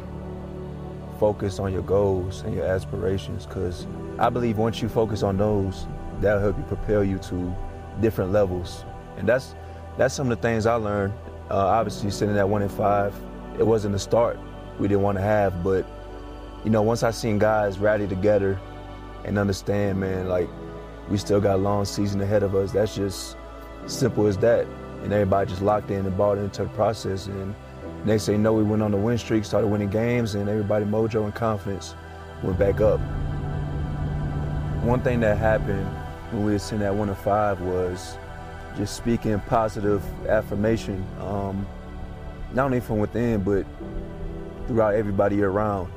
focused 1.20 1.60
on 1.60 1.74
your 1.74 1.82
goals 1.82 2.42
and 2.42 2.54
your 2.54 2.66
aspirations 2.66 3.46
because 3.46 3.88
I 4.20 4.30
believe 4.30 4.58
once 4.58 4.82
you 4.82 4.88
focus 4.88 5.24
on 5.24 5.36
those, 5.38 5.88
that'll 6.22 6.40
help 6.40 6.58
you 6.58 6.64
propel 6.64 7.04
you 7.04 7.18
to 7.18 7.56
different 8.00 8.32
levels. 8.32 8.86
And 9.18 9.28
that's 9.28 9.56
that's 9.98 10.14
some 10.14 10.32
of 10.32 10.38
the 10.38 10.42
things 10.42 10.66
I 10.66 10.76
learned. 10.76 11.14
Uh, 11.50 11.56
obviously, 11.56 12.12
sitting 12.12 12.38
at 12.38 12.48
one 12.48 12.62
and 12.62 12.72
five, 12.72 13.14
it 13.58 13.66
wasn't 13.66 13.94
the 13.94 14.00
start 14.00 14.38
we 14.80 14.88
didn't 14.88 15.04
want 15.04 15.18
to 15.18 15.24
have, 15.24 15.64
but 15.64 15.86
you 16.64 16.70
know, 16.70 16.82
once 16.82 17.04
I 17.04 17.12
seen 17.12 17.40
guys 17.40 17.80
rally 17.80 18.08
together 18.08 18.60
and 19.24 19.38
understand, 19.38 20.00
man, 20.00 20.28
like 20.28 20.50
we 21.10 21.18
still 21.18 21.40
got 21.40 21.56
a 21.56 21.62
long 21.62 21.86
season 21.86 22.22
ahead 22.22 22.44
of 22.44 22.56
us. 22.56 22.72
That's 22.72 22.96
just 22.96 23.38
simple 23.86 24.28
as 24.28 24.38
that. 24.40 24.66
And 25.04 25.14
everybody 25.14 25.50
just 25.50 25.62
locked 25.62 25.92
in 25.92 26.06
and 26.06 26.18
bought 26.18 26.38
into 26.38 26.64
the 26.64 26.70
process. 26.70 27.28
And 27.28 27.56
next 28.04 28.26
thing 28.26 28.36
you 28.36 28.42
know, 28.42 28.54
we 28.54 28.64
went 28.64 28.82
on 28.82 28.92
the 28.92 28.98
win 28.98 29.18
streak, 29.18 29.46
started 29.46 29.68
winning 29.68 29.90
games, 29.90 30.36
and 30.36 30.50
everybody 30.50 30.86
mojo 30.86 31.24
and 31.24 31.34
confidence 31.34 31.96
went 32.44 32.60
back 32.60 32.82
up. 32.82 33.00
One 34.84 35.02
thing 35.02 35.20
that 35.22 35.38
happened 35.38 35.86
when 36.32 36.46
we 36.46 36.54
were 36.54 36.60
sitting 36.60 36.86
at 36.86 36.94
one 36.94 37.10
and 37.10 37.18
five 37.18 37.62
was 37.62 38.18
just 38.78 38.96
speaking 38.96 39.40
positive 39.42 40.04
affirmation, 40.30 41.04
um, 41.20 41.68
not 42.54 42.66
only 42.66 42.80
from 42.80 43.00
within, 43.00 43.42
but 43.44 43.66
throughout 44.68 44.94
everybody 44.94 45.42
around. 45.42 45.92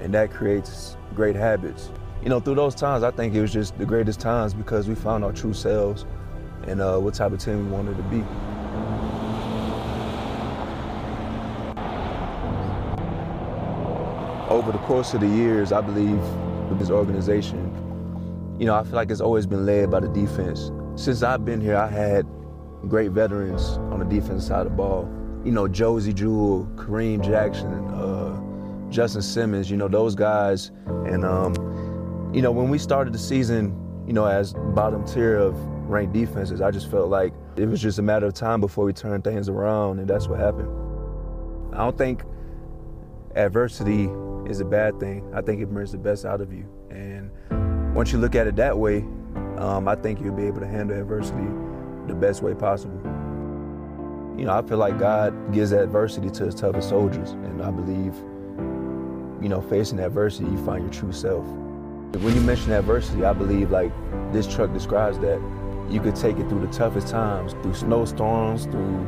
And 0.00 0.14
that 0.14 0.30
creates 0.30 0.96
great 1.14 1.34
habits. 1.34 1.90
You 2.22 2.28
know, 2.28 2.38
through 2.38 2.54
those 2.54 2.74
times, 2.74 3.02
I 3.02 3.10
think 3.10 3.34
it 3.34 3.40
was 3.40 3.52
just 3.52 3.76
the 3.76 3.84
greatest 3.84 4.20
times 4.20 4.54
because 4.54 4.88
we 4.88 4.94
found 4.94 5.24
our 5.24 5.32
true 5.32 5.52
selves 5.52 6.06
and 6.66 6.80
uh, 6.80 6.98
what 6.98 7.14
type 7.14 7.32
of 7.32 7.40
team 7.40 7.66
we 7.66 7.72
wanted 7.72 7.96
to 7.96 8.02
be. 8.04 8.18
Over 14.48 14.72
the 14.72 14.78
course 14.78 15.12
of 15.14 15.20
the 15.20 15.28
years, 15.28 15.72
I 15.72 15.80
believe 15.80 16.20
with 16.68 16.78
this 16.78 16.90
organization, 16.90 17.58
you 18.58 18.66
know, 18.66 18.74
I 18.74 18.84
feel 18.84 18.92
like 18.92 19.10
it's 19.10 19.20
always 19.20 19.46
been 19.46 19.64
led 19.66 19.90
by 19.90 20.00
the 20.00 20.08
defense. 20.08 20.70
Since 20.96 21.22
I've 21.22 21.44
been 21.44 21.60
here, 21.60 21.76
I 21.76 21.88
had 21.88 22.26
great 22.88 23.12
veterans 23.12 23.78
on 23.90 23.98
the 24.00 24.04
defense 24.04 24.46
side 24.46 24.66
of 24.66 24.72
the 24.72 24.76
ball. 24.76 25.08
You 25.44 25.52
know, 25.52 25.66
Josey 25.66 26.12
Jewell, 26.12 26.68
Kareem 26.76 27.24
Jackson, 27.24 27.72
uh, 27.88 28.90
Justin 28.90 29.22
Simmons, 29.22 29.70
you 29.70 29.76
know, 29.76 29.88
those 29.88 30.14
guys. 30.14 30.70
And, 30.86 31.24
um, 31.24 31.54
you 32.34 32.42
know, 32.42 32.50
when 32.50 32.68
we 32.68 32.78
started 32.78 33.14
the 33.14 33.18
season, 33.18 33.74
you 34.06 34.12
know, 34.12 34.26
as 34.26 34.52
bottom 34.74 35.04
tier 35.06 35.38
of 35.38 35.56
ranked 35.88 36.12
defenses, 36.12 36.60
I 36.60 36.70
just 36.70 36.90
felt 36.90 37.08
like 37.08 37.32
it 37.56 37.66
was 37.66 37.80
just 37.80 37.98
a 37.98 38.02
matter 38.02 38.26
of 38.26 38.34
time 38.34 38.60
before 38.60 38.84
we 38.84 38.92
turned 38.92 39.24
things 39.24 39.48
around, 39.48 39.98
and 39.98 40.08
that's 40.08 40.28
what 40.28 40.38
happened. 40.38 40.68
I 41.72 41.78
don't 41.78 41.96
think 41.96 42.24
adversity 43.36 44.10
is 44.46 44.60
a 44.60 44.64
bad 44.64 44.98
thing. 45.00 45.30
I 45.34 45.40
think 45.40 45.60
it 45.60 45.66
brings 45.66 45.92
the 45.92 45.98
best 45.98 46.24
out 46.24 46.40
of 46.40 46.52
you. 46.52 46.66
And 46.90 47.30
once 47.94 48.12
you 48.12 48.18
look 48.18 48.34
at 48.34 48.46
it 48.46 48.56
that 48.56 48.76
way, 48.76 49.04
um, 49.60 49.86
I 49.86 49.94
think 49.94 50.20
you'll 50.20 50.34
be 50.34 50.46
able 50.46 50.60
to 50.60 50.66
handle 50.66 50.98
adversity 50.98 51.46
the 52.06 52.14
best 52.14 52.42
way 52.42 52.54
possible. 52.54 52.98
You 54.38 54.46
know, 54.46 54.54
I 54.54 54.62
feel 54.62 54.78
like 54.78 54.98
God 54.98 55.52
gives 55.52 55.72
adversity 55.72 56.30
to 56.30 56.46
his 56.46 56.54
toughest 56.54 56.88
soldiers, 56.88 57.32
and 57.32 57.62
I 57.62 57.70
believe, 57.70 58.14
you 59.42 59.50
know, 59.50 59.60
facing 59.60 60.00
adversity, 60.00 60.50
you 60.50 60.64
find 60.64 60.82
your 60.82 60.92
true 60.92 61.12
self. 61.12 61.44
When 61.44 62.34
you 62.34 62.40
mention 62.40 62.72
adversity, 62.72 63.24
I 63.24 63.34
believe 63.34 63.70
like 63.70 63.92
this 64.32 64.46
truck 64.46 64.72
describes 64.72 65.18
that. 65.18 65.40
You 65.90 66.00
could 66.00 66.16
take 66.16 66.38
it 66.38 66.48
through 66.48 66.66
the 66.66 66.72
toughest 66.72 67.08
times, 67.08 67.52
through 67.62 67.74
snowstorms, 67.74 68.64
through 68.64 69.06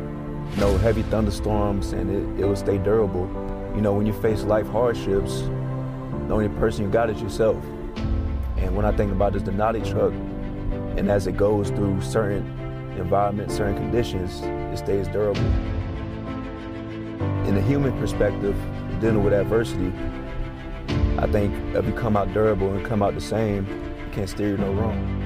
you 0.50 0.60
know, 0.60 0.76
heavy 0.78 1.02
thunderstorms, 1.04 1.92
and 1.92 2.10
it, 2.10 2.42
it 2.42 2.46
will 2.46 2.56
stay 2.56 2.76
durable. 2.76 3.26
You 3.74 3.80
know, 3.80 3.94
when 3.94 4.04
you 4.04 4.12
face 4.12 4.42
life 4.42 4.66
hardships, 4.68 5.40
the 6.28 6.34
only 6.34 6.48
person 6.50 6.84
you 6.84 6.90
got 6.90 7.08
is 7.08 7.22
yourself. 7.22 7.64
And 8.58 8.76
when 8.76 8.84
I 8.84 8.92
think 8.92 9.12
about 9.12 9.32
this 9.32 9.42
Denali 9.42 9.88
truck, 9.88 10.12
and 10.96 11.10
as 11.10 11.26
it 11.26 11.36
goes 11.36 11.70
through 11.70 12.00
certain 12.02 12.44
environments, 12.98 13.56
certain 13.56 13.76
conditions, 13.76 14.42
it 14.42 14.76
stays 14.76 15.08
durable. 15.08 15.40
In 17.46 17.56
a 17.56 17.62
human 17.62 17.96
perspective, 17.98 18.56
dealing 19.00 19.24
with 19.24 19.32
adversity, 19.32 19.92
I 21.18 21.26
think 21.26 21.54
if 21.74 21.86
you 21.86 21.92
come 21.92 22.16
out 22.16 22.32
durable 22.32 22.72
and 22.72 22.84
come 22.84 23.02
out 23.02 23.14
the 23.14 23.20
same, 23.20 23.66
you 23.66 24.12
can't 24.12 24.28
steer 24.28 24.50
you 24.50 24.56
no 24.58 24.72
wrong. 24.72 25.18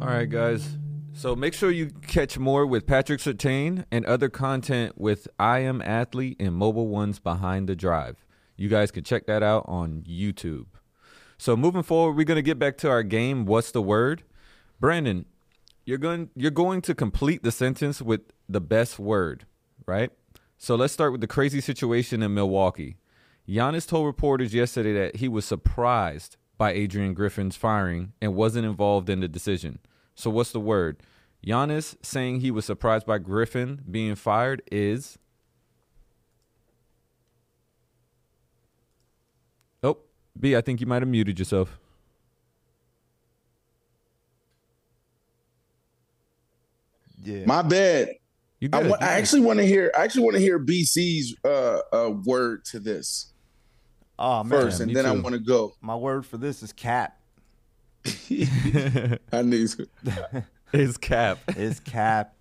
All 0.00 0.08
right, 0.08 0.28
guys. 0.28 0.81
So 1.14 1.36
make 1.36 1.52
sure 1.52 1.70
you 1.70 1.90
catch 2.06 2.38
more 2.38 2.66
with 2.66 2.86
Patrick 2.86 3.20
Surtain 3.20 3.84
and 3.90 4.04
other 4.06 4.28
content 4.28 4.98
with 4.98 5.28
I 5.38 5.58
Am 5.60 5.82
Athlete 5.82 6.36
and 6.40 6.52
Mobil 6.52 6.90
1's 6.90 7.18
Behind 7.18 7.68
the 7.68 7.76
Drive. 7.76 8.24
You 8.56 8.68
guys 8.68 8.90
can 8.90 9.04
check 9.04 9.26
that 9.26 9.42
out 9.42 9.64
on 9.68 10.04
YouTube. 10.08 10.66
So 11.36 11.56
moving 11.56 11.82
forward, 11.82 12.16
we're 12.16 12.24
gonna 12.24 12.42
get 12.42 12.58
back 12.58 12.78
to 12.78 12.88
our 12.88 13.02
game. 13.02 13.44
What's 13.44 13.70
the 13.70 13.82
word, 13.82 14.22
Brandon? 14.80 15.26
You're 15.84 15.98
going 15.98 16.30
you're 16.34 16.50
going 16.50 16.80
to 16.82 16.94
complete 16.94 17.42
the 17.42 17.52
sentence 17.52 18.00
with 18.00 18.22
the 18.48 18.60
best 18.60 18.98
word, 18.98 19.44
right? 19.86 20.10
So 20.56 20.76
let's 20.76 20.92
start 20.92 21.12
with 21.12 21.20
the 21.20 21.26
crazy 21.26 21.60
situation 21.60 22.22
in 22.22 22.34
Milwaukee. 22.34 22.96
Giannis 23.48 23.86
told 23.86 24.06
reporters 24.06 24.54
yesterday 24.54 24.92
that 24.94 25.16
he 25.16 25.28
was 25.28 25.44
surprised 25.44 26.36
by 26.56 26.72
Adrian 26.72 27.12
Griffin's 27.12 27.56
firing 27.56 28.12
and 28.22 28.34
wasn't 28.34 28.64
involved 28.64 29.10
in 29.10 29.20
the 29.20 29.28
decision. 29.28 29.80
So 30.22 30.30
what's 30.30 30.52
the 30.52 30.60
word? 30.60 30.98
Giannis 31.44 31.96
saying 32.00 32.40
he 32.40 32.52
was 32.52 32.64
surprised 32.64 33.06
by 33.06 33.18
Griffin 33.18 33.82
being 33.90 34.14
fired 34.14 34.62
is. 34.70 35.18
Oh, 39.82 39.98
B, 40.38 40.54
I 40.54 40.60
think 40.60 40.80
you 40.80 40.86
might 40.86 41.02
have 41.02 41.08
muted 41.08 41.40
yourself. 41.40 41.76
Yeah. 47.24 47.46
My 47.46 47.62
bad. 47.62 48.10
You 48.60 48.68
I, 48.72 48.80
good, 48.80 48.90
wa- 48.92 48.98
I 49.00 49.14
actually 49.14 49.40
want 49.40 49.58
to 49.58 49.66
hear. 49.66 49.90
I 49.98 50.04
actually 50.04 50.22
want 50.22 50.36
to 50.36 50.40
hear 50.40 50.60
BC's 50.60 51.34
uh, 51.44 51.80
uh, 51.92 52.10
word 52.24 52.64
to 52.66 52.78
this 52.78 53.32
Oh 54.20 54.44
man, 54.44 54.50
first, 54.50 54.78
and 54.78 54.86
me 54.86 54.94
then 54.94 55.04
I 55.04 55.10
want 55.10 55.34
to 55.34 55.40
go. 55.40 55.72
my 55.80 55.96
word 55.96 56.24
for 56.24 56.36
this 56.36 56.62
is 56.62 56.72
cap. 56.72 57.18
I 59.32 59.42
need 59.42 59.68
to. 59.68 59.88
His 60.72 60.96
cap. 60.96 61.38
His 61.54 61.80
cap. 61.80 62.34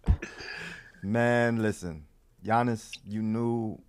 Man, 1.03 1.61
listen, 1.61 2.05
Giannis, 2.43 2.91
you 3.07 3.21
knew 3.21 3.79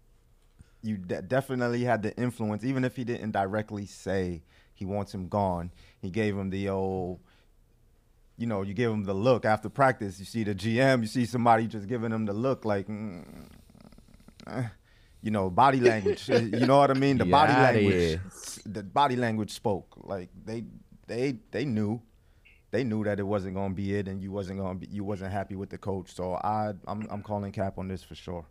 you 0.82 0.96
de- 0.96 1.22
definitely 1.22 1.84
had 1.84 2.02
the 2.02 2.16
influence, 2.16 2.64
even 2.64 2.84
if 2.84 2.96
he 2.96 3.04
didn't 3.04 3.30
directly 3.30 3.86
say 3.86 4.42
he 4.74 4.84
wants 4.84 5.14
him 5.14 5.28
gone. 5.28 5.70
He 6.00 6.10
gave 6.10 6.36
him 6.36 6.50
the 6.50 6.68
old, 6.68 7.20
you 8.36 8.46
know, 8.46 8.62
you 8.62 8.74
give 8.74 8.90
him 8.90 9.04
the 9.04 9.14
look 9.14 9.44
after 9.44 9.68
practice. 9.68 10.18
You 10.18 10.24
see 10.24 10.42
the 10.44 10.54
GM, 10.54 11.02
you 11.02 11.06
see 11.06 11.24
somebody 11.24 11.66
just 11.66 11.86
giving 11.86 12.10
him 12.12 12.26
the 12.26 12.32
look, 12.32 12.64
like, 12.64 12.88
mm, 12.88 13.24
eh, 14.48 14.64
you 15.22 15.30
know, 15.30 15.50
body 15.50 15.80
language. 15.80 16.28
you 16.28 16.66
know 16.66 16.78
what 16.78 16.90
I 16.90 16.94
mean? 16.94 17.18
The 17.18 17.26
body 17.26 17.52
language, 17.52 18.20
the 18.66 18.82
body 18.82 19.16
language 19.16 19.52
spoke. 19.52 19.94
Like 20.02 20.30
they, 20.44 20.64
they, 21.06 21.38
they 21.50 21.64
knew 21.64 22.00
they 22.72 22.84
knew 22.84 23.04
that 23.04 23.20
it 23.20 23.22
wasn't 23.24 23.54
going 23.54 23.70
to 23.70 23.74
be 23.74 23.94
it, 23.94 24.08
and 24.08 24.22
you 24.22 24.32
wasn't 24.32 24.58
going 24.58 24.80
to 24.80 24.88
you 24.88 25.04
wasn't 25.04 25.30
happy 25.30 25.54
with 25.54 25.68
the 25.68 25.78
coach. 25.78 26.12
So 26.14 26.34
I, 26.34 26.72
I'm, 26.88 27.06
I'm 27.10 27.22
calling 27.22 27.52
cap 27.52 27.78
on 27.78 27.86
this 27.86 28.02
for 28.02 28.14
sure. 28.14 28.46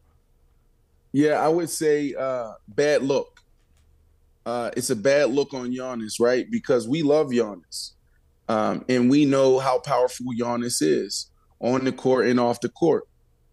Yeah, 1.11 1.43
I 1.43 1.49
would 1.49 1.69
say 1.69 2.13
uh, 2.13 2.53
bad 2.67 3.01
look. 3.01 3.41
Uh, 4.45 4.69
it's 4.77 4.91
a 4.91 4.95
bad 4.95 5.31
look 5.31 5.53
on 5.53 5.71
Giannis, 5.71 6.19
right? 6.19 6.45
Because 6.49 6.87
we 6.87 7.01
love 7.01 7.27
Giannis, 7.27 7.93
um, 8.47 8.85
and 8.87 9.09
we 9.09 9.25
know 9.25 9.57
how 9.59 9.79
powerful 9.79 10.27
Giannis 10.39 10.81
is 10.81 11.31
on 11.59 11.83
the 11.83 11.91
court 11.91 12.27
and 12.27 12.39
off 12.39 12.61
the 12.61 12.69
court. 12.69 13.07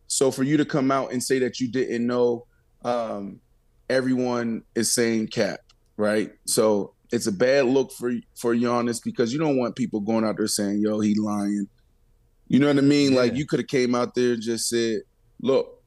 So 0.06 0.30
for 0.30 0.42
you 0.42 0.58
to 0.58 0.64
come 0.64 0.90
out 0.90 1.12
and 1.12 1.22
say 1.22 1.38
that 1.40 1.60
you 1.60 1.68
didn't 1.68 2.06
know, 2.06 2.46
um, 2.84 3.40
everyone 3.88 4.62
is 4.74 4.94
saying 4.94 5.28
cap, 5.28 5.60
right? 5.96 6.30
So 6.46 6.94
it's 7.10 7.26
a 7.26 7.32
bad 7.32 7.66
look 7.66 7.92
for 7.92 8.12
for 8.34 8.54
Giannis 8.54 9.02
because 9.02 9.32
you 9.32 9.38
don't 9.38 9.56
want 9.56 9.76
people 9.76 10.00
going 10.00 10.24
out 10.24 10.36
there 10.36 10.46
saying, 10.46 10.80
"Yo, 10.80 11.00
he 11.00 11.14
lying." 11.14 11.68
You 12.48 12.58
know 12.58 12.66
what 12.66 12.78
I 12.78 12.82
mean? 12.82 13.14
Like 13.14 13.34
you 13.34 13.46
could 13.46 13.60
have 13.60 13.68
came 13.68 13.94
out 13.94 14.14
there 14.14 14.32
and 14.32 14.42
just 14.42 14.68
said, 14.68 15.00
"Look, 15.40 15.82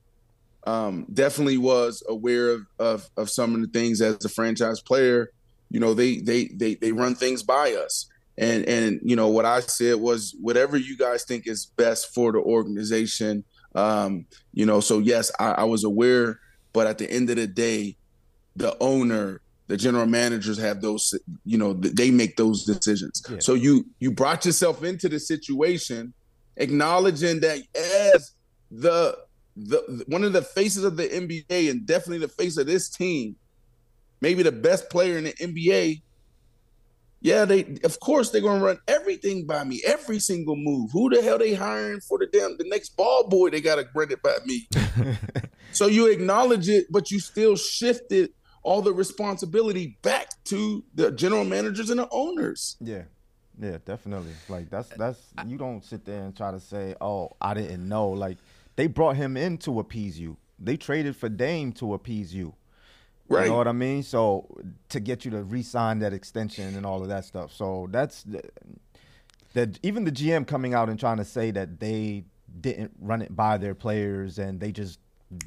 um, 0.66 1.08
definitely 1.12 1.58
was 1.58 2.04
aware 2.08 2.50
of, 2.50 2.62
of 2.80 3.10
of 3.18 3.30
some 3.30 3.56
of 3.56 3.62
the 3.62 3.68
things 3.68 4.02
as 4.02 4.24
a 4.26 4.30
franchise 4.30 4.82
player. 4.82 5.32
You 5.70 5.80
know, 5.80 5.94
they 5.94 6.18
they 6.18 6.46
they 6.48 6.76
they 6.76 6.92
run 6.92 7.16
things 7.16 7.44
by 7.44 7.74
us, 7.74 8.08
and 8.38 8.66
and 8.66 9.00
you 9.04 9.16
know 9.16 9.30
what 9.30 9.46
I 9.46 9.62
said 9.62 9.96
was 9.96 10.36
whatever 10.40 10.78
you 10.78 10.98
guys 10.98 11.24
think 11.24 11.48
is 11.48 11.66
best 11.66 12.14
for 12.14 12.32
the 12.32 12.40
organization. 12.40 13.44
Um, 13.74 14.26
you 14.54 14.66
know, 14.66 14.82
so 14.82 15.00
yes, 15.00 15.32
I, 15.40 15.52
I 15.52 15.64
was 15.64 15.84
aware, 15.84 16.40
but 16.74 16.88
at 16.88 16.98
the 16.98 17.10
end 17.10 17.30
of 17.30 17.38
the 17.38 17.48
day, 17.48 17.96
the 18.56 18.76
owner, 18.82 19.42
the 19.68 19.78
general 19.78 20.06
managers 20.06 20.58
have 20.58 20.82
those. 20.82 21.18
You 21.46 21.58
know, 21.58 21.74
they 21.74 22.12
make 22.12 22.38
those 22.38 22.66
decisions. 22.66 23.24
Yeah. 23.30 23.38
So 23.40 23.54
you 23.54 23.86
you 24.00 24.12
brought 24.12 24.46
yourself 24.46 24.84
into 24.84 25.08
the 25.08 25.20
situation, 25.20 26.14
acknowledging 26.58 27.40
that 27.42 27.60
as 28.14 28.32
the 28.70 29.18
the 29.56 30.04
one 30.08 30.24
of 30.24 30.34
the 30.34 30.42
faces 30.42 30.84
of 30.84 30.98
the 30.98 31.08
NBA 31.08 31.70
and 31.70 31.86
definitely 31.86 32.20
the 32.20 32.28
face 32.28 32.58
of 32.58 32.68
this 32.68 32.90
team, 32.90 33.36
maybe 34.20 34.44
the 34.44 34.52
best 34.52 34.90
player 34.90 35.18
in 35.18 35.26
the 35.26 35.34
NBA. 35.34 36.02
Yeah, 37.24 37.46
they 37.46 37.78
of 37.84 38.00
course 38.00 38.32
they're 38.32 38.42
gonna 38.42 38.64
run 38.64 38.80
everything 38.88 39.46
by 39.46 39.64
me, 39.64 39.82
every 39.86 40.20
single 40.20 40.56
move. 40.56 40.90
Who 40.92 41.10
the 41.12 41.22
hell 41.22 41.38
they 41.38 41.54
hiring 41.54 42.02
for 42.02 42.18
the 42.18 42.26
damn 42.26 42.58
the 42.58 42.66
next 42.68 42.98
ball 42.98 43.30
boy? 43.30 43.52
They 43.52 43.62
gotta 43.62 43.88
run 43.94 44.12
it 44.12 44.24
by 44.24 44.38
me. 44.46 44.68
so 45.72 45.86
you 45.86 46.08
acknowledge 46.08 46.68
it, 46.68 46.88
but 46.90 47.12
you 47.12 47.20
still 47.20 47.56
shifted 47.56 48.32
all 48.64 48.82
the 48.82 48.94
responsibility 48.94 49.98
back 50.02 50.30
to 50.46 50.84
the 50.94 51.12
general 51.12 51.44
managers 51.44 51.90
and 51.90 52.00
the 52.00 52.08
owners. 52.12 52.78
Yeah. 52.80 53.04
Yeah, 53.60 53.78
definitely. 53.86 54.32
Like 54.50 54.70
that's 54.70 54.92
uh, 54.92 54.96
that's 54.98 55.20
you 55.46 55.58
don't 55.58 55.84
sit 55.84 56.06
there 56.06 56.24
and 56.24 56.36
try 56.36 56.52
to 56.52 56.60
say, 56.60 56.96
"Oh, 57.02 57.32
I 57.40 57.54
didn't 57.54 57.88
know." 57.88 58.10
Like 58.10 58.38
they 58.76 58.88
brought 58.88 59.18
him 59.18 59.38
in 59.38 59.58
to 59.60 59.80
appease 59.80 60.20
you. 60.20 60.38
they 60.58 60.78
traded 60.78 61.16
for 61.16 61.30
Dame 61.30 61.72
to 61.74 61.94
appease 61.94 62.34
you. 62.34 62.56
Right. 63.28 63.44
You 63.44 63.52
know 63.52 63.58
what 63.58 63.68
I 63.68 63.72
mean? 63.74 64.04
So 64.04 64.48
to 64.90 65.00
get 65.00 65.26
you 65.26 65.32
to 65.32 65.44
re-sign 65.44 66.00
that 66.00 66.12
extension 66.14 66.76
and 66.76 66.86
all 66.86 67.02
of 67.02 67.08
that 67.10 67.26
stuff. 67.26 67.52
So 67.54 67.88
that's 67.92 68.26
uh, 68.34 68.40
that. 69.54 69.80
Even 69.84 70.06
the 70.06 70.12
GM 70.12 70.48
coming 70.48 70.74
out 70.74 70.90
and 70.90 71.00
trying 71.00 71.18
to 71.18 71.26
say 71.26 71.52
that 71.52 71.80
they 71.80 72.24
didn't 72.60 72.92
run 73.00 73.22
it 73.22 73.36
by 73.36 73.58
their 73.58 73.76
players 73.76 74.40
and 74.40 74.60
they 74.60 74.72
just 74.72 75.00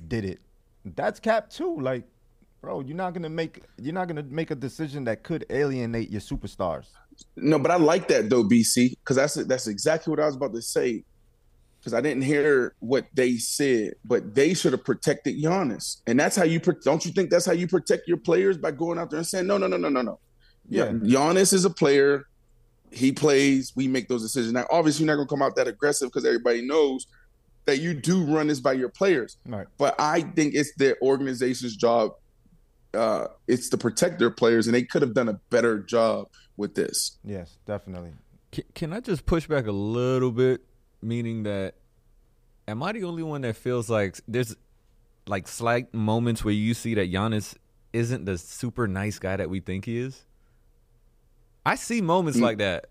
did 0.09 0.24
it. 0.24 0.41
That's 0.85 1.20
cap 1.20 1.51
too. 1.51 1.78
Like, 1.81 2.05
bro, 2.65 2.81
you're 2.81 2.97
not 2.97 3.12
gonna 3.12 3.28
make 3.28 3.62
you're 3.81 3.95
not 3.95 4.09
gonna 4.09 4.23
make 4.23 4.51
a 4.51 4.55
decision 4.55 5.05
that 5.05 5.23
could 5.23 5.45
alienate 5.51 6.11
your 6.11 6.20
superstars. 6.20 6.86
No, 7.36 7.59
but 7.59 7.70
I 7.70 7.77
like 7.77 8.09
that 8.09 8.31
though, 8.31 8.43
BC, 8.43 8.99
because 8.99 9.16
that's 9.16 9.35
that's 9.35 9.66
exactly 9.66 10.11
what 10.11 10.20
I 10.20 10.27
was 10.27 10.36
about 10.36 10.55
to 10.55 10.62
say. 10.62 11.05
Because 11.78 11.93
I 11.93 12.01
didn't 12.01 12.23
hear 12.23 12.74
what 12.81 13.07
they 13.12 13.36
said, 13.36 13.93
but 14.07 14.35
they 14.35 14.55
should 14.55 14.73
have 14.73 14.85
protected 14.85 15.36
Giannis, 15.36 16.01
and 16.07 16.19
that's 16.19 16.35
how 16.35 16.45
you 16.45 16.59
don't 16.59 17.05
you 17.05 17.12
think 17.12 17.31
that's 17.31 17.45
how 17.45 17.53
you 17.53 17.69
protect 17.69 18.09
your 18.09 18.16
players 18.16 18.57
by 18.57 18.70
going 18.70 18.99
out 18.99 19.11
there 19.11 19.19
and 19.19 19.27
saying 19.27 19.47
no, 19.47 19.59
no, 19.59 19.66
no, 19.66 19.77
no, 19.77 19.91
no, 19.91 20.01
no. 20.01 20.19
Yeah, 20.66 20.86
Giannis 20.86 21.53
is 21.53 21.66
a 21.66 21.70
player. 21.70 22.24
He 22.91 23.12
plays. 23.12 23.73
We 23.77 23.86
make 23.86 24.09
those 24.09 24.23
decisions. 24.23 24.55
Now, 24.55 24.66
obviously, 24.70 25.05
you're 25.05 25.15
not 25.15 25.20
gonna 25.20 25.28
come 25.28 25.43
out 25.43 25.57
that 25.57 25.69
aggressive 25.69 26.09
because 26.09 26.24
everybody 26.24 26.66
knows 26.66 27.07
that 27.66 27.81
you 27.81 27.93
do 27.93 28.24
run 28.24 28.47
this 28.47 28.61
by 28.61 28.73
your 28.73 28.89
players. 28.89 29.36
Right. 29.47 29.66
But 29.78 29.95
I 29.99 30.23
think 30.23 30.55
it's 30.55 30.74
the 30.77 30.97
organization's 31.03 31.77
job. 31.77 32.12
Uh, 32.94 33.28
it's 33.46 33.68
to 33.70 33.78
protect 33.78 34.18
their 34.18 34.30
players, 34.30 34.66
and 34.66 34.74
they 34.74 34.82
could 34.82 35.02
have 35.02 35.14
done 35.14 35.28
a 35.28 35.40
better 35.50 35.78
job 35.78 36.28
with 36.56 36.74
this. 36.74 37.18
Yes, 37.24 37.58
definitely. 37.66 38.12
Can, 38.52 38.64
can 38.74 38.92
I 38.92 39.00
just 39.00 39.26
push 39.26 39.46
back 39.46 39.66
a 39.66 39.72
little 39.72 40.30
bit, 40.30 40.62
meaning 41.02 41.42
that 41.44 41.74
am 42.68 42.82
I 42.82 42.92
the 42.92 43.04
only 43.04 43.22
one 43.22 43.42
that 43.42 43.56
feels 43.56 43.90
like 43.90 44.18
there's 44.28 44.56
like 45.26 45.48
slight 45.48 45.92
moments 45.94 46.44
where 46.44 46.54
you 46.54 46.74
see 46.74 46.94
that 46.94 47.10
Giannis 47.10 47.54
isn't 47.92 48.24
the 48.24 48.38
super 48.38 48.86
nice 48.86 49.18
guy 49.18 49.36
that 49.36 49.50
we 49.50 49.60
think 49.60 49.84
he 49.84 49.98
is? 49.98 50.24
I 51.64 51.76
see 51.76 52.00
moments 52.00 52.38
mm. 52.38 52.42
like 52.42 52.58
that. 52.58 52.86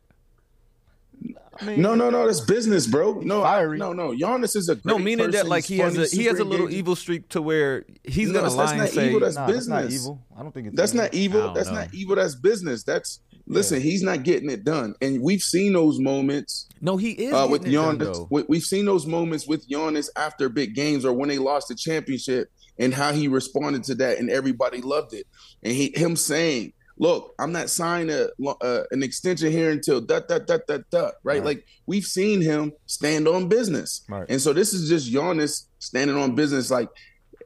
I 1.59 1.65
mean, 1.65 1.81
no, 1.81 1.93
no, 1.93 2.09
no. 2.09 2.25
That's 2.25 2.41
business, 2.41 2.87
bro. 2.87 3.19
No, 3.19 3.43
I, 3.43 3.65
no, 3.75 3.93
no. 3.93 4.11
Giannis 4.11 4.55
is 4.55 4.69
a 4.69 4.79
no. 4.85 4.97
Meaning 4.97 5.27
person. 5.27 5.31
that 5.31 5.47
like 5.47 5.65
he 5.65 5.77
funny, 5.77 5.97
has 5.97 6.13
a 6.13 6.15
he 6.15 6.25
has 6.25 6.39
a 6.39 6.43
little 6.43 6.65
engaging. 6.65 6.79
evil 6.79 6.95
streak 6.95 7.29
to 7.29 7.41
where 7.41 7.85
he's 8.03 8.29
no, 8.29 8.41
gonna 8.41 8.53
lie 8.53 8.75
and 8.75 8.89
say 8.89 9.09
evil, 9.09 9.19
that's 9.19 9.35
nah, 9.35 9.47
business. 9.47 9.67
That's 9.67 9.83
not 9.83 9.91
evil. 9.91 10.25
I 10.35 10.41
don't 10.41 10.51
think 10.53 10.67
it's 10.67 10.75
that's 10.75 10.93
evil. 10.93 11.03
not 11.03 11.13
evil. 11.13 11.53
That's 11.53 11.69
know. 11.69 11.75
not 11.75 11.93
evil. 11.93 12.15
That's 12.15 12.35
business. 12.35 12.83
That's 12.83 13.19
listen. 13.45 13.77
Yeah. 13.77 13.83
He's 13.83 14.03
not 14.03 14.23
getting 14.23 14.49
it 14.49 14.63
done, 14.63 14.95
and 15.01 15.21
we've 15.21 15.41
seen 15.41 15.73
those 15.73 15.99
moments. 15.99 16.67
No, 16.81 16.97
he 16.97 17.11
is 17.11 17.33
uh, 17.33 17.47
with 17.49 17.65
Giannis. 17.65 18.29
Done, 18.29 18.45
we've 18.47 18.63
seen 18.63 18.85
those 18.85 19.05
moments 19.05 19.47
with 19.47 19.67
Giannis 19.69 20.09
after 20.15 20.49
big 20.49 20.75
games 20.75 21.05
or 21.05 21.13
when 21.13 21.29
they 21.29 21.37
lost 21.37 21.67
the 21.67 21.75
championship, 21.75 22.49
and 22.79 22.93
how 22.93 23.13
he 23.13 23.27
responded 23.27 23.83
to 23.85 23.95
that, 23.95 24.17
and 24.17 24.29
everybody 24.29 24.81
loved 24.81 25.13
it. 25.13 25.27
And 25.61 25.73
he 25.73 25.93
him 25.95 26.15
saying 26.15 26.73
look, 26.97 27.33
I'm 27.39 27.51
not 27.51 27.69
signing 27.69 28.09
a, 28.09 28.27
uh, 28.47 28.83
an 28.91 29.03
extension 29.03 29.51
here 29.51 29.71
until 29.71 30.01
that 30.07 30.27
that 30.27 30.47
that 30.47 30.67
that 30.67 30.89
that 30.91 31.03
right? 31.03 31.13
right? 31.23 31.43
Like 31.43 31.65
we've 31.85 32.05
seen 32.05 32.41
him 32.41 32.73
stand 32.85 33.27
on 33.27 33.47
business, 33.47 34.03
right. 34.09 34.25
and 34.29 34.41
so 34.41 34.53
this 34.53 34.73
is 34.73 34.89
just 34.89 35.11
Giannis 35.11 35.65
standing 35.79 36.17
on 36.17 36.35
business. 36.35 36.71
Like, 36.71 36.89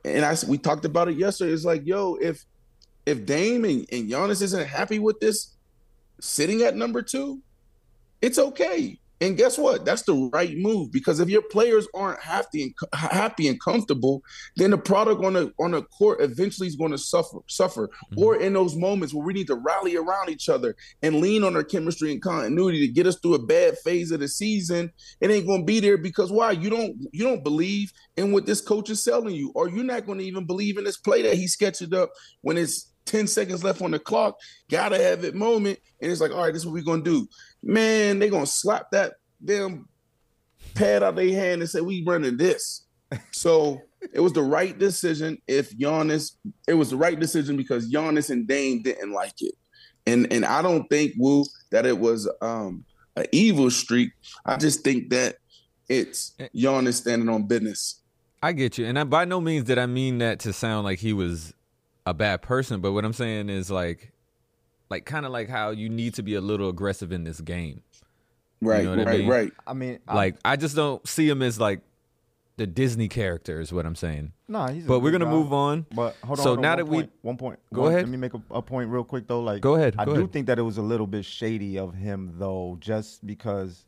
and 0.03 0.25
I 0.25 0.35
we 0.47 0.57
talked 0.57 0.85
about 0.85 1.07
it 1.07 1.17
yesterday. 1.17 1.51
It's 1.51 1.65
like, 1.65 1.85
yo, 1.85 2.15
if 2.15 2.45
if 3.05 3.25
Dame 3.25 3.65
and, 3.65 3.85
and 3.91 4.09
Giannis 4.09 4.41
isn't 4.41 4.67
happy 4.67 4.99
with 4.99 5.19
this 5.19 5.55
sitting 6.19 6.61
at 6.63 6.75
number 6.75 7.01
two, 7.01 7.41
it's 8.21 8.37
okay. 8.37 8.99
And 9.19 9.35
guess 9.35 9.57
what? 9.57 9.83
That's 9.83 10.03
the 10.03 10.29
right 10.31 10.55
move 10.57 10.91
because 10.91 11.19
if 11.19 11.29
your 11.29 11.41
players 11.41 11.87
aren't 11.95 12.21
happy 12.21 12.63
and 12.63 12.73
happy 12.93 13.47
and 13.47 13.59
comfortable, 13.59 14.21
then 14.57 14.71
the 14.71 14.77
product 14.77 15.23
on 15.23 15.33
the 15.33 15.51
on 15.59 15.71
the 15.71 15.81
court 15.83 16.21
eventually 16.21 16.67
is 16.67 16.75
going 16.75 16.91
to 16.91 16.97
suffer. 16.97 17.39
Suffer. 17.47 17.87
Mm-hmm. 17.87 18.23
Or 18.23 18.35
in 18.35 18.53
those 18.53 18.75
moments 18.75 19.13
where 19.13 19.25
we 19.25 19.33
need 19.33 19.47
to 19.47 19.55
rally 19.55 19.95
around 19.95 20.29
each 20.29 20.49
other 20.49 20.75
and 21.01 21.15
lean 21.15 21.43
on 21.43 21.55
our 21.55 21.63
chemistry 21.63 22.11
and 22.11 22.21
continuity 22.21 22.85
to 22.85 22.93
get 22.93 23.07
us 23.07 23.17
through 23.19 23.35
a 23.35 23.45
bad 23.45 23.77
phase 23.79 24.11
of 24.11 24.19
the 24.19 24.27
season, 24.27 24.91
it 25.19 25.31
ain't 25.31 25.47
going 25.47 25.61
to 25.61 25.65
be 25.65 25.79
there 25.79 25.97
because 25.97 26.31
why? 26.31 26.51
You 26.51 26.69
don't 26.69 26.95
you 27.11 27.23
don't 27.23 27.43
believe 27.43 27.91
in 28.17 28.31
what 28.31 28.45
this 28.45 28.61
coach 28.61 28.89
is 28.89 29.03
selling 29.03 29.35
you, 29.35 29.51
or 29.55 29.69
you're 29.69 29.83
not 29.83 30.05
going 30.05 30.19
to 30.19 30.25
even 30.25 30.45
believe 30.45 30.77
in 30.77 30.83
this 30.83 30.97
play 30.97 31.23
that 31.23 31.35
he 31.35 31.47
sketched 31.47 31.93
up 31.93 32.11
when 32.41 32.57
it's 32.57 32.91
10 33.07 33.25
seconds 33.27 33.63
left 33.63 33.81
on 33.81 33.91
the 33.91 33.99
clock, 33.99 34.37
gotta 34.69 35.01
have 35.01 35.23
it 35.23 35.33
moment. 35.33 35.79
And 36.01 36.11
it's 36.11 36.21
like, 36.21 36.31
all 36.31 36.43
right, 36.43 36.53
this 36.53 36.61
is 36.61 36.65
what 36.67 36.73
we're 36.73 36.83
gonna 36.83 37.01
do. 37.01 37.27
Man, 37.67 38.19
they 38.19 38.29
gonna 38.29 38.45
slap 38.45 38.91
that 38.91 39.15
damn 39.43 39.89
pad 40.73 41.03
out 41.03 41.17
their 41.17 41.29
hand 41.29 41.61
and 41.61 41.69
say, 41.69 41.81
We 41.81 42.03
running 42.07 42.37
this. 42.37 42.83
So 43.31 43.81
it 44.13 44.19
was 44.19 44.33
the 44.33 44.43
right 44.43 44.77
decision 44.77 45.37
if 45.47 45.75
Giannis, 45.77 46.33
it 46.67 46.75
was 46.75 46.91
the 46.91 46.97
right 46.97 47.19
decision 47.19 47.57
because 47.57 47.91
Giannis 47.91 48.29
and 48.29 48.47
Dame 48.47 48.81
didn't 48.81 49.11
like 49.11 49.41
it. 49.41 49.55
And 50.05 50.31
and 50.31 50.45
I 50.45 50.61
don't 50.61 50.87
think 50.89 51.13
Woo 51.17 51.45
that 51.71 51.85
it 51.85 51.99
was 51.99 52.29
um 52.41 52.85
an 53.15 53.25
evil 53.31 53.69
streak. 53.69 54.11
I 54.45 54.57
just 54.57 54.81
think 54.81 55.09
that 55.09 55.37
it's. 55.89 56.35
Giannis 56.55 56.95
standing 56.95 57.29
on 57.29 57.47
business. 57.47 58.01
I 58.41 58.51
get 58.53 58.77
you. 58.77 58.85
And 58.85 58.99
I, 58.99 59.03
by 59.03 59.25
no 59.25 59.41
means 59.41 59.65
did 59.65 59.77
I 59.77 59.87
mean 59.87 60.19
that 60.19 60.39
to 60.41 60.53
sound 60.53 60.85
like 60.85 60.99
he 60.99 61.11
was 61.11 61.53
a 62.05 62.13
bad 62.13 62.41
person, 62.41 62.79
but 62.79 62.93
what 62.93 63.03
I'm 63.03 63.13
saying 63.13 63.49
is 63.49 63.69
like 63.71 64.13
like 64.89 65.05
kind 65.05 65.25
of 65.25 65.31
like 65.31 65.49
how 65.49 65.71
you 65.71 65.89
need 65.89 66.13
to 66.15 66.23
be 66.23 66.35
a 66.35 66.41
little 66.41 66.69
aggressive 66.69 67.11
in 67.11 67.23
this 67.23 67.41
game. 67.41 67.81
Right, 68.61 68.83
you 68.83 68.95
know 68.95 69.03
right, 69.03 69.07
I 69.07 69.17
mean? 69.17 69.27
right. 69.27 69.53
I 69.67 69.73
mean, 69.73 69.99
like 70.11 70.35
I, 70.43 70.53
I 70.53 70.55
just 70.55 70.75
don't 70.75 71.05
see 71.07 71.29
him 71.29 71.41
as 71.41 71.59
like 71.59 71.81
the 72.57 72.65
Disney 72.65 73.07
character 73.07 73.61
is 73.61 73.71
what 73.71 73.85
I'm 73.85 73.95
saying. 73.95 74.33
No, 74.47 74.59
nah, 74.59 74.71
he's. 74.71 74.85
But 74.85 75.01
we're 75.01 75.11
gonna 75.11 75.25
guy. 75.25 75.31
move 75.31 75.53
on. 75.53 75.85
But 75.93 76.15
hold 76.23 76.39
on. 76.39 76.43
So 76.43 76.49
hold 76.49 76.57
on, 76.57 76.61
now 76.63 76.75
that 76.75 76.87
point, 76.87 77.11
we 77.21 77.27
one 77.29 77.37
point. 77.37 77.59
Go 77.71 77.83
one, 77.83 77.91
ahead. 77.91 78.03
Let 78.03 78.09
me 78.09 78.17
make 78.17 78.33
a, 78.33 78.41
a, 78.49 78.61
point 78.61 78.89
real 78.89 79.03
quick 79.03 79.27
though. 79.27 79.41
Like, 79.41 79.61
go 79.61 79.75
ahead. 79.75 79.95
Go 79.95 80.01
I 80.01 80.05
ahead. 80.05 80.17
do 80.17 80.27
think 80.27 80.47
that 80.47 80.57
it 80.57 80.63
was 80.63 80.77
a 80.77 80.81
little 80.81 81.05
bit 81.05 81.23
shady 81.23 81.77
of 81.77 81.93
him 81.93 82.33
though, 82.37 82.77
just 82.79 83.25
because 83.27 83.85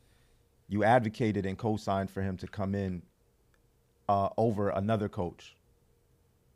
you 0.68 0.84
advocated 0.84 1.48
and 1.48 1.58
co-signed 1.58 2.12
for 2.12 2.22
him 2.22 2.38
to 2.38 2.48
come 2.48 2.76
in 2.76 3.02
uh, 4.08 4.30
over 4.38 4.70
another 4.70 5.10
coach. 5.10 5.56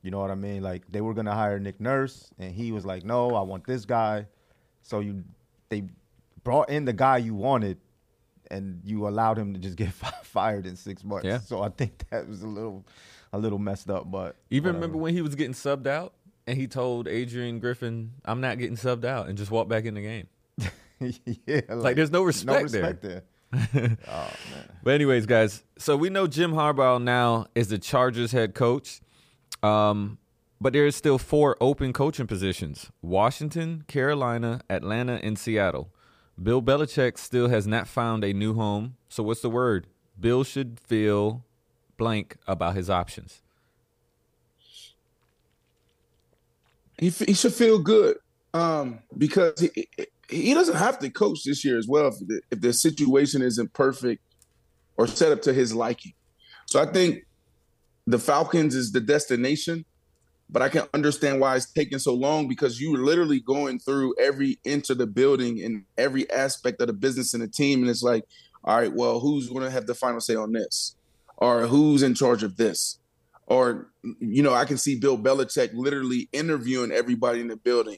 You 0.03 0.11
know 0.11 0.19
what 0.19 0.29
I 0.29 0.35
mean? 0.35 0.61
Like 0.61 0.83
they 0.91 1.01
were 1.01 1.15
gonna 1.15 1.33
hire 1.33 1.59
Nick 1.59 1.81
Nurse, 1.81 2.31
and 2.37 2.53
he 2.53 2.71
was 2.71 2.85
like, 2.85 3.03
"No, 3.03 3.33
I 3.35 3.41
want 3.41 3.65
this 3.65 3.85
guy." 3.85 4.27
So 4.83 4.99
you, 4.99 5.23
they 5.69 5.83
brought 6.43 6.69
in 6.69 6.85
the 6.85 6.93
guy 6.93 7.17
you 7.17 7.33
wanted, 7.33 7.77
and 8.51 8.81
you 8.83 9.07
allowed 9.07 9.37
him 9.37 9.53
to 9.53 9.59
just 9.59 9.75
get 9.77 9.91
fired 9.91 10.65
in 10.65 10.75
six 10.75 11.03
months. 11.03 11.25
Yeah. 11.25 11.39
So 11.39 11.61
I 11.61 11.69
think 11.69 12.03
that 12.11 12.27
was 12.27 12.43
a 12.43 12.47
little, 12.47 12.85
a 13.31 13.39
little 13.39 13.59
messed 13.59 13.89
up. 13.89 14.11
But 14.11 14.35
even 14.51 14.75
remember 14.75 14.97
when 14.97 15.13
he 15.13 15.21
was 15.21 15.35
getting 15.35 15.53
subbed 15.53 15.87
out, 15.87 16.13
and 16.45 16.57
he 16.57 16.67
told 16.67 17.07
Adrian 17.07 17.59
Griffin, 17.59 18.11
"I'm 18.25 18.41
not 18.41 18.57
getting 18.57 18.75
subbed 18.75 19.05
out," 19.05 19.27
and 19.27 19.37
just 19.37 19.51
walked 19.51 19.69
back 19.69 19.85
in 19.85 19.93
the 19.95 20.01
game. 20.01 20.27
yeah, 20.99 21.61
like, 21.69 21.69
like, 21.69 21.95
there's 21.95 22.11
no 22.11 22.23
respect, 22.23 22.57
no 22.57 22.63
respect 22.63 23.01
there. 23.01 23.23
there. 23.71 23.97
oh 24.07 24.31
man. 24.51 24.69
But 24.83 24.95
anyways, 24.95 25.25
guys, 25.25 25.63
so 25.77 25.95
we 25.95 26.09
know 26.09 26.27
Jim 26.27 26.53
Harbaugh 26.53 27.01
now 27.01 27.47
is 27.55 27.67
the 27.67 27.77
Chargers 27.77 28.31
head 28.31 28.53
coach. 28.53 29.01
Um, 29.61 30.17
but 30.63 30.71
there 30.71 30.87
is 30.87 30.95
still 30.95 31.17
four 31.17 31.57
open 31.59 31.91
coaching 31.91 32.25
positions 32.25 32.89
Washington, 33.01 33.83
Carolina, 33.89 34.61
Atlanta, 34.69 35.19
and 35.21 35.37
Seattle. 35.37 35.91
Bill 36.41 36.61
Belichick 36.61 37.17
still 37.17 37.49
has 37.49 37.67
not 37.67 37.85
found 37.85 38.23
a 38.23 38.31
new 38.31 38.53
home. 38.53 38.95
So, 39.09 39.23
what's 39.23 39.41
the 39.41 39.49
word? 39.49 39.87
Bill 40.17 40.45
should 40.45 40.79
feel 40.79 41.43
blank 41.97 42.37
about 42.47 42.75
his 42.75 42.89
options. 42.89 43.41
He, 46.97 47.09
he 47.09 47.33
should 47.33 47.53
feel 47.53 47.79
good 47.79 48.15
um, 48.53 48.99
because 49.17 49.59
he, 49.59 49.89
he 50.29 50.53
doesn't 50.53 50.77
have 50.77 50.97
to 50.99 51.09
coach 51.09 51.43
this 51.43 51.65
year 51.65 51.77
as 51.77 51.89
well 51.89 52.07
if 52.07 52.19
the, 52.19 52.41
if 52.51 52.61
the 52.61 52.71
situation 52.71 53.41
isn't 53.41 53.73
perfect 53.73 54.23
or 54.95 55.07
set 55.07 55.33
up 55.33 55.41
to 55.41 55.51
his 55.51 55.75
liking. 55.75 56.13
So, 56.67 56.81
I 56.81 56.85
think 56.85 57.25
the 58.07 58.17
Falcons 58.17 58.75
is 58.75 58.93
the 58.93 59.01
destination, 59.01 59.83
but 60.49 60.61
I 60.61 60.69
can 60.69 60.83
understand 60.93 61.39
why 61.39 61.55
it's 61.55 61.71
taking 61.71 61.99
so 61.99 62.13
long 62.13 62.47
because 62.47 62.79
you're 62.79 63.03
literally 63.03 63.39
going 63.39 63.79
through 63.79 64.15
every 64.19 64.59
inch 64.63 64.89
of 64.89 64.97
the 64.97 65.07
building 65.07 65.61
and 65.63 65.83
every 65.97 66.29
aspect 66.29 66.81
of 66.81 66.87
the 66.87 66.93
business 66.93 67.33
and 67.33 67.41
the 67.41 67.47
team. 67.47 67.81
And 67.81 67.89
it's 67.89 68.03
like, 68.03 68.23
all 68.63 68.77
right, 68.77 68.93
well, 68.93 69.19
who's 69.19 69.49
going 69.49 69.63
to 69.63 69.71
have 69.71 69.87
the 69.87 69.95
final 69.95 70.21
say 70.21 70.35
on 70.35 70.51
this? 70.51 70.95
Or 71.37 71.65
who's 71.65 72.03
in 72.03 72.13
charge 72.13 72.43
of 72.43 72.57
this? 72.57 72.99
Or, 73.47 73.89
you 74.19 74.43
know, 74.43 74.53
I 74.53 74.65
can 74.65 74.77
see 74.77 74.99
Bill 74.99 75.17
Belichick 75.17 75.71
literally 75.73 76.29
interviewing 76.31 76.91
everybody 76.91 77.41
in 77.41 77.47
the 77.47 77.57
building, 77.57 77.97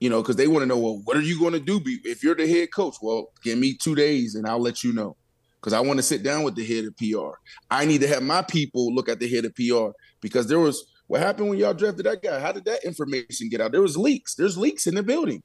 you 0.00 0.10
know, 0.10 0.20
because 0.20 0.36
they 0.36 0.48
want 0.48 0.62
to 0.62 0.66
know, 0.66 0.78
well, 0.78 1.00
what 1.04 1.16
are 1.16 1.22
you 1.22 1.38
going 1.38 1.54
to 1.54 1.60
do 1.60 1.80
if 2.04 2.22
you're 2.22 2.34
the 2.34 2.46
head 2.46 2.72
coach? 2.72 2.96
Well, 3.00 3.30
give 3.42 3.58
me 3.58 3.74
two 3.74 3.94
days 3.94 4.34
and 4.34 4.46
I'll 4.46 4.60
let 4.60 4.84
you 4.84 4.92
know 4.92 5.16
because 5.60 5.72
I 5.72 5.80
want 5.80 5.98
to 5.98 6.02
sit 6.02 6.22
down 6.22 6.42
with 6.42 6.56
the 6.56 6.64
head 6.64 6.84
of 6.84 6.96
PR. 6.98 7.38
I 7.70 7.86
need 7.86 8.02
to 8.02 8.08
have 8.08 8.22
my 8.22 8.42
people 8.42 8.94
look 8.94 9.08
at 9.08 9.18
the 9.18 9.28
head 9.28 9.46
of 9.46 9.54
PR 9.54 9.96
because 10.20 10.46
there 10.46 10.58
was 10.60 10.84
what 11.06 11.20
happened 11.20 11.50
when 11.50 11.58
y'all 11.58 11.74
drafted 11.74 12.06
that 12.06 12.22
guy. 12.22 12.40
How 12.40 12.52
did 12.52 12.64
that 12.64 12.84
information 12.84 13.48
get 13.48 13.60
out? 13.60 13.72
There 13.72 13.82
was 13.82 13.96
leaks. 13.96 14.34
There's 14.34 14.56
leaks 14.56 14.86
in 14.86 14.94
the 14.94 15.02
building. 15.02 15.42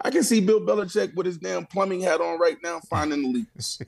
I 0.00 0.10
can 0.10 0.22
see 0.22 0.40
Bill 0.40 0.60
Belichick 0.60 1.14
with 1.14 1.26
his 1.26 1.38
damn 1.38 1.66
plumbing 1.66 2.00
hat 2.00 2.20
on 2.20 2.38
right 2.38 2.58
now, 2.62 2.80
finding 2.90 3.22
the 3.22 3.28
leaks. 3.28 3.78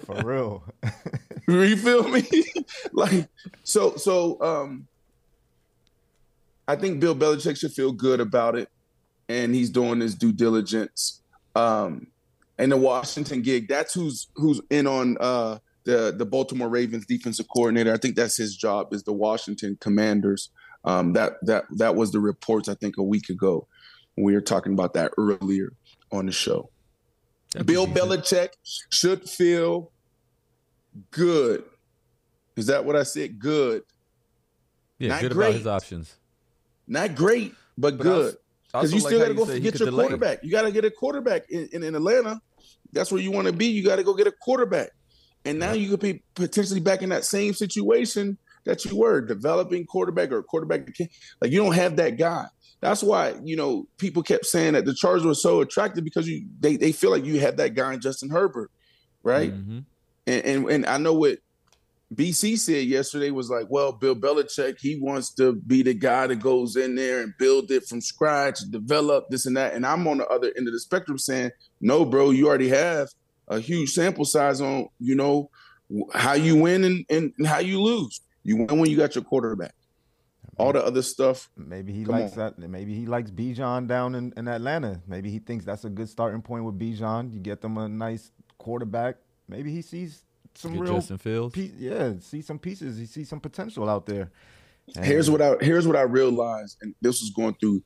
For 0.04 0.22
real. 0.24 0.64
you 1.48 1.76
feel 1.76 2.08
me? 2.08 2.26
like 2.92 3.28
so 3.62 3.96
so 3.96 4.40
um 4.42 4.86
I 6.66 6.76
think 6.76 7.00
Bill 7.00 7.14
Belichick 7.14 7.58
should 7.58 7.72
feel 7.72 7.92
good 7.92 8.20
about 8.20 8.56
it, 8.56 8.68
and 9.28 9.54
he's 9.54 9.70
doing 9.70 10.00
his 10.00 10.14
due 10.14 10.32
diligence. 10.32 11.20
Um, 11.54 12.08
and 12.58 12.72
the 12.72 12.76
Washington 12.76 13.42
gig, 13.42 13.68
that's 13.68 13.92
who's 13.92 14.28
who's 14.34 14.60
in 14.70 14.86
on 14.86 15.16
uh, 15.20 15.58
the 15.84 16.14
the 16.16 16.26
Baltimore 16.26 16.68
Ravens 16.68 17.06
defensive 17.06 17.46
coordinator. 17.54 17.92
I 17.92 17.96
think 17.96 18.16
that's 18.16 18.36
his 18.36 18.56
job 18.56 18.92
is 18.92 19.02
the 19.02 19.12
Washington 19.12 19.76
Commanders. 19.80 20.50
Um, 20.84 21.12
that 21.14 21.34
that 21.42 21.64
that 21.76 21.96
was 21.96 22.12
the 22.12 22.20
reports 22.20 22.68
I 22.68 22.74
think 22.74 22.96
a 22.98 23.02
week 23.02 23.28
ago. 23.28 23.66
We 24.16 24.34
were 24.34 24.40
talking 24.40 24.72
about 24.72 24.94
that 24.94 25.12
earlier 25.18 25.72
on 26.12 26.26
the 26.26 26.32
show. 26.32 26.70
That'd 27.52 27.66
Bill 27.66 27.86
Belichick 27.86 28.50
should 28.90 29.28
feel 29.28 29.90
good. 31.10 31.64
Is 32.56 32.66
that 32.66 32.84
what 32.84 32.96
I 32.96 33.02
said? 33.02 33.38
Good. 33.38 33.82
Yeah, 34.98 35.08
Not 35.08 35.20
good 35.22 35.32
great. 35.32 35.46
about 35.46 35.58
his 35.58 35.66
options. 35.66 36.16
Not 36.86 37.14
great, 37.14 37.54
but, 37.76 37.96
but 37.98 38.02
good. 38.04 38.36
Because 38.72 38.92
you 38.92 39.00
still 39.00 39.18
like 39.18 39.28
got 39.28 39.46
to 39.46 39.52
go 39.54 39.60
get 39.60 39.78
your 39.78 39.90
delay. 39.90 40.04
quarterback. 40.04 40.44
You 40.44 40.50
got 40.50 40.62
to 40.62 40.72
get 40.72 40.84
a 40.84 40.90
quarterback 40.90 41.48
in, 41.50 41.68
in, 41.72 41.82
in 41.82 41.94
Atlanta. 41.94 42.40
That's 42.92 43.10
where 43.10 43.20
you 43.20 43.30
want 43.30 43.46
to 43.46 43.52
be. 43.52 43.66
You 43.66 43.84
got 43.84 43.96
to 43.96 44.04
go 44.04 44.14
get 44.14 44.26
a 44.26 44.32
quarterback. 44.32 44.90
And 45.44 45.58
now 45.58 45.72
you 45.72 45.90
could 45.90 46.00
be 46.00 46.22
potentially 46.34 46.80
back 46.80 47.02
in 47.02 47.10
that 47.10 47.24
same 47.24 47.54
situation 47.54 48.38
that 48.64 48.84
you 48.84 48.96
were 48.96 49.20
developing 49.20 49.84
quarterback 49.84 50.32
or 50.32 50.42
quarterback. 50.42 50.88
Like 51.40 51.50
you 51.50 51.62
don't 51.62 51.74
have 51.74 51.96
that 51.96 52.16
guy. 52.16 52.46
That's 52.80 53.02
why 53.02 53.34
you 53.42 53.56
know 53.56 53.86
people 53.98 54.22
kept 54.22 54.46
saying 54.46 54.74
that 54.74 54.84
the 54.84 54.94
Chargers 54.94 55.24
were 55.24 55.34
so 55.34 55.60
attractive 55.60 56.04
because 56.04 56.28
you 56.28 56.46
they 56.60 56.76
they 56.76 56.92
feel 56.92 57.10
like 57.10 57.24
you 57.24 57.40
had 57.40 57.56
that 57.58 57.74
guy 57.74 57.94
in 57.94 58.00
Justin 58.00 58.30
Herbert, 58.30 58.70
right? 59.22 59.52
Mm-hmm. 59.52 59.78
And, 60.26 60.44
and 60.44 60.70
and 60.70 60.86
I 60.86 60.98
know 60.98 61.14
what 61.14 61.38
BC 62.14 62.58
said 62.58 62.86
yesterday 62.86 63.30
was 63.30 63.50
like, 63.50 63.66
well, 63.68 63.92
Bill 63.92 64.14
Belichick, 64.14 64.78
he 64.78 64.98
wants 65.00 65.32
to 65.34 65.54
be 65.54 65.82
the 65.82 65.94
guy 65.94 66.26
that 66.26 66.36
goes 66.36 66.76
in 66.76 66.94
there 66.94 67.22
and 67.22 67.32
build 67.38 67.70
it 67.70 67.86
from 67.86 68.00
scratch, 68.00 68.60
develop 68.70 69.28
this 69.30 69.46
and 69.46 69.56
that. 69.56 69.74
And 69.74 69.86
I'm 69.86 70.06
on 70.06 70.18
the 70.18 70.28
other 70.28 70.52
end 70.56 70.68
of 70.68 70.74
the 70.74 70.80
spectrum 70.80 71.18
saying, 71.18 71.50
no, 71.80 72.04
bro, 72.04 72.30
you 72.30 72.46
already 72.48 72.68
have 72.68 73.08
a 73.54 73.60
huge 73.60 73.90
sample 73.90 74.24
size 74.24 74.60
on, 74.60 74.88
you 74.98 75.14
know, 75.14 75.50
how 76.12 76.32
you 76.34 76.56
win 76.56 76.84
and, 76.84 77.04
and, 77.10 77.32
and 77.38 77.46
how 77.46 77.58
you 77.58 77.80
lose. 77.80 78.20
You 78.42 78.56
win 78.56 78.78
when 78.78 78.90
you 78.90 78.96
got 78.96 79.14
your 79.14 79.24
quarterback. 79.24 79.74
All 80.56 80.72
the 80.72 80.84
other 80.84 81.02
stuff. 81.02 81.50
Maybe 81.56 81.92
he 81.92 82.04
likes 82.04 82.32
on. 82.32 82.38
that. 82.38 82.58
Maybe 82.58 82.94
he 82.94 83.06
likes 83.06 83.30
Bijan 83.30 83.88
down 83.88 84.14
in, 84.14 84.32
in 84.36 84.46
Atlanta. 84.46 85.00
Maybe 85.06 85.30
he 85.30 85.40
thinks 85.40 85.64
that's 85.64 85.84
a 85.84 85.90
good 85.90 86.08
starting 86.08 86.42
point 86.42 86.64
with 86.64 86.78
Bijan. 86.78 87.32
You 87.32 87.40
get 87.40 87.60
them 87.60 87.76
a 87.76 87.88
nice 87.88 88.30
quarterback. 88.58 89.16
Maybe 89.48 89.72
he 89.72 89.82
sees 89.82 90.24
some 90.54 90.78
real 90.78 90.94
Justin 90.94 91.18
Fields. 91.18 91.56
yeah, 91.56 92.12
see 92.20 92.40
some 92.40 92.58
pieces. 92.58 92.96
He 92.96 93.06
sees 93.06 93.28
some 93.28 93.40
potential 93.40 93.88
out 93.88 94.06
there. 94.06 94.30
And 94.96 95.04
here's 95.04 95.30
what 95.30 95.42
I 95.42 95.56
here's 95.60 95.86
what 95.86 95.96
I 95.96 96.02
realized, 96.02 96.78
and 96.82 96.94
this 97.00 97.20
was 97.20 97.30
going 97.30 97.54
through 97.54 97.82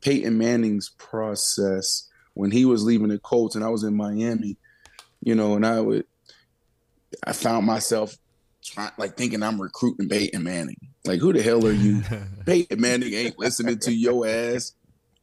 Peyton 0.00 0.36
Manning's 0.38 0.90
process 0.98 2.08
when 2.34 2.50
he 2.50 2.64
was 2.64 2.82
leaving 2.82 3.08
the 3.08 3.18
Colts, 3.18 3.54
and 3.54 3.64
I 3.64 3.68
was 3.68 3.84
in 3.84 3.94
Miami, 3.94 4.56
you 5.20 5.34
know, 5.34 5.54
and 5.54 5.66
I 5.66 5.80
would 5.80 6.06
I 7.24 7.32
found 7.32 7.66
myself 7.66 8.16
trying 8.62 8.92
like 8.98 9.16
thinking 9.16 9.42
I'm 9.42 9.60
recruiting 9.60 10.08
Peyton 10.08 10.42
Manning. 10.42 10.76
Like, 11.04 11.20
who 11.20 11.32
the 11.32 11.42
hell 11.42 11.66
are 11.66 11.72
you? 11.72 12.02
Peyton 12.46 12.80
Manning 12.80 13.14
ain't 13.14 13.38
listening 13.38 13.78
to 13.80 13.92
your 13.92 14.26
ass. 14.26 14.72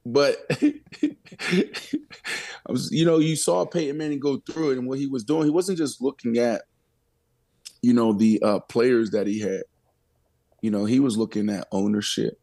But 0.06 0.38
I 0.62 1.64
was, 2.68 2.92
you 2.92 3.06
know, 3.06 3.18
you 3.20 3.36
saw 3.36 3.66
Peyton 3.66 3.98
Manning 3.98 4.20
go 4.20 4.38
through 4.38 4.72
it 4.72 4.78
and 4.78 4.88
what 4.88 5.00
he 5.00 5.08
was 5.08 5.24
doing. 5.24 5.44
He 5.44 5.50
wasn't 5.50 5.78
just 5.78 6.02
looking 6.02 6.38
at 6.38 6.62
you 7.82 7.94
know, 7.94 8.14
the 8.14 8.42
uh, 8.42 8.60
players 8.60 9.12
that 9.12 9.28
he 9.28 9.40
had. 9.40 9.64
You 10.62 10.72
know, 10.72 10.86
he 10.86 11.00
was 11.00 11.18
looking 11.18 11.50
at 11.50 11.68
ownership. 11.72 12.40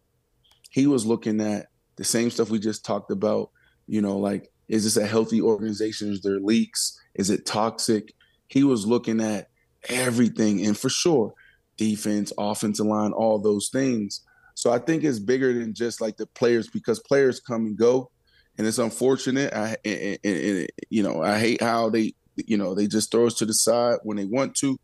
He 0.71 0.87
was 0.87 1.05
looking 1.05 1.41
at 1.41 1.67
the 1.97 2.05
same 2.05 2.31
stuff 2.31 2.51
we 2.51 2.59
just 2.59 2.85
talked 2.85 3.11
about. 3.11 3.51
You 3.87 4.01
know, 4.01 4.17
like, 4.17 4.51
is 4.69 4.85
this 4.85 4.97
a 4.97 5.07
healthy 5.07 5.41
organization? 5.43 6.13
Is 6.13 6.23
there 6.23 6.41
leaks? 6.41 6.99
Is 7.15 7.31
it 7.31 7.47
toxic? 7.47 8.13
He 8.49 8.65
was 8.65 8.87
looking 8.87 9.21
at 9.21 9.49
everything. 9.89 10.65
And 10.65 10.77
for 10.77 10.89
sure, 10.89 11.35
defense, 11.77 12.33
offensive 12.39 12.87
line, 12.87 13.13
all 13.13 13.39
those 13.39 13.69
things. 13.69 14.21
So 14.55 14.73
I 14.73 14.79
think 14.79 15.05
it's 15.05 15.19
bigger 15.19 15.53
than 15.53 15.75
just 15.75 16.01
like 16.01 16.17
the 16.17 16.27
players 16.27 16.69
because 16.69 17.01
players 17.01 17.41
come 17.41 17.67
and 17.67 17.77
go. 17.77 18.11
And 18.57 18.67
it's 18.67 18.79
unfortunate. 18.79 19.53
I, 19.53 19.77
and, 19.85 20.19
and, 20.23 20.37
and, 20.37 20.69
you 20.89 21.03
know, 21.03 21.23
I 21.23 21.39
hate 21.39 21.61
how 21.61 21.91
they, 21.91 22.15
you 22.37 22.57
know, 22.57 22.75
they 22.75 22.87
just 22.87 23.11
throw 23.11 23.27
us 23.27 23.35
to 23.35 23.47
the 23.47 23.55
side 23.55 23.99
when 24.05 24.17
they 24.17 24.25
want 24.27 24.55
to 24.57 24.79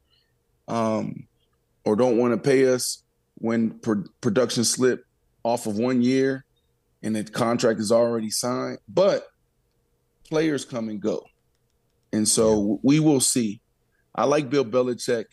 um, 0.67 1.27
or 1.85 1.97
don't 1.97 2.19
want 2.19 2.33
to 2.33 2.39
pay 2.39 2.73
us 2.73 3.03
when 3.37 3.79
pro- 3.79 4.05
production 4.21 4.65
slip 4.65 5.05
off 5.45 5.67
of 5.67 5.77
one 5.77 6.03
year 6.03 6.45
and 7.03 7.15
the 7.17 7.25
contract 7.25 7.81
is 7.81 7.93
already 7.93 8.31
signed. 8.31 8.79
But 8.89 9.27
players 10.29 10.65
come 10.65 10.89
and 10.89 11.01
go. 11.01 11.25
And 12.13 12.29
so 12.29 12.81
we 12.83 13.01
will 13.01 13.21
see. 13.21 13.61
I 14.15 14.25
like 14.25 14.51
Bill 14.51 14.65
Belichick 14.65 15.27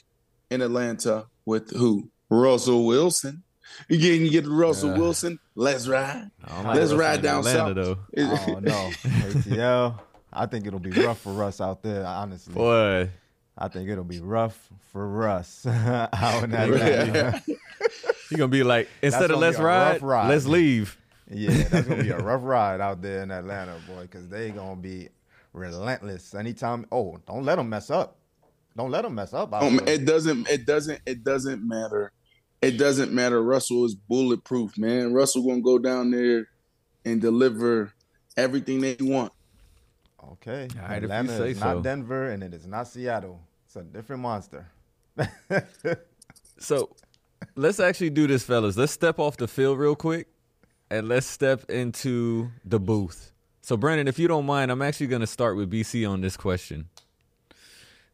in 0.50 0.62
Atlanta 0.62 1.26
with 1.46 1.72
who? 1.72 2.10
Russell 2.30 2.86
Wilson. 2.86 3.44
Again, 3.90 4.22
you 4.22 4.30
get 4.30 4.48
Russell 4.48 4.92
uh, 4.92 4.98
Wilson. 4.98 5.40
Let's 5.56 5.88
ride. 5.88 6.30
Let's 6.64 6.94
ride 6.94 7.22
down 7.22 7.40
Atlanta, 7.40 7.76
south. 7.76 7.98
Though. 8.16 8.24
oh 8.24 8.60
no, 8.60 8.92
ATL. 9.04 10.00
I 10.32 10.46
think 10.46 10.68
it'll 10.68 10.80
be 10.80 10.92
rough 10.92 11.20
for 11.20 11.44
us 11.44 11.62
out 11.62 11.84
there. 11.84 12.06
Honestly, 12.06 12.54
boy. 12.54 13.10
I 13.58 13.68
think 13.70 13.90
it'll 13.90 14.04
be 14.04 14.20
rough 14.20 14.70
for 14.92 15.08
Russ 15.08 15.66
out 15.66 16.44
in 16.44 16.54
Atlanta. 16.54 17.42
You're 18.30 18.38
gonna 18.38 18.48
be 18.50 18.64
like, 18.64 18.88
instead 19.02 19.32
of 19.32 19.40
let's 19.40 19.58
ride, 19.58 20.02
ride, 20.04 20.30
let's 20.30 20.46
leave. 20.46 20.98
Yeah, 21.30 21.64
that's 21.64 21.88
gonna 21.88 22.04
be 22.04 22.10
a 22.10 22.18
rough 22.24 22.42
ride 22.44 22.82
out 22.82 23.02
there 23.02 23.24
in 23.24 23.32
Atlanta, 23.32 23.78
boy, 23.88 24.02
because 24.02 24.28
they 24.30 24.52
gonna 24.52 24.76
be 24.76 25.10
relentless. 25.58 26.34
Anytime, 26.34 26.86
oh, 26.92 27.20
don't 27.28 27.44
let 27.44 27.56
them 27.56 27.70
mess 27.70 27.90
up. 27.90 28.18
Don't 28.76 28.92
let 28.92 29.04
them 29.04 29.16
mess 29.16 29.34
up. 29.34 29.54
Um, 29.54 29.80
it 29.88 30.06
doesn't. 30.06 30.48
It 30.50 30.66
doesn't. 30.66 31.02
It 31.06 31.24
doesn't 31.24 31.68
matter. 31.68 32.12
It 32.62 32.78
doesn't 32.78 33.12
matter. 33.12 33.42
Russell 33.42 33.86
is 33.86 33.96
bulletproof, 33.96 34.78
man. 34.78 35.14
Russell 35.14 35.44
gonna 35.44 35.62
go 35.62 35.80
down 35.80 36.12
there 36.12 36.48
and 37.06 37.20
deliver 37.20 37.94
everything 38.36 38.82
they 38.82 38.98
want. 39.00 39.34
Okay. 40.34 40.68
All 40.82 40.88
right, 40.88 41.04
Atlanta 41.04 41.44
is 41.46 41.60
so. 41.60 41.74
not 41.74 41.84
Denver, 41.84 42.30
and 42.30 42.44
it 42.44 42.54
is 42.54 42.68
not 42.68 42.88
Seattle. 42.88 43.42
It's 43.66 43.76
a 43.76 43.84
different 43.84 44.22
monster. 44.22 44.68
so 46.60 46.96
let's 47.56 47.80
actually 47.80 48.12
do 48.12 48.28
this, 48.28 48.44
fellas. 48.44 48.78
Let's 48.78 48.92
step 48.92 49.20
off 49.20 49.38
the 49.38 49.48
field 49.48 49.80
real 49.80 49.96
quick 49.96 50.28
and 50.90 51.08
let's 51.08 51.28
step 51.28 51.70
into 51.70 52.50
the 52.66 52.80
booth. 52.80 53.32
So, 53.68 53.76
Brandon, 53.76 54.08
if 54.08 54.18
you 54.18 54.30
don't 54.30 54.46
mind, 54.46 54.72
I'm 54.72 54.82
actually 54.82 55.08
going 55.08 55.20
to 55.20 55.28
start 55.28 55.58
with 55.58 55.70
BC 55.70 56.10
on 56.10 56.22
this 56.22 56.38
question. 56.38 56.88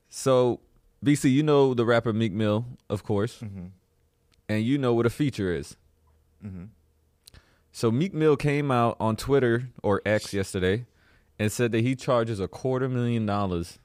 So, 0.09 0.61
BC, 1.05 1.31
you 1.31 1.43
know 1.43 1.75
the 1.75 1.85
rapper 1.85 2.11
Meek 2.11 2.31
Mill, 2.31 2.65
of 2.89 3.03
course, 3.03 3.37
mm-hmm. 3.37 3.65
and 4.49 4.63
you 4.63 4.79
know 4.79 4.95
what 4.95 5.05
a 5.05 5.11
feature 5.11 5.53
is. 5.53 5.77
Mm-hmm. 6.43 6.63
So, 7.71 7.91
Meek 7.91 8.15
Mill 8.15 8.35
came 8.35 8.71
out 8.71 8.97
on 8.99 9.15
Twitter 9.15 9.69
or 9.83 10.01
X 10.07 10.33
yesterday 10.33 10.87
and 11.37 11.51
said 11.51 11.71
that 11.73 11.81
he 11.81 11.95
charges 11.95 12.39
a 12.39 12.47
quarter 12.47 12.89
million 12.89 13.27
dollars 13.27 13.77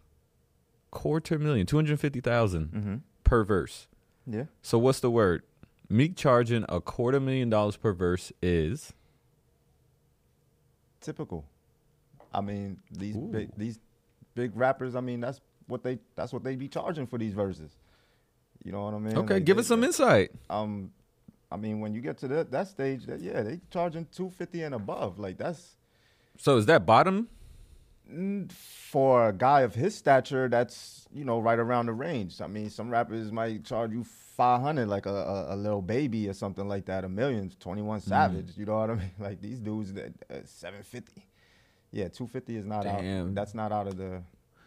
quarter 0.90 1.38
million, 1.38 1.66
250,000 1.66 2.66
mm-hmm. 2.66 2.94
per 3.24 3.44
verse. 3.44 3.88
Yeah. 4.26 4.44
So 4.62 4.78
what's 4.78 5.00
the 5.00 5.10
word? 5.10 5.42
Meek 5.90 6.16
charging 6.16 6.64
a 6.70 6.80
quarter 6.80 7.20
million 7.20 7.50
dollars 7.50 7.76
per 7.76 7.92
verse 7.92 8.32
is 8.40 8.94
typical. 11.02 11.44
I 12.32 12.40
mean, 12.40 12.78
these 12.90 13.16
big 13.16 13.50
these 13.56 13.78
big 14.34 14.52
rappers, 14.54 14.94
I 14.94 15.00
mean, 15.00 15.20
that's 15.20 15.40
what 15.66 15.82
they 15.82 15.98
that's 16.16 16.32
what 16.32 16.44
they 16.44 16.56
be 16.56 16.68
charging 16.68 17.06
for 17.06 17.18
these 17.18 17.34
verses. 17.34 17.76
You 18.64 18.72
know 18.72 18.84
what 18.84 18.94
I 18.94 18.98
mean? 18.98 19.16
Okay, 19.18 19.34
like, 19.34 19.44
give 19.44 19.56
they, 19.56 19.60
us 19.60 19.66
some 19.66 19.84
insight. 19.84 20.30
Um 20.50 20.92
I 21.50 21.56
mean, 21.56 21.80
when 21.80 21.94
you 21.94 22.00
get 22.00 22.18
to 22.18 22.28
that 22.28 22.50
that 22.50 22.68
stage, 22.68 23.06
that 23.06 23.20
yeah, 23.20 23.42
they 23.42 23.60
charging 23.70 24.06
250 24.12 24.62
and 24.62 24.74
above. 24.74 25.18
Like 25.18 25.38
that's 25.38 25.76
So 26.36 26.56
is 26.56 26.66
that 26.66 26.84
bottom? 26.86 27.28
for 28.08 29.28
a 29.28 29.32
guy 29.32 29.62
of 29.62 29.74
his 29.74 29.94
stature, 29.94 30.48
that's 30.48 31.06
you 31.12 31.24
know 31.24 31.38
right 31.38 31.58
around 31.58 31.86
the 31.86 31.92
range. 31.92 32.40
I 32.40 32.46
mean, 32.46 32.70
some 32.70 32.88
rappers 32.90 33.30
might 33.30 33.64
charge 33.64 33.92
you 33.92 34.04
five 34.04 34.62
hundred, 34.62 34.88
like 34.88 35.06
a, 35.06 35.10
a, 35.10 35.54
a, 35.54 35.56
Lil 35.56 35.82
Baby 35.82 36.28
or 36.28 36.32
something 36.32 36.66
like 36.66 36.86
that. 36.86 37.04
A 37.04 37.08
million, 37.08 37.52
Twenty 37.60 37.82
One 37.82 38.00
mm-hmm. 38.00 38.08
Savage. 38.08 38.46
Mm. 38.46 38.58
You 38.58 38.66
know 38.66 38.78
what 38.78 38.90
I 38.90 38.94
mean? 38.94 39.10
Like 39.18 39.40
these 39.42 39.58
dudes, 39.58 39.92
that 39.94 40.12
uh, 40.30 40.36
seven 40.44 40.82
fifty. 40.82 41.22
Yeah, 41.92 42.08
two 42.08 42.26
fifty 42.26 42.56
is 42.56 42.66
not 42.66 42.84
Damn. 42.84 43.28
out. 43.28 43.34
That's 43.34 43.54
not 43.54 43.72
out 43.72 43.86
of 43.86 43.96
the. 43.96 44.22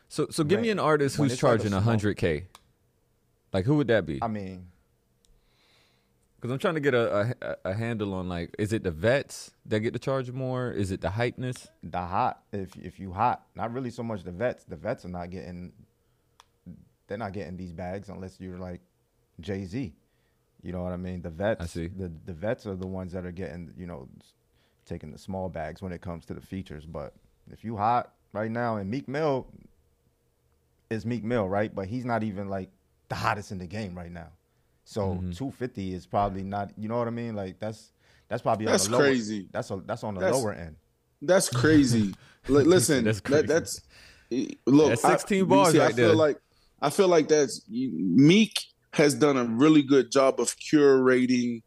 So 0.10 0.28
so 0.30 0.44
give 0.44 0.60
me 0.60 0.70
an 0.70 0.80
artist 0.80 1.16
who's 1.16 1.38
charging 1.38 1.72
hundred 1.72 2.18
k. 2.18 2.48
Like 3.54 3.66
who 3.66 3.76
would 3.76 3.88
that 3.88 4.06
be? 4.06 4.20
I 4.22 4.28
mean, 4.28 4.68
because 6.42 6.52
I'm 6.52 6.58
trying 6.58 6.74
to 6.74 6.80
get 6.80 6.96
a, 6.96 7.36
a, 7.42 7.70
a 7.70 7.74
handle 7.74 8.16
on 8.16 8.28
like, 8.28 8.56
is 8.58 8.74
it 8.74 8.84
the 8.84 8.92
vets 8.92 9.52
that 9.68 9.82
get 9.82 9.94
to 9.94 10.00
charge 10.00 10.32
more? 10.32 10.72
Is 10.72 10.92
it 10.92 11.02
the 11.02 11.10
hypeness? 11.10 11.68
The 11.84 12.00
hot, 12.00 12.42
if 12.52 12.76
if 12.78 13.00
you 13.00 13.14
hot, 13.14 13.44
not 13.56 13.72
really 13.72 13.92
so 13.92 14.02
much 14.02 14.24
the 14.24 14.32
vets. 14.32 14.64
The 14.64 14.76
vets 14.76 15.06
are 15.06 15.10
not 15.10 15.30
getting 15.30 15.72
they're 17.08 17.18
not 17.18 17.34
getting 17.34 17.58
these 17.58 17.74
bags 17.74 18.10
unless 18.10 18.40
you're 18.40 18.58
like 18.58 18.82
Jay 19.40 19.66
Z. 19.66 19.94
You 20.64 20.72
know 20.72 20.82
what 20.82 20.94
I 20.94 20.98
mean? 20.98 21.22
The 21.22 21.30
vets, 21.30 21.62
I 21.62 21.68
see. 21.68 21.88
The 21.88 22.12
the 22.26 22.34
vets 22.34 22.66
are 22.66 22.76
the 22.76 22.88
ones 22.88 23.14
that 23.14 23.26
are 23.26 23.32
getting 23.32 23.74
you 23.78 23.86
know 23.86 24.08
taking 24.92 25.12
the 25.12 25.18
small 25.18 25.48
bags 25.50 25.82
when 25.82 25.92
it 25.92 26.02
comes 26.02 26.26
to 26.26 26.34
the 26.34 26.42
features. 26.42 26.86
But 26.86 27.14
if 27.52 27.64
you 27.64 27.78
hot 27.78 28.12
right 28.34 28.52
now, 28.52 28.76
and 28.78 28.90
Meek 28.90 29.08
Mill 29.08 29.48
is 30.90 31.06
Meek 31.06 31.24
Mill, 31.24 31.48
right? 31.48 31.74
But 31.74 31.88
he's 31.88 32.06
not 32.06 32.24
even 32.24 32.50
like 32.50 32.70
the 33.10 33.16
hottest 33.16 33.52
in 33.52 33.58
the 33.58 33.68
game 33.68 33.96
right 33.96 34.12
now. 34.12 34.28
So 34.84 35.02
Mm-hmm. 35.16 35.32
250 35.32 35.94
is 35.94 36.06
probably 36.06 36.44
not. 36.44 36.72
You 36.78 36.90
know 36.90 36.98
what 36.98 37.08
I 37.08 37.12
mean? 37.12 37.36
Like 37.36 37.60
that's 37.60 37.92
that's 38.28 38.42
probably 38.42 38.66
That's 38.66 38.86
on 38.86 38.92
the 38.92 38.98
lower, 38.98 39.06
crazy. 39.08 39.48
That's 39.52 39.70
a, 39.72 39.82
that's 39.86 40.04
on 40.04 40.14
the 40.16 40.22
That's- 40.22 40.42
lower 40.42 40.54
end. 40.54 40.76
That's 41.22 41.50
crazy. 41.50 42.16
Li- 42.48 42.64
listen, 42.64 43.04
That's 43.04 43.22
that, 43.22 43.46
that's 43.46 43.82
look. 44.66 44.90
That's 44.90 45.02
16 45.04 45.42
I, 45.44 45.46
bars 45.46 45.74
BC, 45.76 45.80
I 45.80 45.92
feel 45.92 46.08
there. 46.08 46.16
like 46.16 46.38
I 46.82 46.90
feel 46.90 47.08
like 47.08 47.28
that's 47.28 47.62
Meek 47.70 48.60
has 48.94 49.14
done 49.14 49.38
a 49.38 49.44
really 49.46 49.84
good 49.84 50.12
job 50.12 50.40
of 50.40 50.48
curating 50.58 51.62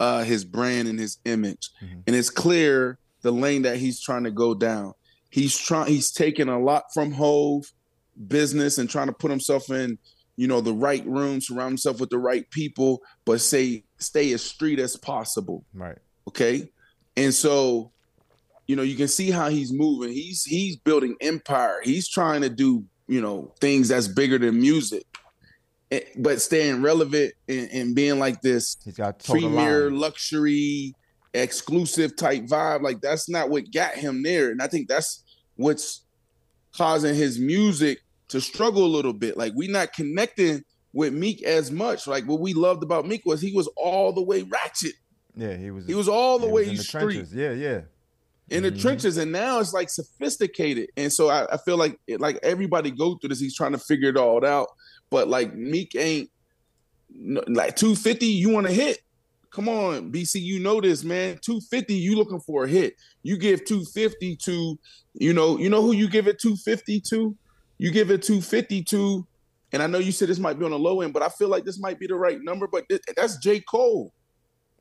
uh, 0.00 0.22
his 0.24 0.44
brand 0.44 0.88
and 0.88 0.98
his 0.98 1.18
image, 1.24 1.70
Mm-hmm. 1.82 2.00
and 2.06 2.16
it's 2.16 2.30
clear 2.30 2.98
the 3.22 3.30
lane 3.32 3.62
that 3.62 3.78
he's 3.78 4.00
trying 4.00 4.24
to 4.24 4.30
go 4.30 4.54
down. 4.54 4.92
He's 5.30 5.56
trying. 5.56 5.88
He's 5.88 6.12
taking 6.12 6.48
a 6.48 6.58
lot 6.58 6.84
from 6.94 7.12
Hov 7.12 7.64
business 8.28 8.78
and 8.78 8.88
trying 8.88 9.08
to 9.08 9.12
put 9.12 9.30
himself 9.30 9.68
in, 9.70 9.98
you 10.36 10.46
know, 10.46 10.60
the 10.60 10.72
right 10.72 11.04
room, 11.06 11.40
surround 11.40 11.70
himself 11.72 12.00
with 12.00 12.10
the 12.10 12.18
right 12.18 12.48
people, 12.50 13.02
but 13.24 13.40
say 13.40 13.84
stay 13.98 14.32
as 14.32 14.42
street 14.42 14.78
as 14.78 14.96
possible. 14.96 15.64
Right. 15.74 15.98
Okay. 16.28 16.68
And 17.16 17.34
so, 17.34 17.90
you 18.66 18.76
know, 18.76 18.82
you 18.82 18.94
can 18.96 19.08
see 19.08 19.30
how 19.30 19.48
he's 19.48 19.72
moving. 19.72 20.12
He's 20.12 20.44
he's 20.44 20.76
building 20.76 21.16
empire. 21.20 21.80
He's 21.82 22.08
trying 22.08 22.42
to 22.42 22.48
do, 22.48 22.84
you 23.08 23.20
know, 23.20 23.52
things 23.60 23.88
that's 23.88 24.08
bigger 24.08 24.38
than 24.38 24.60
music. 24.60 25.04
But 26.16 26.40
staying 26.40 26.82
relevant 26.82 27.32
and, 27.48 27.70
and 27.70 27.94
being 27.94 28.18
like 28.18 28.40
this 28.40 28.76
He's 28.84 28.96
got 28.96 29.22
premier 29.22 29.90
line. 29.90 30.00
luxury 30.00 30.94
exclusive 31.32 32.16
type 32.16 32.44
vibe, 32.44 32.82
like 32.82 33.00
that's 33.00 33.28
not 33.28 33.50
what 33.50 33.70
got 33.72 33.94
him 33.94 34.22
there. 34.22 34.50
And 34.50 34.62
I 34.62 34.66
think 34.66 34.88
that's 34.88 35.22
what's 35.56 36.02
causing 36.72 37.14
his 37.14 37.38
music 37.38 38.00
to 38.28 38.40
struggle 38.40 38.84
a 38.84 38.88
little 38.88 39.12
bit. 39.12 39.36
Like 39.36 39.52
we 39.54 39.68
not 39.68 39.92
connecting 39.92 40.64
with 40.92 41.12
Meek 41.12 41.42
as 41.42 41.70
much. 41.70 42.06
Like 42.06 42.24
what 42.24 42.40
we 42.40 42.54
loved 42.54 42.82
about 42.82 43.06
Meek 43.06 43.24
was 43.24 43.40
he 43.40 43.52
was 43.52 43.68
all 43.76 44.12
the 44.12 44.22
way 44.22 44.42
ratchet 44.42 44.94
Yeah, 45.36 45.56
he 45.56 45.70
was. 45.70 45.86
He 45.86 45.94
was 45.94 46.08
all 46.08 46.38
the 46.38 46.48
way 46.48 46.68
in 46.68 46.76
the 46.76 46.82
street. 46.82 47.00
trenches. 47.00 47.34
Yeah, 47.34 47.52
yeah. 47.52 47.80
in 48.48 48.62
the 48.62 48.70
mm-hmm. 48.70 48.80
trenches, 48.80 49.16
and 49.18 49.30
now 49.30 49.60
it's 49.60 49.72
like 49.72 49.90
sophisticated. 49.90 50.88
And 50.96 51.12
so 51.12 51.28
I, 51.28 51.46
I 51.52 51.56
feel 51.58 51.76
like 51.76 51.98
it, 52.06 52.20
like 52.20 52.38
everybody 52.42 52.90
go 52.90 53.16
through 53.16 53.28
this. 53.28 53.40
He's 53.40 53.56
trying 53.56 53.72
to 53.72 53.78
figure 53.78 54.08
it 54.08 54.16
all 54.16 54.44
out, 54.44 54.68
but 55.10 55.28
like 55.28 55.54
Meek 55.54 55.94
ain't 55.96 56.30
like 57.48 57.76
two 57.76 57.94
fifty. 57.94 58.26
You 58.26 58.50
want 58.50 58.66
to 58.66 58.72
hit? 58.72 58.98
Come 59.50 59.68
on, 59.68 60.12
BC. 60.12 60.42
You 60.42 60.60
know 60.60 60.80
this, 60.80 61.02
man. 61.02 61.38
Two 61.40 61.60
fifty. 61.60 61.94
You 61.94 62.16
looking 62.16 62.40
for 62.40 62.64
a 62.64 62.68
hit? 62.68 62.94
You 63.22 63.38
give 63.38 63.64
two 63.64 63.84
fifty 63.84 64.36
to, 64.44 64.78
you 65.14 65.32
know, 65.32 65.58
you 65.58 65.70
know 65.70 65.82
who 65.82 65.92
you 65.92 66.08
give 66.08 66.28
it 66.28 66.38
two 66.38 66.56
fifty 66.56 67.00
to. 67.08 67.36
You 67.78 67.90
give 67.90 68.10
it 68.10 68.22
two 68.22 68.40
fifty 68.40 68.82
to, 68.84 69.26
and 69.72 69.82
I 69.82 69.86
know 69.86 69.98
you 69.98 70.12
said 70.12 70.28
this 70.28 70.38
might 70.38 70.58
be 70.58 70.64
on 70.64 70.70
the 70.72 70.78
low 70.78 71.00
end, 71.00 71.12
but 71.12 71.22
I 71.22 71.28
feel 71.28 71.48
like 71.48 71.64
this 71.64 71.80
might 71.80 71.98
be 71.98 72.06
the 72.06 72.16
right 72.16 72.38
number. 72.42 72.66
But 72.66 72.88
th- 72.88 73.02
that's 73.16 73.38
J 73.38 73.60
Cole. 73.60 74.12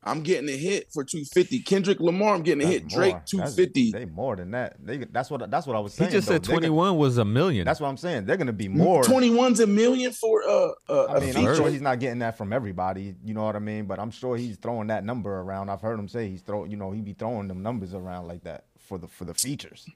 I'm 0.08 0.22
getting 0.22 0.48
a 0.50 0.56
hit 0.56 0.92
for 0.94 1.04
250. 1.04 1.60
Kendrick 1.62 2.00
Lamar, 2.00 2.36
I'm 2.36 2.44
getting 2.44 2.62
a 2.62 2.66
That's 2.66 2.74
hit. 2.76 2.92
more. 2.92 3.00
Drake, 3.00 3.14
That's- 3.14 3.30
250. 3.32 3.92
They 3.92 4.06
more 4.06 4.36
than 4.36 4.52
that. 4.52 4.76
They 4.86 4.98
that's 4.98 5.32
what 5.32 5.50
that's 5.50 5.66
what 5.66 5.76
I 5.76 5.80
was 5.80 5.94
saying. 5.96 6.12
He 6.12 6.18
just 6.18 6.28
though. 6.28 6.36
said 6.36 6.44
They're 6.44 6.56
gonna- 6.58 6.68
21 6.68 6.98
was 6.98 7.18
a 7.18 7.26
million. 7.26 7.66
That's 7.66 7.80
what 7.80 7.88
I'm 7.88 7.98
saying. 7.98 8.26
They're 8.26 8.38
gonna 8.38 8.54
be 8.54 8.68
more. 8.68 9.04
21's 9.04 9.60
a 9.62 9.68
million 9.68 10.12
for 10.12 10.44
uh, 10.48 10.72
uh, 10.90 11.04
I 11.06 11.18
a 11.18 11.20
mean, 11.22 11.30
I'm 11.30 11.36
feature. 11.36 11.56
sure 11.56 11.70
he's 11.70 11.82
not 11.82 12.00
getting 12.00 12.20
that 12.20 12.38
from 12.38 12.54
everybody. 12.54 13.16
You 13.26 13.34
know 13.34 13.44
what 13.44 13.56
I 13.56 13.60
mean? 13.60 13.86
But 13.86 14.00
I'm 14.00 14.12
sure 14.12 14.38
he's 14.38 14.58
throwing 14.58 14.88
that 14.88 15.04
number 15.04 15.40
around. 15.40 15.70
I've 15.70 15.82
heard 15.82 15.98
him 16.00 16.08
say 16.08 16.30
he's 16.30 16.42
throw. 16.42 16.66
You 16.66 16.78
know, 16.78 16.92
he 16.92 17.02
be 17.02 17.14
throwing 17.14 17.48
them 17.48 17.64
numbers 17.64 17.94
around 17.96 18.28
like 18.28 18.44
that 18.44 18.66
for 18.78 18.98
the 19.00 19.08
for 19.08 19.26
the 19.26 19.34
features. 19.34 19.88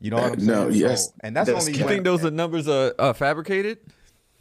You 0.00 0.10
know 0.10 0.16
what 0.16 0.32
I'm 0.32 0.38
saying? 0.38 0.46
No, 0.46 0.70
So- 0.70 0.76
yes, 0.76 1.12
and 1.20 1.36
that's, 1.36 1.50
that's 1.50 1.66
only 1.66 1.78
you 1.78 1.86
think 1.86 2.04
those 2.04 2.24
are 2.24 2.30
numbers 2.30 2.68
are 2.68 2.94
uh, 2.98 3.12
fabricated? 3.12 3.78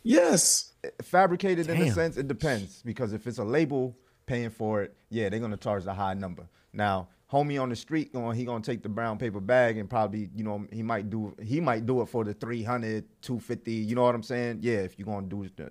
Yes. 0.03 0.71
fabricated 1.01 1.69
in 1.69 1.77
the 1.79 1.85
Damn. 1.85 1.93
sense 1.93 2.15
it 2.17 2.27
depends 2.27 2.81
because 2.83 3.11
if 3.11 3.27
it's 3.27 3.37
a 3.39 3.43
label 3.43 3.97
paying 4.29 4.51
for 4.51 4.83
it, 4.83 4.95
yeah, 5.09 5.27
they're 5.27 5.39
gonna 5.39 5.57
charge 5.57 5.83
the 5.83 5.93
high 5.93 6.13
number. 6.13 6.47
Now, 6.71 7.07
homie 7.33 7.59
on 7.59 7.69
the 7.69 7.75
street 7.75 8.13
going, 8.13 8.37
he 8.37 8.45
gonna 8.45 8.63
take 8.63 8.83
the 8.83 8.89
brown 8.89 9.17
paper 9.17 9.39
bag 9.39 9.77
and 9.77 9.89
probably, 9.89 10.29
you 10.35 10.43
know, 10.43 10.67
he 10.71 10.83
might 10.83 11.09
do 11.09 11.35
he 11.41 11.59
might 11.59 11.87
do 11.87 12.01
it 12.01 12.05
for 12.05 12.23
the 12.23 12.35
300, 12.35 13.05
250, 13.23 13.71
you 13.71 13.95
know 13.95 14.03
what 14.03 14.13
I'm 14.13 14.21
saying? 14.21 14.59
Yeah, 14.61 14.77
if 14.77 14.99
you're 14.99 15.07
gonna 15.07 15.25
do 15.25 15.49
uh, 15.59 15.65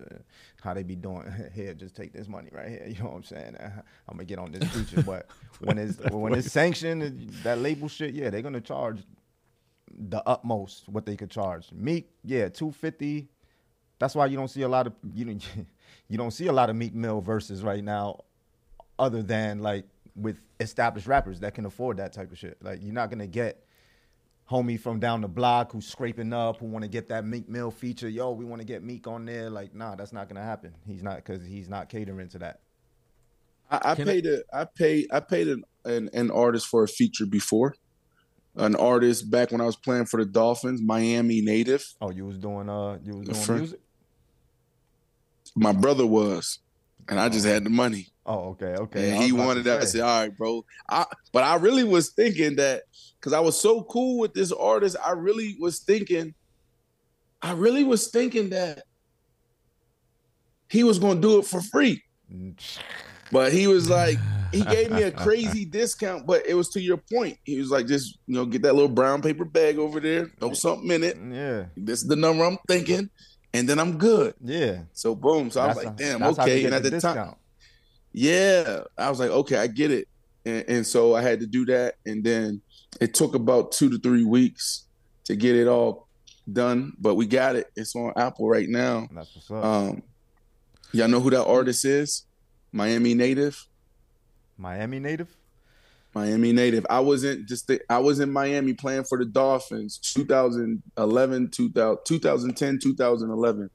how 0.61 0.75
they 0.75 0.83
be 0.83 0.97
doing 0.97 1.33
here, 1.55 1.73
just 1.73 1.95
take 1.95 2.13
this 2.13 2.29
money 2.29 2.49
right 2.53 2.69
here, 2.69 2.85
you 2.89 2.99
know 2.99 3.11
what 3.11 3.17
I'm 3.17 3.23
saying? 3.23 3.57
I'm 3.61 4.17
gonna 4.17 4.25
get 4.25 4.41
on 4.41 4.51
this 4.51 4.69
feature, 4.71 5.03
but 5.03 5.29
when 5.61 5.79
it's 5.79 5.99
when 6.11 6.35
it's 6.35 6.51
sanctioned, 6.51 7.31
that 7.45 7.61
label 7.61 7.89
shit, 7.89 8.13
yeah, 8.13 8.29
they're 8.29 8.43
gonna 8.43 8.61
charge 8.61 8.99
the 10.11 10.23
utmost 10.29 10.89
what 10.89 11.07
they 11.07 11.17
could 11.17 11.31
charge. 11.31 11.71
Meek, 11.73 12.11
yeah, 12.25 12.49
250. 12.49 13.29
That's 14.01 14.15
why 14.17 14.27
you 14.27 14.37
don't 14.37 14.49
see 14.49 14.63
a 14.63 14.69
lot 14.69 14.89
of 14.89 14.95
you 15.15 15.25
know 15.25 15.39
you 16.09 16.17
don't 16.17 16.31
see 16.31 16.47
a 16.47 16.53
lot 16.53 16.71
of 16.71 16.77
Meek 16.77 16.95
Mill 16.95 17.21
verses 17.21 17.63
right 17.63 17.85
now, 17.85 18.21
other 18.99 19.23
than 19.23 19.61
like 19.61 19.85
with 20.17 20.41
established 20.61 21.07
rappers 21.07 21.41
that 21.41 21.55
can 21.55 21.65
afford 21.67 21.97
that 21.99 22.13
type 22.13 22.33
of 22.33 22.39
shit. 22.39 22.59
Like 22.63 22.81
you're 22.83 22.93
not 22.93 23.11
gonna 23.11 23.27
get 23.27 23.65
homie 24.51 24.81
from 24.81 24.99
down 24.99 25.21
the 25.21 25.29
block 25.29 25.73
who's 25.73 25.87
scraping 25.87 26.33
up 26.33 26.59
who 26.59 26.67
want 26.67 26.83
to 26.83 26.89
get 26.89 27.09
that 27.09 27.25
Meek 27.25 27.49
Mill 27.49 27.71
feature. 27.71 28.09
Yo, 28.09 28.33
we 28.33 28.45
want 28.45 28.61
to 28.61 28.67
get 28.67 28.83
Meek 28.83 29.07
on 29.07 29.25
there. 29.27 29.51
Like 29.51 29.75
nah, 29.75 29.95
that's 29.95 30.13
not 30.13 30.29
gonna 30.29 30.45
happen. 30.45 30.75
He's 30.87 31.03
not 31.03 31.17
because 31.17 31.45
he's 31.47 31.69
not 31.69 31.89
catering 31.89 32.29
to 32.31 32.39
that. 32.41 32.61
I, 33.71 33.77
I 33.77 33.91
I- 33.93 33.95
paid 33.95 34.27
a, 34.27 34.43
I 34.53 34.65
paid 34.65 35.07
I 35.13 35.21
paid 35.21 35.49
an, 35.49 35.65
an 35.85 36.11
an 36.13 36.31
artist 36.31 36.67
for 36.67 36.83
a 36.83 36.89
feature 36.89 37.27
before. 37.27 37.75
An 38.57 38.75
artist 38.75 39.31
back 39.31 39.53
when 39.53 39.61
I 39.61 39.67
was 39.67 39.77
playing 39.77 40.07
for 40.07 40.17
the 40.25 40.29
Dolphins, 40.29 40.83
Miami 40.83 41.43
native. 41.43 41.85
Oh, 42.01 42.11
you 42.11 42.27
was 42.27 42.39
doing 42.39 42.69
uh 42.69 42.99
you 43.05 43.15
was 43.15 43.29
doing 43.29 43.41
friend. 43.41 43.61
music. 43.61 43.81
My 45.55 45.73
brother 45.73 46.07
was, 46.07 46.59
and 47.09 47.19
I 47.19 47.29
just 47.29 47.47
had 47.47 47.65
the 47.65 47.71
money. 47.71 48.09
Oh, 48.27 48.51
okay, 48.51 48.75
okay. 48.77 49.11
And 49.11 49.23
he 49.23 49.33
wanted 49.33 49.65
that. 49.65 49.81
I 49.81 49.85
said, 49.85 50.03
"All 50.03 50.21
right, 50.21 50.37
bro." 50.37 50.65
I, 50.89 51.07
but 51.33 51.45
I 51.45 51.57
really 51.57 51.85
was 51.85 52.11
thinking 52.11 52.57
that 52.57 52.83
because 53.19 53.33
I 53.33 53.41
was 53.41 53.61
so 53.61 53.83
cool 53.85 54.19
with 54.19 54.35
this 54.35 54.53
artist. 54.53 54.97
I 55.05 55.13
really 55.13 55.57
was 55.59 55.81
thinking, 55.81 56.35
I 57.41 57.53
really 57.53 57.85
was 57.85 58.09
thinking 58.09 58.51
that 58.51 58.83
he 60.69 60.85
was 60.85 60.99
going 60.99 61.23
to 61.23 61.29
do 61.29 61.39
it 61.39 61.47
for 61.47 61.63
free. 61.63 62.03
But 63.31 63.53
he 63.53 63.67
was 63.67 63.91
like, 63.91 64.19
he 64.53 64.63
gave 64.63 64.91
me 64.91 65.03
a 65.03 65.11
crazy 65.11 65.65
discount. 65.71 66.27
But 66.27 66.47
it 66.47 66.55
was 66.55 66.71
to 66.71 66.81
your 66.81 66.97
point. 66.97 67.37
He 67.45 67.59
was 67.59 67.71
like, 67.71 67.87
just 67.87 68.19
you 68.27 68.35
know, 68.35 68.47
get 68.47 68.63
that 68.63 68.75
little 68.75 68.89
brown 68.89 69.23
paper 69.23 69.45
bag 69.45 69.79
over 69.79 70.01
there, 70.01 70.31
throw 70.41 70.55
something 70.55 70.91
in 70.91 71.05
it. 71.05 71.17
Yeah, 71.17 71.67
This 71.77 72.03
is 72.03 72.09
the 72.09 72.17
number 72.17 72.45
I'm 72.45 72.59
thinking, 72.67 73.11
and 73.55 73.69
then 73.69 73.79
I'm 73.79 73.99
good. 73.99 74.35
yeah. 74.43 74.83
So 74.93 75.15
boom. 75.15 75.51
So 75.51 75.61
I 75.61 75.69
was 75.69 75.77
like, 75.77 75.97
damn, 75.97 76.21
that's 76.21 76.39
okay. 76.39 76.65
And 76.65 76.75
at 76.75 76.83
the, 76.83 76.91
time, 76.91 77.01
discount. 77.01 77.39
yeah, 78.13 78.81
I 78.97 79.11
was 79.11 79.19
like, 79.21 79.31
okay, 79.31 79.57
I 79.57 79.67
get 79.67 79.91
it. 79.91 80.09
And, 80.45 80.65
and 80.69 80.87
so 80.87 81.15
I 81.15 81.23
had 81.23 81.41
to 81.41 81.47
do 81.47 81.65
that. 81.67 81.95
And 82.07 82.23
then 82.23 82.61
it 83.01 83.15
took 83.15 83.35
about 83.35 83.73
two 83.73 83.91
to 83.91 83.99
three 83.99 84.25
weeks 84.25 84.87
to 85.25 85.37
get 85.37 85.57
it 85.57 85.67
all 85.69 86.09
done, 86.53 86.95
but 86.99 87.15
we 87.15 87.27
got 87.27 87.57
it. 87.57 87.71
It's 87.77 87.95
on 87.95 88.13
Apple 88.17 88.49
right 88.49 88.69
now. 88.69 89.09
That's 89.13 89.35
what's 89.35 89.51
up. 89.51 89.65
Um, 89.65 90.03
y'all 90.93 91.09
know 91.09 91.21
who 91.21 91.31
that 91.31 91.45
artist 91.45 91.85
is? 91.85 92.25
Miami 92.73 93.15
native. 93.15 93.67
Miami 94.57 94.99
native. 94.99 95.37
Miami 96.19 96.53
native. 96.53 96.85
I 96.91 96.99
wasn't 97.01 97.47
just 97.47 97.69
the, 97.69 97.81
I 97.89 97.99
was 97.99 98.19
in 98.19 98.33
Miami 98.33 98.73
playing 98.75 99.05
for 99.05 99.19
the 99.19 99.25
Dolphins 99.25 99.99
2011, 99.99 101.51
2000, 101.51 101.99
2010, 102.05 102.79
2011. 102.83 103.71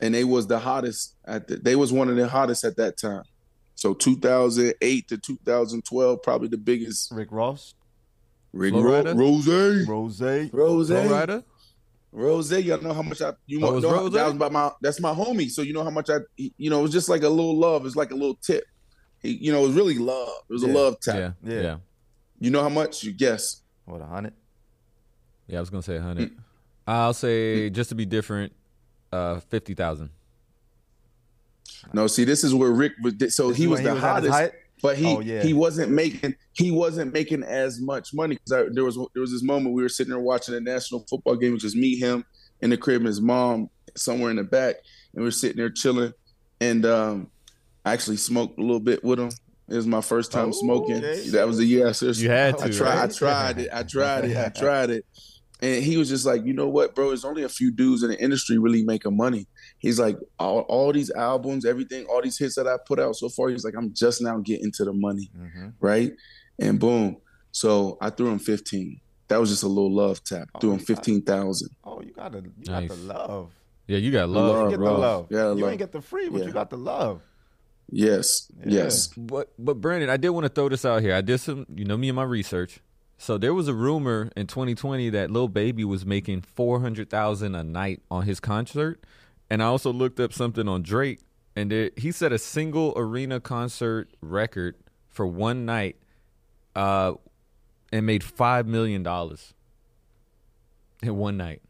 And 0.00 0.14
they 0.14 0.24
was 0.24 0.46
the 0.46 0.58
hottest 0.58 1.14
at 1.26 1.48
the, 1.48 1.56
they 1.56 1.76
was 1.76 1.92
one 1.92 2.08
of 2.08 2.16
the 2.16 2.26
hottest 2.28 2.64
at 2.64 2.76
that 2.76 2.96
time. 2.96 3.24
So 3.74 3.92
2008 3.94 5.08
to 5.08 5.18
2012 5.18 6.22
probably 6.22 6.48
the 6.48 6.56
biggest 6.56 7.10
Rick 7.12 7.28
Ross. 7.30 7.74
Rick 8.52 8.74
Ro- 8.74 9.02
Rose. 9.14 9.46
Rose. 9.86 10.20
Rose. 10.52 10.90
Rider? 10.90 11.44
Rose, 12.12 12.50
y'all 12.52 12.80
know 12.82 12.92
how 12.92 13.02
much 13.02 13.20
I 13.22 13.34
you 13.46 13.58
Oh, 13.64 13.78
know, 13.78 13.78
know- 13.78 14.08
that 14.08 14.24
was 14.24 14.34
about 14.34 14.52
my 14.52 14.70
that's 14.80 15.00
my 15.00 15.12
homie. 15.14 15.48
So 15.50 15.62
you 15.62 15.72
know 15.72 15.84
how 15.84 15.90
much 15.90 16.08
I 16.10 16.16
you 16.36 16.68
know 16.70 16.80
it 16.80 16.82
was 16.82 16.92
just 16.92 17.08
like 17.08 17.22
a 17.22 17.28
little 17.28 17.56
love. 17.56 17.84
It's 17.86 17.94
like 17.96 18.10
a 18.10 18.14
little 18.16 18.34
tip. 18.36 18.64
He, 19.22 19.30
you 19.30 19.52
know, 19.52 19.64
it 19.64 19.68
was 19.68 19.76
really 19.76 19.98
love. 19.98 20.28
It 20.48 20.52
was 20.52 20.62
Yeah. 20.62 20.70
a 20.70 20.72
love 20.72 21.00
tap. 21.00 21.16
Yeah, 21.16 21.32
Yeah. 21.54 21.60
yeah. 21.62 21.76
You 22.38 22.50
know 22.50 22.62
how 22.62 22.68
much? 22.68 23.04
You 23.04 23.12
guess. 23.12 23.62
What 23.84 24.00
a 24.00 24.06
hundred. 24.06 24.32
Yeah, 25.46 25.58
I 25.58 25.60
was 25.60 25.70
gonna 25.70 25.82
say 25.82 25.96
a 25.96 26.00
100. 26.00 26.30
I'll 26.86 27.12
say 27.14 27.70
just 27.70 27.88
to 27.90 27.94
be 27.94 28.04
different, 28.06 28.52
uh, 29.12 29.40
50,000. 29.40 30.10
No, 31.92 32.06
see, 32.06 32.24
this 32.24 32.44
is 32.44 32.54
where 32.54 32.70
Rick 32.70 32.92
was. 33.02 33.14
So 33.34 33.48
This 33.48 33.56
he 33.58 33.66
was 33.66 33.80
the 33.80 33.88
he 33.88 33.94
was 33.94 34.02
hottest, 34.02 34.32
height? 34.32 34.52
but 34.82 34.96
he 34.96 35.06
Oh, 35.06 35.20
yeah. 35.20 35.42
he 35.42 35.52
wasn't 35.54 35.90
making 35.92 36.34
he 36.52 36.70
wasn't 36.70 37.12
making 37.12 37.42
as 37.42 37.80
much 37.80 38.12
money 38.12 38.36
because 38.36 38.72
there 38.74 38.84
was 38.84 38.96
there 39.14 39.20
was 39.20 39.32
this 39.32 39.42
moment 39.42 39.74
we 39.74 39.82
were 39.82 39.88
sitting 39.88 40.10
there 40.10 40.20
watching 40.20 40.54
a 40.54 40.60
national 40.60 41.04
football 41.08 41.36
game, 41.36 41.52
which 41.52 41.64
was 41.64 41.76
me, 41.76 41.96
him, 41.96 42.24
in 42.60 42.70
the 42.70 42.76
crib, 42.76 42.98
and 43.00 43.06
his 43.06 43.20
mom 43.20 43.70
somewhere 43.96 44.30
in 44.30 44.36
the 44.36 44.44
back, 44.44 44.76
and 45.14 45.22
we 45.22 45.28
are 45.28 45.32
sitting 45.32 45.56
there 45.56 45.70
chilling. 45.70 46.12
And 46.60 46.84
um, 46.84 47.30
I 47.90 47.92
actually 47.92 48.18
smoked 48.18 48.56
a 48.56 48.62
little 48.62 48.78
bit 48.78 49.02
with 49.02 49.18
him. 49.18 49.30
It 49.68 49.74
was 49.74 49.86
my 49.86 50.00
first 50.00 50.30
time 50.30 50.50
oh, 50.50 50.52
smoking. 50.52 50.98
Okay. 50.98 51.28
That 51.30 51.48
was 51.48 51.58
a 51.58 51.64
yes. 51.64 52.02
You 52.02 52.30
had 52.30 52.56
to. 52.58 52.66
I 52.66 52.70
tried. 52.70 52.88
Right? 52.88 53.02
I 53.02 53.06
tried 53.08 53.58
it. 53.58 53.68
I 53.72 53.82
tried 53.82 54.24
it. 54.26 54.36
I 54.36 54.48
tried 54.60 54.90
it. 54.90 55.04
And 55.60 55.82
he 55.82 55.96
was 55.96 56.08
just 56.08 56.24
like, 56.24 56.44
you 56.44 56.52
know 56.52 56.68
what, 56.68 56.94
bro? 56.94 57.08
There's 57.08 57.24
only 57.24 57.42
a 57.42 57.48
few 57.48 57.72
dudes 57.72 58.04
in 58.04 58.10
the 58.10 58.18
industry 58.18 58.58
really 58.58 58.84
making 58.84 59.16
money. 59.16 59.46
He's 59.78 59.98
like, 59.98 60.16
all, 60.38 60.60
all 60.60 60.92
these 60.92 61.10
albums, 61.10 61.66
everything, 61.66 62.06
all 62.06 62.22
these 62.22 62.38
hits 62.38 62.54
that 62.54 62.68
I 62.68 62.76
put 62.86 63.00
out 63.00 63.16
so 63.16 63.28
far. 63.28 63.48
He's 63.48 63.64
like, 63.64 63.74
I'm 63.76 63.92
just 63.92 64.22
now 64.22 64.38
getting 64.38 64.70
to 64.72 64.84
the 64.84 64.92
money, 64.92 65.30
mm-hmm. 65.36 65.70
right? 65.80 66.12
And 66.60 66.78
boom. 66.78 67.16
So 67.50 67.98
I 68.00 68.10
threw 68.10 68.28
him 68.28 68.38
15. 68.38 69.00
That 69.28 69.40
was 69.40 69.50
just 69.50 69.64
a 69.64 69.68
little 69.68 69.92
love 69.92 70.22
tap. 70.22 70.48
Oh, 70.54 70.60
threw 70.60 70.72
him 70.72 70.78
15,000. 70.78 71.68
Oh, 71.84 72.00
you 72.02 72.12
got 72.12 72.32
the 72.32 72.38
you 72.38 72.52
nice. 72.66 72.88
got 72.88 72.96
the 72.96 73.02
love. 73.02 73.50
Yeah, 73.88 73.98
you 73.98 74.12
got 74.12 74.28
love. 74.28 74.54
love 74.54 74.70
you 74.70 74.78
get 74.78 74.84
the 74.84 74.92
love. 74.92 75.26
Yeah, 75.30 75.38
you 75.38 75.54
love. 75.54 75.70
ain't 75.70 75.78
get 75.78 75.92
the 75.92 76.00
free, 76.00 76.28
but 76.28 76.40
yeah. 76.40 76.46
you 76.46 76.52
got 76.52 76.70
the 76.70 76.78
love. 76.78 77.22
Yes. 77.90 78.50
Yeah. 78.58 78.84
Yes. 78.84 79.08
But 79.08 79.52
but 79.58 79.80
Brandon, 79.80 80.10
I 80.10 80.16
did 80.16 80.30
want 80.30 80.44
to 80.44 80.48
throw 80.48 80.68
this 80.68 80.84
out 80.84 81.02
here. 81.02 81.14
I 81.14 81.20
did 81.20 81.38
some, 81.38 81.66
you 81.74 81.84
know, 81.84 81.96
me 81.96 82.08
and 82.08 82.16
my 82.16 82.22
research. 82.22 82.80
So 83.18 83.36
there 83.36 83.52
was 83.52 83.68
a 83.68 83.74
rumor 83.74 84.30
in 84.34 84.46
2020 84.46 85.10
that 85.10 85.30
Lil 85.30 85.48
Baby 85.48 85.84
was 85.84 86.06
making 86.06 86.40
400,000 86.40 87.54
a 87.54 87.62
night 87.62 88.00
on 88.10 88.22
his 88.22 88.40
concert, 88.40 89.04
and 89.50 89.62
I 89.62 89.66
also 89.66 89.92
looked 89.92 90.18
up 90.18 90.32
something 90.32 90.66
on 90.66 90.82
Drake, 90.82 91.20
and 91.54 91.70
there, 91.70 91.90
he 91.98 92.12
set 92.12 92.32
a 92.32 92.38
single 92.38 92.94
arena 92.96 93.38
concert 93.38 94.08
record 94.22 94.76
for 95.10 95.26
one 95.26 95.66
night, 95.66 95.96
uh, 96.74 97.12
and 97.92 98.06
made 98.06 98.24
five 98.24 98.66
million 98.66 99.02
dollars 99.02 99.52
in 101.02 101.16
one 101.16 101.36
night. 101.36 101.60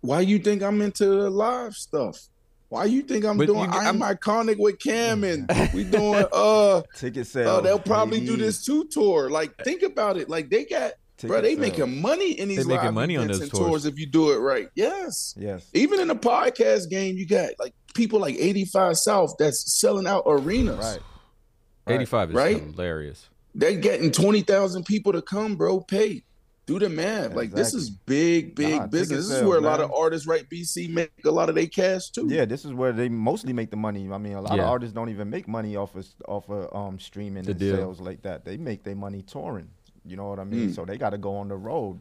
Why 0.00 0.20
you 0.20 0.38
think 0.38 0.62
I'm 0.62 0.80
into 0.80 1.28
live 1.28 1.74
stuff? 1.74 2.28
Why 2.74 2.86
you 2.86 3.02
think 3.02 3.24
I'm 3.24 3.36
but 3.36 3.46
doing? 3.46 3.60
You, 3.60 3.78
I'm, 3.78 4.02
I'm, 4.02 4.16
iconic 4.16 4.58
with 4.58 4.80
Cam 4.80 5.22
and 5.22 5.48
we 5.74 5.84
doing 5.84 6.24
uh 6.32 6.82
ticket 6.96 7.28
sales. 7.28 7.46
Uh, 7.46 7.60
they'll 7.60 7.78
probably 7.78 8.18
do 8.18 8.36
this 8.36 8.64
two 8.64 8.88
tour. 8.90 9.30
Like 9.30 9.56
think 9.58 9.84
about 9.84 10.16
it. 10.16 10.28
Like 10.28 10.50
they 10.50 10.64
got 10.64 10.94
ticket 11.16 11.28
bro, 11.28 11.40
they 11.40 11.50
sales. 11.50 11.60
making 11.60 12.02
money 12.02 12.32
in 12.32 12.48
these 12.48 12.66
they 12.66 12.74
making 12.74 12.92
money 12.92 13.16
on 13.16 13.28
those 13.28 13.48
tours. 13.48 13.50
tours. 13.50 13.86
if 13.86 13.96
you 13.96 14.06
do 14.06 14.32
it 14.32 14.38
right. 14.38 14.66
Yes, 14.74 15.34
yes. 15.38 15.70
Even 15.72 16.00
in 16.00 16.08
the 16.08 16.16
podcast 16.16 16.90
game, 16.90 17.16
you 17.16 17.28
got 17.28 17.50
like 17.60 17.74
people 17.94 18.18
like 18.18 18.34
85 18.34 18.96
South 18.96 19.36
that's 19.38 19.78
selling 19.80 20.08
out 20.08 20.24
arenas. 20.26 20.76
Right. 20.78 20.98
right. 21.86 21.94
85 21.94 22.30
is 22.30 22.34
right? 22.34 22.60
hilarious. 22.60 23.28
They're 23.54 23.76
getting 23.76 24.10
20,000 24.10 24.84
people 24.84 25.12
to 25.12 25.22
come, 25.22 25.54
bro. 25.54 25.78
Pay 25.78 26.24
do 26.66 26.78
the 26.78 26.88
math. 26.88 27.16
Exactly. 27.16 27.36
Like 27.36 27.50
this 27.52 27.74
is 27.74 27.90
big, 27.90 28.54
big 28.54 28.76
nah, 28.76 28.86
business. 28.86 29.28
This 29.28 29.38
is 29.38 29.44
where 29.44 29.58
a 29.58 29.60
lot 29.60 29.80
of 29.80 29.92
artists, 29.92 30.26
right? 30.26 30.48
BC 30.48 30.88
make 30.88 31.12
a 31.24 31.30
lot 31.30 31.48
of 31.48 31.54
their 31.54 31.66
cash 31.66 32.10
too. 32.10 32.26
Yeah, 32.28 32.44
this 32.44 32.64
is 32.64 32.72
where 32.72 32.92
they 32.92 33.08
mostly 33.08 33.52
make 33.52 33.70
the 33.70 33.76
money. 33.76 34.08
I 34.10 34.18
mean, 34.18 34.34
a 34.34 34.40
lot 34.40 34.56
yeah. 34.56 34.62
of 34.62 34.70
artists 34.70 34.94
don't 34.94 35.10
even 35.10 35.28
make 35.28 35.46
money 35.46 35.76
off 35.76 35.94
of 35.94 36.06
off 36.26 36.48
of 36.48 36.74
um 36.74 36.98
streaming 36.98 37.44
the 37.44 37.50
and 37.50 37.60
deal. 37.60 37.76
sales 37.76 38.00
like 38.00 38.22
that. 38.22 38.44
They 38.44 38.56
make 38.56 38.82
their 38.82 38.96
money 38.96 39.22
touring. 39.22 39.68
You 40.06 40.16
know 40.16 40.28
what 40.28 40.38
I 40.38 40.44
mean? 40.44 40.70
Mm. 40.70 40.74
So 40.74 40.84
they 40.84 40.98
got 40.98 41.10
to 41.10 41.18
go 41.18 41.36
on 41.36 41.48
the 41.48 41.56
road. 41.56 42.00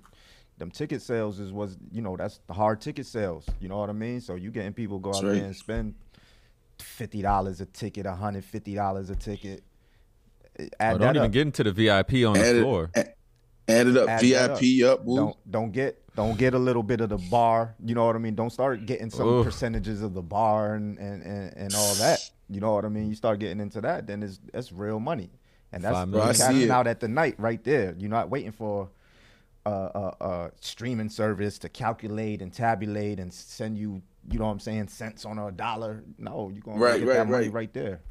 Them 0.57 0.72
ticket 0.72 1.02
sales 1.02 1.40
is 1.40 1.52
was 1.52 1.77
you 1.91 2.02
know 2.02 2.15
that's 2.15 2.40
the 2.48 2.53
hard 2.53 2.80
ticket 2.80 3.06
sales. 3.06 3.45
You 3.60 3.68
know 3.68 3.77
what 3.80 3.90
I 3.90 3.94
mean? 3.94 4.22
So 4.22 4.35
you 4.35 4.52
getting 4.52 4.73
people 4.73 4.99
go 4.99 5.11
that's 5.11 5.23
out 5.23 5.27
right. 5.27 5.35
there 5.35 5.45
and 5.45 5.56
spend 5.56 5.95
fifty 6.80 7.22
dollars 7.22 7.60
a 7.60 7.65
ticket, 7.65 8.06
hundred 8.06 8.45
fifty 8.45 8.76
dollars 8.76 9.10
a 9.10 9.15
ticket. 9.15 9.64
Add 10.80 10.95
oh, 10.95 10.98
don't 10.99 11.15
even 11.15 11.26
up. 11.26 11.31
get 11.31 11.41
into 11.41 11.64
the 11.64 11.72
VIP 11.72 12.27
on 12.27 12.38
add 12.38 12.56
the 12.56 12.61
floor. 12.61 12.91
It, 12.95 12.98
Add 12.98 13.14
it 13.68 13.98
up. 13.98 14.10
Add 14.10 14.22
VIP 14.22 14.85
up. 14.85 14.99
up 14.99 15.06
don't 15.06 15.52
don't 15.52 15.72
get 15.72 16.03
don't 16.15 16.38
get 16.38 16.53
a 16.53 16.60
little 16.60 16.84
bit 16.84 17.02
of 17.02 17.10
the 17.10 17.18
bar. 17.18 17.76
You 17.84 17.95
know 17.95 18.06
what 18.06 18.15
I 18.15 18.19
mean? 18.19 18.35
Don't 18.35 18.52
start 18.52 18.85
getting 18.85 19.10
some 19.10 19.27
Oof. 19.27 19.45
percentages 19.45 20.02
of 20.02 20.14
the 20.14 20.22
bar 20.22 20.76
and, 20.76 20.98
and, 20.99 21.23
and, 21.23 21.53
and, 21.56 21.76
all 21.76 21.95
that. 21.95 22.30
You 22.49 22.60
know 22.60 22.73
what 22.73 22.85
I 22.85 22.90
mean? 22.90 23.10
You 23.10 23.15
start 23.15 23.40
getting 23.40 23.60
into 23.60 23.81
that, 23.81 24.06
then 24.06 24.22
it's 24.22 24.40
that's 24.52 24.72
real 24.72 24.99
money. 24.99 25.31
And 25.72 25.84
that's 25.84 26.10
Bro, 26.10 26.22
cashing 26.22 26.69
out 26.69 26.85
at 26.85 26.99
the 26.99 27.07
night 27.07 27.35
right 27.40 27.64
there. 27.64 27.95
You're 27.98 28.11
not 28.11 28.30
waiting 28.30 28.52
for 28.52 28.90
a, 29.65 29.72
a, 29.72 30.26
a, 30.26 30.52
streaming 30.61 31.10
service 31.10 31.57
to 31.60 31.69
calculate 31.69 32.44
and 32.44 32.53
tabulate 32.53 33.19
and 33.19 33.34
send 33.34 33.77
you, 33.77 34.03
you 34.30 34.38
know 34.38 34.45
what 34.45 34.52
I'm 34.52 34.60
saying, 34.60 34.90
cents 34.90 35.26
on 35.26 35.40
a 35.40 35.52
dollar. 35.52 36.03
No, 36.19 36.52
you're 36.53 36.61
gonna 36.61 36.77
get 36.77 36.85
right, 36.85 37.06
that 37.06 37.27
money 37.27 37.45
right. 37.45 37.53
right 37.53 37.73
there. 37.73 38.02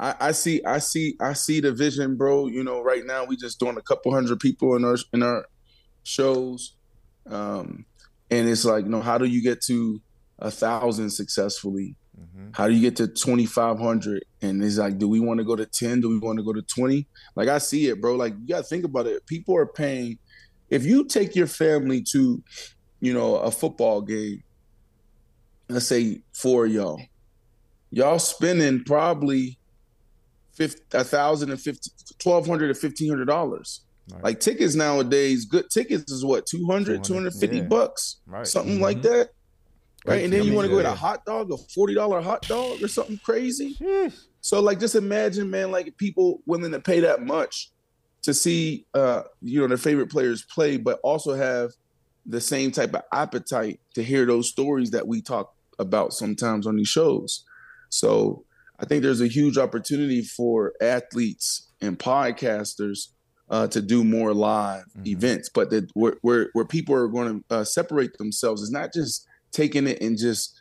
I, 0.00 0.14
I, 0.18 0.32
see, 0.32 0.64
I 0.64 0.78
see, 0.78 1.14
I 1.20 1.34
see 1.34 1.60
the 1.60 1.72
vision, 1.72 2.16
bro. 2.16 2.46
You 2.46 2.64
know, 2.64 2.80
right 2.82 3.04
now 3.04 3.26
we 3.26 3.36
just 3.36 3.60
doing 3.60 3.76
a 3.76 3.82
couple 3.82 4.12
hundred 4.14 4.40
people 4.40 4.74
in 4.74 4.84
our 4.84 4.96
in 5.12 5.22
our 5.22 5.44
shows, 6.04 6.74
um, 7.28 7.84
and 8.30 8.48
it's 8.48 8.64
like, 8.64 8.84
you 8.84 8.90
know, 8.90 9.02
how 9.02 9.18
do 9.18 9.26
you 9.26 9.42
get 9.42 9.60
to 9.64 10.00
a 10.38 10.50
thousand 10.50 11.10
successfully? 11.10 11.96
Mm-hmm. 12.18 12.48
How 12.54 12.66
do 12.66 12.72
you 12.72 12.80
get 12.80 12.96
to 12.96 13.08
twenty 13.08 13.44
five 13.44 13.78
hundred? 13.78 14.24
And 14.40 14.64
it's 14.64 14.78
like, 14.78 14.96
do 14.96 15.06
we 15.06 15.20
want 15.20 15.38
to 15.38 15.44
go 15.44 15.54
to 15.54 15.66
ten? 15.66 16.00
Do 16.00 16.08
we 16.08 16.18
want 16.18 16.38
to 16.38 16.44
go 16.44 16.54
to 16.54 16.62
twenty? 16.62 17.06
Like 17.36 17.48
I 17.48 17.58
see 17.58 17.88
it, 17.88 18.00
bro. 18.00 18.16
Like 18.16 18.32
you 18.40 18.48
got 18.48 18.58
to 18.58 18.64
think 18.64 18.86
about 18.86 19.06
it. 19.06 19.26
People 19.26 19.54
are 19.54 19.66
paying. 19.66 20.18
If 20.70 20.86
you 20.86 21.04
take 21.04 21.36
your 21.36 21.46
family 21.46 22.02
to, 22.12 22.42
you 23.00 23.12
know, 23.12 23.36
a 23.36 23.50
football 23.50 24.00
game, 24.00 24.42
let's 25.68 25.86
say 25.86 26.22
four 26.32 26.66
y'all, 26.66 27.02
y'all 27.90 28.18
spending 28.18 28.84
probably 28.84 29.58
a 30.92 31.04
thousand 31.04 31.50
and 31.50 31.60
fifty, 31.60 31.90
twelve 32.18 32.46
hundred 32.46 32.68
to 32.68 32.74
fifteen 32.74 33.08
hundred 33.08 33.26
dollars. 33.26 33.82
Right. 34.12 34.24
Like 34.24 34.40
tickets 34.40 34.74
nowadays, 34.74 35.44
good 35.44 35.70
tickets 35.70 36.10
is 36.10 36.24
what 36.24 36.46
200, 36.46 37.04
250 37.04 37.56
yeah. 37.56 37.62
bucks, 37.62 38.16
right. 38.26 38.46
something 38.46 38.74
mm-hmm. 38.74 38.82
like 38.82 39.02
that. 39.02 39.30
Right, 40.04 40.14
right. 40.14 40.24
and 40.24 40.32
then 40.32 40.44
you 40.44 40.54
want 40.54 40.64
to 40.64 40.70
go 40.70 40.82
get 40.82 40.90
a 40.90 40.94
hot 40.94 41.24
dog, 41.26 41.52
a 41.52 41.58
forty 41.74 41.94
dollar 41.94 42.22
hot 42.22 42.42
dog, 42.42 42.82
or 42.82 42.88
something 42.88 43.20
crazy. 43.22 43.76
So, 44.40 44.60
like, 44.60 44.80
just 44.80 44.94
imagine, 44.94 45.50
man, 45.50 45.70
like 45.70 45.96
people 45.98 46.40
willing 46.46 46.72
to 46.72 46.80
pay 46.80 47.00
that 47.00 47.22
much 47.22 47.70
to 48.22 48.32
see, 48.32 48.86
uh, 48.94 49.22
you 49.42 49.60
know, 49.60 49.68
their 49.68 49.76
favorite 49.76 50.10
players 50.10 50.42
play, 50.42 50.78
but 50.78 51.00
also 51.02 51.34
have 51.34 51.72
the 52.24 52.40
same 52.40 52.70
type 52.70 52.94
of 52.94 53.02
appetite 53.12 53.80
to 53.94 54.02
hear 54.02 54.24
those 54.24 54.48
stories 54.48 54.90
that 54.92 55.06
we 55.06 55.20
talk 55.20 55.54
about 55.78 56.12
sometimes 56.12 56.66
on 56.66 56.76
these 56.76 56.88
shows. 56.88 57.44
So, 57.90 58.44
I 58.80 58.86
think 58.86 59.02
there's 59.02 59.20
a 59.20 59.28
huge 59.28 59.58
opportunity 59.58 60.22
for 60.22 60.72
athletes 60.80 61.68
and 61.80 61.98
podcasters 61.98 63.08
uh, 63.50 63.66
to 63.68 63.82
do 63.82 64.04
more 64.04 64.32
live 64.32 64.84
mm-hmm. 64.96 65.06
events, 65.06 65.50
but 65.52 65.70
that 65.70 65.90
where, 65.94 66.16
where, 66.22 66.48
where 66.52 66.64
people 66.64 66.94
are 66.94 67.08
going 67.08 67.44
to 67.50 67.54
uh, 67.54 67.64
separate 67.64 68.16
themselves 68.18 68.62
is 68.62 68.70
not 68.70 68.92
just 68.92 69.26
taking 69.52 69.86
it 69.86 70.00
and 70.00 70.16
just 70.18 70.60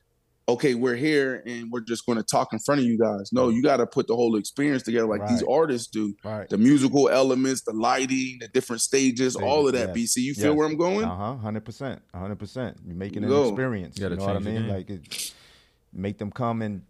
okay, 0.50 0.74
we're 0.74 0.96
here 0.96 1.44
and 1.46 1.72
we're 1.72 1.80
just 1.80 2.06
going 2.08 2.18
to 2.18 2.24
talk 2.24 2.52
in 2.52 2.60
front 2.60 2.82
of 2.82 2.86
you 2.86 2.98
guys. 2.98 3.30
No, 3.32 3.50
you 3.50 3.62
got 3.62 3.78
to 3.78 3.86
put 3.86 4.08
the 4.08 4.16
whole 4.16 4.36
experience 4.36 4.82
together 4.82 5.06
like 5.06 5.22
right. 5.22 5.30
these 5.30 5.44
artists 5.44 5.88
do. 5.88 6.16
Right. 6.24 6.50
The 6.50 6.58
musical 6.58 7.08
elements, 7.08 7.62
the 7.62 7.74
lighting, 7.74 8.40
the 8.42 8.48
different 8.48 8.82
stages, 8.82 9.36
all 9.36 9.68
of 9.68 9.74
that. 9.74 9.96
Yes. 9.96 10.16
BC, 10.16 10.24
you 10.24 10.34
feel 10.34 10.48
yes. 10.48 10.56
where 10.56 10.68
I'm 10.68 10.78
going? 10.78 11.06
Uh 11.06 11.16
huh. 11.16 11.36
Hundred 11.38 11.66
percent. 11.66 12.02
Hundred 12.14 12.40
percent. 12.40 12.78
You're 12.84 12.96
making 12.96 13.24
an 13.24 13.32
experience. 13.32 14.00
You, 14.00 14.10
you 14.10 14.16
know 14.16 14.26
what 14.26 14.36
I 14.36 14.40
mean? 14.40 14.68
Like, 14.68 14.90
it, 14.90 15.34
make 15.94 16.18
them 16.18 16.32
come 16.32 16.62
and 16.62 16.82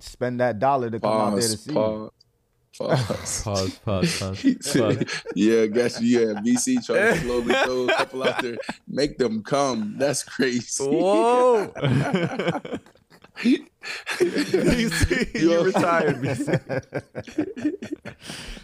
spend 0.00 0.40
that 0.40 0.58
dollar 0.58 0.90
to 0.90 1.00
come 1.00 1.10
pause, 1.10 1.32
out 1.32 1.38
there 1.38 1.48
to 1.48 1.56
see 1.56 1.72
pause. 1.74 2.10
Pause. 2.78 3.42
pause, 3.42 3.78
pause, 3.84 4.18
pause, 4.20 4.42
pause. 4.42 5.22
yeah, 5.34 5.66
guess 5.66 6.00
yeah. 6.00 6.34
BC 6.44 6.84
trying 6.86 7.14
to 7.14 7.20
slowly 7.20 7.54
throw 7.64 7.88
a 7.88 7.94
couple 7.94 8.22
out 8.22 8.40
there, 8.40 8.56
make 8.86 9.18
them 9.18 9.42
come. 9.42 9.96
That's 9.98 10.22
crazy. 10.22 10.84
Whoa. 10.84 11.72
BC, 14.18 15.40
you 15.40 15.62
retired, 15.62 16.16
BC. 16.16 17.74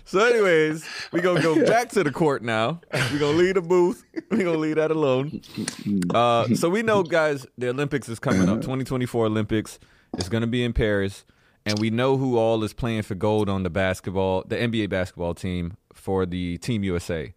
so, 0.04 0.18
anyways, 0.20 0.84
we're 1.12 1.22
gonna 1.22 1.42
go 1.42 1.64
back 1.64 1.88
to 1.90 2.04
the 2.04 2.10
court 2.10 2.42
now. 2.42 2.80
We're 2.92 3.18
gonna 3.18 3.38
leave 3.38 3.54
the 3.54 3.62
booth. 3.62 4.04
We're 4.30 4.44
gonna 4.44 4.58
leave 4.58 4.76
that 4.76 4.90
alone. 4.90 5.40
Uh, 6.12 6.48
so 6.54 6.68
we 6.68 6.82
know, 6.82 7.02
guys, 7.02 7.46
the 7.56 7.68
Olympics 7.70 8.08
is 8.08 8.18
coming 8.18 8.48
up. 8.48 8.60
2024 8.60 9.26
Olympics. 9.26 9.78
It's 10.18 10.28
going 10.28 10.42
to 10.42 10.46
be 10.46 10.64
in 10.64 10.72
Paris, 10.72 11.24
and 11.66 11.78
we 11.78 11.90
know 11.90 12.16
who 12.16 12.38
all 12.38 12.62
is 12.62 12.72
playing 12.72 13.02
for 13.02 13.14
gold 13.14 13.48
on 13.48 13.62
the 13.62 13.70
basketball, 13.70 14.44
the 14.46 14.56
NBA 14.56 14.88
basketball 14.88 15.34
team 15.34 15.76
for 15.92 16.24
the 16.24 16.58
Team 16.58 16.84
USA. 16.84 17.34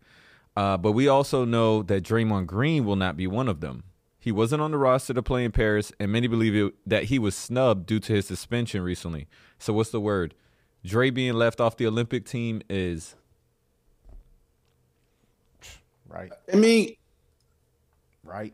Uh, 0.56 0.78
but 0.78 0.94
we 0.94 1.08
also 1.08 1.46
know 1.46 1.84
that 1.84 2.04
Draymond 2.04 2.48
Green 2.48 2.86
will 2.86 2.96
not 2.96 3.18
be 3.18 3.28
one 3.28 3.48
of 3.48 3.62
them. 3.62 3.84
He 4.20 4.32
wasn't 4.32 4.62
on 4.62 4.72
the 4.72 4.78
roster 4.78 5.14
to 5.14 5.24
play 5.24 5.46
in 5.46 5.52
Paris, 5.52 5.92
and 6.00 6.12
many 6.12 6.28
believe 6.28 6.56
it, 6.56 6.74
that 6.86 7.06
he 7.06 7.20
was 7.20 7.36
snubbed 7.36 7.86
due 7.86 8.00
to 8.00 8.14
his 8.14 8.28
suspension 8.28 8.82
recently. 8.82 9.28
So, 9.60 9.74
what's 9.74 9.92
the 9.92 10.02
word? 10.02 10.34
Dre 10.84 11.10
being 11.10 11.34
left 11.34 11.62
off 11.62 11.78
the 11.78 11.88
Olympic 11.88 12.26
team 12.26 12.62
is 12.70 13.16
right. 16.10 16.32
I 16.52 16.56
mean, 16.56 16.96
right. 18.24 18.54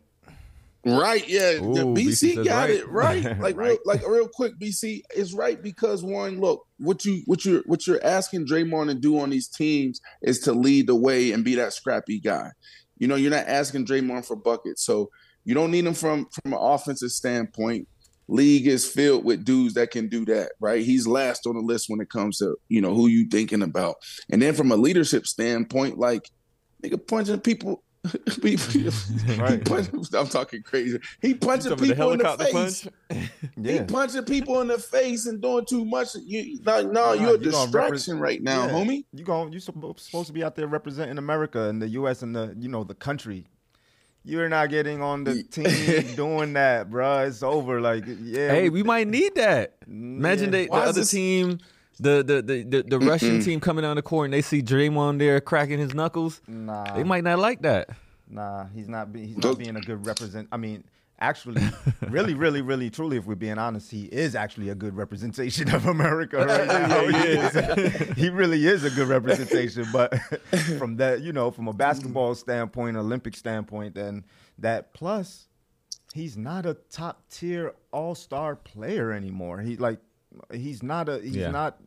Right, 0.85 1.25
yeah. 1.29 1.53
Ooh, 1.53 1.93
BC, 1.95 2.35
BC 2.35 2.45
got 2.45 2.63
right. 2.63 2.69
it 2.71 2.89
right. 2.89 3.23
Like 3.39 3.55
right. 3.55 3.69
real 3.69 3.77
like 3.85 4.07
real 4.07 4.27
quick, 4.27 4.59
BC 4.59 5.01
is 5.15 5.33
right 5.33 5.61
because 5.61 6.03
one, 6.03 6.41
look, 6.41 6.67
what 6.77 7.05
you 7.05 7.21
what 7.25 7.45
you're 7.45 7.61
what 7.65 7.87
you're 7.87 8.03
asking 8.05 8.47
Draymond 8.47 8.87
to 8.87 8.93
do 8.93 9.17
on 9.19 9.29
these 9.29 9.47
teams 9.47 10.01
is 10.21 10.39
to 10.39 10.51
lead 10.51 10.87
the 10.87 10.95
way 10.95 11.31
and 11.31 11.43
be 11.45 11.55
that 11.55 11.73
scrappy 11.73 12.19
guy. 12.19 12.51
You 12.97 13.07
know, 13.07 13.15
you're 13.15 13.31
not 13.31 13.47
asking 13.47 13.85
Draymond 13.85 14.25
for 14.25 14.35
buckets. 14.35 14.83
So 14.83 15.09
You 15.45 15.53
don't 15.53 15.71
need 15.71 15.85
him 15.85 15.93
from 15.93 16.27
from 16.27 16.53
an 16.53 16.59
offensive 16.61 17.11
standpoint. 17.11 17.87
League 18.29 18.67
is 18.67 18.89
filled 18.89 19.25
with 19.25 19.43
dudes 19.43 19.73
that 19.73 19.91
can 19.91 20.07
do 20.07 20.23
that, 20.25 20.53
right? 20.61 20.83
He's 20.83 21.05
last 21.05 21.45
on 21.45 21.55
the 21.55 21.61
list 21.61 21.89
when 21.89 21.99
it 21.99 22.09
comes 22.09 22.37
to 22.39 22.55
you 22.69 22.81
know 22.81 22.93
who 22.93 23.07
you 23.07 23.27
thinking 23.29 23.61
about. 23.61 23.95
And 24.29 24.41
then 24.41 24.53
from 24.53 24.71
a 24.71 24.77
leadership 24.77 25.27
standpoint, 25.27 25.97
like 25.97 26.29
nigga 26.81 27.05
punching 27.07 27.41
people 27.41 27.83
right. 29.37 29.63
Punch, 29.65 29.89
I'm 30.13 30.27
talking 30.27 30.61
crazy. 30.61 30.99
He 31.21 31.33
punching 31.33 31.77
people 31.77 32.11
in 32.11 32.19
the 32.19 32.49
face. 32.51 32.87
yeah. 33.55 33.71
He 33.71 33.79
punching 33.81 34.25
people 34.25 34.59
in 34.59 34.67
the 34.67 34.77
face 34.77 35.25
and 35.25 35.41
doing 35.41 35.65
too 35.65 35.85
much. 35.85 36.15
You, 36.15 36.59
no, 36.65 36.81
no, 36.81 37.13
you're 37.13 37.35
a 37.35 37.37
distraction 37.37 38.19
right 38.19 38.41
now, 38.41 38.65
yeah. 38.65 38.71
homie. 38.73 39.05
You 39.13 39.23
going? 39.23 39.53
You 39.53 39.59
supposed 39.59 40.27
to 40.27 40.33
be 40.33 40.43
out 40.43 40.55
there 40.55 40.67
representing 40.67 41.17
America 41.17 41.69
and 41.69 41.81
the 41.81 41.87
U.S. 41.89 42.23
and 42.23 42.35
the 42.35 42.53
you 42.59 42.67
know 42.67 42.83
the 42.83 42.95
country. 42.95 43.45
You're 44.25 44.47
not 44.47 44.69
getting 44.69 45.01
on 45.01 45.25
the 45.25 45.43
team 45.43 46.15
doing 46.15 46.53
that, 46.53 46.89
bro. 46.89 47.25
It's 47.25 47.43
over. 47.43 47.81
Like, 47.81 48.05
yeah. 48.21 48.51
Hey, 48.51 48.63
we, 48.63 48.81
we 48.81 48.83
might 48.83 49.07
need 49.07 49.35
that. 49.35 49.75
Imagine 49.85 50.45
yeah. 50.45 50.51
they, 50.51 50.65
the 50.67 50.73
other 50.73 51.01
this? 51.01 51.11
team 51.11 51.59
the 52.03 52.23
the 52.23 52.41
the 52.41 52.63
the, 52.63 52.83
the 52.83 52.99
Russian 52.99 53.41
team 53.41 53.59
coming 53.59 53.83
down 53.83 53.95
the 53.95 54.01
court 54.01 54.25
and 54.25 54.33
they 54.33 54.41
see 54.41 54.61
Draymond 54.61 55.19
there 55.19 55.39
cracking 55.41 55.79
his 55.79 55.93
knuckles, 55.93 56.41
nah, 56.47 56.95
they 56.95 57.03
might 57.03 57.23
not 57.23 57.39
like 57.39 57.61
that. 57.61 57.89
Nah, 58.29 58.65
he's 58.73 58.87
not. 58.87 59.11
Be, 59.13 59.25
he's 59.25 59.37
not 59.37 59.57
being 59.57 59.75
a 59.75 59.81
good 59.81 60.05
represent. 60.05 60.47
I 60.51 60.57
mean, 60.57 60.83
actually, 61.19 61.61
really, 62.09 62.33
really, 62.33 62.61
really, 62.61 62.89
truly, 62.89 63.17
if 63.17 63.25
we're 63.25 63.35
being 63.35 63.57
honest, 63.57 63.89
he 63.91 64.05
is 64.05 64.35
actually 64.35 64.69
a 64.69 64.75
good 64.75 64.95
representation 64.95 65.73
of 65.73 65.85
America 65.85 66.37
right 66.45 66.67
now. 66.67 67.07
he 67.07 67.27
is. 67.27 68.17
he 68.17 68.29
really 68.29 68.65
is 68.65 68.83
a 68.83 68.89
good 68.89 69.07
representation. 69.07 69.85
But 69.91 70.17
from 70.77 70.97
that, 70.97 71.21
you 71.21 71.31
know, 71.31 71.51
from 71.51 71.67
a 71.67 71.73
basketball 71.73 72.35
standpoint, 72.35 72.97
Olympic 72.97 73.35
standpoint, 73.35 73.95
then 73.95 74.25
that 74.59 74.93
plus, 74.93 75.47
he's 76.13 76.35
not 76.37 76.65
a 76.65 76.73
top 76.89 77.23
tier 77.29 77.73
All 77.91 78.15
Star 78.15 78.55
player 78.55 79.11
anymore. 79.11 79.61
He 79.61 79.77
like 79.77 79.99
He's 80.51 80.83
not 80.83 81.09
a. 81.09 81.19
He's 81.19 81.35
yeah. 81.35 81.51
not. 81.51 81.77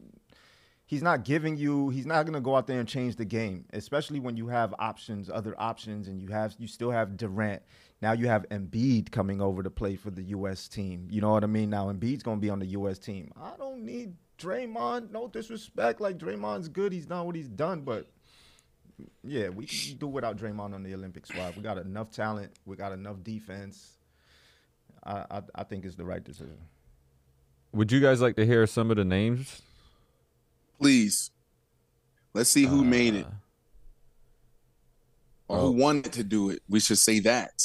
He's 0.86 1.02
not 1.02 1.24
giving 1.24 1.56
you. 1.56 1.88
He's 1.88 2.06
not 2.06 2.24
going 2.24 2.34
to 2.34 2.40
go 2.40 2.54
out 2.54 2.68
there 2.68 2.78
and 2.78 2.88
change 2.88 3.16
the 3.16 3.24
game, 3.24 3.64
especially 3.72 4.20
when 4.20 4.36
you 4.36 4.46
have 4.46 4.72
options, 4.78 5.28
other 5.28 5.54
options, 5.58 6.06
and 6.06 6.22
you 6.22 6.28
have 6.28 6.54
you 6.58 6.68
still 6.68 6.92
have 6.92 7.16
Durant. 7.16 7.62
Now 8.00 8.12
you 8.12 8.28
have 8.28 8.46
Embiid 8.50 9.10
coming 9.10 9.40
over 9.40 9.62
to 9.62 9.70
play 9.70 9.96
for 9.96 10.10
the 10.10 10.22
U.S. 10.22 10.68
team. 10.68 11.08
You 11.10 11.20
know 11.20 11.30
what 11.30 11.42
I 11.42 11.48
mean? 11.48 11.70
Now 11.70 11.86
Embiid's 11.86 12.22
going 12.22 12.38
to 12.38 12.40
be 12.40 12.50
on 12.50 12.60
the 12.60 12.66
U.S. 12.66 12.98
team. 12.98 13.32
I 13.40 13.52
don't 13.58 13.84
need 13.84 14.14
Draymond. 14.38 15.10
No 15.10 15.26
disrespect. 15.26 16.00
Like 16.00 16.18
Draymond's 16.18 16.68
good. 16.68 16.92
He's 16.92 17.06
done 17.06 17.26
what 17.26 17.34
he's 17.34 17.48
done, 17.48 17.80
but 17.80 18.06
yeah, 19.24 19.48
we 19.48 19.66
can 19.66 19.96
do 19.96 20.06
without 20.06 20.36
Draymond 20.36 20.72
on 20.72 20.84
the 20.84 20.94
Olympic 20.94 21.26
squad. 21.26 21.56
We 21.56 21.62
got 21.62 21.78
enough 21.78 22.10
talent. 22.12 22.52
We 22.64 22.76
got 22.76 22.92
enough 22.92 23.22
defense. 23.24 23.98
I, 25.02 25.24
I, 25.30 25.42
I 25.54 25.64
think 25.64 25.84
it's 25.84 25.96
the 25.96 26.04
right 26.04 26.22
decision. 26.22 26.58
Would 27.72 27.90
you 27.90 28.00
guys 28.00 28.20
like 28.20 28.36
to 28.36 28.46
hear 28.46 28.66
some 28.66 28.90
of 28.90 28.96
the 28.96 29.04
names? 29.04 29.62
Please. 30.78 31.30
Let's 32.34 32.50
see 32.50 32.64
who 32.64 32.80
uh, 32.80 32.84
made 32.84 33.14
it. 33.14 33.26
Or 35.48 35.58
oh. 35.58 35.60
who 35.66 35.72
wanted 35.72 36.12
to 36.14 36.24
do 36.24 36.50
it. 36.50 36.62
We 36.68 36.80
should 36.80 36.98
say 36.98 37.20
that. 37.20 37.62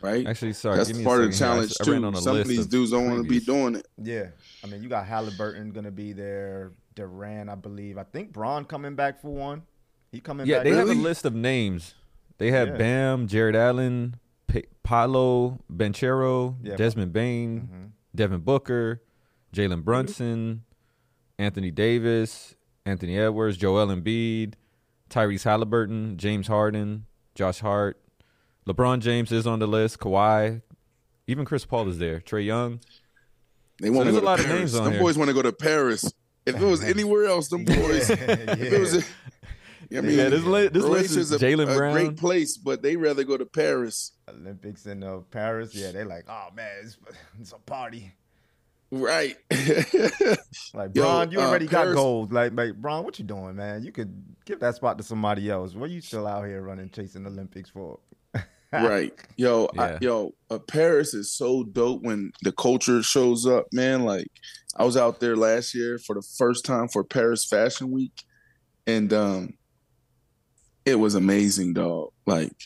Right? 0.00 0.26
Actually, 0.26 0.54
sorry. 0.54 0.76
That's 0.76 0.92
part 1.02 1.22
of 1.22 1.30
the 1.30 1.36
challenge 1.36 1.74
I, 1.80 1.84
too. 1.84 2.06
I 2.06 2.20
Some 2.20 2.36
of 2.36 2.46
these 2.46 2.66
dudes 2.66 2.90
don't 2.90 3.10
want 3.10 3.22
to 3.22 3.28
be 3.28 3.40
doing 3.40 3.74
it. 3.74 3.86
Yeah. 3.98 4.28
I 4.64 4.66
mean, 4.66 4.82
you 4.82 4.88
got 4.88 5.06
Halliburton 5.06 5.72
gonna 5.72 5.90
be 5.90 6.12
there, 6.12 6.72
Durant, 6.94 7.50
I 7.50 7.54
believe. 7.54 7.98
I 7.98 8.04
think 8.04 8.32
Bron 8.32 8.64
coming 8.64 8.94
back 8.94 9.20
for 9.20 9.28
one. 9.28 9.62
He 10.10 10.20
coming 10.20 10.46
yeah, 10.46 10.56
back. 10.56 10.64
they 10.64 10.70
really? 10.70 10.88
have 10.88 10.98
a 10.98 11.00
list 11.00 11.24
of 11.24 11.34
names. 11.34 11.94
They 12.38 12.50
have 12.50 12.68
yeah. 12.68 12.76
Bam, 12.76 13.28
Jarrett 13.28 13.54
Allen, 13.54 14.16
P- 14.46 14.66
Paolo 14.82 15.58
Banchero, 15.70 16.56
yeah, 16.62 16.76
Desmond 16.76 17.12
Bane, 17.12 17.60
mm-hmm. 17.60 17.84
Devin 18.14 18.40
Booker, 18.40 19.02
Jalen 19.54 19.84
Brunson, 19.84 20.62
Anthony 21.40 21.70
Davis, 21.70 22.54
Anthony 22.84 23.18
Edwards, 23.18 23.56
Joel 23.56 23.86
Embiid, 23.88 24.54
Tyrese 25.08 25.44
Halliburton, 25.44 26.18
James 26.18 26.46
Harden, 26.46 27.06
Josh 27.34 27.60
Hart, 27.60 27.98
LeBron 28.68 29.00
James 29.00 29.32
is 29.32 29.46
on 29.46 29.58
the 29.58 29.66
list, 29.66 29.98
Kawhi, 29.98 30.60
even 31.26 31.44
Chris 31.44 31.64
Paul 31.64 31.88
is 31.88 31.98
there, 31.98 32.20
Trae 32.20 32.44
Young. 32.44 32.80
They 33.80 33.88
want 33.90 34.08
so 34.08 34.14
to 34.16 34.20
go 34.20 34.24
a 34.24 34.26
lot 34.26 34.38
Paris. 34.38 34.50
of 34.52 34.58
names 34.58 34.74
on 34.74 34.84
Them 34.84 34.92
here. 34.94 35.00
boys 35.02 35.16
want 35.16 35.28
to 35.28 35.34
go 35.34 35.42
to 35.42 35.52
Paris. 35.52 36.04
If 36.44 36.56
it 36.56 36.64
was 36.64 36.84
anywhere 36.94 37.24
else, 37.24 37.48
them 37.48 37.64
boys. 37.66 38.10
yeah. 38.10 38.16
If 38.18 38.72
it 38.72 38.80
was, 38.80 38.96
I 39.96 40.00
mean, 40.02 40.18
yeah, 40.18 40.28
this, 40.28 40.44
li- 40.44 40.68
this 40.68 40.84
list 40.84 41.16
is 41.16 41.32
Jaylen 41.32 41.74
Brown. 41.74 41.92
great 41.92 42.16
place, 42.16 42.56
but 42.58 42.82
they 42.82 42.96
rather 42.96 43.24
go 43.24 43.36
to 43.38 43.46
Paris. 43.46 44.12
Olympics 44.28 44.84
in 44.86 45.02
uh, 45.02 45.18
Paris, 45.30 45.74
yeah, 45.74 45.90
they're 45.92 46.04
like, 46.04 46.26
oh 46.28 46.48
man, 46.54 46.70
it's, 46.82 46.98
it's 47.40 47.52
a 47.52 47.58
party. 47.58 48.12
Right. 48.92 49.36
like 50.74 50.92
Bron, 50.94 51.30
you 51.30 51.38
already 51.38 51.68
uh, 51.68 51.70
got 51.70 51.94
gold. 51.94 52.32
Like, 52.32 52.52
like 52.54 52.74
Bron, 52.74 53.04
what 53.04 53.18
you 53.18 53.24
doing, 53.24 53.56
man? 53.56 53.84
You 53.84 53.92
could 53.92 54.12
give 54.44 54.60
that 54.60 54.74
spot 54.74 54.98
to 54.98 55.04
somebody 55.04 55.48
else. 55.48 55.74
What 55.74 55.90
are 55.90 55.92
you 55.92 56.00
still 56.00 56.26
out 56.26 56.46
here 56.46 56.62
running, 56.62 56.90
chasing 56.90 57.26
Olympics 57.26 57.70
for? 57.70 58.00
right. 58.72 59.12
Yo, 59.36 59.68
yeah. 59.74 59.82
I, 59.82 59.98
yo, 60.00 60.34
uh, 60.50 60.58
Paris 60.58 61.14
is 61.14 61.32
so 61.32 61.62
dope 61.62 62.02
when 62.02 62.32
the 62.42 62.52
culture 62.52 63.02
shows 63.02 63.46
up, 63.46 63.66
man. 63.72 64.04
Like, 64.04 64.28
I 64.76 64.84
was 64.84 64.96
out 64.96 65.20
there 65.20 65.36
last 65.36 65.74
year 65.74 65.98
for 65.98 66.14
the 66.14 66.26
first 66.38 66.64
time 66.64 66.88
for 66.88 67.04
Paris 67.04 67.44
Fashion 67.44 67.92
Week, 67.92 68.24
and 68.86 69.12
um, 69.12 69.54
it 70.84 70.96
was 70.96 71.14
amazing, 71.14 71.74
dog. 71.74 72.10
Like, 72.26 72.56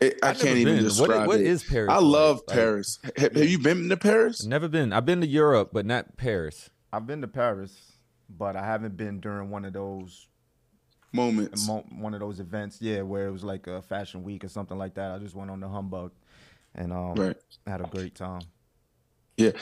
it, 0.00 0.18
I 0.22 0.34
can't 0.34 0.58
even 0.58 0.76
been. 0.76 0.84
describe 0.84 1.20
what, 1.20 1.28
what 1.28 1.40
it. 1.40 1.46
is 1.46 1.64
Paris? 1.64 1.90
I 1.90 1.98
love 1.98 2.42
like? 2.46 2.56
Paris. 2.56 2.98
Have, 3.16 3.34
have, 3.34 3.48
you 3.48 3.58
been 3.58 3.88
to 3.88 3.96
Paris? 3.96 4.44
Never 4.44 4.68
been. 4.68 4.92
I've 4.92 5.06
been 5.06 5.20
to 5.20 5.26
Europe, 5.26 5.70
but 5.72 5.86
not 5.86 6.16
Paris. 6.16 6.70
I've 6.92 7.06
been 7.06 7.20
to 7.22 7.28
Paris, 7.28 7.92
but 8.28 8.56
I 8.56 8.64
haven't 8.64 8.96
been 8.96 9.20
during 9.20 9.50
one 9.50 9.64
of 9.64 9.72
those 9.72 10.28
moments, 11.12 11.66
mo- 11.66 11.86
one 11.90 12.14
of 12.14 12.20
those 12.20 12.40
events. 12.40 12.80
Yeah, 12.80 13.02
where 13.02 13.26
it 13.26 13.32
was 13.32 13.44
like 13.44 13.66
a 13.66 13.82
fashion 13.82 14.22
week 14.22 14.44
or 14.44 14.48
something 14.48 14.76
like 14.76 14.94
that. 14.94 15.12
I 15.12 15.18
just 15.18 15.34
went 15.34 15.50
on 15.50 15.60
the 15.60 15.68
humbug 15.68 16.12
and 16.74 16.92
um, 16.92 17.14
right. 17.14 17.36
had 17.66 17.80
a 17.80 17.84
great 17.84 18.14
time. 18.14 18.42
Yeah, 19.36 19.52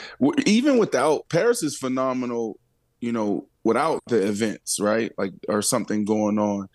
even 0.45 0.77
without 0.77 1.29
Paris 1.29 1.63
is 1.63 1.77
phenomenal. 1.77 2.59
You 2.99 3.11
know, 3.11 3.47
without 3.63 4.01
the 4.07 4.27
events, 4.27 4.79
right? 4.79 5.11
Like 5.17 5.33
or 5.47 5.61
something 5.61 6.05
going 6.05 6.39
on. 6.39 6.67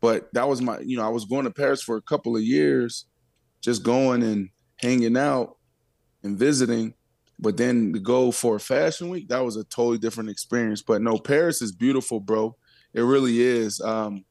But 0.00 0.32
that 0.34 0.48
was 0.48 0.60
my, 0.60 0.80
you 0.80 0.96
know, 0.96 1.04
I 1.04 1.08
was 1.08 1.24
going 1.24 1.44
to 1.44 1.50
Paris 1.50 1.82
for 1.82 1.96
a 1.96 2.02
couple 2.02 2.36
of 2.36 2.42
years, 2.42 3.06
just 3.62 3.82
going 3.82 4.22
and 4.22 4.50
hanging 4.76 5.16
out 5.16 5.56
and 6.22 6.38
visiting. 6.38 6.94
But 7.38 7.56
then 7.56 7.92
to 7.92 7.98
go 7.98 8.30
for 8.30 8.58
fashion 8.58 9.08
week, 9.08 9.28
that 9.28 9.44
was 9.44 9.56
a 9.56 9.64
totally 9.64 9.98
different 9.98 10.30
experience. 10.30 10.82
But 10.82 11.02
no, 11.02 11.18
Paris 11.18 11.60
is 11.60 11.72
beautiful, 11.72 12.20
bro. 12.20 12.56
It 12.94 13.02
really 13.02 13.40
is. 13.40 13.80
Um, 13.80 14.24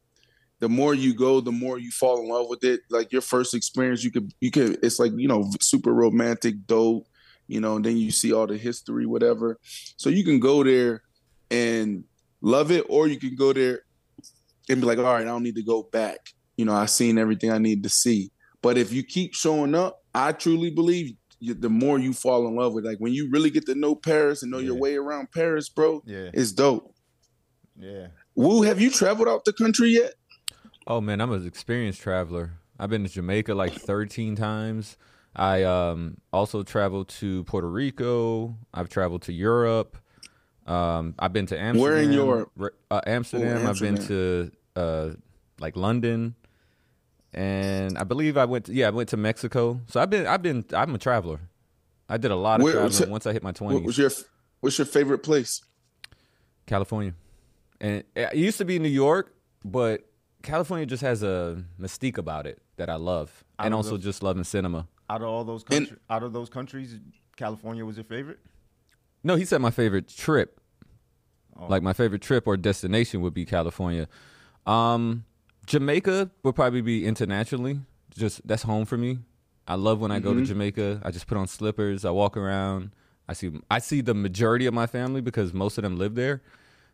the 0.58 0.68
more 0.68 0.94
you 0.94 1.14
go, 1.14 1.40
the 1.40 1.52
more 1.52 1.78
you 1.78 1.90
fall 1.90 2.20
in 2.20 2.28
love 2.28 2.46
with 2.48 2.64
it. 2.64 2.80
Like 2.90 3.12
your 3.12 3.22
first 3.22 3.54
experience, 3.54 4.02
you 4.02 4.10
could 4.10 4.32
you 4.40 4.50
could 4.50 4.78
it's 4.82 4.98
like, 4.98 5.12
you 5.14 5.28
know, 5.28 5.50
super 5.60 5.92
romantic, 5.92 6.66
dope, 6.66 7.06
you 7.46 7.60
know, 7.60 7.76
and 7.76 7.84
then 7.84 7.96
you 7.96 8.10
see 8.10 8.32
all 8.32 8.46
the 8.46 8.56
history, 8.56 9.06
whatever. 9.06 9.58
So 9.96 10.08
you 10.08 10.24
can 10.24 10.40
go 10.40 10.64
there 10.64 11.02
and 11.50 12.04
love 12.40 12.70
it, 12.70 12.86
or 12.88 13.06
you 13.06 13.18
can 13.18 13.36
go 13.36 13.52
there 13.52 13.82
and 14.68 14.80
be 14.80 14.86
like, 14.86 14.98
all 14.98 15.04
right, 15.04 15.22
I 15.22 15.24
don't 15.24 15.42
need 15.42 15.56
to 15.56 15.62
go 15.62 15.84
back. 15.84 16.18
You 16.56 16.64
know, 16.64 16.74
I've 16.74 16.90
seen 16.90 17.18
everything 17.18 17.50
I 17.50 17.58
need 17.58 17.82
to 17.82 17.88
see. 17.88 18.30
But 18.62 18.78
if 18.78 18.92
you 18.92 19.02
keep 19.02 19.34
showing 19.34 19.74
up, 19.74 20.02
I 20.14 20.32
truly 20.32 20.70
believe 20.70 21.14
you, 21.38 21.54
the 21.54 21.68
more 21.68 21.98
you 21.98 22.12
fall 22.12 22.48
in 22.48 22.56
love 22.56 22.72
with, 22.72 22.84
like 22.84 22.98
when 22.98 23.12
you 23.12 23.30
really 23.30 23.50
get 23.50 23.66
to 23.66 23.74
know 23.74 23.94
Paris 23.94 24.42
and 24.42 24.50
know 24.50 24.58
yeah. 24.58 24.66
your 24.66 24.76
way 24.76 24.96
around 24.96 25.30
Paris, 25.32 25.68
bro, 25.68 26.02
yeah, 26.06 26.30
it's 26.32 26.52
dope. 26.52 26.94
Yeah. 27.78 28.08
Woo, 28.34 28.62
have 28.62 28.80
you 28.80 28.90
traveled 28.90 29.28
out 29.28 29.44
the 29.44 29.52
country 29.52 29.90
yet? 29.90 30.14
Oh 30.86 31.00
man, 31.00 31.20
I'm 31.20 31.32
an 31.32 31.46
experienced 31.46 32.00
traveler. 32.00 32.52
I've 32.78 32.90
been 32.90 33.04
to 33.04 33.10
Jamaica 33.10 33.54
like 33.54 33.74
13 33.74 34.36
times. 34.36 34.96
I 35.34 35.64
um, 35.64 36.16
also 36.32 36.62
traveled 36.62 37.08
to 37.08 37.44
Puerto 37.44 37.68
Rico. 37.68 38.56
I've 38.72 38.88
traveled 38.88 39.22
to 39.22 39.32
Europe. 39.32 39.98
Um, 40.66 41.14
I've 41.18 41.32
been 41.32 41.46
to 41.46 41.58
Amsterdam. 41.58 41.80
Where 41.80 41.96
in 41.96 42.12
Europe? 42.12 42.50
Uh, 42.90 43.00
Amsterdam, 43.06 43.66
Amsterdam. 43.66 43.68
I've 43.68 43.80
been 43.80 44.06
to 44.08 44.52
uh, 44.74 45.10
like 45.60 45.76
London, 45.76 46.34
and 47.32 47.96
I 47.96 48.04
believe 48.04 48.36
I 48.36 48.44
went. 48.46 48.66
To, 48.66 48.74
yeah, 48.74 48.88
I 48.88 48.90
went 48.90 49.08
to 49.10 49.16
Mexico. 49.16 49.80
So 49.86 50.00
I've 50.00 50.10
been. 50.10 50.26
I've 50.26 50.42
been. 50.42 50.64
I'm 50.72 50.94
a 50.94 50.98
traveler. 50.98 51.40
I 52.08 52.16
did 52.16 52.30
a 52.30 52.36
lot 52.36 52.60
of 52.60 52.64
Where, 52.64 52.72
traveling 52.72 53.10
once 53.10 53.26
I 53.26 53.32
hit 53.32 53.42
my 53.42 53.52
twenties. 53.52 53.80
What 53.80 53.86
was 53.86 53.98
your 53.98 54.10
What's 54.60 54.78
your 54.78 54.86
favorite 54.86 55.22
place? 55.22 55.62
California, 56.66 57.14
and 57.80 58.02
it 58.16 58.34
used 58.34 58.58
to 58.58 58.64
be 58.64 58.80
New 58.80 58.88
York, 58.88 59.32
but 59.64 60.00
California 60.42 60.84
just 60.86 61.02
has 61.02 61.22
a 61.22 61.62
mystique 61.80 62.18
about 62.18 62.46
it 62.46 62.60
that 62.76 62.90
I 62.90 62.96
love, 62.96 63.44
out 63.58 63.66
and 63.66 63.74
also 63.74 63.90
those, 63.90 64.02
just 64.02 64.22
loving 64.22 64.42
cinema. 64.42 64.88
Out 65.08 65.22
of 65.22 65.28
all 65.28 65.44
those 65.44 65.62
countries, 65.62 65.98
out 66.10 66.24
of 66.24 66.32
those 66.32 66.48
countries, 66.48 66.98
California 67.36 67.84
was 67.84 67.96
your 67.96 68.04
favorite. 68.04 68.40
No, 69.26 69.34
he 69.34 69.44
said 69.44 69.60
my 69.60 69.72
favorite 69.72 70.06
trip. 70.06 70.60
Oh. 71.58 71.66
Like 71.66 71.82
my 71.82 71.92
favorite 71.92 72.22
trip 72.22 72.46
or 72.46 72.56
destination 72.56 73.22
would 73.22 73.34
be 73.34 73.44
California. 73.44 74.06
Um, 74.66 75.24
Jamaica 75.66 76.30
would 76.44 76.54
probably 76.54 76.80
be 76.80 77.04
internationally. 77.04 77.80
Just 78.16 78.46
that's 78.46 78.62
home 78.62 78.84
for 78.84 78.96
me. 78.96 79.18
I 79.66 79.74
love 79.74 80.00
when 80.00 80.12
I 80.12 80.20
go 80.20 80.30
to 80.30 80.36
mm-hmm. 80.36 80.44
Jamaica. 80.44 81.00
I 81.02 81.10
just 81.10 81.26
put 81.26 81.36
on 81.36 81.48
slippers. 81.48 82.04
I 82.04 82.10
walk 82.10 82.36
around. 82.36 82.92
I 83.28 83.32
see 83.32 83.50
I 83.68 83.80
see 83.80 84.00
the 84.00 84.14
majority 84.14 84.66
of 84.66 84.74
my 84.74 84.86
family 84.86 85.20
because 85.20 85.52
most 85.52 85.76
of 85.76 85.82
them 85.82 85.98
live 85.98 86.14
there. 86.14 86.40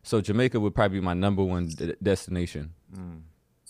So 0.01 0.19
Jamaica 0.19 0.59
would 0.59 0.73
probably 0.73 0.99
be 0.99 1.05
my 1.05 1.13
number 1.13 1.43
one 1.43 1.67
de- 1.67 1.95
destination. 2.01 2.73
Mm. 2.97 3.21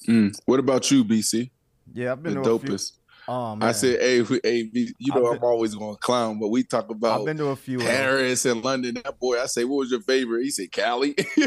Mm. 0.07 0.39
What 0.45 0.61
about 0.61 0.89
you, 0.89 1.03
BC? 1.03 1.49
Yeah, 1.93 2.13
I've 2.13 2.23
been 2.23 2.35
the 2.35 2.39
dopest. 2.39 2.93
Oh, 3.27 3.57
I 3.61 3.71
said, 3.71 4.01
hey, 4.01 4.21
hey, 4.43 4.69
you 4.73 5.13
know, 5.13 5.21
been, 5.21 5.37
I'm 5.37 5.43
always 5.43 5.75
going 5.75 5.95
to 5.95 5.99
clown, 5.99 6.39
but 6.39 6.49
we 6.49 6.63
talk 6.63 6.89
about 6.89 7.21
I've 7.21 7.25
been 7.25 7.37
to 7.37 7.47
a 7.47 7.55
few 7.55 7.79
Paris 7.79 8.45
and 8.45 8.63
London. 8.63 8.95
That 8.95 9.17
boy, 9.17 9.41
I 9.41 9.45
say, 9.45 9.63
what 9.63 9.77
was 9.77 9.91
your 9.91 10.01
favorite? 10.01 10.43
He 10.43 10.49
said, 10.49 10.71
Cali. 10.71 11.15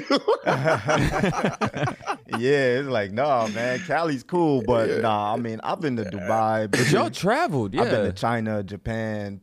yeah, 2.38 2.78
it's 2.78 2.88
like, 2.88 3.12
no, 3.12 3.46
man, 3.48 3.80
Cali's 3.80 4.22
cool, 4.22 4.62
but 4.62 4.88
yeah. 4.88 4.98
nah, 4.98 5.34
I 5.34 5.36
mean, 5.36 5.60
I've 5.62 5.80
been 5.80 5.96
to 5.96 6.04
Dubai. 6.04 6.70
But 6.70 6.90
y'all 6.90 7.10
traveled, 7.10 7.74
yeah. 7.74 7.82
I've 7.82 7.90
been 7.90 8.04
to 8.06 8.12
China, 8.12 8.62
Japan, 8.62 9.42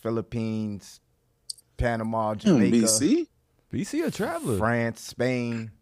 Philippines, 0.00 1.00
Panama, 1.76 2.34
hmm, 2.34 2.38
Jamaica. 2.38 2.76
BC? 2.76 3.26
BC 3.72 4.06
a 4.06 4.10
traveler. 4.12 4.58
France, 4.58 5.00
Spain. 5.00 5.72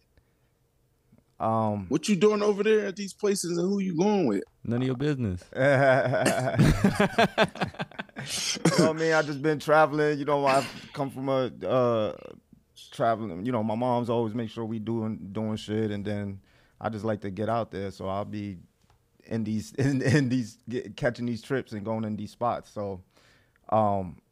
Um, 1.43 1.87
what 1.89 2.09
you 2.09 2.15
doing 2.15 2.41
over 2.41 2.63
there 2.63 2.87
at 2.87 2.95
these 2.95 3.13
places, 3.13 3.59
and 3.59 3.69
who 3.69 3.81
you 3.81 3.97
going 3.97 4.29
with? 4.29 4.45
None 4.63 4.81
of 4.81 4.87
your 4.87 4.97
business. 4.97 5.43
you 5.57 5.61
know 8.79 8.91
I 8.91 8.93
mean? 8.93 9.13
I 9.13 9.23
just 9.23 9.43
been 9.43 9.59
traveling. 9.59 10.21
You 10.21 10.25
know, 10.25 10.47
I've 10.47 10.71
come 10.93 11.11
from 11.11 11.29
a 11.29 11.51
uh, 11.67 12.13
traveling. 12.93 13.45
You 13.45 13.51
know, 13.51 13.65
my 13.65 13.75
mom's 13.75 14.09
always 14.09 14.35
make 14.35 14.51
sure 14.51 14.65
we 14.65 14.79
doing 14.79 15.31
doing 15.33 15.57
shit, 15.57 15.91
and 15.91 16.05
then 16.05 16.39
I 16.81 16.91
just 16.91 17.05
like 17.05 17.23
to 17.23 17.31
get 17.31 17.49
out 17.49 17.73
there. 17.73 17.91
So 17.91 18.09
I'll 18.09 18.25
be 18.25 18.59
in 19.25 19.43
these 19.43 19.73
in, 19.79 20.01
in 20.01 20.29
these 20.29 20.59
get, 20.69 20.97
catching 20.97 21.27
these 21.27 21.43
trips 21.43 21.73
and 21.73 21.85
going 21.85 22.05
in 22.05 22.15
these 22.15 22.31
spots. 22.31 22.71
So, 22.71 23.03
um, 23.69 24.23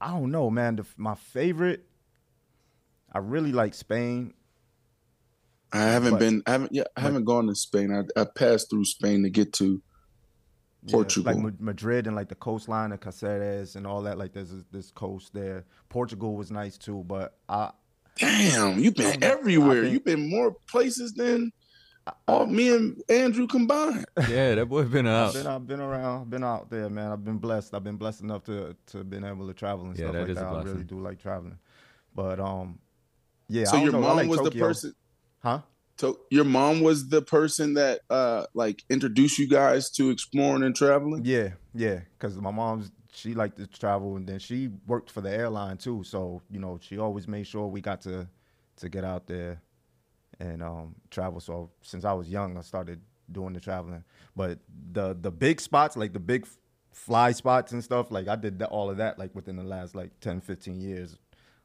I 0.00 0.12
don't 0.12 0.30
know, 0.30 0.48
man. 0.48 0.76
The, 0.76 0.86
my 0.96 1.16
favorite, 1.16 1.84
I 3.12 3.18
really 3.18 3.52
like 3.52 3.74
Spain. 3.74 4.32
I 5.76 5.86
haven't 5.86 6.12
but, 6.12 6.20
been. 6.20 6.42
I 6.46 6.52
haven't. 6.52 6.72
Yeah, 6.74 6.84
I 6.96 7.00
haven't 7.00 7.24
gone 7.24 7.46
to 7.46 7.54
Spain. 7.54 7.92
I, 7.92 8.20
I 8.20 8.24
passed 8.24 8.70
through 8.70 8.84
Spain 8.84 9.22
to 9.22 9.30
get 9.30 9.52
to 9.54 9.82
Portugal, 10.90 11.34
yeah, 11.34 11.42
like 11.44 11.60
Madrid 11.60 12.06
and 12.06 12.16
like 12.16 12.28
the 12.28 12.34
coastline 12.34 12.92
of 12.92 13.00
Caceres 13.00 13.76
and 13.76 13.86
all 13.86 14.02
that. 14.02 14.18
Like 14.18 14.32
there's 14.32 14.50
this, 14.50 14.64
this 14.70 14.90
coast 14.90 15.32
there. 15.34 15.64
Portugal 15.88 16.36
was 16.36 16.50
nice 16.50 16.78
too, 16.78 17.04
but 17.06 17.36
I. 17.48 17.70
Damn, 18.16 18.78
you've 18.78 18.94
been 18.94 19.22
everywhere. 19.22 19.82
Been, 19.82 19.92
you've 19.92 20.04
been 20.04 20.30
more 20.30 20.56
places 20.66 21.12
than 21.12 21.52
all 22.28 22.46
me 22.46 22.74
and 22.74 23.02
Andrew 23.08 23.46
combined. 23.46 24.06
Yeah, 24.28 24.54
that 24.54 24.66
boy's 24.66 24.88
been 24.88 25.06
out. 25.06 25.28
I've 25.28 25.34
been, 25.34 25.46
I've 25.46 25.66
been 25.66 25.80
around, 25.80 26.30
been 26.30 26.44
out 26.44 26.70
there, 26.70 26.88
man. 26.88 27.12
I've 27.12 27.24
been 27.24 27.38
blessed. 27.38 27.74
I've 27.74 27.84
been 27.84 27.96
blessed 27.96 28.22
enough 28.22 28.44
to 28.44 28.76
to 28.86 29.04
been 29.04 29.24
able 29.24 29.46
to 29.46 29.54
travel 29.54 29.86
and 29.86 29.98
yeah, 29.98 30.06
stuff 30.06 30.14
that 30.14 30.28
like 30.28 30.34
that. 30.36 30.46
I 30.46 30.62
really 30.62 30.84
do 30.84 31.00
like 31.00 31.20
traveling, 31.20 31.58
but 32.14 32.40
um, 32.40 32.78
yeah. 33.48 33.64
So 33.64 33.76
your 33.76 33.92
know, 33.92 34.00
mom 34.00 34.16
like 34.16 34.28
was 34.28 34.38
Tokyo. 34.38 34.50
the 34.50 34.58
person, 34.58 34.94
huh? 35.40 35.60
So 35.98 36.20
your 36.30 36.44
mom 36.44 36.80
was 36.80 37.08
the 37.08 37.22
person 37.22 37.74
that 37.74 38.00
uh 38.10 38.46
like 38.54 38.82
introduced 38.90 39.38
you 39.38 39.48
guys 39.48 39.90
to 39.92 40.10
exploring 40.10 40.62
and 40.62 40.76
traveling. 40.76 41.22
Yeah, 41.24 41.50
yeah. 41.74 42.00
Because 42.18 42.36
my 42.36 42.50
mom's 42.50 42.90
she 43.12 43.32
liked 43.32 43.56
to 43.56 43.66
travel, 43.66 44.16
and 44.16 44.26
then 44.26 44.38
she 44.38 44.68
worked 44.86 45.10
for 45.10 45.22
the 45.22 45.30
airline 45.30 45.78
too. 45.78 46.04
So 46.04 46.42
you 46.50 46.60
know, 46.60 46.78
she 46.82 46.98
always 46.98 47.26
made 47.26 47.46
sure 47.46 47.66
we 47.66 47.80
got 47.80 48.02
to 48.02 48.28
to 48.76 48.88
get 48.88 49.04
out 49.04 49.26
there 49.26 49.62
and 50.38 50.62
um, 50.62 50.94
travel. 51.10 51.40
So 51.40 51.70
since 51.82 52.04
I 52.04 52.12
was 52.12 52.28
young, 52.28 52.58
I 52.58 52.60
started 52.60 53.00
doing 53.32 53.54
the 53.54 53.60
traveling. 53.60 54.04
But 54.34 54.58
the 54.92 55.16
the 55.18 55.30
big 55.30 55.60
spots, 55.60 55.96
like 55.96 56.12
the 56.12 56.20
big 56.20 56.46
fly 56.92 57.32
spots 57.32 57.72
and 57.72 57.82
stuff, 57.82 58.10
like 58.10 58.28
I 58.28 58.36
did 58.36 58.62
all 58.64 58.90
of 58.90 58.98
that 58.98 59.18
like 59.18 59.34
within 59.34 59.56
the 59.56 59.64
last 59.64 59.94
like 59.94 60.18
10, 60.20 60.40
15 60.40 60.80
years. 60.80 61.16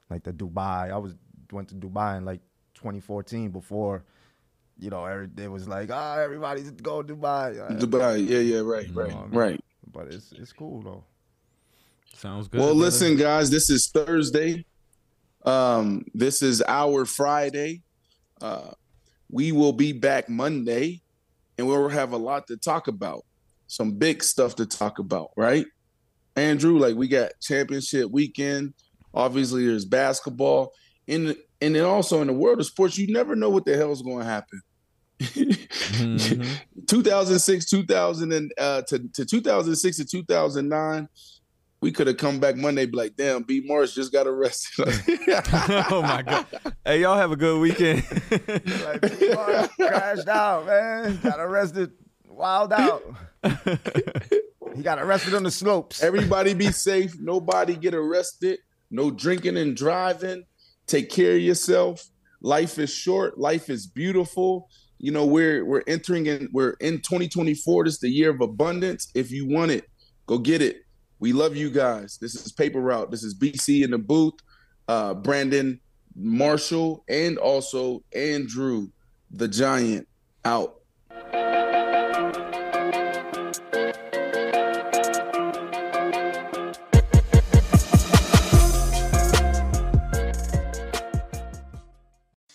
Like 0.09 0.23
the 0.23 0.33
Dubai, 0.33 0.91
I 0.91 0.97
was 0.97 1.15
went 1.51 1.69
to 1.69 1.75
Dubai 1.75 2.17
in 2.17 2.25
like 2.25 2.41
2014 2.81 3.51
before 3.51 4.03
you 4.81 4.89
know, 4.89 5.05
every, 5.05 5.29
it 5.37 5.49
was 5.49 5.67
like, 5.67 5.89
ah, 5.93 6.15
oh, 6.17 6.21
everybody's 6.21 6.71
go 6.71 7.03
Dubai. 7.03 7.79
Dubai, 7.79 8.27
yeah, 8.27 8.39
yeah, 8.39 8.57
right, 8.57 8.89
right, 8.93 9.07
you 9.07 9.13
know 9.13 9.19
I 9.19 9.27
mean? 9.27 9.39
right. 9.39 9.63
But 9.93 10.07
it's 10.07 10.31
it's 10.31 10.51
cool 10.51 10.81
though. 10.81 11.03
Sounds 12.15 12.47
good. 12.47 12.59
Well, 12.59 12.69
brother. 12.69 12.79
listen, 12.79 13.15
guys, 13.15 13.49
this 13.49 13.69
is 13.69 13.89
Thursday. 13.89 14.65
Um, 15.45 16.05
this 16.13 16.41
is 16.41 16.63
our 16.67 17.05
Friday. 17.05 17.83
Uh, 18.41 18.71
we 19.29 19.51
will 19.51 19.73
be 19.73 19.93
back 19.93 20.29
Monday, 20.29 21.01
and 21.57 21.67
we'll 21.67 21.89
have 21.89 22.11
a 22.13 22.17
lot 22.17 22.47
to 22.47 22.57
talk 22.57 22.87
about. 22.87 23.25
Some 23.67 23.93
big 23.93 24.23
stuff 24.23 24.55
to 24.55 24.65
talk 24.65 24.99
about, 24.99 25.31
right? 25.37 25.65
Andrew, 26.35 26.77
like 26.77 26.95
we 26.95 27.07
got 27.07 27.31
championship 27.39 28.09
weekend. 28.11 28.73
Obviously, 29.13 29.65
there's 29.65 29.85
basketball. 29.85 30.73
In 31.07 31.35
and 31.61 31.75
then 31.75 31.85
also 31.85 32.21
in 32.21 32.27
the 32.27 32.33
world 32.33 32.59
of 32.59 32.65
sports, 32.65 32.97
you 32.97 33.11
never 33.11 33.35
know 33.35 33.49
what 33.49 33.65
the 33.65 33.75
hell 33.75 33.91
is 33.91 34.01
going 34.01 34.19
to 34.19 34.25
happen 34.25 34.61
mm-hmm. 35.21 36.43
2006, 36.87 37.65
2000 37.65 38.33
and 38.33 38.53
uh, 38.57 38.81
to, 38.83 38.99
to 39.09 39.25
2006 39.25 39.97
to 39.97 40.05
2009, 40.05 41.09
we 41.81 41.91
could 41.91 42.07
have 42.07 42.17
come 42.17 42.39
back 42.39 42.55
Monday, 42.55 42.85
be 42.85 42.97
like, 42.97 43.15
damn, 43.15 43.43
B 43.43 43.63
Morris 43.65 43.95
just 43.95 44.11
got 44.11 44.27
arrested. 44.27 44.87
oh 45.89 46.03
my 46.03 46.21
god! 46.21 46.45
Hey, 46.85 47.01
y'all 47.01 47.17
have 47.17 47.31
a 47.31 47.35
good 47.35 47.59
weekend. 47.59 48.03
like 48.85 49.19
B 49.19 49.33
Morris 49.33 49.69
crashed 49.75 50.27
out, 50.27 50.67
man. 50.67 51.19
Got 51.23 51.39
arrested, 51.39 51.91
wild 52.27 52.71
out. 52.71 53.03
he 54.75 54.83
got 54.83 54.99
arrested 54.99 55.33
on 55.33 55.41
the 55.41 55.49
slopes. 55.49 56.03
Everybody 56.03 56.53
be 56.53 56.71
safe. 56.71 57.19
Nobody 57.19 57.75
get 57.75 57.95
arrested. 57.95 58.59
No 58.91 59.09
drinking 59.09 59.57
and 59.57 59.75
driving. 59.75 60.43
Take 60.91 61.09
care 61.09 61.35
of 61.35 61.41
yourself. 61.41 62.05
Life 62.41 62.77
is 62.77 62.93
short. 62.93 63.37
Life 63.37 63.69
is 63.69 63.87
beautiful. 63.87 64.67
You 64.99 65.13
know 65.13 65.25
we're 65.25 65.63
we're 65.63 65.83
entering 65.87 66.25
in 66.25 66.49
we're 66.51 66.75
in 66.81 66.97
2024 66.97 67.85
this 67.85 67.93
is 67.93 67.99
the 68.01 68.09
year 68.09 68.29
of 68.29 68.41
abundance. 68.41 69.09
If 69.15 69.31
you 69.31 69.47
want 69.47 69.71
it 69.71 69.85
go 70.27 70.37
get 70.37 70.61
it. 70.61 70.81
We 71.19 71.31
love 71.31 71.55
you 71.55 71.69
guys. 71.69 72.17
This 72.19 72.35
is 72.35 72.51
paper 72.51 72.81
route. 72.81 73.09
This 73.09 73.23
is 73.23 73.39
bc 73.39 73.85
in 73.85 73.91
the 73.91 73.97
booth. 73.97 74.33
Uh 74.89 75.13
brandon 75.13 75.79
marshall 76.13 77.05
and 77.07 77.37
also 77.37 78.03
andrew 78.13 78.89
the 79.31 79.47
giant 79.47 80.05
out 80.43 80.80